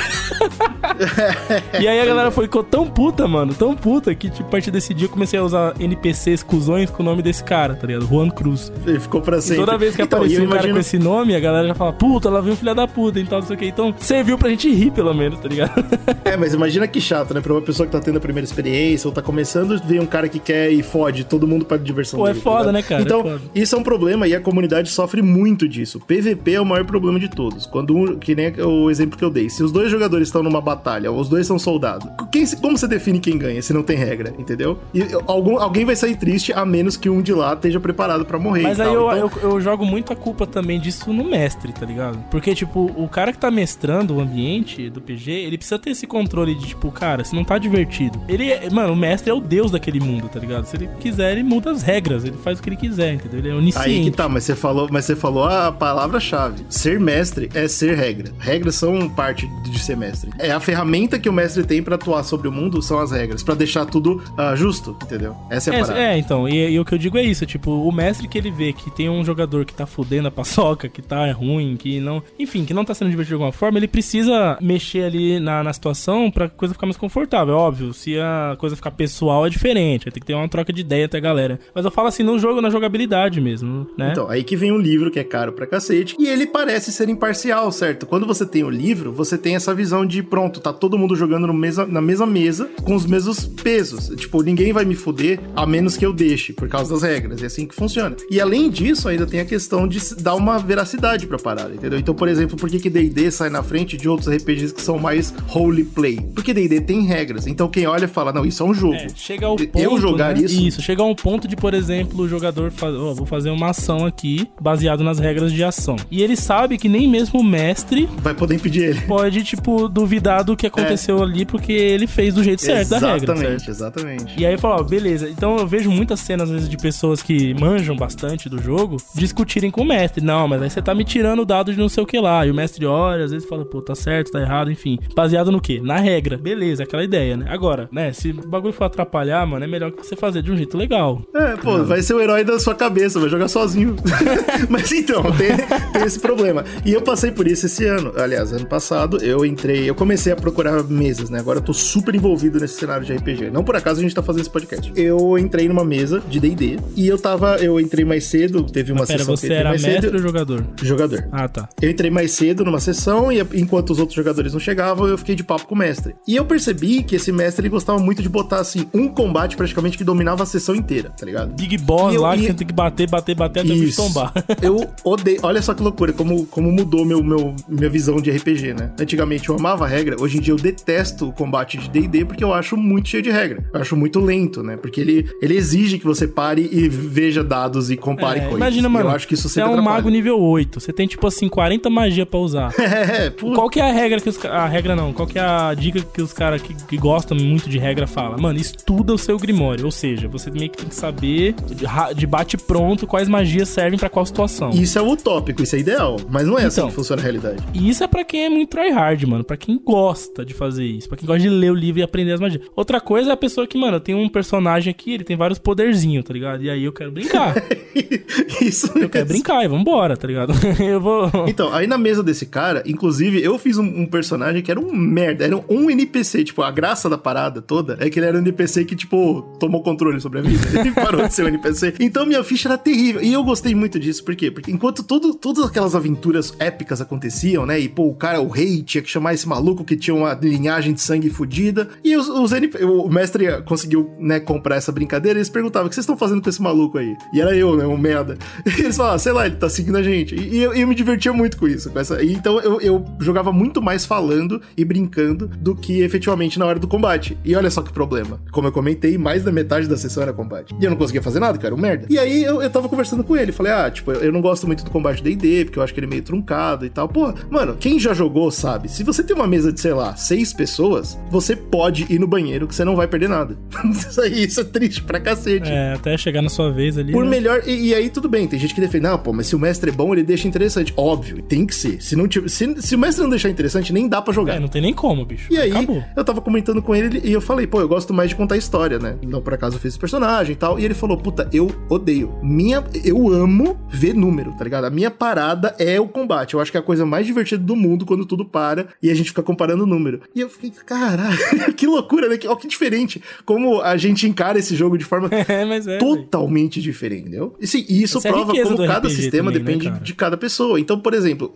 e 1.80 1.88
aí 1.88 2.00
a 2.00 2.06
galera 2.06 2.32
foi, 2.32 2.46
ficou 2.46 2.64
tão 2.64 2.86
puta, 2.88 3.28
mano, 3.28 3.54
tão 3.54 3.76
puta, 3.76 4.14
que 4.14 4.30
tipo, 4.30 4.44
a 4.48 4.52
partir 4.52 4.72
desse 4.72 4.94
dia 4.94 5.06
eu 5.08 5.12
comecei 5.12 5.40
a 5.40 5.44
usar 5.44 5.74
NPCs 5.80 6.44
cuzões 6.44 6.90
com 6.90 7.02
o 7.04 7.06
nome 7.06 7.22
desse 7.22 7.44
cara, 7.44 7.76
tá 7.76 7.88
ligado? 7.88 8.06
Juan 8.08 8.30
Cruz. 8.30 8.72
Ele 8.86 9.00
ficou 9.00 9.22
pra 9.22 9.38
E 9.38 9.42
sempre. 9.42 9.66
toda 9.66 9.78
vez 9.78 9.96
que 9.96 10.02
Então, 10.02 10.20
aparecia 10.20 10.44
e 10.44 10.48
um 10.48 10.50
cara 10.50 10.70
com 10.72 10.80
esse 10.80 10.98
nome, 11.00 11.36
a 11.36 11.40
galera 11.40 11.68
já 11.68 11.76
fala, 11.76 11.94
puta, 11.94 12.30
lá 12.30 12.42
veio 12.42 12.54
um 12.54 12.58
filho 12.58 12.74
da 12.76 12.88
puta 12.88 13.20
e 13.20 13.26
tal, 13.26 13.40
não 13.40 13.48
sei 13.48 13.56
o 13.56 13.60
que. 13.60 13.66
Então 13.66 13.94
serviu 14.00 14.38
pra 14.38 14.50
gente 14.50 14.70
rir, 14.74 14.92
pelo 14.92 15.14
menos, 15.14 15.40
tá 15.40 15.48
ligado? 15.48 15.84
É, 16.26 16.36
mas 16.38 16.54
imagina 16.54 16.88
que 16.88 17.02
chato, 17.02 17.34
né? 17.34 17.42
Pra 17.42 17.54
uma 17.54 17.62
pessoa 17.62 17.86
que 17.86 17.92
tá 17.92 18.00
tendo 18.00 18.18
a 18.18 18.22
primeira 18.22 18.46
experiência 18.46 19.08
ou 19.08 19.14
tá 19.14 19.22
começando, 19.22 19.80
ver 19.84 20.00
um 20.02 20.06
cara 20.06 20.28
que 20.30 20.40
quer 20.40 20.72
e 20.72 20.82
fode 20.84 21.24
todo 21.24 21.48
mundo 21.48 21.66
pra 21.66 21.78
diversão 21.78 22.20
Pô, 22.20 22.28
é 22.28 22.32
dele, 22.32 22.44
foda, 22.44 22.58
ligado? 22.72 22.74
né, 22.74 22.82
cara? 22.84 23.02
É 23.02 23.04
Então, 23.04 23.22
foda. 23.24 23.42
isso 23.56 23.76
é 23.76 23.78
um 23.78 23.84
problema 23.84 24.28
e 24.28 24.36
a 24.36 24.40
comunidade 24.42 24.90
sofre 24.90 25.22
muito 25.22 25.39
disso. 25.68 26.00
PVP 26.00 26.54
é 26.54 26.62
o 26.62 26.66
maior 26.66 26.86
problema 26.86 27.20
de 27.20 27.28
todos. 27.30 27.66
Quando, 27.66 27.96
um- 27.96 28.18
que 28.18 28.36
nem 28.36 28.52
o 28.62 28.90
exemplo 28.90 29.18
que 29.18 29.24
eu 29.24 29.30
dei, 29.30 29.50
se 29.50 29.64
os 29.64 29.72
dois 29.72 29.90
jogadores 29.92 30.28
estão 30.28 30.44
numa 30.44 30.62
batalha, 30.62 31.12
os 31.12 31.28
dois 31.30 31.46
são 31.48 31.58
soldados, 31.60 32.08
quem, 32.32 32.46
como 32.58 32.78
você 32.78 32.88
define 32.88 33.20
quem 33.20 33.38
ganha 33.38 33.62
se 33.62 33.74
não 33.74 33.84
tem 33.84 33.98
regra, 33.98 34.34
entendeu? 34.38 34.80
E 34.94 35.02
algum, 35.28 35.58
alguém 35.60 35.86
vai 35.86 35.96
sair 35.96 36.16
triste 36.16 36.52
a 36.54 36.66
menos 36.66 36.96
que 36.98 37.10
um 37.10 37.22
de 37.22 37.34
lá 37.34 37.54
esteja 37.54 37.80
preparado 37.80 38.26
pra 38.26 38.38
morrer. 38.40 38.64
Mas 38.64 38.80
aí 38.80 38.94
eu, 38.94 39.08
Então, 39.12 39.18
eu, 39.44 39.52
eu 39.52 39.62
jogo 39.62 39.86
muito 39.86 40.12
a 40.14 40.16
culpa 40.16 40.46
também 40.46 40.80
disso 40.80 41.12
no 41.14 41.24
mestre, 41.24 41.72
tá 41.74 41.86
ligado? 41.86 42.18
Porque, 42.30 42.54
tipo, 42.56 42.92
o 42.96 43.08
cara 43.08 43.32
que 43.32 43.38
tá 43.38 43.50
mestrando 43.52 44.16
o 44.16 44.20
ambiente 44.22 44.90
do 44.90 45.02
PG, 45.02 45.32
ele 45.32 45.58
precisa 45.58 45.78
ter 45.80 45.92
esse 45.92 46.06
controle 46.08 46.56
de, 46.56 46.68
tipo, 46.68 46.92
cara, 46.92 47.24
se 47.24 47.36
não 47.36 47.44
tá 47.44 47.58
divertido. 47.58 48.20
Ele, 48.28 48.52
é- 48.52 48.70
mano, 48.70 48.94
o 48.94 48.96
mestre 48.96 49.30
é 49.30 49.34
o 49.34 49.40
deus 49.40 49.72
daquele 49.72 50.00
mundo, 50.00 50.28
tá 50.30 50.40
ligado? 50.40 50.66
Se 50.66 50.76
ele 50.78 50.90
quiser, 51.00 51.32
ele 51.34 51.44
muda 51.44 51.72
as 51.72 51.82
regras, 51.82 52.24
ele 52.24 52.38
faz 52.38 52.60
o 52.60 52.64
que 52.64 52.70
ele 52.70 52.76
quiser, 52.76 53.14
entendeu? 53.14 53.40
Ele 53.40 53.50
é 53.50 53.54
onisciente. 53.54 53.90
Aí 53.90 54.04
que 54.04 54.12
tá, 54.12 54.28
mas 54.28 54.44
você 54.44 54.56
falou, 54.56 54.88
mas 54.92 55.06
você 55.06 55.16
falou 55.16 55.29
a 55.38 55.72
palavra-chave. 55.72 56.66
Ser 56.70 57.00
mestre 57.00 57.50
é 57.54 57.68
ser 57.68 57.96
regra. 57.96 58.32
Regras 58.40 58.76
são 58.76 59.10
parte 59.10 59.48
de 59.64 59.80
ser 59.80 59.96
mestre. 59.96 60.32
É 60.40 60.52
a 60.52 60.60
ferramenta 60.60 61.20
que 61.20 61.30
o 61.30 61.34
mestre 61.34 61.64
tem 61.64 61.84
pra 61.84 61.96
atuar 61.96 62.24
sobre 62.24 62.48
o 62.48 62.52
mundo 62.52 62.82
são 62.82 63.00
as 63.00 63.12
regras, 63.12 63.44
Pra 63.44 63.56
deixar 63.56 63.86
tudo 63.86 64.22
ah, 64.38 64.56
justo, 64.56 64.98
entendeu? 65.04 65.36
Essa 65.50 65.70
é 65.70 65.78
a 65.78 65.82
parada. 65.82 66.00
É, 66.00 66.14
é, 66.14 66.18
então, 66.18 66.48
e, 66.48 66.72
e 66.72 66.80
o 66.80 66.86
que 66.86 66.94
eu 66.94 66.98
digo 66.98 67.18
é 67.18 67.24
isso, 67.24 67.46
tipo, 67.46 67.72
o 67.72 67.92
mestre 67.92 68.28
que 68.28 68.38
ele 68.38 68.52
vê 68.52 68.74
que 68.74 68.90
tem 68.92 69.10
um 69.10 69.24
jogador 69.24 69.66
que 69.66 69.74
tá 69.74 69.86
fudendo 69.86 70.28
a 70.28 70.32
paçoca, 70.32 70.88
que 70.88 71.02
tá 71.02 71.32
ruim, 71.32 71.76
que 71.78 72.00
não, 72.00 72.22
enfim, 72.38 72.66
que 72.66 72.74
não 72.74 72.86
tá 72.86 72.94
sendo 72.94 73.10
divertido 73.10 73.30
de 73.30 73.34
alguma 73.36 73.52
forma, 73.52 73.78
ele 73.78 73.88
precisa 73.88 74.58
mexer 74.62 75.04
ali 75.04 75.40
na, 75.40 75.64
na 75.64 75.74
situação 75.74 76.32
pra 76.32 76.50
coisa 76.50 76.74
ficar 76.74 76.86
mais 76.86 76.98
confortável, 76.98 77.54
é 77.54 77.58
óbvio, 77.58 77.94
se 77.94 78.18
a 78.20 78.56
coisa 78.58 78.76
ficar 78.76 78.92
pessoal 78.92 79.46
é 79.46 79.50
diferente, 79.50 80.06
vai 80.06 80.12
ter 80.12 80.20
que 80.20 80.26
ter 80.26 80.34
uma 80.34 80.48
troca 80.48 80.72
de 80.72 80.82
ideia 80.82 81.06
até 81.06 81.18
a 81.18 81.22
galera. 81.22 81.60
Mas 81.74 81.86
eu 81.86 81.92
falo 81.92 82.08
assim, 82.08 82.24
no 82.24 82.40
jogo, 82.40 82.62
na 82.62 82.70
jogabilidade 82.70 83.42
mesmo, 83.42 83.88
né? 83.98 84.10
Então, 84.12 84.30
aí 84.30 84.44
que 84.44 84.56
vem 84.56 84.72
um 84.72 84.78
livro 84.78 85.12
que 85.12 85.19
é 85.20 85.24
caro 85.24 85.52
pra 85.54 85.68
cacete, 85.68 86.16
e 86.20 86.28
ele 86.28 86.46
parece 86.48 86.92
ser 86.92 87.10
imparcial, 87.10 87.72
certo? 87.72 88.06
Quando 88.06 88.26
você 88.26 88.46
tem 88.46 88.64
o 88.64 88.70
livro, 88.70 89.12
você 89.12 89.38
tem 89.38 89.56
essa 89.56 89.74
visão 89.74 90.06
de, 90.06 90.22
pronto, 90.24 90.60
tá 90.60 90.72
todo 90.74 90.98
mundo 90.98 91.16
jogando 91.16 91.52
mesa, 91.54 91.86
na 91.86 92.02
mesma 92.02 92.26
mesa, 92.26 92.70
com 92.84 92.96
os 92.96 93.06
mesmos 93.06 93.46
pesos. 93.46 94.10
Tipo, 94.16 94.42
ninguém 94.42 94.72
vai 94.74 94.86
me 94.86 94.96
fuder, 94.96 95.40
a 95.56 95.66
menos 95.66 95.98
que 95.98 96.06
eu 96.06 96.14
deixe, 96.14 96.54
por 96.54 96.68
causa 96.68 96.94
das 96.94 97.04
regras. 97.04 97.42
É 97.44 97.46
assim 97.48 97.66
que 97.68 97.76
funciona. 97.76 98.16
E 98.30 98.40
além 98.40 98.70
disso, 98.70 99.08
ainda 99.08 99.26
tem 99.26 99.40
a 99.40 99.46
questão 99.46 99.88
de 99.88 100.00
dar 100.16 100.36
uma 100.36 100.58
veracidade 100.60 101.28
pra 101.28 101.38
parada, 101.38 101.74
entendeu? 101.74 102.00
Então, 102.00 102.14
por 102.16 102.28
exemplo, 102.28 102.56
por 102.58 102.70
que 102.70 102.80
que 102.80 102.90
D&D 102.90 103.32
sai 103.32 103.50
na 103.50 103.62
frente 103.64 103.98
de 103.98 104.08
outros 104.08 104.30
RPGs 104.34 104.74
que 104.74 104.82
são 104.82 104.98
mais 104.98 105.34
roleplay? 105.48 106.20
Porque 106.34 106.54
D&D 106.54 106.82
tem 106.82 107.04
regras. 107.06 107.48
Então, 107.48 107.68
quem 107.68 107.86
olha 107.88 108.08
fala, 108.08 108.32
não, 108.32 108.46
isso 108.46 108.64
é 108.64 108.66
um 108.66 108.74
jogo. 108.74 108.94
É, 108.96 109.08
chega 109.16 109.46
ao 109.46 109.58
Eu 109.60 109.68
ponto. 109.68 110.02
jogar 110.02 110.36
né? 110.36 110.44
isso- 110.44 110.82
chega 110.82 111.02
a 111.02 111.06
um 111.06 111.16
ponto 111.16 111.48
de, 111.48 111.56
por 111.56 111.74
exemplo, 111.74 112.24
o 112.24 112.28
jogador 112.28 112.72
faz, 112.72 112.94
ó, 112.96 113.14
vou 113.14 113.26
fazer 113.26 113.50
uma 113.50 113.70
ação 113.70 114.06
aqui 114.06 114.48
baseado 114.62 115.04
nas 115.10 115.20
regras 115.20 115.52
de 115.52 115.64
ação. 115.64 115.96
E 116.10 116.22
ele 116.22 116.36
sabe 116.36 116.78
que 116.78 116.88
nem 116.88 117.08
mesmo 117.08 117.40
o 117.40 117.44
mestre 117.44 118.08
Vai 118.22 118.34
poder 118.34 118.56
impedir 118.56 118.84
ele. 118.84 119.02
pode, 119.02 119.44
tipo, 119.44 119.88
duvidar 119.88 120.44
do 120.44 120.56
que 120.56 120.68
aconteceu 120.68 121.22
ali 121.22 121.46
porque 121.46 121.72
ele 121.74 122.08
fez 122.08 122.34
do 122.34 122.44
jeito 122.44 122.62
certo 122.62 122.90
da 122.90 123.00
regra, 123.00 123.34
exatamente, 123.34 123.70
exatamente. 123.70 124.34
E 124.38 124.46
aí 124.46 124.58
fala, 124.58 124.76
ó, 124.76 124.84
beleza. 124.84 125.30
Então 125.30 125.58
eu 125.58 125.68
vejo 125.68 125.90
muitas 125.90 126.20
cenas, 126.20 126.50
às 126.50 126.56
vezes, 126.56 126.70
de 126.70 126.78
pessoas 126.78 127.22
que 127.22 127.54
manjam 127.56 127.96
bastante 127.96 128.48
do 128.48 128.62
jogo 128.62 128.98
discutirem 129.16 129.72
com 129.72 129.82
o 129.82 129.86
mestre. 129.86 130.24
Não, 130.24 130.48
mas 130.48 130.62
aí 130.62 130.70
você 130.70 130.82
tá 130.82 130.94
me 130.94 131.04
tirando 131.04 131.42
o 131.42 131.46
dado 131.46 131.74
de 131.74 131.80
não 131.80 131.90
sei 131.90 132.04
o 132.04 132.06
que 132.06 132.20
lá. 132.20 132.46
E 132.46 132.52
o 132.52 132.56
mestre 132.56 132.86
olha, 132.86 133.26
às 133.26 133.32
vezes 133.32 133.48
fala, 133.48 133.66
pô, 133.66 133.82
tá 133.82 133.96
certo, 133.96 134.32
tá 134.32 134.40
errado, 134.40 134.72
enfim. 134.72 135.00
Baseado 135.16 135.52
no 135.52 135.60
quê? 135.60 135.82
Na 135.84 135.98
regra. 135.98 136.38
Beleza, 136.38 136.84
aquela 136.84 137.04
ideia, 137.04 137.36
né? 137.36 137.46
Agora, 137.50 137.90
né, 137.92 138.14
se 138.14 138.30
o 138.32 138.48
bagulho 138.48 138.74
for 138.74 138.86
atrapalhar, 138.86 139.46
mano, 139.46 139.64
é 139.66 139.68
melhor 139.68 139.92
que 139.92 140.06
você 140.06 140.16
fazer 140.16 140.42
de 140.42 140.52
um 140.52 140.58
jeito 140.58 140.78
legal. 140.78 141.22
É, 141.34 141.56
pô, 141.56 141.84
vai 141.84 142.02
ser 142.02 142.14
o 142.14 142.22
herói 142.22 142.44
da 142.44 142.60
sua 142.60 142.76
cabeça, 142.76 143.20
vai 143.20 143.30
jogar 143.30 143.48
sozinho. 143.48 143.96
Mas 144.70 144.90
então, 145.00 145.24
tem, 145.32 145.50
tem 145.94 146.04
esse 146.04 146.20
problema. 146.20 146.64
E 146.86 146.94
eu 146.94 147.02
passei 147.02 147.32
por 147.32 147.48
isso 147.48 147.66
esse 147.66 147.86
ano. 147.86 148.14
Aliás, 148.18 148.52
ano 148.54 148.66
passado 148.66 149.18
eu 149.24 149.46
entrei, 149.46 149.90
eu 149.90 149.96
comecei 149.96 150.32
a 150.32 150.36
procurar 150.36 150.84
mesas, 150.84 151.30
né? 151.30 151.40
Agora 151.40 151.60
eu 151.60 151.64
tô 151.64 151.74
super 151.74 152.14
envolvido 152.16 152.60
nesse 152.60 152.76
cenário 152.76 153.06
de 153.06 153.14
RPG. 153.14 153.50
Não 153.52 153.64
por 153.64 153.76
acaso 153.76 154.00
a 154.00 154.04
gente 154.04 154.14
tá 154.16 154.22
fazendo 154.24 154.42
esse 154.42 154.50
podcast. 154.50 154.92
Eu 154.96 155.38
entrei 155.38 155.68
numa 155.68 155.84
mesa 155.84 156.22
de 156.30 156.40
D&D 156.40 156.78
e 156.96 157.08
eu 157.08 157.18
tava, 157.18 157.58
eu 157.58 157.80
entrei 157.80 158.06
mais 158.06 158.26
cedo, 158.26 158.64
teve 158.64 158.92
uma 158.92 159.06
Pera, 159.06 159.20
sessão 159.20 159.36
que 159.36 159.42
você 159.42 159.54
era 159.54 159.70
mais 159.70 159.82
mestre 159.82 160.02
cedo. 160.04 160.16
ou 160.16 160.22
jogador? 160.22 160.64
Jogador. 160.82 161.28
Ah, 161.32 161.48
tá. 161.48 161.70
Eu 161.82 161.90
entrei 161.90 162.12
mais 162.12 162.32
cedo 162.32 162.64
numa 162.66 162.80
sessão 162.80 163.32
e 163.32 163.40
enquanto 163.56 163.90
os 163.92 164.00
outros 164.00 164.16
jogadores 164.16 164.54
não 164.54 164.60
chegavam, 164.60 165.08
eu 165.08 165.18
fiquei 165.18 165.36
de 165.36 165.44
papo 165.44 165.66
com 165.68 165.76
o 165.76 165.78
mestre. 165.78 166.16
E 166.28 166.36
eu 166.36 166.46
percebi 166.46 167.04
que 167.04 167.16
esse 167.16 167.32
mestre 167.32 167.62
ele 167.62 167.70
gostava 167.70 168.00
muito 168.00 168.22
de 168.22 168.30
botar 168.30 168.60
assim 168.60 168.86
um 168.94 169.08
combate 169.08 169.56
praticamente 169.56 169.98
que 169.98 170.04
dominava 170.04 170.44
a 170.44 170.46
sessão 170.46 170.76
inteira, 170.76 171.10
tá 171.10 171.26
ligado? 171.26 171.54
Big 171.54 171.78
Boss 171.78 172.14
eu- 172.16 172.22
lá, 172.22 172.36
que 172.36 172.44
e- 172.44 172.48
você 172.48 172.54
tem 172.54 172.68
que 172.68 172.74
bater, 172.74 173.10
bater, 173.10 173.36
bater 173.36 173.60
até 173.62 173.74
o 173.74 173.96
tombar. 173.96 174.34
Eu 174.62 174.89
odeio. 175.04 175.40
Olha 175.44 175.62
só 175.62 175.74
que 175.74 175.82
loucura, 175.84 176.14
como, 176.14 176.46
como 176.48 176.72
mudou 176.72 177.06
meu, 177.06 177.24
meu, 177.24 177.56
minha 177.68 177.90
visão 177.90 178.18
de 178.18 178.32
RPG, 178.32 178.74
né? 178.74 178.92
Antigamente 179.00 179.50
eu 179.50 179.56
amava 179.56 179.86
a 179.86 179.88
regra, 179.88 180.16
hoje 180.20 180.38
em 180.38 180.42
dia 180.42 180.54
eu 180.54 180.58
detesto 180.58 181.30
o 181.30 181.32
combate 181.34 181.78
de 181.78 181.90
DD 181.90 182.26
porque 182.26 182.44
eu 182.44 182.54
acho 182.54 182.76
muito 182.78 183.10
cheio 183.10 183.24
de 183.24 183.30
regra. 183.32 183.64
Eu 183.74 183.82
acho 183.82 183.96
muito 183.96 184.20
lento, 184.20 184.62
né? 184.64 184.78
Porque 184.78 185.00
ele, 185.02 185.30
ele 185.42 185.56
exige 185.56 185.98
que 186.00 186.06
você 186.06 186.28
pare 186.28 186.68
e 186.72 186.88
veja 186.90 187.44
dados 187.44 187.90
e 187.92 187.98
compare 187.98 188.40
É, 188.40 188.42
coisas. 188.44 188.58
imagina, 188.58 188.90
mano. 188.90 189.10
Eu 189.10 189.16
acho 189.16 189.28
que 189.28 189.34
isso 189.34 189.48
você 189.50 189.62
é 189.62 189.64
um 189.66 189.70
atrapalha. 189.72 189.96
mago 189.96 190.10
nível 190.10 190.40
8. 190.40 190.80
Você 190.80 190.92
tem, 190.94 191.08
tipo 191.08 191.26
assim, 191.28 191.48
40 191.48 191.90
magia 191.90 192.26
pra 192.26 192.40
usar. 192.40 192.74
É. 193.10 193.30
Qual 193.30 193.70
que 193.70 193.80
é 193.80 193.90
a 193.90 193.94
regra 193.94 194.20
que 194.20 194.28
os 194.30 194.44
A 194.46 194.66
regra 194.68 194.96
não. 194.96 195.14
Qual 195.14 195.28
que 195.28 195.38
é 195.40 195.42
a 195.42 195.74
dica 195.74 196.02
que 196.02 196.22
os 196.22 196.34
caras 196.34 196.62
que, 196.62 196.74
que 196.74 196.98
gostam 196.98 197.38
muito 197.38 197.70
de 197.70 197.78
regra 197.78 198.06
falam? 198.08 198.38
Mano, 198.40 198.60
estuda 198.60 199.14
o 199.14 199.18
seu 199.18 199.38
grimório. 199.38 199.86
Ou 199.86 199.92
seja, 199.92 200.28
você 200.28 200.50
meio 200.52 200.70
que 200.70 200.78
tem 200.78 200.88
que 200.90 200.96
saber 200.96 201.56
de, 201.70 201.86
de 202.16 202.28
bate 202.28 202.58
pronto 202.58 203.08
quais 203.08 203.28
magias 203.30 203.70
servem 203.70 203.98
pra 203.98 204.10
qual 204.10 204.26
situação. 204.26 204.69
Isso 204.72 204.98
é 204.98 205.02
utópico, 205.02 205.62
isso 205.64 205.76
é 205.76 205.80
ideal. 205.80 206.18
Mas 206.30 206.46
não 206.48 206.58
é 206.58 206.66
assim 206.66 206.80
Então. 206.82 206.90
que 206.90 206.96
funciona 206.96 207.22
a 207.22 207.24
realidade. 207.24 207.64
E 207.74 207.90
isso 207.90 208.04
é 208.04 208.08
pra 208.08 208.24
quem 208.24 208.46
é 208.46 208.50
muito 208.50 208.70
tryhard, 208.70 209.26
mano. 209.26 209.44
Pra 209.44 209.58
quem 209.58 209.78
gosta 209.78 210.46
de 210.46 210.54
fazer 210.54 210.86
isso. 210.86 211.08
Pra 211.08 211.18
quem 211.18 211.26
gosta 211.28 211.42
de 211.42 211.50
ler 211.50 211.72
o 211.72 211.76
livro 211.76 212.00
e 212.00 212.04
aprender 212.04 212.34
as 212.34 212.40
magias. 212.40 212.64
Outra 212.76 213.00
coisa 213.02 213.30
é 213.30 213.34
a 213.34 213.38
pessoa 213.38 213.66
que, 213.68 213.78
mano, 213.78 214.00
tem 214.00 214.16
um 214.16 214.30
personagem 214.30 214.92
aqui, 214.92 215.14
ele 215.14 215.24
tem 215.24 215.36
vários 215.38 215.60
poderzinhos, 215.60 216.24
tá 216.26 216.34
ligado? 216.34 216.64
E 216.64 216.70
aí 216.70 216.84
eu 216.84 216.94
quero 216.94 217.12
brincar. 217.12 217.56
isso 218.62 218.92
eu 218.98 219.10
quero 219.10 219.26
brincar 219.28 219.64
e 219.64 219.68
vambora, 219.68 220.16
tá 220.18 220.28
ligado? 220.28 220.54
eu 220.82 221.00
vou. 221.00 221.30
Então, 221.48 221.74
aí 221.74 221.88
na 221.88 221.98
mesa 221.98 222.24
desse 222.24 222.46
cara, 222.46 222.84
inclusive, 222.86 223.42
eu 223.44 223.58
fiz 223.58 223.78
um, 223.78 223.84
um 224.02 224.06
personagem 224.06 224.62
que 224.62 224.72
era 224.72 224.80
um 224.80 224.94
merda, 224.96 225.46
era 225.46 225.56
um 225.70 225.90
NPC. 225.90 226.44
Tipo, 226.44 226.62
a 226.62 226.72
graça 226.72 227.10
da 227.10 227.18
parada 227.18 227.62
toda 227.62 227.98
é 228.00 228.10
que 228.10 228.20
ele 228.20 228.26
era 228.28 228.38
um 228.38 228.42
NPC 228.42 228.86
que, 228.86 228.96
tipo, 228.96 229.42
tomou 229.60 229.82
controle 229.82 230.20
sobre 230.20 230.40
a 230.40 230.42
vida. 230.42 230.80
Ele 230.80 230.92
parou 230.92 231.28
de 231.28 231.34
ser 231.34 231.44
um 231.46 231.48
NPC. 231.48 231.94
Então 232.00 232.26
minha 232.26 232.44
ficha 232.44 232.70
era 232.70 232.78
terrível. 232.78 233.22
E 233.22 233.34
eu 233.34 233.44
gostei 233.44 233.74
muito 233.76 234.00
disso, 234.00 234.24
por 234.24 234.36
quê? 234.36 234.52
Porque 234.60 234.72
enquanto 234.72 235.04
tudo, 235.04 235.34
todas 235.34 235.66
aquelas 235.66 235.96
aventuras 235.96 236.54
épicas 236.60 237.00
aconteciam, 237.00 237.66
né? 237.66 237.80
E, 237.80 237.88
pô, 237.88 238.08
o 238.08 238.14
cara, 238.14 238.42
o 238.42 238.50
rei, 238.50 238.84
tinha 238.84 239.02
que 239.02 239.10
chamar 239.10 239.34
esse 239.34 239.48
malucos 239.48 239.86
que 239.86 239.96
tinham 239.96 240.20
uma 240.20 240.34
linhagem 240.34 240.94
de 240.94 241.02
sangue 241.02 241.30
fodida. 241.30 241.88
E 242.04 242.16
os, 242.16 242.28
os 242.28 242.52
NP 242.52 242.84
o 242.84 243.10
mestre 243.10 243.62
conseguiu, 243.64 244.12
né, 244.20 244.40
comprar 244.40 244.76
essa 244.76 244.92
brincadeira 244.92 245.38
e 245.38 245.40
eles 245.40 245.50
perguntavam: 245.50 245.88
o 245.88 245.90
que 245.90 245.96
vocês 245.96 246.04
estão 246.04 246.18
fazendo 246.18 246.42
com 246.42 246.50
esse 246.50 246.62
maluco 246.62 246.98
aí? 246.98 247.16
E 247.34 247.40
era 247.40 247.56
eu, 247.56 247.78
né, 247.78 247.86
um 247.86 247.98
merda. 247.98 248.38
E 248.80 248.82
eles 248.82 248.98
falavam, 248.98 249.20
sei 249.20 249.32
lá, 249.32 249.46
ele 249.46 249.56
tá 249.56 249.68
seguindo 249.70 249.98
a 249.98 250.04
gente. 250.04 250.36
E, 250.36 250.58
e 250.58 250.64
eu, 250.64 250.74
eu, 250.74 250.88
me 250.88 250.96
divertia 250.96 251.34
muito 251.34 251.58
com 251.58 251.68
isso. 251.68 251.90
Com 251.90 252.00
essa... 252.00 252.24
então 252.24 252.60
eu, 252.60 252.80
eu 252.80 253.06
jogava 253.20 253.52
muito 253.52 253.82
mais 253.82 254.06
falando 254.06 254.62
e 254.78 254.86
brincando 254.86 255.48
do 255.48 255.76
que 255.76 256.02
efetivamente 256.02 256.60
na 256.60 256.66
hora 256.66 256.80
do 256.80 256.88
combate. 256.88 257.38
E 257.44 257.56
olha 257.56 257.70
só 257.70 257.82
que 257.82 257.92
problema. 257.92 258.40
Como 258.52 258.68
eu 258.68 258.72
comentei, 258.72 259.18
mais 259.18 259.44
da 259.44 259.52
metade 259.52 259.88
da 259.88 259.98
sessão 259.98 260.24
era 260.24 260.32
combate. 260.34 260.76
E 260.80 260.84
eu 260.84 260.90
não 260.90 260.98
conseguia 260.98 261.22
fazer 261.22 261.40
nada, 261.40 261.58
cara, 261.58 261.74
um 261.74 261.78
merda. 261.78 262.06
E 262.10 262.18
aí 262.18 262.44
eu, 262.44 262.62
eu 262.62 262.70
tava 262.70 262.88
conversando 262.88 263.24
com 263.24 263.36
ele. 263.36 263.52
Falei, 263.52 263.72
ah, 263.72 263.90
tipo, 263.90 264.12
eu 264.12 264.32
não 264.32 264.42
gosto 264.42 264.49
muito 264.66 264.84
do 264.84 264.92
combate 264.92 265.24
DD, 265.24 265.66
porque 265.66 265.80
eu 265.80 265.84
acho 265.84 265.94
que 265.94 266.00
ele 266.00 266.08
é 266.08 266.10
meio 266.10 266.22
truncado 266.22 266.86
e 266.86 266.90
tal. 266.90 267.08
Pô, 267.08 267.34
mano, 267.50 267.76
quem 267.80 268.00
já 268.00 268.14
jogou 268.14 268.50
sabe. 268.52 268.90
Se 268.90 269.04
você 269.04 269.24
tem 269.24 269.36
uma 269.36 269.48
mesa 269.48 269.72
de, 269.72 269.80
sei 269.80 269.94
lá, 269.94 270.16
seis 270.16 270.54
pessoas, 270.54 271.18
você 271.30 271.56
pode 271.56 272.06
ir 272.10 272.20
no 272.20 272.28
banheiro 272.28 272.68
que 272.68 272.76
você 272.76 272.84
não 272.84 272.96
vai 272.96 273.08
perder 273.08 273.30
nada. 273.30 273.58
isso 273.92 274.22
aí, 274.22 274.44
isso 274.44 274.62
é 274.62 274.64
triste 274.64 275.04
pra 275.04 275.20
cacete. 275.20 275.70
É, 275.70 275.94
até 275.94 276.18
chegar 276.18 276.42
na 276.42 276.50
sua 276.50 276.72
vez 276.72 276.98
ali. 276.98 277.12
Por 277.12 277.24
né? 277.24 277.30
melhor. 277.30 277.64
E, 277.66 277.90
e, 277.90 277.96
aí 277.96 278.10
tudo 278.10 278.30
bem, 278.30 278.48
tem 278.48 278.60
gente 278.60 278.74
que 278.74 278.82
defende, 278.82 279.04
não, 279.04 279.18
pô, 279.18 279.34
mas 279.34 279.48
se 279.48 279.56
o 279.56 279.60
mestre 279.60 279.90
é 279.90 279.94
bom, 279.94 280.14
ele 280.14 280.24
deixa 280.24 280.48
interessante. 280.48 280.94
Óbvio, 280.96 281.42
tem 281.42 281.66
que 281.66 281.76
ser. 281.76 282.02
Se, 282.02 282.16
não, 282.16 282.28
se, 282.48 282.82
se 282.82 282.96
o 282.96 283.00
mestre 283.00 283.24
não 283.24 283.30
deixar 283.30 283.50
interessante, 283.50 283.92
nem 283.92 284.08
dá 284.08 284.22
pra 284.22 284.34
jogar. 284.34 284.56
É, 284.56 284.60
não 284.60 284.68
tem 284.68 284.82
nem 284.82 284.94
como, 284.94 285.26
bicho. 285.26 285.52
E 285.52 285.58
aí, 285.58 285.72
Acabou. 285.72 286.04
eu 286.16 286.24
tava 286.24 286.42
comentando 286.42 286.82
com 286.82 286.96
ele 286.96 287.22
e 287.24 287.32
eu 287.32 287.42
falei, 287.42 287.68
pô, 287.68 287.82
eu 287.82 287.88
gosto 287.88 288.14
mais 288.14 288.30
de 288.30 288.36
contar 288.36 288.58
história, 288.58 289.00
né? 289.00 289.16
Não 289.26 289.42
por 289.42 289.54
acaso 289.54 289.76
eu 289.76 289.80
fiz 289.80 289.94
esse 289.94 290.00
personagem 290.00 290.54
e 290.54 290.56
tal. 290.56 290.80
E 290.80 290.86
ele 290.86 290.94
falou, 290.94 291.18
puta, 291.18 291.50
eu 291.52 291.70
odeio. 291.90 292.34
Minha. 292.42 292.84
Eu 293.04 293.32
amo 293.32 293.80
ver 293.90 294.14
número, 294.40 294.54
tá 294.54 294.64
ligado? 294.64 294.86
A 294.86 294.90
minha 294.90 295.12
parada 295.12 295.76
é 295.78 296.00
o 296.00 296.08
combate. 296.08 296.54
Eu 296.54 296.62
acho 296.62 296.72
que 296.72 296.78
é 296.78 296.80
a 296.80 296.84
coisa 296.84 297.06
mais 297.06 297.26
divertida 297.26 297.64
do 297.64 297.76
mundo 297.76 298.06
quando 298.06 298.26
tudo 298.26 298.46
para 298.46 298.88
e 299.02 299.10
a 299.10 299.14
gente 299.14 299.30
fica 299.30 299.44
comparando 299.44 299.84
o 299.84 299.86
número. 299.86 300.22
E 300.34 300.42
eu 300.42 300.50
fiquei, 300.50 300.72
caralho, 300.86 301.38
que 301.76 301.86
loucura, 301.86 302.28
né? 302.28 302.38
Ó, 302.48 302.56
que 302.56 302.68
diferente. 302.68 303.22
Como 303.46 303.82
a 303.82 303.98
gente 303.98 304.28
encara 304.28 304.58
esse 304.58 304.76
jogo 304.76 304.98
de 304.98 305.06
forma 305.06 305.30
é, 305.32 305.96
é, 305.96 305.98
totalmente 305.98 306.80
véio. 306.80 306.92
diferente, 306.92 307.22
entendeu? 307.22 307.56
E 307.60 307.68
sim, 307.68 307.86
isso 307.90 308.18
Essa 308.18 308.30
é 308.30 308.32
prova 308.32 308.54
como 308.54 308.78
cada 308.78 309.08
RPG 309.08 309.16
sistema 309.16 309.52
também, 309.52 309.76
né, 309.76 309.80
depende 309.80 309.92
né, 309.92 310.00
de 310.02 310.14
cada 310.14 310.38
pessoa. 310.38 310.80
Então, 310.80 311.00
por 311.00 311.14
exemplo, 311.14 311.54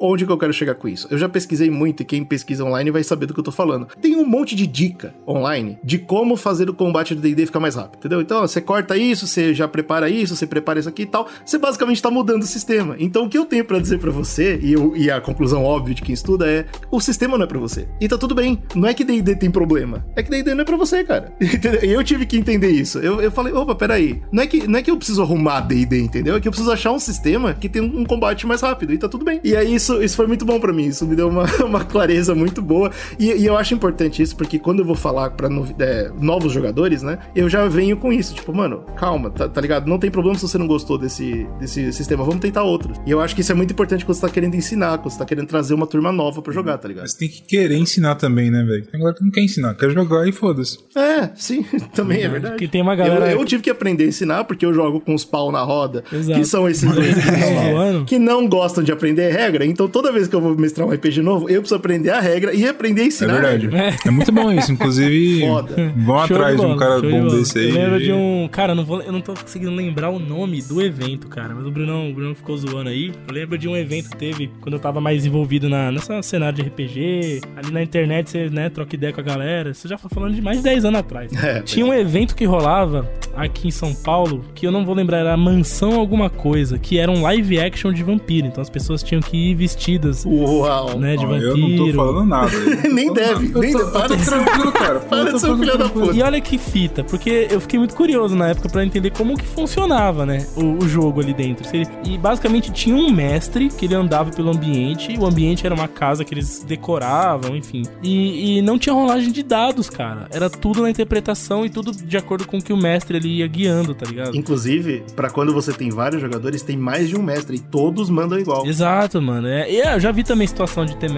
onde 0.00 0.24
que 0.24 0.32
eu 0.32 0.38
quero 0.38 0.52
chegar 0.52 0.74
com 0.74 0.88
isso? 0.88 1.08
Eu 1.10 1.18
já 1.18 1.28
pesquisei 1.28 1.70
muito 1.70 2.02
e 2.02 2.04
quem 2.04 2.24
pesquisa 2.24 2.64
online 2.64 2.90
vai 2.90 3.02
saber 3.02 3.26
do 3.26 3.34
que 3.34 3.40
eu 3.40 3.44
tô 3.44 3.52
falando. 3.52 3.88
Tem 4.00 4.16
um 4.16 4.24
monte 4.24 4.54
de 4.54 4.66
dica 4.66 5.14
online 5.26 5.78
de 5.82 5.98
como 5.98 6.36
fazer 6.36 6.68
o 6.70 6.74
combate 6.74 7.14
do 7.14 7.20
D&D 7.20 7.46
ficar 7.46 7.60
mais 7.60 7.74
rápido, 7.74 7.98
entendeu? 7.98 8.20
Então, 8.20 8.40
você 8.40 8.60
corta 8.60 8.96
isso, 8.96 9.26
você 9.26 9.54
já 9.54 9.66
prepara 9.66 10.08
isso, 10.08 10.36
você 10.36 10.46
prepara 10.46 10.78
isso 10.78 10.88
aqui 10.88 11.02
e 11.02 11.06
tal. 11.06 11.28
Você 11.44 11.58
basicamente 11.58 11.95
tá 12.02 12.10
mudando 12.10 12.42
o 12.42 12.46
sistema. 12.46 12.96
Então, 12.98 13.24
o 13.24 13.28
que 13.28 13.38
eu 13.38 13.44
tenho 13.44 13.64
para 13.64 13.78
dizer 13.78 13.98
para 13.98 14.10
você, 14.10 14.58
e, 14.62 14.72
eu, 14.72 14.96
e, 14.96 15.10
a 15.10 15.20
conclusão 15.20 15.64
óbvia 15.64 15.94
de 15.94 16.02
quem 16.02 16.12
estuda 16.12 16.48
é, 16.48 16.66
o 16.90 17.00
sistema 17.00 17.36
não 17.36 17.44
é 17.44 17.48
para 17.48 17.58
você. 17.58 17.88
E 18.00 18.08
tá 18.08 18.18
tudo 18.18 18.34
bem. 18.34 18.62
Não 18.74 18.88
é 18.88 18.94
que 18.94 19.04
D&D 19.04 19.36
tem 19.36 19.50
problema. 19.50 20.04
É 20.14 20.22
que 20.22 20.30
D&D 20.30 20.54
não 20.54 20.62
é 20.62 20.64
pra 20.64 20.76
você, 20.76 21.04
cara. 21.04 21.32
E 21.82 21.90
eu 21.90 22.02
tive 22.02 22.26
que 22.26 22.36
entender 22.36 22.70
isso. 22.70 22.98
Eu, 22.98 23.20
eu 23.20 23.30
falei, 23.30 23.52
opa, 23.52 23.74
peraí. 23.74 24.22
Não 24.32 24.42
é, 24.42 24.46
que, 24.46 24.66
não 24.66 24.78
é 24.78 24.82
que 24.82 24.90
eu 24.90 24.96
preciso 24.96 25.22
arrumar 25.22 25.60
D&D, 25.60 26.00
entendeu? 26.00 26.36
É 26.36 26.40
que 26.40 26.48
eu 26.48 26.52
preciso 26.52 26.72
achar 26.72 26.92
um 26.92 26.98
sistema 26.98 27.54
que 27.54 27.68
tem 27.68 27.82
um 27.82 28.04
combate 28.04 28.46
mais 28.46 28.60
rápido. 28.60 28.92
E 28.92 28.98
tá 28.98 29.08
tudo 29.08 29.24
bem. 29.24 29.40
E 29.44 29.56
aí, 29.56 29.74
isso, 29.74 30.02
isso 30.02 30.16
foi 30.16 30.26
muito 30.26 30.44
bom 30.44 30.58
para 30.58 30.72
mim. 30.72 30.86
Isso 30.86 31.06
me 31.06 31.14
deu 31.14 31.28
uma, 31.28 31.44
uma 31.64 31.84
clareza 31.84 32.34
muito 32.34 32.62
boa. 32.62 32.90
E, 33.18 33.32
e 33.32 33.46
eu 33.46 33.56
acho 33.56 33.74
importante 33.74 34.22
isso, 34.22 34.36
porque 34.36 34.58
quando 34.58 34.80
eu 34.80 34.84
vou 34.84 34.96
falar 34.96 35.30
pra 35.30 35.48
no, 35.48 35.66
é, 35.78 36.10
novos 36.18 36.52
jogadores, 36.52 37.02
né? 37.02 37.18
Eu 37.34 37.48
já 37.48 37.66
venho 37.68 37.96
com 37.96 38.12
isso. 38.12 38.34
Tipo, 38.34 38.54
mano, 38.54 38.84
calma, 38.96 39.30
tá, 39.30 39.48
tá, 39.48 39.60
ligado? 39.60 39.86
Não 39.86 39.98
tem 39.98 40.10
problema 40.10 40.38
se 40.38 40.42
você 40.42 40.58
não 40.58 40.66
gostou 40.66 40.98
desse, 40.98 41.46
desse 41.58 41.85
sistema. 41.92 42.24
Vamos 42.24 42.40
tentar 42.40 42.62
outro. 42.62 42.94
E 43.06 43.10
eu 43.10 43.20
acho 43.20 43.34
que 43.34 43.40
isso 43.40 43.52
é 43.52 43.54
muito 43.54 43.72
importante 43.72 44.04
quando 44.04 44.16
você 44.16 44.26
tá 44.26 44.32
querendo 44.32 44.54
ensinar, 44.54 44.98
quando 44.98 45.12
você 45.12 45.18
tá 45.18 45.24
querendo 45.24 45.46
trazer 45.46 45.74
uma 45.74 45.86
turma 45.86 46.12
nova 46.12 46.42
pra 46.42 46.52
jogar, 46.52 46.78
tá 46.78 46.88
ligado? 46.88 47.04
Mas 47.04 47.14
tem 47.14 47.28
que 47.28 47.42
querer 47.42 47.76
ensinar 47.76 48.16
também, 48.16 48.50
né, 48.50 48.62
velho? 48.62 48.86
Tem 48.86 48.98
galera 48.98 49.16
que 49.16 49.24
não 49.24 49.30
quer 49.30 49.42
ensinar, 49.42 49.74
quer 49.74 49.90
jogar 49.90 50.28
e 50.28 50.32
foda-se. 50.32 50.78
É, 50.96 51.30
sim, 51.34 51.64
também 51.94 52.22
é 52.22 52.28
verdade. 52.28 52.56
Que 52.56 52.68
tem 52.68 52.82
uma 52.82 52.94
galera. 52.94 53.30
Eu, 53.30 53.40
eu, 53.40 53.44
tive 53.44 53.62
que 53.62 53.70
aprender 53.70 54.04
a 54.04 54.08
ensinar 54.08 54.44
porque 54.44 54.64
eu 54.64 54.72
jogo 54.72 55.00
com 55.00 55.14
os 55.14 55.24
pau 55.24 55.52
na 55.52 55.62
roda, 55.62 56.04
Exato. 56.12 56.38
que 56.38 56.44
são 56.44 56.68
esses 56.68 56.90
dois 56.90 57.14
que 58.06 58.18
não 58.18 58.48
gostam 58.48 58.82
de 58.82 58.92
aprender 58.92 59.30
regra. 59.30 59.64
Então 59.64 59.88
toda 59.88 60.12
vez 60.12 60.28
que 60.28 60.34
eu 60.34 60.40
vou 60.40 60.56
mestrar 60.56 60.86
um 60.86 60.90
RPG 60.90 61.22
novo, 61.22 61.48
eu 61.48 61.60
preciso 61.60 61.76
aprender 61.76 62.10
a 62.10 62.20
regra 62.20 62.54
e 62.54 62.66
aprender 62.66 63.02
a 63.02 63.06
ensinar. 63.06 63.44
É 63.44 63.56
verdade. 63.56 63.76
É, 63.76 64.08
é 64.08 64.10
muito 64.10 64.32
bom 64.32 64.52
isso. 64.52 64.72
Inclusive, 64.72 65.40
vão 65.96 66.18
atrás 66.18 66.56
de, 66.56 66.66
de 66.66 66.72
um 66.72 66.76
cara 66.76 67.00
bom 67.00 67.28
de 67.28 67.36
desse 67.36 67.58
aí. 67.58 67.68
Eu 67.68 67.74
lembro 67.74 68.00
de 68.00 68.12
um. 68.12 68.48
Cara, 68.50 68.72
eu 68.72 68.76
não, 68.76 68.84
vou, 68.84 69.02
eu 69.02 69.12
não 69.12 69.20
tô 69.20 69.34
conseguindo 69.34 69.70
lembrar 69.70 70.10
o 70.10 70.18
nome 70.18 70.62
do 70.62 70.80
evento, 70.80 71.28
cara. 71.28 71.54
Mas 71.54 71.66
o 71.66 71.70
Brunão, 71.76 72.10
o 72.10 72.14
Brunão 72.14 72.34
ficou 72.34 72.56
zoando 72.56 72.88
aí. 72.88 73.12
Eu 73.28 73.34
lembro 73.34 73.58
de 73.58 73.68
um 73.68 73.76
evento 73.76 74.08
que 74.10 74.16
teve 74.16 74.50
quando 74.62 74.74
eu 74.74 74.80
tava 74.80 74.98
mais 74.98 75.26
envolvido 75.26 75.68
na, 75.68 75.92
nessa 75.92 76.22
cenário 76.22 76.56
de 76.56 76.62
RPG. 76.62 77.42
Ali 77.54 77.70
na 77.70 77.82
internet, 77.82 78.30
você, 78.30 78.48
né, 78.48 78.70
troca 78.70 78.94
ideia 78.94 79.12
com 79.12 79.20
a 79.20 79.24
galera. 79.24 79.74
Você 79.74 79.86
já 79.86 79.98
foi 79.98 80.10
falando 80.12 80.34
de 80.34 80.40
mais 80.40 80.58
de 80.58 80.64
10 80.64 80.84
anos 80.86 81.00
atrás. 81.00 81.30
É, 81.46 81.60
Tinha 81.60 81.86
um 81.86 81.94
evento 81.94 82.34
que 82.34 82.44
rolava 82.44 83.08
aqui 83.36 83.68
em 83.68 83.70
São 83.70 83.94
Paulo, 83.94 84.42
que 84.52 84.66
eu 84.66 84.72
não 84.72 84.84
vou 84.84 84.94
lembrar, 84.96 85.18
era 85.18 85.36
Mansão 85.36 85.94
Alguma 85.94 86.28
Coisa, 86.28 86.76
que 86.76 86.98
era 86.98 87.10
um 87.10 87.22
live 87.22 87.60
action 87.60 87.92
de 87.92 88.02
vampiro. 88.02 88.48
Então 88.48 88.62
as 88.62 88.70
pessoas 88.70 89.00
tinham 89.02 89.20
que 89.20 89.50
ir 89.50 89.54
vestidas. 89.54 90.24
Uau! 90.24 90.98
Né, 90.98 91.14
de 91.14 91.24
oh, 91.24 91.28
vampiro. 91.28 91.50
Eu 91.50 91.56
não 91.56 91.86
tô 91.86 91.92
falando 91.92 92.26
nada. 92.26 92.50
nem 92.90 93.12
deve, 93.12 93.48
nem 93.48 93.72
deve. 93.76 93.90
Para 93.92 94.16
de 94.16 94.24
tranquilo, 94.24 94.72
cara. 94.72 95.00
Para 95.00 95.32
de 95.32 95.40
ser 95.40 95.50
um 95.52 95.58
filho 95.58 95.78
da 95.78 95.88
puta. 95.88 96.16
E 96.16 96.22
olha 96.22 96.40
que 96.40 96.58
fita, 96.58 97.04
porque 97.04 97.46
eu 97.50 97.60
fiquei 97.60 97.78
muito 97.78 97.94
curioso 97.94 98.34
na 98.34 98.48
época 98.48 98.68
para 98.68 98.84
entender 98.84 99.10
como 99.10 99.36
que 99.36 99.46
funcionava, 99.46 100.26
né, 100.26 100.46
o, 100.56 100.82
o 100.82 100.88
jogo 100.88 101.20
ali 101.20 101.34
dentro. 101.34 101.65
E 102.04 102.18
basicamente 102.18 102.70
tinha 102.70 102.96
um 102.96 103.10
mestre 103.10 103.68
que 103.68 103.86
ele 103.86 103.94
andava 103.94 104.30
pelo 104.30 104.50
ambiente, 104.50 105.16
o 105.18 105.26
ambiente 105.26 105.66
era 105.66 105.74
uma 105.74 105.88
casa 105.88 106.24
que 106.24 106.34
eles 106.34 106.64
decoravam, 106.66 107.56
enfim. 107.56 107.82
E, 108.02 108.58
e 108.58 108.62
não 108.62 108.78
tinha 108.78 108.94
rolagem 108.94 109.30
de 109.32 109.42
dados, 109.42 109.88
cara. 109.88 110.28
Era 110.30 110.48
tudo 110.48 110.82
na 110.82 110.90
interpretação 110.90 111.64
e 111.64 111.70
tudo 111.70 111.92
de 111.92 112.16
acordo 112.16 112.46
com 112.46 112.58
o 112.58 112.62
que 112.62 112.72
o 112.72 112.76
mestre 112.76 113.16
ali 113.16 113.38
ia 113.38 113.46
guiando, 113.46 113.94
tá 113.94 114.06
ligado? 114.06 114.36
Inclusive, 114.36 115.04
para 115.14 115.30
quando 115.30 115.52
você 115.52 115.72
tem 115.72 115.90
vários 115.90 116.20
jogadores, 116.20 116.62
tem 116.62 116.76
mais 116.76 117.08
de 117.08 117.16
um 117.16 117.22
mestre 117.22 117.56
e 117.56 117.60
todos 117.60 118.10
mandam 118.10 118.38
igual. 118.38 118.66
Exato, 118.66 119.20
mano. 119.20 119.46
É, 119.48 119.70
e 119.70 119.80
eu 119.80 120.00
já 120.00 120.12
vi 120.12 120.22
também 120.22 120.46
situação 120.46 120.84
de 120.84 120.96
ter. 120.96 121.10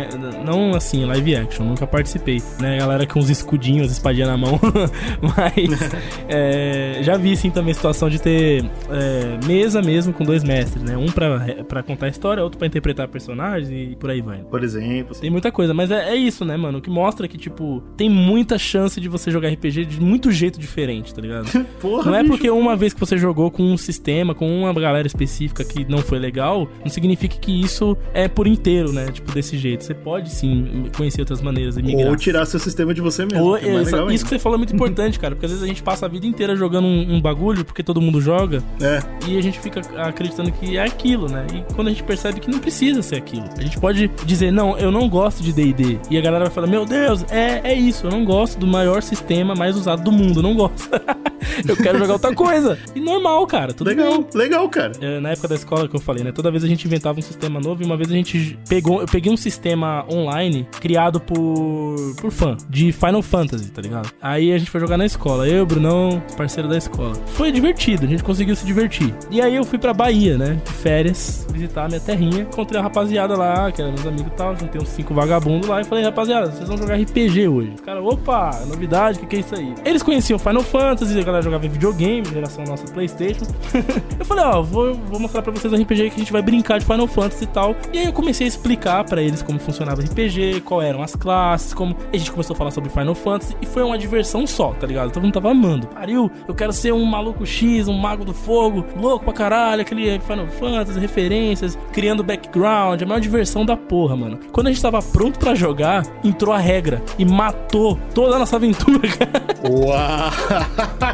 Não 0.44 0.74
assim, 0.74 1.04
live 1.04 1.36
action, 1.36 1.64
nunca 1.64 1.86
participei. 1.86 2.42
Né, 2.60 2.78
galera 2.78 3.06
com 3.06 3.18
os 3.18 3.30
escudinhos, 3.30 3.90
espadinha 3.90 4.26
na 4.26 4.36
mão. 4.36 4.60
Mas 5.20 5.90
é, 6.28 7.00
já 7.02 7.16
vi 7.16 7.36
sim 7.36 7.50
também 7.50 7.74
situação 7.74 8.08
de 8.08 8.20
ter 8.20 8.64
é, 8.90 9.46
mesa 9.46 9.82
mesmo 9.82 10.12
com 10.12 10.24
dois 10.24 10.37
mestres, 10.42 10.82
né? 10.82 10.96
Um 10.96 11.06
pra, 11.06 11.40
pra 11.64 11.82
contar 11.82 12.06
a 12.06 12.08
história, 12.08 12.42
outro 12.42 12.58
pra 12.58 12.66
interpretar 12.66 13.08
personagens 13.08 13.70
e 13.70 13.96
por 13.96 14.10
aí 14.10 14.20
vai. 14.20 14.38
Por 14.38 14.62
exemplo. 14.62 15.14
Tem 15.14 15.30
muita 15.30 15.50
coisa, 15.50 15.74
mas 15.74 15.90
é, 15.90 16.10
é 16.10 16.16
isso, 16.16 16.44
né, 16.44 16.56
mano? 16.56 16.78
O 16.78 16.80
que 16.82 16.90
mostra 16.90 17.26
que, 17.28 17.36
tipo, 17.36 17.82
tem 17.96 18.08
muita 18.08 18.58
chance 18.58 19.00
de 19.00 19.08
você 19.08 19.30
jogar 19.30 19.48
RPG 19.48 19.84
de 19.84 20.00
muito 20.00 20.30
jeito 20.30 20.58
diferente, 20.58 21.14
tá 21.14 21.20
ligado? 21.20 21.48
Porra, 21.80 22.10
não 22.10 22.18
é 22.18 22.24
porque 22.24 22.50
uma 22.50 22.76
vez 22.76 22.92
que 22.92 23.00
você 23.00 23.16
jogou 23.16 23.50
com 23.50 23.62
um 23.62 23.76
sistema, 23.76 24.34
com 24.34 24.62
uma 24.62 24.72
galera 24.72 25.06
específica 25.06 25.64
que 25.64 25.84
não 25.90 25.98
foi 25.98 26.18
legal, 26.18 26.68
não 26.80 26.90
significa 26.90 27.36
que 27.36 27.60
isso 27.60 27.96
é 28.12 28.28
por 28.28 28.46
inteiro, 28.46 28.92
né? 28.92 29.10
Tipo, 29.12 29.32
desse 29.32 29.56
jeito. 29.56 29.84
Você 29.84 29.94
pode 29.94 30.30
sim 30.30 30.84
conhecer 30.96 31.20
outras 31.20 31.40
maneiras 31.40 31.76
e 31.76 31.82
migrar. 31.82 32.08
Ou 32.08 32.16
tirar 32.16 32.46
seu 32.46 32.60
sistema 32.60 32.92
de 32.94 33.00
você 33.00 33.24
mesmo. 33.24 33.44
Ou, 33.44 33.56
é 33.56 33.82
essa, 33.82 34.04
isso 34.12 34.24
que 34.24 34.30
você 34.30 34.38
falou 34.38 34.56
é 34.56 34.58
muito 34.58 34.74
importante, 34.74 35.18
cara, 35.18 35.34
porque 35.34 35.46
às 35.46 35.52
vezes 35.52 35.64
a 35.64 35.66
gente 35.66 35.82
passa 35.82 36.06
a 36.06 36.08
vida 36.08 36.26
inteira 36.26 36.56
jogando 36.56 36.86
um, 36.86 37.14
um, 37.14 37.20
bagulho 37.20 37.64
porque 37.64 37.82
todo 37.82 38.00
mundo 38.00 38.20
joga. 38.20 38.62
É. 38.80 39.00
E 39.26 39.38
a 39.38 39.42
gente 39.42 39.58
fica 39.58 39.80
acreditando 40.18 40.50
que 40.50 40.76
é 40.76 40.82
aquilo, 40.82 41.28
né? 41.28 41.46
E 41.54 41.74
quando 41.74 41.86
a 41.88 41.90
gente 41.90 42.02
percebe 42.02 42.40
que 42.40 42.50
não 42.50 42.58
precisa 42.58 43.00
ser 43.02 43.16
aquilo. 43.16 43.44
A 43.56 43.62
gente 43.62 43.78
pode 43.78 44.08
dizer, 44.26 44.50
não, 44.50 44.76
eu 44.76 44.90
não 44.90 45.08
gosto 45.08 45.42
de 45.42 45.52
DD. 45.52 46.00
E 46.10 46.18
a 46.18 46.20
galera 46.20 46.46
vai 46.46 46.52
falar, 46.52 46.66
meu 46.66 46.84
Deus, 46.84 47.24
é, 47.30 47.60
é 47.62 47.74
isso, 47.74 48.06
eu 48.06 48.10
não 48.10 48.24
gosto 48.24 48.58
do 48.58 48.66
maior 48.66 49.00
sistema 49.00 49.54
mais 49.54 49.76
usado 49.76 50.02
do 50.02 50.10
mundo, 50.10 50.40
eu 50.40 50.42
não 50.42 50.54
gosto. 50.54 50.88
eu 51.66 51.76
quero 51.76 51.98
jogar 51.98 52.14
outra 52.14 52.34
coisa. 52.34 52.78
E 52.94 53.00
normal, 53.00 53.46
cara. 53.46 53.72
Tudo 53.72 53.88
legal, 53.88 54.18
bem. 54.18 54.26
legal, 54.34 54.68
cara. 54.68 54.92
É, 55.00 55.20
na 55.20 55.30
época 55.30 55.48
da 55.48 55.54
escola 55.54 55.88
que 55.88 55.94
eu 55.94 56.00
falei, 56.00 56.24
né? 56.24 56.32
Toda 56.32 56.50
vez 56.50 56.64
a 56.64 56.66
gente 56.66 56.84
inventava 56.84 57.18
um 57.18 57.22
sistema 57.22 57.60
novo 57.60 57.82
e 57.82 57.86
uma 57.86 57.96
vez 57.96 58.10
a 58.10 58.14
gente 58.14 58.58
pegou. 58.68 59.00
Eu 59.00 59.06
peguei 59.06 59.32
um 59.32 59.36
sistema 59.36 60.04
online 60.10 60.66
criado 60.80 61.20
por, 61.20 61.96
por 62.20 62.30
fã 62.30 62.56
de 62.68 62.92
Final 62.92 63.22
Fantasy, 63.22 63.70
tá 63.70 63.80
ligado? 63.80 64.10
Aí 64.20 64.52
a 64.52 64.58
gente 64.58 64.70
foi 64.70 64.80
jogar 64.80 64.96
na 64.96 65.06
escola. 65.06 65.48
Eu, 65.48 65.64
Brunão, 65.64 66.22
parceiro 66.36 66.68
da 66.68 66.76
escola. 66.76 67.14
Foi 67.26 67.52
divertido, 67.52 68.04
a 68.04 68.08
gente 68.08 68.24
conseguiu 68.24 68.56
se 68.56 68.66
divertir. 68.66 69.14
E 69.30 69.40
aí 69.40 69.54
eu 69.54 69.64
fui 69.64 69.78
pra 69.78 69.92
Bahia, 70.08 70.38
né? 70.38 70.58
De 70.64 70.72
férias, 70.72 71.46
visitar 71.52 71.84
a 71.84 71.88
minha 71.88 72.00
terrinha. 72.00 72.40
Encontrei 72.40 72.80
a 72.80 72.82
rapaziada 72.82 73.36
lá, 73.36 73.70
que 73.70 73.82
eram 73.82 73.92
meus 73.92 74.06
amigos 74.06 74.32
e 74.32 74.36
tal. 74.36 74.56
Juntei 74.56 74.80
uns 74.80 74.88
cinco 74.88 75.12
vagabundos 75.12 75.68
lá 75.68 75.82
e 75.82 75.84
falei, 75.84 76.02
rapaziada, 76.02 76.50
vocês 76.50 76.66
vão 76.66 76.78
jogar 76.78 76.94
RPG 76.94 77.46
hoje. 77.46 77.72
Os 77.74 77.80
caras, 77.82 78.02
opa, 78.02 78.58
novidade, 78.66 79.18
o 79.18 79.20
que, 79.20 79.26
que 79.26 79.36
é 79.36 79.38
isso 79.40 79.54
aí? 79.54 79.74
Eles 79.84 80.02
conheciam 80.02 80.38
Final 80.38 80.62
Fantasy, 80.62 81.22
galera 81.22 81.42
jogava 81.42 81.68
videogame, 81.68 82.24
geração 82.26 82.64
nossa 82.64 82.90
Playstation. 82.90 83.44
eu 84.18 84.24
falei, 84.24 84.44
ó, 84.44 84.62
vou, 84.62 84.94
vou 84.94 85.20
mostrar 85.20 85.42
pra 85.42 85.52
vocês 85.52 85.70
um 85.70 85.76
RPG 85.76 86.08
que 86.08 86.16
a 86.16 86.18
gente 86.20 86.32
vai 86.32 86.40
brincar 86.40 86.78
de 86.78 86.86
Final 86.86 87.06
Fantasy 87.06 87.44
e 87.44 87.48
tal. 87.48 87.76
E 87.92 87.98
aí 87.98 88.06
eu 88.06 88.12
comecei 88.14 88.46
a 88.46 88.48
explicar 88.48 89.04
pra 89.04 89.20
eles 89.20 89.42
como 89.42 89.58
funcionava 89.58 90.00
o 90.00 90.04
RPG, 90.04 90.62
qual 90.62 90.80
eram 90.80 91.02
as 91.02 91.14
classes, 91.14 91.74
como... 91.74 91.94
E 92.10 92.16
a 92.16 92.18
gente 92.18 92.32
começou 92.32 92.54
a 92.54 92.56
falar 92.56 92.70
sobre 92.70 92.88
Final 92.88 93.14
Fantasy 93.14 93.54
e 93.60 93.66
foi 93.66 93.82
uma 93.82 93.98
diversão 93.98 94.46
só, 94.46 94.72
tá 94.72 94.86
ligado? 94.86 95.10
Todo 95.10 95.22
mundo 95.22 95.34
tava 95.34 95.50
amando. 95.50 95.86
Pariu, 95.88 96.30
eu 96.48 96.54
quero 96.54 96.72
ser 96.72 96.94
um 96.94 97.04
maluco 97.04 97.44
X, 97.44 97.88
um 97.88 97.98
mago 97.98 98.24
do 98.24 98.32
fogo, 98.32 98.86
louco 98.96 99.26
pra 99.26 99.34
caralho, 99.34 99.82
aquele 99.82 99.97
Final 100.20 100.46
Fantasy, 100.48 100.98
referências, 100.98 101.78
criando 101.92 102.22
background, 102.22 103.02
a 103.02 103.06
maior 103.06 103.20
diversão 103.20 103.64
da 103.64 103.76
porra, 103.76 104.16
mano. 104.16 104.38
Quando 104.52 104.68
a 104.68 104.70
gente 104.70 104.82
tava 104.82 105.00
pronto 105.02 105.38
pra 105.38 105.54
jogar, 105.54 106.04
entrou 106.24 106.54
a 106.54 106.58
regra 106.58 107.02
e 107.18 107.24
matou 107.24 107.98
toda 108.14 108.36
a 108.36 108.38
nossa 108.38 108.56
aventura, 108.56 109.08
cara. 109.08 109.68
Uau! 109.68 110.30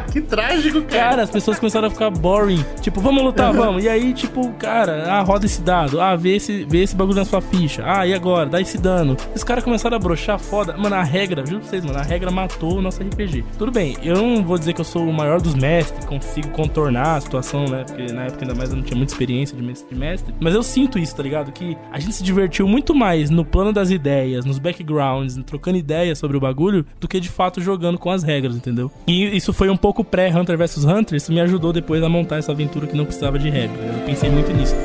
que 0.11 0.21
trágico, 0.21 0.81
cara. 0.83 1.09
Cara, 1.09 1.23
as 1.23 1.29
pessoas 1.29 1.59
começaram 1.59 1.87
a 1.87 1.91
ficar 1.91 2.09
boring. 2.09 2.63
Tipo, 2.81 3.01
vamos 3.01 3.23
lutar, 3.23 3.53
vamos. 3.53 3.83
E 3.83 3.89
aí, 3.89 4.13
tipo, 4.13 4.49
cara, 4.53 5.05
ah, 5.11 5.21
roda 5.21 5.45
esse 5.45 5.61
dado. 5.61 5.99
Ah, 5.99 6.15
vê 6.15 6.35
esse, 6.35 6.63
vê 6.65 6.83
esse 6.83 6.95
bagulho 6.95 7.17
na 7.17 7.25
sua 7.25 7.41
ficha. 7.41 7.83
Ah, 7.85 8.05
e 8.05 8.13
agora? 8.13 8.49
Dá 8.49 8.61
esse 8.61 8.77
dano. 8.77 9.17
Os 9.33 9.43
caras 9.43 9.63
começaram 9.63 9.95
a 9.95 9.99
broxar 9.99 10.39
foda. 10.39 10.75
Mano, 10.77 10.95
a 10.95 11.03
regra, 11.03 11.45
juro 11.45 11.61
pra 11.61 11.69
vocês, 11.69 11.85
mano, 11.85 11.99
a 11.99 12.03
regra 12.03 12.31
matou 12.31 12.77
o 12.77 12.81
nosso 12.81 13.01
RPG. 13.01 13.43
Tudo 13.57 13.71
bem, 13.71 13.97
eu 14.03 14.15
não 14.15 14.43
vou 14.43 14.57
dizer 14.57 14.73
que 14.73 14.81
eu 14.81 14.85
sou 14.85 15.07
o 15.07 15.13
maior 15.13 15.41
dos 15.41 15.55
mestres, 15.55 16.05
consigo 16.05 16.49
contornar 16.49 17.15
a 17.17 17.21
situação, 17.21 17.65
né? 17.65 17.83
Porque 17.85 18.11
na 18.11 18.23
época 18.23 18.43
ainda 18.43 18.55
mais 18.55 18.73
eu 18.75 18.77
não 18.77 18.83
tinha 18.83 18.97
muita 18.97 19.13
experiência 19.13 19.55
de 19.55 19.63
mestre 19.63 19.87
de 19.89 19.99
mestre. 19.99 20.33
Mas 20.39 20.53
eu 20.53 20.63
sinto 20.63 20.99
isso, 20.99 21.15
tá 21.15 21.23
ligado? 21.23 21.51
Que 21.51 21.77
a 21.91 21.99
gente 21.99 22.13
se 22.13 22.23
divertiu 22.23 22.67
muito 22.67 22.93
mais 22.93 23.29
no 23.29 23.45
plano 23.45 23.71
das 23.71 23.89
ideias, 23.89 24.45
nos 24.45 24.59
backgrounds, 24.59 25.39
trocando 25.45 25.77
ideias 25.77 26.19
sobre 26.19 26.37
o 26.37 26.39
bagulho, 26.39 26.85
do 26.99 27.07
que 27.07 27.19
de 27.19 27.29
fato 27.29 27.61
jogando 27.61 27.97
com 27.97 28.09
as 28.09 28.23
regras, 28.23 28.55
entendeu? 28.55 28.91
E 29.07 29.35
isso 29.35 29.53
foi 29.53 29.69
um 29.69 29.77
pouco 29.77 30.03
pré-Hunter 30.03 30.57
vs 30.57 30.83
Hunter, 30.83 31.15
isso 31.15 31.31
me 31.31 31.39
ajudou 31.41 31.71
depois 31.71 32.03
a 32.03 32.09
montar 32.09 32.37
essa 32.37 32.51
aventura 32.51 32.87
que 32.87 32.95
não 32.95 33.05
precisava 33.05 33.39
de 33.39 33.49
regra. 33.49 33.77
Eu 33.81 34.05
pensei 34.05 34.29
muito 34.29 34.51
nisso. 34.51 34.75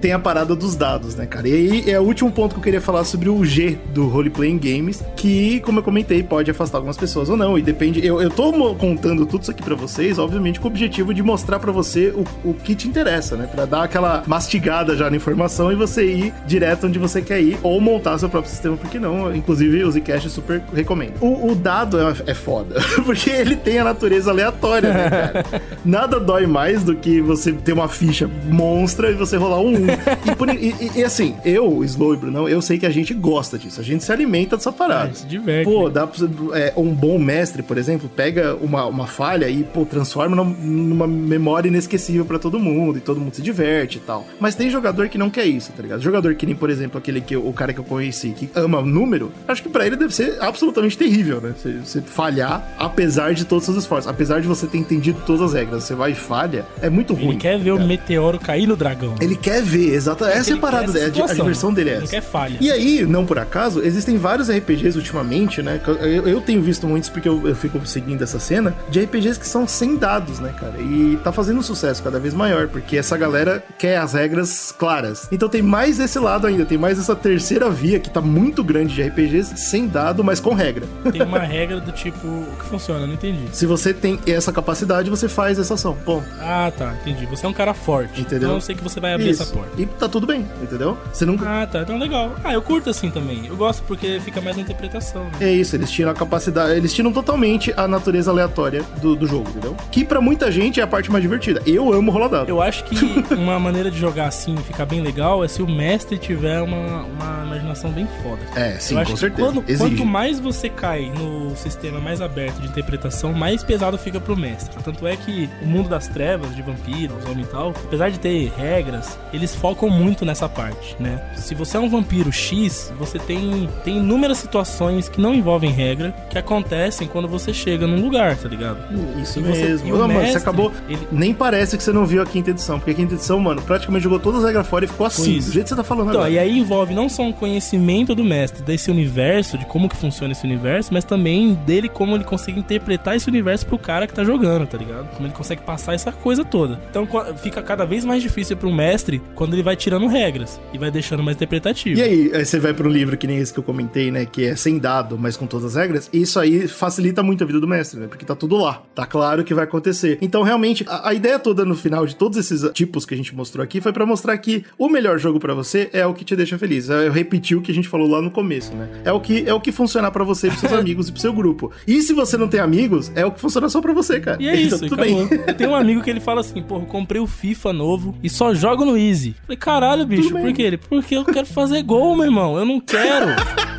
Tem 0.00 0.12
a 0.12 0.18
parada 0.18 0.54
dos 0.54 0.74
dados, 0.74 1.14
né, 1.14 1.26
cara? 1.26 1.48
E 1.48 1.52
aí 1.52 1.90
é 1.90 2.00
o 2.00 2.02
último 2.02 2.30
ponto 2.30 2.54
que 2.54 2.60
eu 2.60 2.64
queria 2.64 2.80
falar 2.80 3.04
sobre 3.04 3.28
o 3.28 3.44
G 3.44 3.78
do 3.92 4.06
Role 4.06 4.30
Playing 4.30 4.58
Games, 4.58 5.02
que, 5.16 5.60
como 5.60 5.80
eu 5.80 5.82
comentei, 5.82 6.22
pode 6.22 6.50
afastar 6.50 6.78
algumas 6.78 6.96
pessoas 6.96 7.28
ou 7.28 7.36
não, 7.36 7.58
e 7.58 7.62
depende. 7.62 8.04
Eu, 8.04 8.20
eu 8.20 8.30
tô 8.30 8.52
contando 8.74 9.26
tudo 9.26 9.42
isso 9.42 9.50
aqui 9.50 9.62
pra 9.62 9.74
vocês, 9.74 10.18
obviamente, 10.18 10.60
com 10.60 10.68
o 10.68 10.70
objetivo 10.70 11.12
de 11.12 11.22
mostrar 11.22 11.58
pra 11.58 11.72
você 11.72 12.08
o, 12.08 12.24
o 12.44 12.54
que 12.54 12.74
te 12.74 12.88
interessa, 12.88 13.36
né? 13.36 13.46
Pra 13.46 13.64
dar 13.64 13.84
aquela 13.84 14.22
mastigada 14.26 14.96
já 14.96 15.10
na 15.10 15.16
informação 15.16 15.72
e 15.72 15.74
você 15.74 16.04
ir 16.04 16.34
direto 16.46 16.86
onde 16.86 16.98
você 16.98 17.20
quer 17.20 17.40
ir, 17.40 17.58
ou 17.62 17.80
montar 17.80 18.18
seu 18.18 18.28
próprio 18.28 18.50
sistema, 18.50 18.76
porque 18.76 18.98
não? 18.98 19.34
Inclusive, 19.34 19.84
o 19.84 19.90
Zcash 19.90 20.30
super 20.30 20.62
recomendo. 20.74 21.14
O, 21.20 21.52
o 21.52 21.54
dado 21.54 21.98
é, 22.00 22.14
é 22.26 22.34
foda, 22.34 22.80
porque 23.04 23.30
ele 23.30 23.56
tem 23.56 23.78
a 23.78 23.84
natureza 23.84 24.30
aleatória, 24.30 24.92
né, 24.92 25.10
cara? 25.10 25.62
Nada 25.84 26.20
dói 26.20 26.46
mais 26.46 26.82
do 26.82 26.94
que 26.94 27.20
você 27.20 27.52
ter 27.52 27.72
uma 27.72 27.88
ficha 27.88 28.28
monstra 28.48 29.10
e 29.10 29.14
você 29.14 29.36
rolar 29.36 29.60
um 29.60 29.74
1. 29.74 29.87
E, 30.30 30.34
por- 30.34 30.48
e- 30.48 30.74
e- 30.96 31.04
assim, 31.04 31.34
eu, 31.44 31.82
Slow 31.84 32.14
e 32.14 32.16
Brunão, 32.16 32.48
eu 32.48 32.60
sei 32.62 32.78
que 32.78 32.86
a 32.86 32.90
gente 32.90 33.12
gosta 33.14 33.58
disso. 33.58 33.80
A 33.80 33.84
gente 33.84 34.04
se 34.04 34.12
alimenta 34.12 34.56
dessa 34.56 34.70
A 34.70 34.72
parada. 34.72 35.06
gente 35.06 35.18
se 35.20 35.26
diverte. 35.26 35.64
Pô, 35.64 35.84
né? 35.88 35.94
dá 35.94 36.06
pra 36.06 36.18
é, 36.58 36.72
um 36.76 36.92
bom 36.94 37.18
mestre, 37.18 37.62
por 37.62 37.78
exemplo, 37.78 38.08
pega 38.08 38.54
uma, 38.60 38.84
uma 38.86 39.06
falha 39.06 39.48
e, 39.48 39.62
pô, 39.64 39.84
transforma 39.84 40.36
num- 40.36 40.44
numa 40.44 41.06
memória 41.06 41.68
inesquecível 41.68 42.24
pra 42.24 42.38
todo 42.38 42.58
mundo 42.58 42.98
e 42.98 43.00
todo 43.00 43.20
mundo 43.20 43.34
se 43.34 43.42
diverte 43.42 43.98
e 43.98 44.00
tal. 44.00 44.26
Mas 44.40 44.54
tem 44.54 44.70
jogador 44.70 45.08
que 45.08 45.18
não 45.18 45.30
quer 45.30 45.46
isso, 45.46 45.72
tá 45.72 45.82
ligado? 45.82 46.00
Jogador 46.00 46.34
que 46.34 46.46
nem, 46.46 46.54
por 46.54 46.70
exemplo, 46.70 46.98
aquele 46.98 47.20
que 47.20 47.36
o 47.36 47.52
cara 47.52 47.72
que 47.72 47.80
eu 47.80 47.84
conheci 47.84 48.30
que 48.30 48.48
ama 48.54 48.80
número, 48.82 49.30
acho 49.46 49.62
que 49.62 49.68
pra 49.68 49.86
ele 49.86 49.96
deve 49.96 50.14
ser 50.14 50.36
absolutamente 50.40 50.96
terrível, 50.96 51.40
né? 51.40 51.54
Você, 51.56 51.72
você 51.84 52.00
falhar, 52.00 52.72
apesar 52.78 53.32
de 53.34 53.44
todos 53.44 53.62
os 53.68 53.74
seus 53.74 53.84
esforços, 53.84 54.08
apesar 54.10 54.40
de 54.40 54.46
você 54.48 54.66
ter 54.66 54.78
entendido 54.78 55.20
todas 55.26 55.42
as 55.42 55.52
regras, 55.54 55.84
você 55.84 55.94
vai 55.94 56.12
e 56.12 56.14
falha, 56.14 56.64
é 56.82 56.88
muito 56.90 57.14
ruim. 57.14 57.28
Ele 57.28 57.36
quer 57.36 57.58
ver 57.58 57.72
o 57.72 57.80
meteoro 57.86 58.38
cair 58.38 58.66
no 58.66 58.76
dragão. 58.76 59.14
Ele 59.20 59.36
quer 59.36 59.62
ver, 59.62 59.77
exato. 59.86 60.24
Essa 60.24 60.50
é 60.50 60.52
a 60.52 60.52
Ele 60.54 60.60
parada, 60.60 60.98
é, 60.98 61.04
a 61.04 61.08
di- 61.08 61.20
a 61.22 61.28
situação. 61.28 61.36
diversão 61.36 61.72
dele 61.74 61.90
é 61.90 61.94
Ele 61.94 62.02
essa. 62.04 62.12
quer 62.12 62.22
falha. 62.22 62.56
E 62.60 62.70
aí, 62.70 63.04
não 63.06 63.24
por 63.24 63.38
acaso, 63.38 63.80
existem 63.82 64.16
vários 64.16 64.48
RPGs 64.50 64.96
ultimamente, 64.96 65.62
né? 65.62 65.80
Eu, 65.86 66.28
eu 66.28 66.40
tenho 66.40 66.62
visto 66.62 66.86
muitos 66.86 67.08
porque 67.08 67.28
eu, 67.28 67.46
eu 67.48 67.54
fico 67.54 67.84
seguindo 67.86 68.22
essa 68.22 68.38
cena, 68.38 68.74
de 68.90 69.00
RPGs 69.00 69.38
que 69.38 69.46
são 69.46 69.66
sem 69.66 69.96
dados, 69.96 70.38
né, 70.40 70.52
cara? 70.58 70.74
E 70.80 71.18
tá 71.22 71.32
fazendo 71.32 71.58
um 71.58 71.62
sucesso 71.62 72.02
cada 72.02 72.18
vez 72.18 72.34
maior, 72.34 72.68
porque 72.68 72.96
essa 72.96 73.16
galera 73.16 73.62
quer 73.78 73.98
as 73.98 74.12
regras 74.14 74.72
claras. 74.76 75.28
Então 75.32 75.48
tem 75.48 75.62
mais 75.62 75.98
esse 76.00 76.18
lado 76.18 76.46
ainda, 76.46 76.64
tem 76.64 76.78
mais 76.78 76.98
essa 76.98 77.14
terceira 77.14 77.70
via 77.70 77.98
que 78.00 78.10
tá 78.10 78.20
muito 78.20 78.62
grande 78.64 78.94
de 78.94 79.02
RPGs 79.02 79.56
sem 79.56 79.86
dado, 79.86 80.22
mas 80.24 80.40
com 80.40 80.54
regra. 80.54 80.86
Tem 81.12 81.22
uma 81.22 81.38
regra 81.40 81.80
do 81.80 81.92
tipo. 81.92 82.26
O 82.26 82.46
que 82.58 82.64
funciona? 82.66 83.06
Não 83.06 83.14
entendi. 83.14 83.46
Se 83.52 83.66
você 83.66 83.92
tem 83.92 84.18
essa 84.26 84.52
capacidade, 84.52 85.10
você 85.10 85.28
faz 85.28 85.58
essa 85.58 85.74
ação. 85.74 85.96
Bom, 86.04 86.22
Ah, 86.40 86.72
tá, 86.76 86.94
entendi. 87.02 87.26
Você 87.26 87.44
é 87.44 87.48
um 87.48 87.52
cara 87.52 87.74
forte. 87.74 88.20
Entendeu? 88.20 88.48
Então 88.48 88.54
eu 88.54 88.60
sei 88.60 88.74
que 88.74 88.82
você 88.82 89.00
vai 89.00 89.14
abrir 89.14 89.30
isso. 89.30 89.42
essa 89.42 89.52
porta. 89.52 89.67
E 89.76 89.86
tá 89.86 90.08
tudo 90.08 90.26
bem, 90.26 90.46
entendeu? 90.62 90.96
Você 91.12 91.24
nunca. 91.24 91.46
Ah, 91.62 91.66
tá. 91.66 91.82
Então 91.82 91.98
legal. 91.98 92.32
Ah, 92.44 92.52
eu 92.52 92.62
curto 92.62 92.90
assim 92.90 93.10
também. 93.10 93.46
Eu 93.46 93.56
gosto 93.56 93.82
porque 93.84 94.20
fica 94.20 94.40
mais 94.40 94.56
na 94.56 94.62
interpretação, 94.62 95.24
né? 95.24 95.30
É 95.40 95.50
isso, 95.52 95.76
eles 95.76 95.90
tiram 95.90 96.10
a 96.10 96.14
capacidade, 96.14 96.72
eles 96.72 96.92
tiram 96.92 97.12
totalmente 97.12 97.72
a 97.76 97.86
natureza 97.88 98.30
aleatória 98.30 98.82
do, 99.00 99.14
do 99.16 99.26
jogo, 99.26 99.48
entendeu? 99.50 99.76
Que 99.90 100.04
pra 100.04 100.20
muita 100.20 100.50
gente 100.50 100.80
é 100.80 100.82
a 100.82 100.86
parte 100.86 101.10
mais 101.10 101.22
divertida. 101.22 101.62
Eu 101.66 101.92
amo 101.92 102.10
rolar 102.10 102.28
dado. 102.28 102.48
Eu 102.48 102.60
acho 102.62 102.84
que 102.84 102.96
uma 103.34 103.58
maneira 103.58 103.90
de 103.90 103.98
jogar 103.98 104.26
assim 104.28 104.54
e 104.54 104.62
ficar 104.62 104.86
bem 104.86 105.00
legal 105.00 105.44
é 105.44 105.48
se 105.48 105.62
o 105.62 105.66
mestre 105.68 106.18
tiver 106.18 106.60
uma, 106.62 107.02
uma 107.04 107.44
imaginação 107.46 107.90
bem 107.90 108.06
foda. 108.22 108.40
É, 108.56 108.78
sim, 108.78 108.94
eu 108.94 109.00
acho 109.00 109.10
com 109.10 109.14
que 109.14 109.20
certeza. 109.20 109.52
quando- 109.52 109.78
quanto 109.78 110.04
mais 110.06 110.38
você 110.40 110.68
cai 110.68 111.10
no 111.16 111.56
sistema 111.56 112.00
mais 112.00 112.20
aberto 112.20 112.60
de 112.60 112.66
interpretação, 112.68 113.32
mais 113.32 113.62
pesado 113.62 113.96
fica 113.98 114.20
pro 114.20 114.36
mestre. 114.36 114.76
Tanto 114.82 115.06
é 115.06 115.16
que 115.16 115.48
o 115.62 115.66
mundo 115.66 115.88
das 115.88 116.08
trevas, 116.08 116.54
de 116.54 116.62
vampiros, 116.62 117.24
homem 117.26 117.44
e 117.44 117.46
tal, 117.46 117.70
apesar 117.70 118.10
de 118.10 118.18
ter 118.18 118.52
regras, 118.56 119.18
eles 119.32 119.54
focam 119.58 119.88
muito 119.90 120.24
nessa 120.24 120.48
parte, 120.48 120.96
né? 121.00 121.20
Se 121.36 121.54
você 121.54 121.76
é 121.76 121.80
um 121.80 121.88
vampiro 121.88 122.32
X, 122.32 122.92
você 122.98 123.18
tem, 123.18 123.68
tem 123.84 123.98
inúmeras 123.98 124.38
situações 124.38 125.08
que 125.08 125.20
não 125.20 125.34
envolvem 125.34 125.70
regra 125.70 126.14
que 126.30 126.38
acontecem 126.38 127.06
quando 127.08 127.26
você 127.28 127.52
chega 127.52 127.86
num 127.86 128.00
lugar, 128.00 128.36
tá 128.36 128.48
ligado? 128.48 128.78
Isso 129.20 129.38
E 129.40 129.42
você- 129.42 129.62
mesmo. 129.64 129.88
o 129.94 129.98
Não, 129.98 129.98
mano, 130.08 130.12
você 130.14 130.20
mestre, 130.26 130.38
acabou. 130.42 130.72
ele- 130.88 131.08
Nem 131.10 131.34
parece 131.34 131.76
que 131.76 131.82
você 131.82 131.92
não 131.92 132.06
viu 132.06 132.22
a 132.22 132.26
quinta 132.26 132.50
edição, 132.50 132.78
porque 132.78 132.92
a 132.92 132.94
quinta 132.94 133.14
edição, 133.14 133.38
mano, 133.40 133.60
praticamente 133.62 134.04
jogou 134.04 134.18
todas 134.18 134.40
as 134.40 134.46
regras 134.46 134.66
fora 134.66 134.84
e 134.84 134.88
ficou 134.88 135.06
assim, 135.06 135.38
do 135.38 135.52
jeito 135.52 135.64
que 135.64 135.68
você 135.70 135.76
tá 135.76 135.84
falando 135.84 136.08
Então, 136.10 136.20
agora. 136.20 136.32
e 136.32 136.38
aí 136.38 136.58
envolve 136.58 136.94
não 136.94 137.08
só 137.08 137.22
um 137.22 137.32
conhecimento 137.32 138.14
do 138.14 138.24
mestre 138.24 138.62
desse 138.62 138.90
universo, 138.90 139.58
de 139.58 139.64
como 139.66 139.88
que 139.88 139.96
funciona 139.96 140.32
esse 140.32 140.44
universo, 140.44 140.92
mas 140.92 141.04
também 141.04 141.54
dele 141.66 141.88
como 141.88 142.14
ele 142.14 142.24
consegue 142.24 142.58
interpretar 142.58 143.16
esse 143.16 143.28
universo 143.28 143.66
pro 143.66 143.78
cara 143.78 144.06
que 144.06 144.14
tá 144.14 144.22
jogando, 144.24 144.66
tá 144.66 144.78
ligado? 144.78 145.08
Como 145.14 145.26
ele 145.26 145.34
consegue 145.34 145.62
passar 145.62 145.94
essa 145.94 146.12
coisa 146.12 146.44
toda. 146.44 146.80
Então 146.90 147.06
fica 147.42 147.62
cada 147.62 147.84
vez 147.84 148.04
mais 148.04 148.22
difícil 148.22 148.56
pro 148.56 148.70
mestre 148.72 149.20
quando 149.34 149.47
ele 149.54 149.62
vai 149.62 149.76
tirando 149.76 150.06
regras 150.06 150.60
e 150.72 150.78
vai 150.78 150.90
deixando 150.90 151.22
mais 151.22 151.36
interpretativo. 151.36 151.98
E 151.98 152.02
aí, 152.02 152.30
aí 152.34 152.44
você 152.44 152.58
vai 152.58 152.72
pra 152.74 152.86
um 152.86 152.90
livro 152.90 153.16
que 153.16 153.26
nem 153.26 153.38
esse 153.38 153.52
que 153.52 153.58
eu 153.58 153.62
comentei, 153.64 154.10
né? 154.10 154.24
Que 154.24 154.44
é 154.46 154.56
sem 154.56 154.78
dado, 154.78 155.18
mas 155.18 155.36
com 155.36 155.46
todas 155.46 155.66
as 155.66 155.74
regras. 155.80 156.08
Isso 156.12 156.38
aí 156.38 156.66
facilita 156.68 157.22
muito 157.22 157.42
a 157.44 157.46
vida 157.46 157.60
do 157.60 157.66
mestre, 157.68 157.98
né? 158.00 158.06
Porque 158.06 158.24
tá 158.24 158.34
tudo 158.34 158.56
lá. 158.56 158.82
Tá 158.94 159.06
claro 159.06 159.42
o 159.42 159.44
que 159.44 159.54
vai 159.54 159.64
acontecer. 159.64 160.18
Então, 160.20 160.42
realmente, 160.42 160.84
a, 160.88 161.08
a 161.10 161.14
ideia 161.14 161.38
toda 161.38 161.64
no 161.64 161.74
final 161.74 162.06
de 162.06 162.14
todos 162.16 162.38
esses 162.38 162.68
tipos 162.72 163.04
que 163.06 163.14
a 163.14 163.16
gente 163.16 163.34
mostrou 163.34 163.62
aqui 163.62 163.80
foi 163.80 163.92
pra 163.92 164.04
mostrar 164.06 164.36
que 164.38 164.64
o 164.78 164.88
melhor 164.88 165.18
jogo 165.18 165.38
pra 165.38 165.54
você 165.54 165.88
é 165.92 166.06
o 166.06 166.14
que 166.14 166.24
te 166.24 166.34
deixa 166.36 166.58
feliz. 166.58 166.88
Eu 166.88 167.12
repeti 167.12 167.54
o 167.54 167.60
que 167.62 167.70
a 167.70 167.74
gente 167.74 167.88
falou 167.88 168.08
lá 168.08 168.20
no 168.22 168.30
começo, 168.30 168.74
né? 168.74 168.88
É 169.04 169.12
o 169.12 169.20
que, 169.20 169.44
é 169.48 169.54
o 169.54 169.60
que 169.60 169.72
funcionar 169.72 170.10
pra 170.10 170.24
você, 170.24 170.48
pros 170.48 170.60
seus 170.60 170.72
amigos 170.74 171.08
e 171.08 171.12
pro 171.12 171.20
seu 171.20 171.32
grupo. 171.32 171.70
E 171.86 172.00
se 172.02 172.12
você 172.12 172.36
não 172.36 172.48
tem 172.48 172.60
amigos, 172.60 173.10
é 173.14 173.24
o 173.24 173.30
que 173.32 173.40
funciona 173.40 173.68
só 173.68 173.80
pra 173.80 173.92
você, 173.92 174.20
cara. 174.20 174.42
E 174.42 174.48
é 174.48 174.54
isso, 174.60 174.76
Então, 174.76 174.88
tudo 174.88 175.02
acabou. 175.02 175.26
bem. 175.28 175.40
Eu 175.46 175.54
tenho 175.54 175.70
um 175.70 175.74
amigo 175.74 176.02
que 176.02 176.10
ele 176.10 176.20
fala 176.20 176.40
assim, 176.40 176.62
porra, 176.62 176.82
eu 176.82 176.86
comprei 176.86 177.20
o 177.20 177.26
FIFA 177.26 177.72
novo 177.72 178.14
e 178.22 178.28
só 178.30 178.54
jogo 178.54 178.84
no 178.84 178.96
Easy. 178.96 179.34
Falei, 179.42 179.56
caralho, 179.56 180.04
bicho, 180.06 180.30
por 180.30 180.52
quê? 180.52 180.62
Ele, 180.62 180.76
porque 180.76 181.16
eu 181.16 181.24
quero 181.24 181.46
fazer 181.46 181.82
gol, 181.82 182.14
meu 182.14 182.26
irmão. 182.26 182.58
Eu 182.58 182.66
não 182.66 182.78
quero 182.80 183.26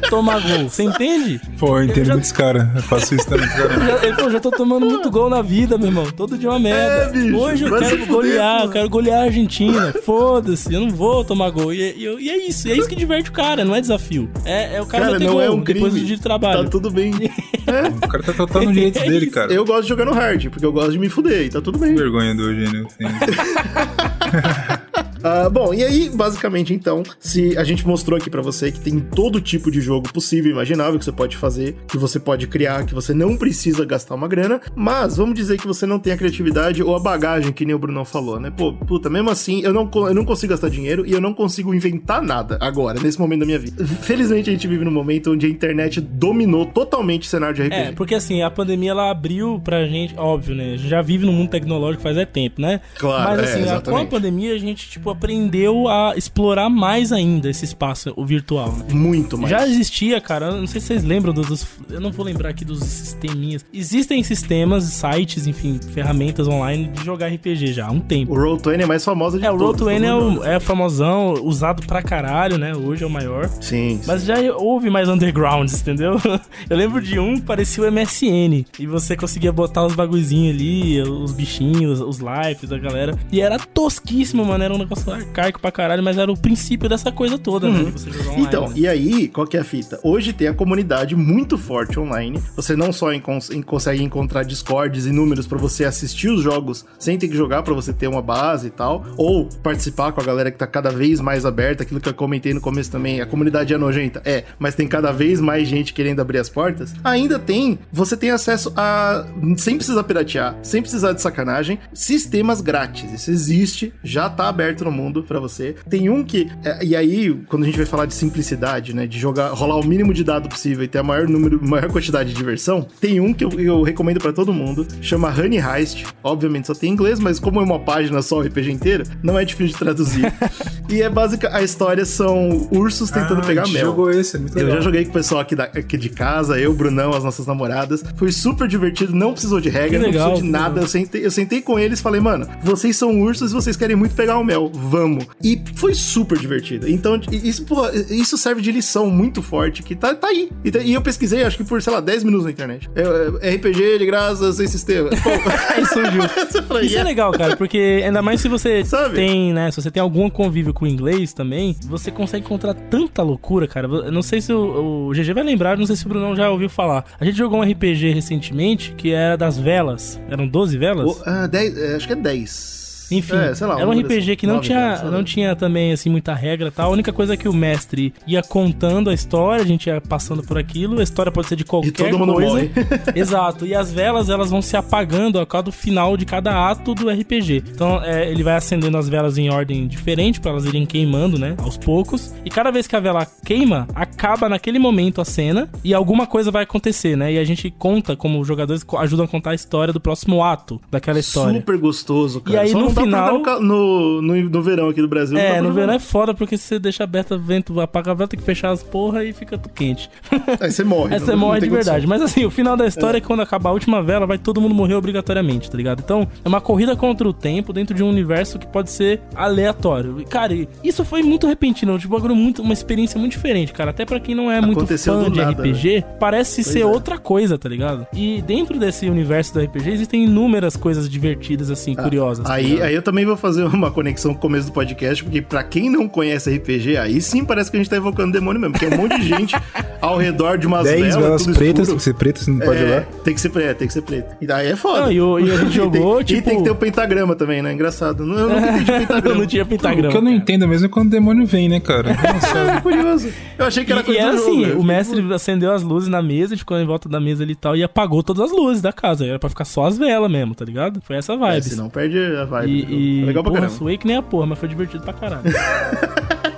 tomar 0.10 0.40
gol. 0.42 0.68
Você 0.68 0.82
entende? 0.84 1.40
Pô, 1.60 1.78
eu 1.78 1.84
entendo 1.84 2.06
já- 2.06 2.14
muitos 2.14 2.32
caras. 2.32 2.68
Eu 2.76 2.82
faço 2.82 3.14
isso 3.14 3.28
também, 3.30 3.48
cara. 3.48 3.70
Já, 4.00 4.06
ele 4.08 4.16
falou, 4.16 4.32
já 4.32 4.40
tô 4.40 4.50
tomando 4.50 4.86
muito 4.88 5.12
gol 5.12 5.30
na 5.30 5.44
vida, 5.44 5.78
meu 5.78 5.88
irmão. 5.88 6.06
Todo 6.12 6.38
dia 6.40 6.50
uma 6.50 6.58
merda. 6.58 6.80
É, 7.04 7.10
bicho, 7.12 7.38
Hoje 7.38 7.66
eu 7.66 7.70
quero 7.78 7.90
fuder, 8.00 8.08
golear, 8.08 8.64
eu 8.64 8.70
quero 8.72 8.90
golear 8.90 9.20
a 9.22 9.24
Argentina. 9.26 9.94
Foda-se, 10.04 10.74
eu 10.74 10.82
não 10.82 10.90
vou 10.90 11.24
tomar 11.24 11.52
gol. 11.52 11.72
E, 11.72 11.96
e 11.98 12.04
eu- 12.04 12.20
e 12.20 12.32
é 12.32 12.48
isso, 12.48 12.68
e 12.68 12.72
é 12.72 12.76
isso 12.78 12.88
que 12.90 12.96
diverte 12.96 13.30
o 13.30 13.34
cara, 13.34 13.64
não 13.64 13.76
é 13.76 13.82
desafio. 13.82 14.28
É, 14.46 14.78
é 14.78 14.82
o 14.82 14.88
cara, 14.88 15.06
Cara, 15.06 15.20
não 15.20 15.34
gol 15.34 15.42
é 15.42 15.52
um 15.52 15.60
depois 15.62 15.94
crime. 15.94 16.00
do 16.00 16.06
dia 16.08 16.16
de 16.16 16.22
trabalho. 16.24 16.64
Tá 16.64 16.70
tudo 16.72 16.90
bem. 16.90 17.12
O 17.70 18.08
cara 18.08 18.24
tá 18.24 18.34
tratando 18.34 18.70
o 18.70 18.74
direito 18.74 19.00
dele, 19.00 19.28
cara. 19.28 19.54
Eu 19.54 19.64
gosto 19.64 19.84
de 19.84 19.90
jogar 19.90 20.04
no 20.06 20.12
hard, 20.12 20.48
porque 20.50 20.66
eu 20.66 20.72
gosto 20.74 20.92
de 20.94 20.98
me 20.98 21.08
fuder, 21.08 21.44
e 21.46 21.50
tá 21.50 21.62
tudo 21.62 21.78
bem. 21.78 21.94
Vergonha 21.94 22.34
do 22.34 22.50
Eugênio. 22.50 22.88
Assim. 22.88 24.79
Ah, 25.24 25.50
bom, 25.50 25.74
e 25.74 25.84
aí, 25.84 26.10
basicamente, 26.10 26.74
então, 26.74 27.04
se 27.20 27.58
a 27.58 27.64
gente 27.64 27.86
mostrou 27.86 28.18
aqui 28.18 28.30
pra 28.30 28.42
você 28.42 28.72
que 28.72 28.80
tem 28.80 29.00
todo 29.00 29.42
tipo 29.42 29.70
de 29.72 29.82
jogo 29.82 30.12
possível 30.12 30.50
e 30.52 30.54
imaginável 30.54 30.98
que 30.98 31.06
você 31.06 31.12
pode 31.12 31.36
fazer, 31.38 31.76
que 31.88 31.98
você 31.98 32.20
pode 32.20 32.48
criar, 32.48 32.86
que 32.86 32.94
você 32.94 33.14
não 33.14 33.36
precisa 33.38 33.86
gastar 33.86 34.16
uma 34.16 34.28
grana, 34.28 34.62
mas 34.76 35.18
vamos 35.18 35.36
dizer 35.36 35.58
que 35.60 35.68
você 35.68 35.86
não 35.86 36.00
tem 36.00 36.14
a 36.14 36.18
criatividade 36.18 36.82
ou 36.84 36.96
a 36.96 37.00
bagagem, 37.00 37.52
que 37.52 37.66
nem 37.66 37.76
o 37.76 37.80
Brunão 37.80 38.06
falou, 38.06 38.40
né? 38.40 38.52
Pô, 38.56 38.74
puta, 38.74 39.10
mesmo 39.10 39.30
assim, 39.30 39.62
eu 39.64 39.74
não, 39.74 39.90
eu 39.94 40.14
não 40.14 40.26
consigo 40.26 40.52
gastar 40.52 40.70
dinheiro 40.70 41.06
e 41.06 41.12
eu 41.12 41.22
não 41.22 41.34
consigo 41.34 41.74
inventar 41.74 42.22
nada 42.22 42.58
agora, 42.62 43.00
nesse 43.00 43.20
momento 43.20 43.42
da 43.42 43.46
minha 43.46 43.60
vida. 43.60 43.86
Felizmente, 43.86 44.50
a 44.50 44.54
gente 44.54 44.68
vive 44.68 44.86
num 44.86 44.92
momento 44.92 45.32
onde 45.32 45.46
a 45.46 45.50
internet 45.50 46.00
dominou 46.02 46.66
totalmente 46.66 47.24
o 47.24 47.26
cenário 47.26 47.56
de 47.56 47.64
RPG. 47.64 47.76
É, 47.76 47.92
porque 47.92 48.16
assim, 48.16 48.42
a 48.42 48.50
pandemia 48.50 48.92
ela 48.92 49.10
abriu 49.12 49.60
pra 49.64 49.86
gente, 49.86 50.14
óbvio, 50.18 50.56
né? 50.56 50.74
A 50.74 50.78
gente 50.78 50.88
já 50.90 51.02
vive 51.02 51.26
no 51.26 51.32
mundo 51.34 51.50
tecnológico 51.50 52.04
faz 52.04 52.18
é 52.18 52.26
tempo, 52.26 52.62
né? 52.62 52.82
Claro, 52.98 53.30
Mas 53.32 53.40
é, 53.40 53.44
assim, 53.54 53.70
a- 53.70 53.82
com 53.82 53.98
a 53.98 54.06
pandemia 54.06 54.54
a 54.54 54.58
gente, 54.58 54.90
tipo, 54.90 55.09
aprendeu 55.10 55.88
a 55.88 56.14
explorar 56.16 56.70
mais 56.70 57.12
ainda 57.12 57.50
esse 57.50 57.66
espaço, 57.66 58.14
o 58.16 58.26
virtual, 58.26 58.72
né? 58.74 58.86
Muito 58.94 59.38
mais. 59.38 59.50
Já 59.50 59.68
existia, 59.68 60.20
cara, 60.22 60.52
não 60.52 60.68
sei 60.68 60.80
se 60.82 60.88
vocês 60.88 61.04
lembram 61.04 61.34
do- 61.34 61.42
dos. 61.42 61.66
Eu 61.90 62.00
não 62.02 62.12
vou 62.12 62.26
lembrar 62.26 62.50
aqui 62.50 62.64
dos 62.66 62.80
sisteminhas. 62.80 63.66
Existem 63.74 64.22
sistemas, 64.24 64.84
sites, 64.86 65.48
enfim, 65.48 65.80
ferramentas 65.94 66.48
online 66.48 66.88
de 66.90 67.04
jogar 67.04 67.28
RPG 67.28 67.74
já 67.74 67.88
há 67.88 67.92
um 67.92 68.00
tempo. 68.00 68.34
O 68.34 68.36
Roll20 68.38 68.82
é 68.82 68.86
mais 68.86 69.04
famosa 69.04 69.40
de 69.40 69.46
É, 69.46 69.52
o 69.52 69.58
todas, 69.58 69.82
Roll20 69.82 70.04
é, 70.04 70.14
o, 70.14 70.44
é 70.44 70.60
famosão, 70.60 71.34
usado 71.44 71.86
pra 71.86 72.02
caralho, 72.02 72.58
né? 72.58 72.74
Hoje 72.76 73.04
é 73.04 73.08
o 73.08 73.10
maior. 73.10 73.50
Sim, 73.62 74.00
Mas 74.06 74.24
já 74.24 74.36
houve 74.56 74.90
mais 74.90 75.08
undergrounds, 75.10 75.82
entendeu? 75.82 76.18
Eu 76.70 76.78
lembro 76.78 77.02
de 77.02 77.20
um 77.20 77.36
que 77.36 77.42
parecia 77.42 77.84
o 77.84 77.92
MSN. 77.92 78.66
E 78.80 78.86
você 78.88 79.16
conseguia 79.16 79.52
botar 79.52 79.86
os 79.86 79.96
bagulhinhos 79.96 80.56
ali, 80.56 81.02
os 81.02 81.32
bichinhos, 81.32 82.00
os 82.02 82.20
lives 82.20 82.70
da 82.70 82.78
galera. 82.78 83.18
E 83.32 83.42
era 83.42 83.58
tosquíssimo, 83.60 84.46
mano. 84.46 84.64
Era 84.64 84.74
um 84.74 84.78
negócio 84.78 84.99
arcaico 85.08 85.60
pra 85.60 85.72
caralho, 85.72 86.04
mas 86.04 86.18
era 86.18 86.32
o 86.32 86.38
princípio 86.38 86.90
dessa 86.90 87.12
coisa 87.12 87.38
toda, 87.38 87.70
né? 87.70 87.92
Você 87.92 88.10
jogar 88.12 88.30
online. 88.32 88.46
Então, 88.46 88.68
né? 88.70 88.74
e 88.76 88.88
aí, 88.88 89.28
qual 89.28 89.46
que 89.48 89.58
é 89.58 89.60
a 89.60 89.64
fita? 89.64 90.00
Hoje 90.04 90.34
tem 90.34 90.48
a 90.48 90.54
comunidade 90.54 91.16
muito 91.16 91.58
forte 91.58 92.00
online. 92.00 92.42
Você 92.56 92.76
não 92.76 92.92
só 92.92 93.14
encon- 93.14 93.40
en- 93.52 93.62
consegue 93.62 94.04
encontrar 94.04 94.44
discords 94.44 95.06
e 95.06 95.12
números 95.12 95.48
pra 95.48 95.58
você 95.58 95.86
assistir 95.86 96.30
os 96.30 96.42
jogos 96.42 96.86
sem 96.98 97.18
ter 97.18 97.28
que 97.28 97.36
jogar 97.38 97.64
pra 97.64 97.74
você 97.74 97.94
ter 97.94 98.08
uma 98.08 98.22
base 98.22 98.68
e 98.68 98.72
tal, 98.72 99.06
ou 99.18 99.48
participar 99.64 100.12
com 100.12 100.22
a 100.22 100.24
galera 100.24 100.52
que 100.52 100.58
tá 100.58 100.68
cada 100.68 100.90
vez 100.90 101.20
mais 101.22 101.46
aberta, 101.46 101.84
aquilo 101.84 102.00
que 102.02 102.10
eu 102.10 102.14
comentei 102.14 102.54
no 102.54 102.62
começo 102.62 102.92
também, 102.92 103.22
a 103.22 103.26
comunidade 103.26 103.74
é 103.74 103.78
nojenta, 103.78 104.22
é, 104.26 104.44
mas 104.58 104.76
tem 104.76 104.88
cada 104.88 105.12
vez 105.12 105.40
mais 105.40 105.68
gente 105.68 105.94
querendo 105.94 106.20
abrir 106.22 106.38
as 106.40 106.50
portas. 106.50 106.94
Ainda 107.04 107.38
tem, 107.40 107.78
você 107.92 108.16
tem 108.18 108.32
acesso 108.32 108.72
a 108.76 109.26
sem 109.58 109.76
precisar 109.78 110.04
piratear, 110.04 110.58
sem 110.64 110.82
precisar 110.82 111.14
de 111.14 111.22
sacanagem, 111.22 111.80
sistemas 111.94 112.62
grátis. 112.62 113.12
Isso 113.14 113.30
existe, 113.32 113.94
já 114.04 114.30
tá 114.30 114.48
aberto 114.48 114.84
no 114.86 114.89
mundo 114.92 115.24
pra 115.24 115.40
você. 115.40 115.76
Tem 115.90 116.10
um 116.10 116.24
que 116.24 116.48
é, 116.64 116.84
e 116.84 116.96
aí 116.96 117.34
quando 117.48 117.64
a 117.64 117.66
gente 117.66 117.78
vai 117.78 117.86
falar 117.86 118.06
de 118.06 118.14
simplicidade, 118.14 118.94
né, 118.96 119.06
de 119.08 119.20
jogar, 119.20 119.50
rolar 119.50 119.76
o 119.78 119.86
mínimo 119.86 120.14
de 120.14 120.24
dado 120.24 120.48
possível 120.50 120.84
e 120.84 120.88
ter 120.88 121.00
a 121.00 121.04
maior 121.04 121.28
número, 121.28 121.60
maior 121.68 121.90
quantidade 121.92 122.30
de 122.30 122.36
diversão, 122.36 122.86
tem 123.02 123.20
um 123.20 123.34
que 123.34 123.44
eu, 123.44 123.52
eu 123.60 123.82
recomendo 123.82 124.20
pra 124.20 124.32
todo 124.34 124.54
mundo, 124.54 124.88
chama 125.02 125.30
Honey 125.30 125.60
Heist. 125.60 126.06
Obviamente 126.24 126.68
só 126.68 126.74
tem 126.74 126.90
em 126.90 126.94
inglês, 126.94 127.20
mas 127.20 127.40
como 127.40 127.60
é 127.60 127.64
uma 127.64 127.80
página 127.80 128.22
só 128.22 128.38
o 128.40 128.42
RPG 128.42 128.72
inteiro, 128.72 129.04
não 129.24 129.38
é 129.38 129.46
difícil 129.46 129.74
de 129.74 129.80
traduzir. 129.80 130.32
e 130.90 131.02
é 131.02 131.10
básica, 131.10 131.50
a 131.56 131.62
história 131.62 132.06
são 132.06 132.68
ursos 132.72 133.10
tentando 133.12 133.42
Ah, 133.42 133.46
pegar 133.46 133.62
a 133.64 133.66
gente 133.66 133.74
mel. 133.76 133.86
jogou 133.88 134.10
esse, 134.12 134.36
é 134.36 134.40
muito 134.40 134.58
Eu 134.58 134.64
legal. 134.64 134.78
já 134.78 134.84
joguei 134.84 135.04
com 135.06 135.12
o 135.12 135.14
pessoal 135.14 135.42
aqui, 135.42 135.56
da- 135.56 135.64
aqui 135.66 135.98
de 135.98 136.10
casa, 136.10 136.60
eu, 136.60 136.74
Brunão, 136.74 137.12
as 137.14 137.24
nossas 137.24 137.46
namoradas. 137.46 138.04
Foi 138.16 138.32
super 138.32 138.68
divertido, 138.68 139.16
não 139.16 139.32
precisou 139.32 139.60
de 139.62 139.70
regra, 139.70 140.00
legal, 140.00 140.04
não 140.04 140.12
precisou 140.32 140.42
de 140.44 140.50
nada. 140.50 140.82
Eu 140.82 140.88
sentei, 140.88 141.26
eu 141.26 141.32
sentei 141.32 141.62
com 141.62 141.78
eles 141.80 142.00
e 142.00 142.02
falei, 142.02 142.22
mano, 142.22 142.48
vocês 142.64 142.96
são 142.96 143.20
ursos 143.22 143.52
e 143.52 143.54
vocês 143.54 143.76
querem 143.78 143.96
muito 143.96 144.16
pegar 144.16 144.38
o 144.38 144.44
mel, 144.44 144.72
vamos. 144.80 145.26
E 145.44 145.62
foi 145.76 145.94
super 145.94 146.38
divertido. 146.38 146.90
Então, 146.90 147.20
isso, 147.32 147.64
porra, 147.66 147.92
isso 148.10 148.38
serve 148.38 148.62
de 148.62 148.72
lição 148.72 149.10
muito 149.10 149.42
forte 149.42 149.84
que 149.84 149.96
tá, 149.96 150.14
tá 150.16 150.28
aí. 150.28 150.50
E, 150.64 150.70
e 150.90 150.94
eu 150.94 151.02
pesquisei, 151.02 151.44
acho 151.44 151.58
que 151.58 151.64
por, 151.64 151.82
sei 151.82 151.94
lá, 151.94 152.00
10 152.00 152.24
minutos 152.24 152.46
na 152.46 152.52
internet. 152.52 152.90
É, 152.96 153.50
é 153.52 153.56
RPG 153.56 154.00
de 154.00 154.06
graça, 154.06 154.52
sem 154.54 154.68
sistema. 154.68 155.10
Pô, 155.24 155.86
surgiu. 155.86 156.24
Isso 156.60 156.74
é 156.74 157.00
"Yeah." 157.00 157.04
legal, 157.10 157.32
cara, 157.32 157.56
porque 157.56 158.02
ainda 158.06 158.22
mais 158.22 158.42
se 158.42 158.48
você 158.48 158.84
Sabe? 158.86 159.16
tem, 159.16 159.54
né? 159.54 159.72
Se 159.72 159.82
você 159.82 159.92
tem 159.92 160.02
algum 160.02 160.30
convívio 160.30 160.74
com 160.74 160.86
o 160.86 160.88
inglês 160.88 161.34
também, 161.34 161.76
você 161.86 162.12
consegue 162.12 162.46
encontrar 162.46 162.74
tanta 162.74 163.22
loucura, 163.22 163.68
cara. 163.68 163.88
Eu 163.88 164.12
não 164.12 164.22
sei 164.22 164.42
se 164.42 164.52
o, 164.54 165.08
o 165.10 165.12
GG 165.14 165.34
vai 165.34 165.44
lembrar, 165.44 165.78
não 165.78 165.86
sei 165.86 165.96
se 165.96 166.06
o 166.06 166.10
Brunão 166.10 166.36
já 166.36 166.50
ouviu 166.50 166.70
falar. 166.70 167.06
A 167.20 167.26
gente 167.26 167.38
jogou 167.38 167.60
um 167.60 167.64
RPG 167.64 168.12
recentemente 168.14 168.94
que 168.98 169.12
era 169.12 169.36
das 169.38 169.58
velas. 169.58 170.20
Eram 170.30 170.48
12 170.48 170.78
velas? 170.78 171.06
O- 171.18 171.48
10, 171.48 171.78
é, 171.78 171.96
acho 171.96 172.08
que 172.08 172.14
é 172.14 172.16
10. 172.16 172.89
Enfim, 173.12 173.36
É, 173.36 173.66
lá, 173.66 173.80
era 173.80 173.88
um 173.88 173.92
RPG 174.00 174.18
assim, 174.18 174.36
que 174.36 174.48
não 174.48 174.60
tinha, 174.60 175.04
não 175.04 175.24
tinha 175.24 175.56
também 175.56 175.92
assim 175.92 176.10
muita 176.10 176.34
regra 176.34 176.68
e 176.68 176.72
tal. 176.72 176.90
A 176.90 176.94
única 176.94 177.12
coisa 177.12 177.34
é 177.34 177.38
que 177.38 177.48
o 177.48 177.54
mestre 177.54 178.14
ia 178.28 178.42
contando 178.42 179.10
a 179.10 179.14
história, 179.14 179.64
a 179.64 179.68
gente 179.68 179.88
ia 179.88 180.00
passando 180.02 180.44
por 180.44 180.58
aquilo. 180.58 181.00
A 181.00 181.04
história 181.04 181.32
pode 181.32 181.48
ser 181.48 181.56
de 181.56 181.66
qualquer 181.66 181.90
E 181.90 181.92
todo 181.92 182.18
mundo 182.20 182.34
coisa. 182.34 182.50
morre. 182.50 182.72
Exato. 183.16 183.66
E 183.66 183.74
as 183.74 183.92
velas 183.92 184.30
elas 184.30 184.50
vão 184.50 184.62
se 184.62 184.76
apagando 184.78 185.40
a 185.40 185.46
cada 185.46 185.72
final 185.72 186.16
de 186.18 186.26
cada 186.26 186.70
ato 186.70 186.94
do 186.94 187.10
RPG. 187.10 187.64
Então 187.72 188.04
é, 188.04 188.30
ele 188.30 188.44
vai 188.44 188.56
acendendo 188.56 188.98
as 188.98 189.10
velas 189.10 189.38
em 189.38 189.50
ordem 189.50 189.88
diferente 189.88 190.40
para 190.40 190.52
elas 190.52 190.66
irem 190.66 190.86
queimando, 190.86 191.38
né, 191.38 191.56
aos 191.58 191.78
poucos. 191.78 192.34
E 192.46 192.50
cada 192.50 192.72
vez 192.72 192.88
que 192.88 192.96
a 192.96 193.00
vela 193.00 193.26
queima, 193.44 193.88
acaba 193.96 194.48
naquele 194.50 194.80
momento 194.80 195.22
a 195.22 195.26
cena 195.26 195.70
e 195.84 195.94
alguma 195.94 196.26
coisa 196.28 196.52
vai 196.52 196.64
acontecer, 196.64 197.16
né? 197.16 197.34
E 197.34 197.38
a 197.38 197.44
gente 197.44 197.70
conta 197.72 198.16
como 198.16 198.40
os 198.40 198.48
jogadores 198.48 198.86
ajudam 199.00 199.26
a 199.26 199.28
contar 199.28 199.52
a 199.52 199.56
história 199.56 199.94
do 199.94 200.00
próximo 200.00 200.44
ato 200.44 200.80
daquela 200.90 201.20
história. 201.20 201.60
Super 201.60 201.78
gostoso, 201.78 202.42
cara. 202.42 202.58
E 202.58 202.60
aí, 202.60 202.70
Só 202.72 202.80
no 202.80 202.90
final- 203.06 203.40
no 203.62 204.22
no, 204.22 204.22
no, 204.50 204.62
verão 204.62 204.90
aqui 204.90 205.02
do 205.02 205.08
Brasil. 205.08 205.36
não 205.38 205.42
É, 205.44 205.54
pra 205.54 205.62
no 205.62 205.72
verão 205.74 205.94
é 205.94 206.00
foda 206.00 206.34
porque 206.34 206.58
se 206.58 206.64
você 206.64 206.80
deixa 206.80 207.04
aberta 207.04 207.38
vento, 207.38 207.80
apaga 207.80 208.12
a 208.12 208.14
vela, 208.14 208.28
tem 208.28 208.40
que 208.40 208.46
fechar 208.46 208.72
as 208.72 208.84
porra 208.84 209.24
e 209.24 209.34
fica 209.34 209.58
tudo 209.58 209.72
quente. 209.74 210.10
Aí 210.60 210.72
você 210.72 210.84
morre. 210.84 211.14
Aí 211.14 211.20
não- 211.20 211.26
você 211.26 211.32
não 211.32 211.40
morre 211.40 211.60
tem 211.60 211.70
de 211.70 211.76
verdade. 211.76 212.06
condição. 212.06 212.10
Mas 212.20 212.22
assim, 212.32 212.46
o 212.46 212.50
final 212.52 212.76
da 212.78 212.86
história 212.88 213.18
é 213.18 213.22
que 213.22 213.28
quando 213.28 213.42
acabar 213.42 213.70
a 213.70 213.74
última 213.74 214.02
vela, 214.04 214.26
vai 214.26 214.38
todo 214.38 214.60
mundo 214.62 214.74
morrer 214.76 214.96
obrigatoriamente, 214.96 215.70
tá 215.70 215.78
ligado? 215.78 216.02
Então, 216.04 216.28
é 216.44 216.48
uma 216.48 216.62
corrida 216.62 216.96
contra 216.96 217.28
o 217.28 217.34
tempo 217.34 217.72
dentro 217.74 217.96
de 217.96 218.04
um 218.04 218.10
universo 218.10 218.58
que 218.60 218.68
pode 218.68 218.90
ser 218.92 219.22
aleatório. 219.36 220.24
Cara, 220.30 220.54
isso 220.84 221.04
foi 221.06 221.22
muito 221.24 221.48
repentino, 221.48 221.98
tipo, 221.98 222.14
bagulho 222.14 222.36
muito, 222.36 222.62
uma 222.62 222.74
experiência 222.74 223.20
muito 223.20 223.32
diferente, 223.34 223.74
cara. 223.74 223.90
Até 223.92 224.06
pra 224.06 224.20
quem 224.20 224.34
não 224.36 224.52
é 224.52 224.60
muito 224.62 224.80
Aconteceu 224.80 225.24
fã 225.24 225.30
de 225.32 225.40
nada, 225.40 225.52
RPG, 225.64 226.04
parece 226.20 226.64
ser 226.64 226.82
é. 226.82 226.86
outra 226.86 227.18
coisa, 227.18 227.58
tá 227.58 227.68
ligado? 227.70 228.08
E 228.14 228.42
dentro 228.42 228.78
desse 228.80 229.10
universo 229.10 229.54
do 229.54 229.60
RPG 229.62 229.90
existem 229.92 230.24
inúmeras 230.26 230.76
coisas 230.76 231.10
divertidas, 231.10 231.70
assim, 231.70 231.94
curiosas. 231.96 232.46
tá 232.46 232.54
Aí, 232.54 232.66
ligado? 232.66 232.89
Aí 232.90 232.96
eu 232.96 233.02
também 233.02 233.26
vou 233.26 233.38
fazer 233.38 233.64
uma 233.64 233.92
conexão 233.92 234.34
com 234.34 234.40
o 234.40 234.42
começo 234.42 234.68
do 234.68 234.74
podcast, 234.74 235.24
porque 235.24 235.42
pra 235.42 235.64
quem 235.64 235.90
não 235.90 236.08
conhece 236.08 236.54
RPG, 236.54 236.98
aí 236.98 237.22
sim 237.22 237.46
parece 237.46 237.70
que 237.70 237.78
a 237.78 237.80
gente 237.80 237.90
tá 237.90 237.96
evocando 237.96 238.34
demônio 238.34 238.60
mesmo, 238.60 238.74
porque 238.74 238.86
é 238.86 238.90
um 238.90 238.98
monte 238.98 239.20
de 239.20 239.28
gente 239.28 239.56
ao 240.02 240.18
redor 240.18 240.58
de 240.58 240.66
umas 240.68 240.84
10 240.84 241.00
velas, 241.00 241.16
velas 241.16 241.44
pretas, 241.46 241.58
tem 241.58 241.82
escuro. 241.82 241.98
que 241.98 242.04
ser 242.04 242.14
preta, 242.14 242.40
você 242.42 242.52
não 242.52 242.60
pode 242.60 242.80
é, 242.84 243.06
tem 243.24 243.34
que 243.34 243.42
ser 243.42 243.50
preto, 243.50 243.78
tem 243.78 243.88
que 243.88 243.94
ser 243.94 244.02
preto. 244.02 244.36
E 244.42 244.48
daí 244.48 244.68
é 244.72 244.76
foda. 244.76 245.02
Não, 245.02 245.12
e 245.12 245.22
o- 245.22 245.40
e 245.40 245.52
a 245.52 245.58
gente 245.58 245.72
jogou, 245.76 246.16
tem, 246.16 246.22
E 246.22 246.24
tipo- 246.26 246.50
tem 246.50 246.58
que 246.58 246.64
ter 246.64 246.70
o 246.72 246.76
pentagrama 246.76 247.36
também, 247.36 247.62
né? 247.62 247.74
Engraçado. 247.74 248.26
Não, 248.26 248.38
eu 248.38 248.50
nunca 248.50 248.68
entendi 248.72 248.92
pentagrama. 249.08 249.36
não 249.40 249.48
tinha 249.48 249.64
O 249.64 249.66
pentagrama. 249.66 250.10
que 250.12 250.18
eu 250.18 250.22
não 250.22 250.32
entendo 250.32 250.68
mesmo 250.68 250.86
é 250.86 250.90
quando 250.90 251.08
o 251.08 251.12
demônio 251.12 251.46
vem, 251.46 251.68
né, 251.70 251.80
cara? 251.80 252.10
Nossa, 252.34 252.58
É 252.78 252.82
curioso. 252.82 253.30
Eu 253.58 253.66
achei 253.66 253.84
que 253.86 253.92
era 253.92 254.02
E, 254.02 254.04
e 254.04 254.06
coisa 254.06 254.22
era 254.22 254.32
do 254.32 254.38
jogo. 254.38 254.50
assim, 254.52 254.62
né? 254.66 254.72
Eu 254.74 254.80
o 254.80 254.84
mestre 254.84 255.34
acendeu 255.34 255.72
as 255.72 255.84
luzes 255.84 256.10
na 256.10 256.22
mesa, 256.22 256.46
a 256.46 256.50
gente 256.56 256.60
ficou 256.60 256.78
em 256.78 256.86
volta 256.86 257.08
da 257.10 257.20
mesa 257.20 257.44
ali 257.44 257.54
e 257.54 257.56
tal, 257.56 257.76
e 257.76 257.84
apagou 257.84 258.24
todas 258.24 258.44
as 258.44 258.52
luzes 258.52 258.82
da 258.82 258.94
casa. 258.94 259.26
Era 259.26 259.38
pra 259.40 259.50
ficar 259.50 259.66
só 259.66 259.86
as 259.86 259.98
velas 259.98 260.32
mesmo, 260.32 260.56
tá 260.56 260.64
ligado? 260.66 261.02
Foi 261.06 261.16
essa 261.18 261.34
É, 261.34 261.38
vibe. 261.38 261.64
senão 261.64 261.90
perde 261.90 262.18
a 262.18 262.46
vibe. 262.46 262.82
jogo. 262.82 262.92
e, 262.94 263.20
É 263.20 263.22
e 263.22 263.26
legal 263.26 263.44
pra 263.44 263.52
porra, 263.52 263.62
caramba. 263.64 263.78
suei 263.80 263.98
que 263.98 264.08
nem 264.08 264.18
a 264.18 264.22
porra, 264.22 264.46
mas 264.46 264.60
foi 264.60 264.70
divertido 264.70 265.04
pra 265.04 265.14
caralho. 265.14 265.44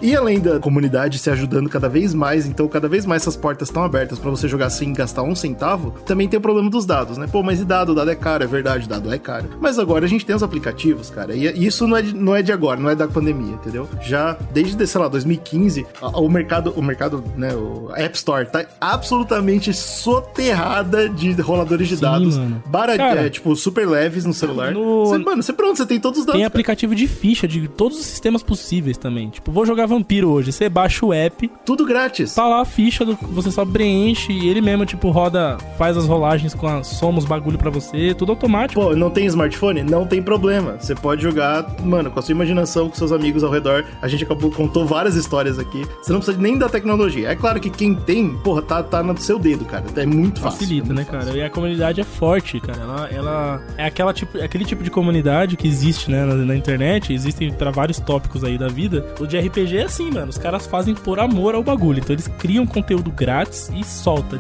E 0.02 0.16
além 0.16 0.40
da 0.40 0.60
comunidade 0.60 1.20
se 1.20 1.30
ajudando 1.30 1.70
cada 1.70 1.88
vez 1.88 2.12
mais, 2.14 2.48
então 2.48 2.68
cada 2.68 2.88
vez 2.88 3.06
mais 3.06 3.22
essas 3.22 3.31
portas 3.36 3.68
estão 3.70 3.84
abertas 3.84 4.20
pra 4.20 4.30
você 4.30 4.48
jogar 4.48 4.70
sem 4.70 4.94
gastar 4.94 5.24
um 5.24 5.36
centavo, 5.36 5.92
também 6.06 6.28
tem 6.28 6.38
o 6.38 6.42
problema 6.42 6.70
dos 6.70 6.86
dados, 6.86 7.18
né? 7.18 7.28
Pô, 7.32 7.42
mas 7.44 7.60
e 7.60 7.66
dado? 7.66 7.94
Dado 7.96 8.10
é 8.12 8.16
caro, 8.16 8.44
é 8.44 8.48
verdade, 8.48 8.88
dado 8.88 9.12
é 9.14 9.18
caro. 9.18 9.50
Mas 9.60 9.78
agora 9.80 10.06
a 10.06 10.08
gente 10.08 10.26
tem 10.26 10.36
os 10.36 10.44
aplicativos, 10.44 11.10
cara, 11.10 11.34
e 11.36 11.66
isso 11.66 11.86
não 11.88 11.98
é 11.98 12.02
de, 12.02 12.16
não 12.16 12.36
é 12.36 12.42
de 12.42 12.52
agora, 12.52 12.80
não 12.80 12.90
é 12.90 12.96
da 12.96 13.08
pandemia, 13.08 13.54
entendeu? 13.54 13.88
Já 14.02 14.38
desde, 14.54 14.86
sei 14.88 15.02
lá, 15.02 15.08
2015, 15.08 15.86
a- 16.02 16.20
o 16.20 16.30
mercado, 16.30 16.74
o 16.76 16.82
mercado, 16.82 17.24
né, 17.38 17.54
o 17.54 17.90
App 17.96 18.16
Store 18.16 18.46
tá 18.46 18.66
absolutamente 18.80 19.74
soterrada 19.74 21.10
de 21.10 21.32
roladores 21.42 21.88
de 21.88 21.96
Sim, 21.96 22.02
dados. 22.02 22.38
Bara- 22.66 22.98
Cara, 22.98 23.26
é, 23.26 23.30
tipo, 23.30 23.56
super 23.56 23.88
leves 23.88 24.26
no 24.26 24.34
celular. 24.34 24.72
no- 24.72 25.06
Você- 25.06 25.18
mano, 25.18 25.42
você 25.42 25.54
pronto, 25.54 25.78
você 25.78 25.86
tem 25.86 26.00
todos 26.00 26.20
os 26.20 26.26
dados. 26.26 26.38
Tem 26.38 26.42
cara. 26.42 26.48
aplicativo 26.48 26.94
de 26.96 27.08
ficha 27.08 27.48
de 27.48 27.68
todos 27.68 28.00
os 28.00 28.06
sistemas 28.06 28.44
possíveis 28.44 28.98
também. 28.98 29.30
Tipo, 29.30 29.52
vou 29.52 29.66
jogar 29.66 29.86
vampiro 29.86 30.30
hoje. 30.30 30.52
Você 30.52 30.70
baixa 30.70 31.06
o 31.06 31.14
app, 31.14 31.50
Tudo 31.66 31.86
grátis. 31.86 32.34
tá 32.36 32.48
lá 32.48 32.62
a 32.62 32.66
ficha 32.66 33.04
do, 33.06 33.18
você 33.30 33.52
só 33.52 33.66
preenche 33.66 34.32
e 34.32 34.50
ele 34.50 34.62
mesmo, 34.62 34.86
tipo, 34.86 35.10
roda, 35.10 35.58
faz 35.78 35.98
as 35.98 36.06
rolagens 36.06 36.54
com 36.54 36.68
a 36.68 36.84
soma, 36.84 37.20
os 37.20 37.26
bagulho 37.26 37.58
pra 37.58 37.70
você, 37.70 38.14
tudo 38.14 38.32
automático. 38.32 38.82
Pô, 38.82 38.96
não 38.96 39.10
tem 39.10 39.26
smartphone? 39.26 39.84
Não 39.84 40.06
tem 40.06 40.22
problema. 40.22 40.78
Você 40.80 40.96
pode 40.96 41.22
jogar, 41.22 41.66
mano, 41.84 42.12
com 42.12 42.20
a 42.20 42.22
sua 42.22 42.34
imaginação, 42.34 42.90
com 42.90 42.96
seus 42.96 43.12
amigos 43.12 43.44
ao 43.44 43.52
redor. 43.52 43.86
A 44.02 44.08
gente 44.08 44.24
acabou, 44.24 44.52
contou 44.52 44.86
várias 44.86 45.16
histórias 45.16 45.60
aqui. 45.60 45.86
Você 46.02 46.12
não 46.12 46.20
precisa 46.20 46.38
nem 46.38 46.58
da 46.58 46.70
tecnologia. 46.70 47.30
É 47.30 47.36
claro 47.36 47.60
que 47.60 47.70
quem 47.70 47.96
tem, 47.96 48.36
porra, 48.38 48.62
tá, 48.62 48.84
tá 48.84 49.04
no 49.04 49.18
seu 49.18 49.38
dedo, 49.40 49.66
cara. 49.66 49.86
É 49.96 50.06
muito 50.06 50.40
fácil. 50.40 50.60
Facilita, 50.60 50.88
é 50.88 50.90
né, 50.90 50.96
muito 50.96 51.12
cara? 51.12 51.24
fácil. 51.24 51.40
E 51.40 51.44
a 51.44 51.50
comunidade 51.50 52.02
é 52.02 52.04
forte, 52.04 52.60
cara. 52.60 52.80
Ela, 52.82 53.10
ela 53.10 53.64
é 53.78 53.86
aquela 53.86 54.14
tipo, 54.14 54.38
é 54.38 54.46
aquele 54.46 54.66
tipo 54.66 54.84
de 54.84 54.90
comunidade 54.90 55.56
que 55.56 55.68
existe, 55.68 56.10
né, 56.10 56.26
na, 56.26 56.36
na 56.36 56.56
internet. 56.56 57.14
Existem 57.14 57.52
pra 57.54 57.72
vários 57.72 58.00
tópicos 58.00 58.44
aí 58.44 58.58
da 58.58 58.68
vida. 58.68 59.14
O 59.20 59.26
de 59.26 59.38
RPG 59.40 59.78
é 59.78 59.84
assim, 59.84 60.12
mano. 60.12 60.30
Os 60.30 60.38
caras 60.38 60.66
fazem 60.66 60.96
por 60.96 61.20
amor 61.20 61.56
ao 61.56 61.64
bagulho. 61.64 62.00
Então 62.00 62.14
eles 62.14 62.28
criam 62.28 62.66
conteúdo 62.66 63.11
grátis 63.12 63.70
e 63.70 63.84
solta. 63.84 64.38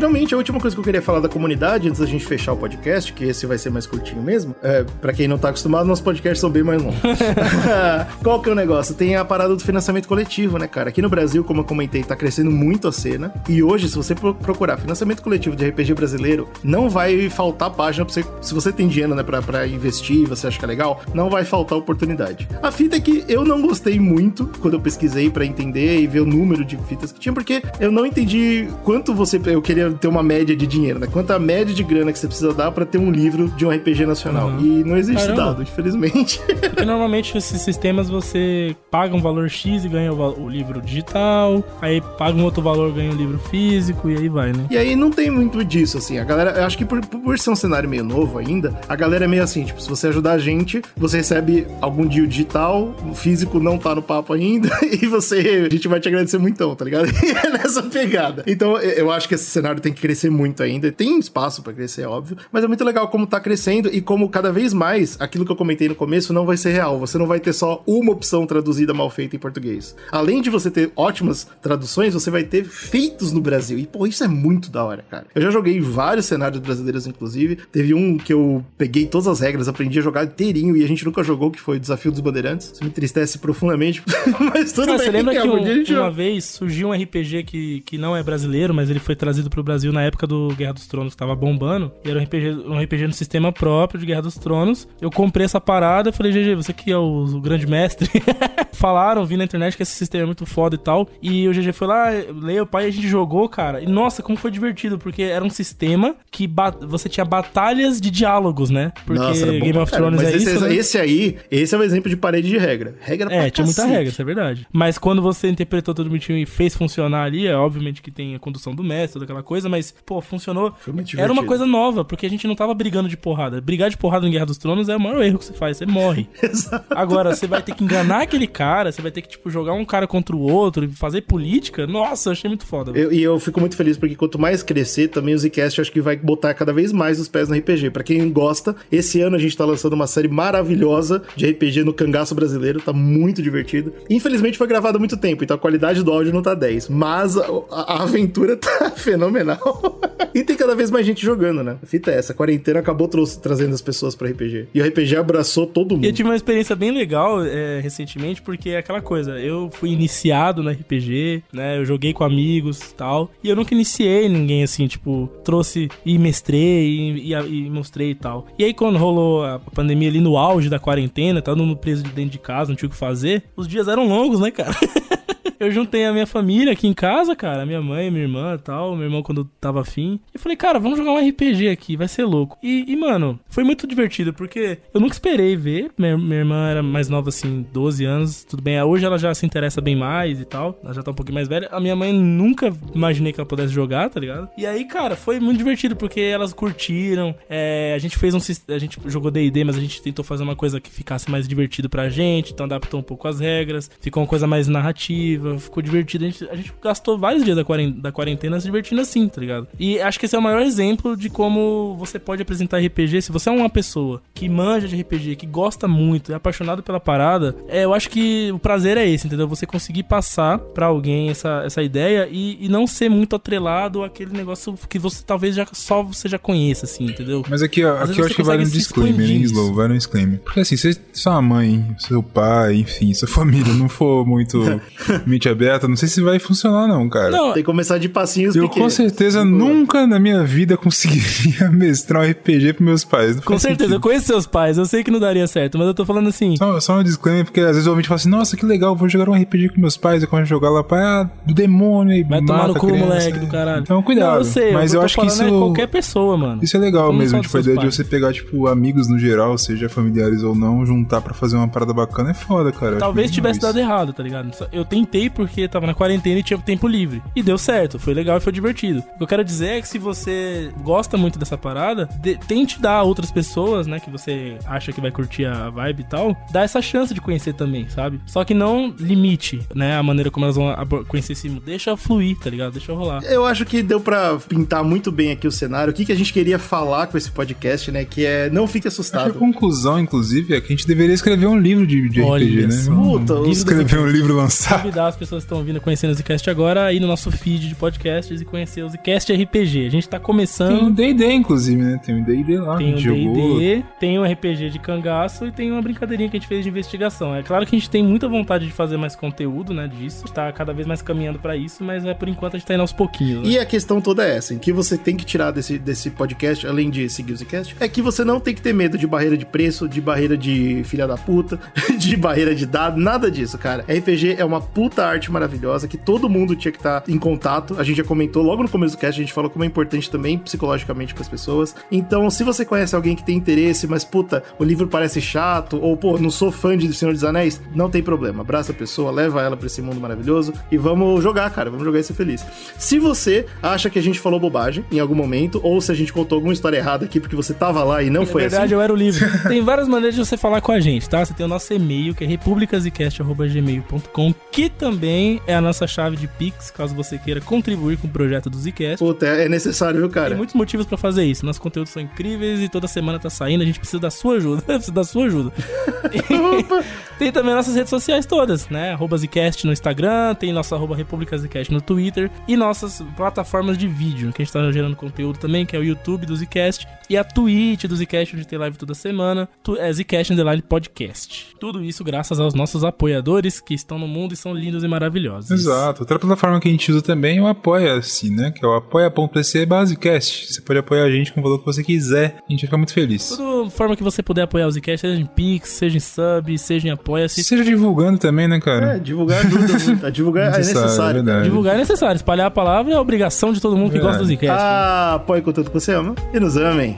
Finalmente, 0.00 0.32
a 0.32 0.38
última 0.38 0.58
coisa 0.58 0.74
que 0.74 0.80
eu 0.80 0.84
queria 0.84 1.02
falar 1.02 1.20
da 1.20 1.28
comunidade, 1.28 1.86
antes 1.86 2.00
da 2.00 2.06
gente 2.06 2.24
fechar 2.24 2.54
o 2.54 2.56
podcast, 2.56 3.12
que 3.12 3.22
esse 3.22 3.44
vai 3.44 3.58
ser 3.58 3.68
mais 3.68 3.86
curtinho 3.86 4.22
mesmo. 4.22 4.56
É, 4.62 4.82
pra 4.98 5.12
quem 5.12 5.28
não 5.28 5.36
tá 5.36 5.50
acostumado, 5.50 5.84
nossos 5.86 6.02
podcasts 6.02 6.40
são 6.40 6.48
bem 6.48 6.62
mais 6.62 6.82
longos. 6.82 6.98
Qual 8.24 8.40
que 8.40 8.48
é 8.48 8.52
o 8.52 8.54
negócio? 8.54 8.94
Tem 8.94 9.14
a 9.16 9.26
parada 9.26 9.54
do 9.54 9.62
financiamento 9.62 10.08
coletivo, 10.08 10.56
né, 10.56 10.66
cara? 10.66 10.88
Aqui 10.88 11.02
no 11.02 11.10
Brasil, 11.10 11.44
como 11.44 11.60
eu 11.60 11.64
comentei, 11.64 12.02
tá 12.02 12.16
crescendo 12.16 12.50
muito 12.50 12.88
a 12.88 12.92
cena. 12.92 13.30
E 13.46 13.62
hoje, 13.62 13.90
se 13.90 13.94
você 13.94 14.14
pro- 14.14 14.34
procurar 14.34 14.78
financiamento 14.78 15.20
coletivo 15.22 15.54
de 15.54 15.68
RPG 15.68 15.92
brasileiro, 15.92 16.48
não 16.64 16.88
vai 16.88 17.28
faltar 17.28 17.68
página 17.68 18.06
pra 18.06 18.14
você. 18.14 18.24
Se 18.40 18.54
você 18.54 18.72
tem 18.72 18.88
dinheiro, 18.88 19.14
né, 19.14 19.22
pra, 19.22 19.42
pra 19.42 19.66
investir, 19.66 20.26
você 20.26 20.46
acha 20.46 20.58
que 20.58 20.64
é 20.64 20.68
legal, 20.68 21.02
não 21.12 21.28
vai 21.28 21.44
faltar 21.44 21.76
oportunidade. 21.76 22.48
A 22.62 22.72
fita 22.72 22.96
é 22.96 23.00
que 23.00 23.22
eu 23.28 23.44
não 23.44 23.60
gostei 23.60 24.00
muito 24.00 24.46
quando 24.62 24.72
eu 24.74 24.80
pesquisei 24.80 25.28
pra 25.28 25.44
entender 25.44 26.00
e 26.00 26.06
ver 26.06 26.20
o 26.20 26.26
número 26.26 26.64
de 26.64 26.78
fitas 26.88 27.12
que 27.12 27.20
tinha, 27.20 27.34
porque 27.34 27.62
eu 27.78 27.92
não 27.92 28.06
entendi 28.06 28.66
quanto 28.82 29.12
você. 29.12 29.38
Eu 29.44 29.60
queria 29.60 29.89
ter 29.94 30.08
uma 30.08 30.22
média 30.22 30.56
de 30.56 30.66
dinheiro, 30.66 30.98
né? 30.98 31.06
Quanto 31.10 31.30
a 31.32 31.38
média 31.38 31.74
de 31.74 31.82
grana 31.82 32.12
que 32.12 32.18
você 32.18 32.26
precisa 32.26 32.52
dar 32.52 32.70
pra 32.70 32.84
ter 32.84 32.98
um 32.98 33.10
livro 33.10 33.48
de 33.48 33.66
um 33.66 33.70
RPG 33.70 34.06
nacional. 34.06 34.48
Uhum. 34.48 34.60
E 34.60 34.84
não 34.84 34.96
existe 34.96 35.22
Caramba. 35.22 35.44
dado, 35.44 35.62
infelizmente. 35.62 36.40
Porque 36.60 36.84
normalmente 36.84 37.36
esses 37.36 37.60
sistemas 37.60 38.08
você 38.08 38.74
paga 38.90 39.14
um 39.14 39.20
valor 39.20 39.48
X 39.48 39.84
e 39.84 39.88
ganha 39.88 40.12
o, 40.12 40.44
o 40.44 40.48
livro 40.48 40.80
digital, 40.80 41.64
aí 41.80 42.00
paga 42.00 42.36
um 42.36 42.44
outro 42.44 42.62
valor 42.62 42.92
ganha 42.92 43.10
o 43.10 43.14
livro 43.14 43.38
físico 43.38 44.10
e 44.10 44.16
aí 44.16 44.28
vai, 44.28 44.52
né? 44.52 44.66
E 44.70 44.76
aí 44.76 44.96
não 44.96 45.10
tem 45.10 45.30
muito 45.30 45.64
disso, 45.64 45.98
assim. 45.98 46.18
A 46.18 46.24
galera, 46.24 46.50
eu 46.52 46.64
acho 46.64 46.76
que 46.76 46.84
por, 46.84 47.00
por 47.00 47.38
ser 47.38 47.50
um 47.50 47.56
cenário 47.56 47.88
meio 47.88 48.04
novo 48.04 48.38
ainda, 48.38 48.78
a 48.88 48.96
galera 48.96 49.24
é 49.24 49.28
meio 49.28 49.42
assim, 49.42 49.64
tipo, 49.64 49.80
se 49.80 49.88
você 49.88 50.08
ajudar 50.08 50.32
a 50.32 50.38
gente, 50.38 50.82
você 50.96 51.18
recebe 51.18 51.66
algum 51.80 52.06
dia 52.06 52.22
o 52.22 52.26
digital, 52.26 52.94
o 53.08 53.14
físico 53.14 53.58
não 53.60 53.78
tá 53.78 53.94
no 53.94 54.02
papo 54.02 54.32
ainda, 54.32 54.68
e 54.90 55.06
você, 55.06 55.66
a 55.68 55.72
gente 55.72 55.88
vai 55.88 56.00
te 56.00 56.08
agradecer 56.08 56.38
muitão, 56.38 56.74
tá 56.74 56.84
ligado? 56.84 57.10
E 57.20 57.32
é 57.32 57.50
nessa 57.50 57.82
pegada. 57.82 58.42
Então, 58.46 58.78
eu 58.78 59.10
acho 59.10 59.28
que 59.28 59.34
esse 59.34 59.44
cenário 59.44 59.79
tem 59.80 59.92
que 59.92 60.00
crescer 60.00 60.30
muito 60.30 60.62
ainda. 60.62 60.90
Tem 60.92 61.18
espaço 61.18 61.62
pra 61.62 61.72
crescer, 61.72 62.02
é 62.02 62.06
óbvio, 62.08 62.36
mas 62.52 62.62
é 62.64 62.68
muito 62.68 62.84
legal 62.84 63.08
como 63.08 63.26
tá 63.26 63.40
crescendo 63.40 63.88
e 63.92 64.00
como 64.00 64.28
cada 64.28 64.52
vez 64.52 64.72
mais 64.72 65.16
aquilo 65.20 65.44
que 65.44 65.52
eu 65.52 65.56
comentei 65.56 65.88
no 65.88 65.94
começo 65.94 66.32
não 66.32 66.46
vai 66.46 66.56
ser 66.56 66.70
real. 66.72 66.98
Você 67.00 67.18
não 67.18 67.26
vai 67.26 67.40
ter 67.40 67.52
só 67.52 67.82
uma 67.86 68.12
opção 68.12 68.46
traduzida 68.46 68.92
mal 68.94 69.10
feita 69.10 69.34
em 69.36 69.38
português. 69.38 69.96
Além 70.12 70.40
de 70.42 70.50
você 70.50 70.70
ter 70.70 70.92
ótimas 70.94 71.46
traduções, 71.62 72.14
você 72.14 72.30
vai 72.30 72.44
ter 72.44 72.64
feitos 72.64 73.32
no 73.32 73.40
Brasil. 73.40 73.78
E, 73.78 73.86
pô, 73.86 74.06
isso 74.06 74.22
é 74.24 74.28
muito 74.28 74.70
da 74.70 74.84
hora, 74.84 75.04
cara. 75.10 75.26
Eu 75.34 75.42
já 75.42 75.50
joguei 75.50 75.80
vários 75.80 76.26
cenários 76.26 76.60
brasileiros, 76.60 77.06
inclusive. 77.06 77.56
Teve 77.72 77.94
um 77.94 78.18
que 78.18 78.32
eu 78.32 78.64
peguei 78.76 79.06
todas 79.06 79.26
as 79.28 79.40
regras, 79.40 79.68
aprendi 79.68 79.98
a 79.98 80.02
jogar 80.02 80.24
inteirinho 80.24 80.76
e 80.76 80.84
a 80.84 80.88
gente 80.88 81.04
nunca 81.04 81.22
jogou, 81.22 81.50
que 81.50 81.60
foi 81.60 81.76
o 81.76 81.80
Desafio 81.80 82.10
dos 82.10 82.20
Bandeirantes. 82.20 82.70
Isso 82.72 82.82
me 82.84 82.90
entristece 82.90 83.38
profundamente, 83.38 84.02
mas 84.52 84.72
tudo 84.72 84.86
Cara, 84.88 84.98
bem. 84.98 85.06
você 85.06 85.10
lembra 85.12 85.34
que 85.34 85.40
gente 85.74 85.94
um- 85.94 86.00
uma 86.00 86.10
vez 86.10 86.44
surgiu 86.44 86.88
um 86.88 86.92
RPG 86.92 87.44
que, 87.44 87.80
que 87.82 87.96
não 87.98 88.16
é 88.16 88.22
brasileiro, 88.22 88.74
mas 88.74 88.90
ele 88.90 88.98
foi 88.98 89.14
trazido 89.16 89.48
pro 89.48 89.62
Brasil 89.70 89.92
na 89.92 90.02
época 90.02 90.26
do 90.26 90.48
Guerra 90.56 90.72
dos 90.72 90.86
Tronos, 90.88 91.14
que 91.14 91.18
tava 91.18 91.36
bombando. 91.36 91.92
E 92.04 92.10
era 92.10 92.18
um 92.18 92.22
RPG, 92.24 92.50
um 92.66 92.80
RPG 92.80 93.06
no 93.06 93.12
sistema 93.12 93.52
próprio 93.52 94.00
de 94.00 94.06
Guerra 94.06 94.22
dos 94.22 94.34
Tronos. 94.34 94.88
Eu 95.00 95.10
comprei 95.10 95.44
essa 95.44 95.60
parada 95.60 96.10
e 96.10 96.12
falei, 96.12 96.32
GG, 96.32 96.56
você 96.56 96.72
que 96.72 96.90
é 96.90 96.96
o, 96.96 97.24
o 97.24 97.40
grande 97.40 97.66
mestre. 97.68 98.10
Falaram, 98.72 99.24
vi 99.24 99.36
na 99.36 99.44
internet 99.44 99.76
que 99.76 99.82
esse 99.82 99.92
sistema 99.92 100.24
é 100.24 100.26
muito 100.26 100.44
foda 100.44 100.74
e 100.74 100.78
tal. 100.78 101.08
E 101.22 101.48
o 101.48 101.52
GG 101.52 101.72
foi 101.72 101.86
lá, 101.86 102.08
leu, 102.10 102.64
o 102.64 102.66
pai, 102.66 102.86
a 102.86 102.90
gente 102.90 103.06
jogou, 103.06 103.48
cara. 103.48 103.80
E 103.80 103.86
nossa, 103.86 104.22
como 104.22 104.36
foi 104.36 104.50
divertido, 104.50 104.98
porque 104.98 105.22
era 105.22 105.44
um 105.44 105.50
sistema 105.50 106.16
que 106.30 106.50
você 106.80 107.08
tinha 107.08 107.24
batalhas 107.24 108.00
de 108.00 108.10
diálogos, 108.10 108.70
né? 108.70 108.92
Porque 109.06 109.22
Nossa, 109.22 109.46
bom 109.46 109.60
Game 109.60 109.78
of 109.78 109.92
caramba. 109.92 110.16
Thrones 110.16 110.32
é 110.32 110.36
esse, 110.36 110.50
isso, 110.50 110.64
né? 110.64 110.74
esse 110.74 110.98
aí, 110.98 111.36
esse 111.50 111.74
é 111.74 111.78
o 111.78 111.82
exemplo 111.82 112.10
de 112.10 112.16
parede 112.16 112.48
de 112.48 112.58
regra. 112.58 112.96
Regra 113.00 113.32
É, 113.32 113.50
tinha 113.50 113.64
muita 113.64 113.84
regra, 113.84 114.08
isso 114.08 114.20
é 114.20 114.24
verdade. 114.24 114.66
Mas 114.72 114.98
quando 114.98 115.22
você 115.22 115.48
interpretou 115.48 115.94
tudo 115.94 116.08
bonitinho 116.08 116.38
e 116.38 116.46
fez 116.46 116.74
funcionar 116.74 117.24
ali, 117.24 117.46
é 117.46 117.54
obviamente 117.54 118.02
que 118.02 118.10
tem 118.10 118.34
a 118.34 118.38
condução 118.38 118.74
do 118.74 118.82
mestre, 118.82 119.14
toda 119.14 119.24
aquela 119.24 119.42
coisa, 119.42 119.59
mas, 119.68 119.94
pô, 120.04 120.20
funcionou. 120.20 120.74
Era 121.16 121.32
uma 121.32 121.44
coisa 121.44 121.66
nova, 121.66 122.04
porque 122.04 122.26
a 122.26 122.30
gente 122.30 122.46
não 122.46 122.54
tava 122.54 122.72
brigando 122.74 123.08
de 123.08 123.16
porrada. 123.16 123.60
Brigar 123.60 123.90
de 123.90 123.96
porrada 123.96 124.26
em 124.26 124.30
Guerra 124.30 124.46
dos 124.46 124.58
Tronos 124.58 124.88
é 124.88 124.96
o 124.96 125.00
maior 125.00 125.22
erro 125.22 125.38
que 125.38 125.44
você 125.44 125.52
faz, 125.52 125.76
você 125.76 125.86
morre. 125.86 126.28
Exato. 126.42 126.86
Agora, 126.90 127.34
você 127.34 127.46
vai 127.46 127.62
ter 127.62 127.74
que 127.74 127.84
enganar 127.84 128.22
aquele 128.22 128.46
cara, 128.46 128.90
você 128.92 129.02
vai 129.02 129.10
ter 129.10 129.22
que, 129.22 129.28
tipo, 129.28 129.50
jogar 129.50 129.72
um 129.72 129.84
cara 129.84 130.06
contra 130.06 130.34
o 130.34 130.40
outro 130.40 130.84
e 130.84 130.88
fazer 130.88 131.22
política. 131.22 131.86
Nossa, 131.86 132.30
achei 132.30 132.48
muito 132.48 132.64
foda. 132.66 132.92
Eu- 132.98 133.12
e 133.12 133.22
eu 133.22 133.38
fico 133.40 133.60
muito 133.60 133.76
feliz 133.76 133.96
porque 133.96 134.14
quanto 134.16 134.38
mais 134.38 134.62
crescer, 134.62 135.08
também 135.08 135.34
o 135.34 135.38
Zcast 135.38 135.80
acho 135.80 135.92
que 135.92 136.00
vai 136.00 136.16
botar 136.16 136.54
cada 136.54 136.72
vez 136.72 136.92
mais 136.92 137.18
os 137.20 137.28
pés 137.28 137.48
no 137.48 137.56
RPG. 137.56 137.90
Pra 137.90 138.02
quem 138.02 138.30
gosta, 138.30 138.74
esse 138.90 139.20
ano 139.20 139.36
a 139.36 139.38
gente 139.38 139.56
tá 139.56 139.64
lançando 139.64 139.92
uma 139.94 140.06
série 140.06 140.28
maravilhosa 140.28 141.22
de 141.36 141.46
RPG 141.50 141.84
no 141.84 141.92
cangaço 141.92 142.34
brasileiro, 142.34 142.80
tá 142.80 142.92
muito 142.92 143.42
divertido. 143.42 143.92
Infelizmente 144.08 144.58
foi 144.58 144.66
gravado 144.66 144.96
há 144.96 144.98
muito 144.98 145.16
tempo, 145.16 145.42
então 145.42 145.56
a 145.56 145.58
qualidade 145.58 146.02
do 146.02 146.10
áudio 146.12 146.32
não 146.32 146.42
tá 146.42 146.54
10, 146.54 146.88
mas 146.88 147.36
a, 147.36 147.44
a- 147.70 147.94
a 147.98 148.02
aventura 148.02 148.56
tá 148.58 148.90
fenomenal. 148.90 149.49
e 150.34 150.42
tem 150.44 150.56
cada 150.56 150.74
vez 150.74 150.90
mais 150.90 151.04
gente 151.06 151.24
jogando, 151.24 151.62
né? 151.62 151.76
A 151.82 151.86
fita 151.86 152.10
é 152.10 152.18
essa, 152.18 152.32
a 152.32 152.36
quarentena 152.36 152.80
acabou 152.80 153.08
trazendo 153.08 153.74
as 153.74 153.82
pessoas 153.82 154.14
pro 154.14 154.28
RPG. 154.28 154.68
E 154.74 154.80
o 154.80 154.86
RPG 154.86 155.16
abraçou 155.16 155.66
todo 155.66 155.94
mundo. 155.94 156.04
E 156.04 156.08
eu 156.08 156.12
tive 156.12 156.28
uma 156.28 156.36
experiência 156.36 156.76
bem 156.76 156.90
legal 156.90 157.44
é, 157.44 157.80
recentemente, 157.80 158.42
porque 158.42 158.70
é 158.70 158.78
aquela 158.78 159.00
coisa, 159.00 159.38
eu 159.38 159.70
fui 159.72 159.90
iniciado 159.90 160.62
no 160.62 160.70
RPG, 160.70 161.42
né? 161.52 161.78
Eu 161.78 161.84
joguei 161.84 162.12
com 162.12 162.24
amigos 162.24 162.80
e 162.90 162.94
tal. 162.94 163.30
E 163.42 163.48
eu 163.48 163.56
nunca 163.56 163.74
iniciei 163.74 164.28
ninguém 164.28 164.62
assim, 164.62 164.86
tipo, 164.86 165.28
trouxe 165.44 165.88
e 166.04 166.18
mestrei 166.18 166.86
e, 166.88 167.32
e- 167.32 167.66
e 167.66 167.70
mostrei 167.70 168.10
e 168.10 168.14
tal. 168.14 168.46
E 168.58 168.64
aí, 168.64 168.74
quando 168.74 168.98
rolou 168.98 169.44
a 169.44 169.58
pandemia 169.58 170.08
ali 170.08 170.20
no 170.20 170.36
auge 170.36 170.68
da 170.68 170.78
quarentena, 170.78 171.40
todo 171.42 171.58
mundo 171.62 171.76
preso 171.76 172.02
de 172.02 172.10
dentro 172.10 172.32
de 172.32 172.38
casa, 172.38 172.70
não 172.70 172.76
tinha 172.76 172.88
o 172.88 172.90
que 172.90 172.96
fazer, 172.96 173.44
os 173.56 173.66
dias 173.66 173.88
eram 173.88 174.06
longos, 174.06 174.40
né, 174.40 174.50
cara? 174.50 174.70
Eu 175.58 175.70
juntei 175.70 176.04
a 176.04 176.12
minha 176.12 176.26
família 176.26 176.72
aqui 176.72 176.86
em 176.86 176.94
casa, 176.94 177.36
cara, 177.36 177.66
minha 177.66 177.80
mãe, 177.80 178.10
minha 178.10 178.24
irmã 178.24 178.54
e 178.54 178.58
tal, 178.58 178.94
meu 178.94 179.04
irmão 179.04 179.22
quando 179.22 179.44
tava 179.60 179.80
afim. 179.80 180.20
E 180.34 180.38
falei, 180.38 180.56
cara, 180.56 180.78
vamos 180.78 180.98
jogar 180.98 181.12
um 181.12 181.28
RPG 181.28 181.68
aqui, 181.68 181.96
vai 181.96 182.08
ser 182.08 182.24
louco. 182.24 182.58
E, 182.62 182.84
e, 182.86 182.96
mano, 182.96 183.38
foi 183.48 183.64
muito 183.64 183.86
divertido, 183.86 184.32
porque 184.32 184.78
eu 184.92 185.00
nunca 185.00 185.14
esperei 185.14 185.56
ver. 185.56 185.90
Minha, 185.98 186.16
minha 186.16 186.38
irmã 186.38 186.68
era 186.68 186.82
mais 186.82 187.08
nova, 187.08 187.28
assim, 187.28 187.66
12 187.72 188.04
anos, 188.04 188.44
tudo 188.44 188.62
bem. 188.62 188.80
Hoje 188.82 189.04
ela 189.04 189.18
já 189.18 189.34
se 189.34 189.44
interessa 189.44 189.80
bem 189.80 189.96
mais 189.96 190.40
e 190.40 190.44
tal, 190.44 190.78
ela 190.82 190.94
já 190.94 191.02
tá 191.02 191.10
um 191.10 191.14
pouquinho 191.14 191.34
mais 191.34 191.48
velha. 191.48 191.68
A 191.70 191.80
minha 191.80 191.96
mãe 191.96 192.12
nunca 192.12 192.72
imaginei 192.94 193.32
que 193.32 193.40
ela 193.40 193.48
pudesse 193.48 193.72
jogar, 193.72 194.08
tá 194.10 194.18
ligado? 194.18 194.48
E 194.56 194.66
aí, 194.66 194.84
cara, 194.84 195.16
foi 195.16 195.38
muito 195.40 195.58
divertido, 195.58 195.96
porque 195.96 196.20
elas 196.20 196.52
curtiram. 196.52 197.34
é, 197.48 197.92
a 197.94 197.98
gente 197.98 198.18
fez 198.18 198.34
um. 198.34 198.40
A 198.68 198.78
gente 198.78 198.98
jogou 199.06 199.30
DD, 199.30 199.64
mas 199.64 199.76
a 199.76 199.80
gente 199.80 200.02
tentou 200.02 200.24
fazer 200.24 200.42
uma 200.42 200.56
coisa 200.56 200.80
que 200.80 200.90
ficasse 200.90 201.30
mais 201.30 201.46
divertido 201.46 201.88
pra 201.88 202.08
gente, 202.08 202.52
então 202.52 202.66
adaptou 202.66 203.00
um 203.00 203.02
pouco 203.02 203.28
as 203.28 203.40
regras, 203.40 203.90
ficou 204.00 204.22
uma 204.22 204.28
coisa 204.28 204.46
mais 204.46 204.68
narrativa, 204.68 205.29
ficou 205.58 205.82
divertido. 205.82 206.24
A 206.24 206.28
gente, 206.28 206.48
a 206.50 206.54
gente 206.56 206.72
gastou 206.82 207.18
vários 207.18 207.44
dias 207.44 207.56
da 207.56 207.64
quaren- 207.64 207.90
da 207.92 208.10
quarentena 208.12 208.58
se 208.60 208.66
divertindo 208.66 209.00
assim, 209.00 209.28
tá 209.28 209.40
ligado? 209.40 209.68
E 209.78 210.00
acho 210.00 210.18
que 210.18 210.26
esse 210.26 210.34
é 210.34 210.38
o 210.38 210.42
maior 210.42 210.62
exemplo 210.62 211.16
de 211.16 211.28
como 211.28 211.94
você 211.98 212.18
pode 212.18 212.42
apresentar 212.42 212.78
RPG. 212.78 213.22
Se 213.22 213.32
você 213.32 213.48
é 213.48 213.52
uma 213.52 213.68
pessoa 213.70 214.22
que 214.34 214.48
manja 214.48 214.88
de 214.88 215.00
RPG, 215.00 215.36
que 215.36 215.46
gosta 215.46 215.86
muito, 215.88 216.32
é 216.32 216.34
apaixonado 216.34 216.82
pela 216.82 217.00
parada, 217.00 217.54
é, 217.68 217.84
eu 217.84 217.92
acho 217.94 218.08
que 218.10 218.50
o 218.52 218.58
prazer 218.58 218.96
é 218.96 219.08
esse, 219.08 219.26
entendeu? 219.26 219.46
Você 219.48 219.66
conseguir 219.66 220.04
passar 220.04 220.58
pra 220.58 220.86
alguém 220.86 221.28
essa, 221.30 221.62
essa 221.64 221.82
ideia 221.82 222.28
e, 222.30 222.58
e 222.64 222.68
não 222.68 222.86
ser 222.86 223.08
muito 223.08 223.36
atrelado 223.36 224.02
àquele 224.02 224.32
negócio 224.36 224.74
que 224.88 224.98
você 224.98 225.22
talvez 225.26 225.54
já 225.54 225.66
só 225.72 226.02
você 226.02 226.28
já 226.28 226.38
conheça, 226.38 226.86
assim, 226.86 227.04
entendeu? 227.04 227.44
Mas 227.48 227.62
aqui, 227.62 227.84
ó, 227.84 227.98
aqui 228.02 228.18
eu 228.20 228.24
acho 228.26 228.34
que 228.34 228.42
vale 228.42 228.64
um 228.64 228.68
disclaimer, 228.68 229.28
hein, 229.30 229.42
Slow? 229.42 229.74
Vale 229.74 229.92
um 229.94 229.96
disclaimer. 229.96 230.40
Porque 230.40 230.60
assim, 230.60 230.76
se 230.76 230.98
sua 231.12 231.40
mãe, 231.42 231.84
seu 231.98 232.22
pai, 232.22 232.76
enfim, 232.76 233.12
sua 233.14 233.28
família 233.28 233.72
não 233.74 233.88
for 233.88 234.26
muito 234.26 234.62
mente 235.26 235.48
aberta, 235.48 235.86
não 235.88 235.96
sei 235.96 236.08
se 236.08 236.20
vai 236.20 236.38
funcionar 236.38 236.86
não, 236.88 237.08
cara. 237.08 237.30
Não, 237.30 237.46
Tem 237.52 237.62
que 237.62 237.66
começar 237.66 237.98
de 237.98 238.08
passinhos 238.08 238.54
Eu 238.56 238.68
pequenos. 238.68 238.84
com 238.84 238.90
certeza 238.90 239.44
nunca 239.44 240.06
na 240.06 240.18
minha 240.18 240.42
vida 240.44 240.76
conseguiria 240.76 241.70
mestrar 241.72 242.22
um 242.24 242.30
RPG 242.30 242.74
pros 242.74 242.86
meus 242.86 243.04
pais. 243.04 243.36
Não 243.36 243.42
com 243.42 243.58
certeza, 243.58 243.84
eu 243.84 243.88
sentido. 243.88 244.00
conheço 244.00 244.26
seus 244.26 244.46
pais, 244.46 244.78
eu 244.78 244.86
sei 244.86 245.02
que 245.04 245.10
não 245.10 245.20
daria 245.20 245.46
certo, 245.46 245.78
mas 245.78 245.86
eu 245.86 245.94
tô 245.94 246.04
falando 246.04 246.28
assim. 246.28 246.56
Só, 246.56 246.78
só 246.80 246.98
um 246.98 247.02
disclaimer, 247.02 247.44
porque 247.44 247.60
às 247.60 247.72
vezes 247.72 247.86
o 247.86 247.90
ouvinte 247.90 248.08
fala 248.08 248.16
assim, 248.20 248.28
nossa, 248.28 248.56
que 248.56 248.64
legal, 248.66 248.94
vou 248.96 249.08
jogar 249.08 249.28
um 249.28 249.34
RPG 249.34 249.70
com 249.70 249.80
meus 249.80 249.96
pais, 249.96 250.22
eu 250.22 250.28
começo 250.28 250.44
a 250.46 250.48
jogar 250.48 250.70
lá 250.70 250.82
pra 250.82 251.00
ah, 251.22 251.30
do 251.46 251.54
demônio 251.54 252.14
e 252.14 252.22
Vai 252.22 252.44
tomar 252.44 252.68
no 252.68 252.74
cu, 252.74 252.86
criança. 252.86 253.04
moleque 253.06 253.38
do 253.38 253.46
caralho. 253.46 253.82
Então, 253.82 254.02
cuidado. 254.02 254.30
Não, 254.32 254.38
eu 254.38 254.44
sei, 254.44 254.72
mas 254.72 254.92
eu 254.92 255.00
tô 255.00 255.06
acho 255.06 255.14
que 255.14 255.20
falando 255.20 255.46
isso... 255.46 255.54
é 255.56 255.58
qualquer 255.58 255.86
pessoa, 255.88 256.36
mano. 256.36 256.62
Isso 256.62 256.76
é 256.76 256.80
legal 256.80 257.12
mesmo, 257.12 257.40
tipo, 257.40 257.56
a 257.56 257.60
ideia 257.60 257.76
de 257.76 257.82
pais. 257.82 257.94
você 257.94 258.04
pegar, 258.04 258.32
tipo, 258.32 258.66
amigos 258.66 259.08
no 259.08 259.18
geral, 259.18 259.56
seja 259.58 259.88
familiares 259.88 260.42
ou 260.42 260.54
não, 260.54 260.84
juntar 260.84 261.20
pra 261.20 261.34
fazer 261.34 261.56
uma 261.56 261.68
parada 261.68 261.92
bacana 261.92 262.30
é 262.30 262.34
foda, 262.34 262.70
cara. 262.70 262.92
Eu 262.92 262.98
Talvez 262.98 263.30
tivesse 263.30 263.60
dado 263.60 263.78
errado, 263.78 264.12
tá 264.12 264.22
ligado? 264.22 264.50
Eu 264.72 264.84
tentei 265.10 265.28
porque 265.28 265.66
tava 265.68 265.86
na 265.86 265.94
quarentena 265.94 266.38
e 266.38 266.42
tinha 266.42 266.58
tempo 266.58 266.86
livre. 266.86 267.22
E 267.34 267.42
deu 267.42 267.58
certo, 267.58 267.98
foi 267.98 268.14
legal 268.14 268.36
e 268.38 268.40
foi 268.40 268.52
divertido. 268.52 269.00
O 269.00 269.18
que 269.18 269.22
eu 269.24 269.26
quero 269.26 269.44
dizer 269.44 269.66
é 269.78 269.80
que 269.80 269.88
se 269.88 269.98
você 269.98 270.70
gosta 270.82 271.16
muito 271.16 271.38
dessa 271.38 271.58
parada, 271.58 272.08
de- 272.20 272.36
tente 272.36 272.80
dar 272.80 272.94
a 272.96 273.02
outras 273.02 273.30
pessoas, 273.30 273.86
né, 273.86 273.98
que 273.98 274.10
você 274.10 274.56
acha 274.66 274.92
que 274.92 275.00
vai 275.00 275.10
curtir 275.10 275.44
a 275.46 275.68
vibe 275.70 276.00
e 276.00 276.04
tal, 276.04 276.36
dar 276.52 276.62
essa 276.62 276.80
chance 276.80 277.12
de 277.12 277.20
conhecer 277.20 277.54
também, 277.54 277.88
sabe? 277.88 278.20
Só 278.26 278.44
que 278.44 278.54
não 278.54 278.94
limite, 278.98 279.60
né, 279.74 279.96
a 279.96 280.02
maneira 280.02 280.30
como 280.30 280.46
elas 280.46 280.56
vão 280.56 280.74
conhecer 281.08 281.32
esse 281.32 281.48
mundo. 281.48 281.62
Deixa 281.64 281.96
fluir, 281.96 282.38
tá 282.38 282.48
ligado? 282.50 282.72
Deixa 282.72 282.92
rolar. 282.92 283.22
Eu 283.24 283.44
acho 283.46 283.64
que 283.64 283.82
deu 283.82 284.00
pra 284.00 284.36
pintar 284.48 284.84
muito 284.84 285.10
bem 285.10 285.32
aqui 285.32 285.46
o 285.46 285.52
cenário. 285.52 285.90
O 285.90 285.94
que, 285.94 286.04
que 286.04 286.12
a 286.12 286.16
gente 286.16 286.32
queria 286.32 286.58
falar 286.58 287.06
com 287.08 287.18
esse 287.18 287.30
podcast, 287.30 287.90
né? 287.90 288.04
Que 288.04 288.24
é 288.24 288.50
não 288.50 288.66
fique 288.66 288.80
que 288.82 288.88
a 288.88 288.90
assustado. 288.90 289.34
conclusão, 289.34 289.98
inclusive, 289.98 290.54
é 290.54 290.60
que 290.60 290.72
a 290.72 290.76
gente 290.76 290.86
deveria 290.86 291.14
escrever 291.14 291.46
um 291.46 291.58
livro 291.58 291.86
de, 291.86 292.08
de 292.08 292.22
Olha 292.22 292.44
RPG, 292.44 292.66
né? 292.66 292.94
Puta, 292.94 293.34
livro 293.34 293.50
escrever 293.50 293.98
um 293.98 294.06
livro 294.06 294.34
lançado. 294.36 294.82
Convidar 295.00 295.06
as 295.08 295.16
pessoas 295.16 295.44
que 295.44 295.46
estão 295.52 295.64
vindo 295.64 295.80
conhecendo 295.80 296.10
o 296.10 296.14
Zcast 296.14 296.48
agora 296.50 296.84
aí 296.84 297.00
no 297.00 297.06
nosso 297.06 297.30
feed 297.30 297.68
de 297.68 297.74
podcasts 297.74 298.40
e 298.40 298.44
conhecer 298.44 298.82
o 298.82 298.88
Zcast 298.88 299.32
RPG. 299.32 299.86
A 299.86 299.90
gente 299.90 300.08
tá 300.08 300.18
Tem 300.18 300.24
começando. 300.26 300.82
um 300.82 300.92
D&D, 300.92 301.32
inclusive, 301.32 301.80
né? 301.80 302.00
Tem 302.04 302.14
um 302.14 302.22
D&D 302.22 302.58
lá, 302.58 302.76
Tem 302.76 302.94
um. 302.94 302.96
D&D, 302.96 303.84
tem 303.98 304.18
um 304.18 304.24
RPG 304.24 304.70
de 304.70 304.78
cangaço 304.78 305.46
e 305.46 305.52
tem 305.52 305.70
uma 305.72 305.80
brincadeirinha 305.80 306.28
que 306.28 306.36
a 306.36 306.40
gente 306.40 306.48
fez 306.48 306.62
de 306.64 306.68
investigação. 306.68 307.34
É 307.34 307.42
claro 307.42 307.64
que 307.66 307.74
a 307.74 307.78
gente 307.78 307.88
tem 307.88 308.04
muita 308.04 308.28
vontade 308.28 308.66
de 308.66 308.72
fazer 308.72 308.96
mais 308.96 309.16
conteúdo, 309.16 309.72
né, 309.72 309.88
disso. 309.88 310.24
Tá 310.26 310.52
cada 310.52 310.72
vez 310.72 310.86
mais 310.86 311.00
caminhando 311.00 311.38
pra 311.38 311.56
isso, 311.56 311.82
mas 311.82 312.04
é 312.04 312.12
por 312.12 312.28
enquanto 312.28 312.54
a 312.56 312.58
gente 312.58 312.66
tá 312.66 312.74
indo 312.74 312.80
aos 312.80 312.92
pouquinhos, 312.92 313.42
né? 313.42 313.48
E 313.48 313.58
a 313.58 313.64
questão 313.64 314.00
toda 314.00 314.26
é 314.26 314.36
essa, 314.36 314.52
em 314.54 314.58
que 314.58 314.72
você 314.72 314.98
tem 314.98 315.16
que 315.16 315.24
tirar 315.24 315.50
desse, 315.50 315.78
desse 315.78 316.10
podcast, 316.10 316.66
além 316.66 316.90
de 316.90 317.08
seguir 317.08 317.32
o 317.32 317.36
Zcast, 317.36 317.76
é 317.80 317.88
que 317.88 318.02
você 318.02 318.24
não 318.24 318.38
tem 318.40 318.54
que 318.54 318.60
ter 318.62 318.74
medo 318.74 318.98
de 318.98 319.06
barreira 319.06 319.36
de 319.36 319.46
preço, 319.46 319.88
de 319.88 320.00
barreira 320.00 320.36
de 320.36 320.82
filha 320.84 321.06
da 321.06 321.16
puta, 321.16 321.58
de 321.98 322.16
barreira 322.16 322.54
de 322.54 322.66
dado, 322.66 323.00
nada 323.00 323.30
disso, 323.30 323.56
cara. 323.56 323.82
RPG 323.82 324.36
é 324.38 324.44
uma 324.44 324.60
puta 324.60 324.89
arte 324.98 325.30
maravilhosa 325.30 325.88
que 325.88 325.96
todo 325.96 326.28
mundo 326.28 326.56
tinha 326.56 326.72
que 326.72 326.78
estar 326.78 327.02
em 327.08 327.18
contato. 327.18 327.76
A 327.78 327.84
gente 327.84 327.98
já 327.98 328.04
comentou 328.04 328.42
logo 328.42 328.62
no 328.62 328.68
começo 328.68 328.96
do 328.96 329.00
cast, 329.00 329.20
a 329.20 329.24
gente 329.24 329.32
falou 329.32 329.50
como 329.50 329.64
é 329.64 329.66
importante 329.66 330.10
também 330.10 330.38
psicologicamente 330.38 331.14
para 331.14 331.22
as 331.22 331.28
pessoas. 331.28 331.74
Então, 331.90 332.28
se 332.30 332.44
você 332.44 332.64
conhece 332.64 332.94
alguém 332.94 333.14
que 333.14 333.24
tem 333.24 333.36
interesse, 333.36 333.86
mas 333.86 334.04
puta, 334.04 334.42
o 334.58 334.64
livro 334.64 334.88
parece 334.88 335.20
chato, 335.20 335.78
ou 335.80 335.96
pô, 335.96 336.18
não 336.18 336.30
sou 336.30 336.50
fã 336.50 336.76
de 336.76 336.92
Senhor 336.92 337.12
dos 337.12 337.24
Anéis, 337.24 337.60
não 337.74 337.90
tem 337.90 338.02
problema. 338.02 338.42
Abraça 338.42 338.72
a 338.72 338.74
pessoa, 338.74 339.10
leva 339.10 339.42
ela 339.42 339.56
pra 339.56 339.66
esse 339.66 339.82
mundo 339.82 340.00
maravilhoso 340.00 340.52
e 340.70 340.76
vamos 340.76 341.22
jogar, 341.22 341.50
cara. 341.50 341.70
Vamos 341.70 341.84
jogar 341.84 342.00
e 342.00 342.02
ser 342.02 342.14
feliz. 342.14 342.44
Se 342.78 342.98
você 342.98 343.46
acha 343.62 343.90
que 343.90 343.98
a 343.98 344.02
gente 344.02 344.18
falou 344.18 344.40
bobagem 344.40 344.84
em 344.90 344.98
algum 344.98 345.14
momento, 345.14 345.60
ou 345.62 345.80
se 345.80 345.92
a 345.92 345.94
gente 345.94 346.12
contou 346.12 346.36
alguma 346.36 346.52
história 346.52 346.78
errada 346.78 347.04
aqui 347.04 347.20
porque 347.20 347.36
você 347.36 347.54
tava 347.54 347.82
lá 347.84 348.02
e 348.02 348.10
não 348.10 348.22
Na 348.22 348.26
foi 348.26 348.42
verdade, 348.42 348.64
assim. 348.66 348.74
eu 348.74 348.80
era 348.80 348.92
o 348.92 348.96
livro. 348.96 349.20
Tem 349.48 349.62
várias 349.62 349.88
maneiras 349.88 350.14
de 350.14 350.24
você 350.24 350.36
falar 350.36 350.60
com 350.60 350.72
a 350.72 350.80
gente, 350.80 351.08
tá? 351.08 351.24
Você 351.24 351.32
tem 351.34 351.46
o 351.46 351.48
nosso 351.48 351.72
e-mail, 351.72 352.14
que 352.14 352.24
é 352.24 352.26
republicasicast.gmail.com, 352.26 354.34
que 354.50 354.68
também 354.80 355.42
é 355.46 355.54
a 355.54 355.60
nossa 355.60 355.86
chave 355.86 356.16
de 356.16 356.26
Pix, 356.26 356.70
caso 356.70 356.94
você 356.94 357.18
queira 357.18 357.38
contribuir 357.38 357.98
com 357.98 358.06
o 358.06 358.10
projeto 358.10 358.48
do 358.48 358.56
Zcast. 358.58 358.96
Puta, 358.96 359.26
é 359.26 359.46
necessário, 359.46 359.98
viu, 360.00 360.08
Tem 360.08 360.14
cara? 360.14 360.34
muitos 360.34 360.54
motivos 360.54 360.86
pra 360.86 360.96
fazer 360.96 361.22
isso. 361.26 361.44
Nossos 361.44 361.60
conteúdos 361.60 361.92
são 361.92 362.02
incríveis 362.02 362.60
e 362.60 362.68
toda 362.68 362.88
semana 362.88 363.18
tá 363.18 363.28
saindo. 363.28 363.62
A 363.62 363.66
gente 363.66 363.78
precisa 363.78 364.00
da 364.00 364.10
sua 364.10 364.36
ajuda. 364.36 364.62
precisa 364.64 364.92
da 364.92 365.04
sua 365.04 365.26
ajuda. 365.26 365.52
Tem 367.18 367.30
também 367.30 367.54
nossas 367.54 367.74
redes 367.74 367.90
sociais 367.90 368.24
todas, 368.24 368.70
né? 368.70 368.92
Arroba 368.92 369.18
Zcast 369.18 369.66
no 369.66 369.72
Instagram, 369.72 370.34
tem 370.34 370.54
nossa 370.54 370.74
arroba 370.74 370.96
República 370.96 371.36
Zcast 371.36 371.70
no 371.70 371.82
Twitter 371.82 372.30
e 372.48 372.56
nossas 372.56 373.04
plataformas 373.14 373.76
de 373.76 373.86
vídeo, 373.86 374.32
que 374.32 374.40
a 374.40 374.44
gente 374.44 374.52
tá 374.54 374.72
gerando 374.72 374.96
conteúdo 374.96 375.38
também, 375.38 375.66
que 375.66 375.76
é 375.76 375.78
o 375.78 375.84
YouTube 375.84 376.24
do 376.24 376.34
Zcast 376.34 376.88
e 377.10 377.18
a 377.18 377.24
Twitch 377.24 377.84
do 377.84 377.94
Zcast, 377.94 378.34
onde 378.34 378.46
tem 378.46 378.58
live 378.58 378.78
toda 378.78 378.94
semana. 378.94 379.46
É 379.78 379.92
Zcast 379.92 380.32
Underline 380.32 380.62
Podcast. 380.62 381.48
Tudo 381.60 381.84
isso 381.84 382.02
graças 382.02 382.40
aos 382.40 382.54
nossos 382.54 382.84
apoiadores 382.84 383.60
que 383.60 383.74
estão 383.74 383.98
no 383.98 384.08
mundo 384.08 384.32
e 384.32 384.36
são 384.36 384.54
lindos 384.54 384.69
e 384.84 384.88
maravilhosos. 384.88 385.50
Exato. 385.50 386.02
Outra 386.02 386.18
plataforma 386.18 386.60
que 386.60 386.68
a 386.68 386.70
gente 386.70 386.90
usa 386.90 387.02
também 387.02 387.38
é 387.38 387.42
o 387.42 387.46
Apoia-se, 387.46 388.30
né? 388.30 388.50
Que 388.50 388.64
é 388.64 388.68
o 388.68 388.74
apoia.se 388.74 389.66
basecast. 389.66 390.52
Você 390.52 390.60
pode 390.60 390.78
apoiar 390.78 391.04
a 391.04 391.10
gente 391.10 391.32
com 391.32 391.40
o 391.40 391.42
valor 391.42 391.58
que 391.58 391.66
você 391.66 391.82
quiser. 391.82 392.36
A 392.48 392.52
gente 392.52 392.60
vai 392.60 392.66
ficar 392.66 392.76
muito 392.76 392.92
feliz. 392.92 393.28
Toda 393.28 393.70
forma 393.70 393.96
que 393.96 394.02
você 394.02 394.22
puder 394.22 394.42
apoiar 394.42 394.66
o 394.66 394.70
Zcast, 394.70 395.06
seja 395.06 395.20
em 395.20 395.26
Pix, 395.26 395.68
seja 395.70 395.96
em 395.96 396.00
Sub, 396.00 396.58
seja 396.58 396.88
em 396.88 396.90
Apoia-se. 396.90 397.42
Seja 397.44 397.64
divulgando 397.64 398.18
também, 398.18 398.48
né, 398.48 398.60
cara? 398.60 398.96
É, 398.96 398.98
divulgar 398.98 399.40
ajuda 399.40 399.78
muito. 399.78 400.10
Divulgar 400.10 400.54
é 400.54 400.58
Necessário, 400.58 401.10
é 401.10 401.22
verdade. 401.22 401.44
Divulgar 401.44 401.74
é 401.74 401.78
necessário, 401.78 402.16
espalhar 402.16 402.46
a 402.46 402.50
palavra 402.50 402.92
é 402.92 402.98
obrigação 402.98 403.52
de 403.52 403.60
todo 403.60 403.76
mundo 403.76 403.92
que 403.92 403.98
gosta 403.98 404.18
do 404.18 404.26
Zcast. 404.26 404.50
Ah, 404.50 405.14
apoie 405.14 405.40
o 405.40 405.42
conteúdo 405.42 405.70
que 405.70 405.74
você 405.74 405.92
ama 405.92 406.14
e 406.32 406.40
nos 406.40 406.56
amem. 406.56 406.96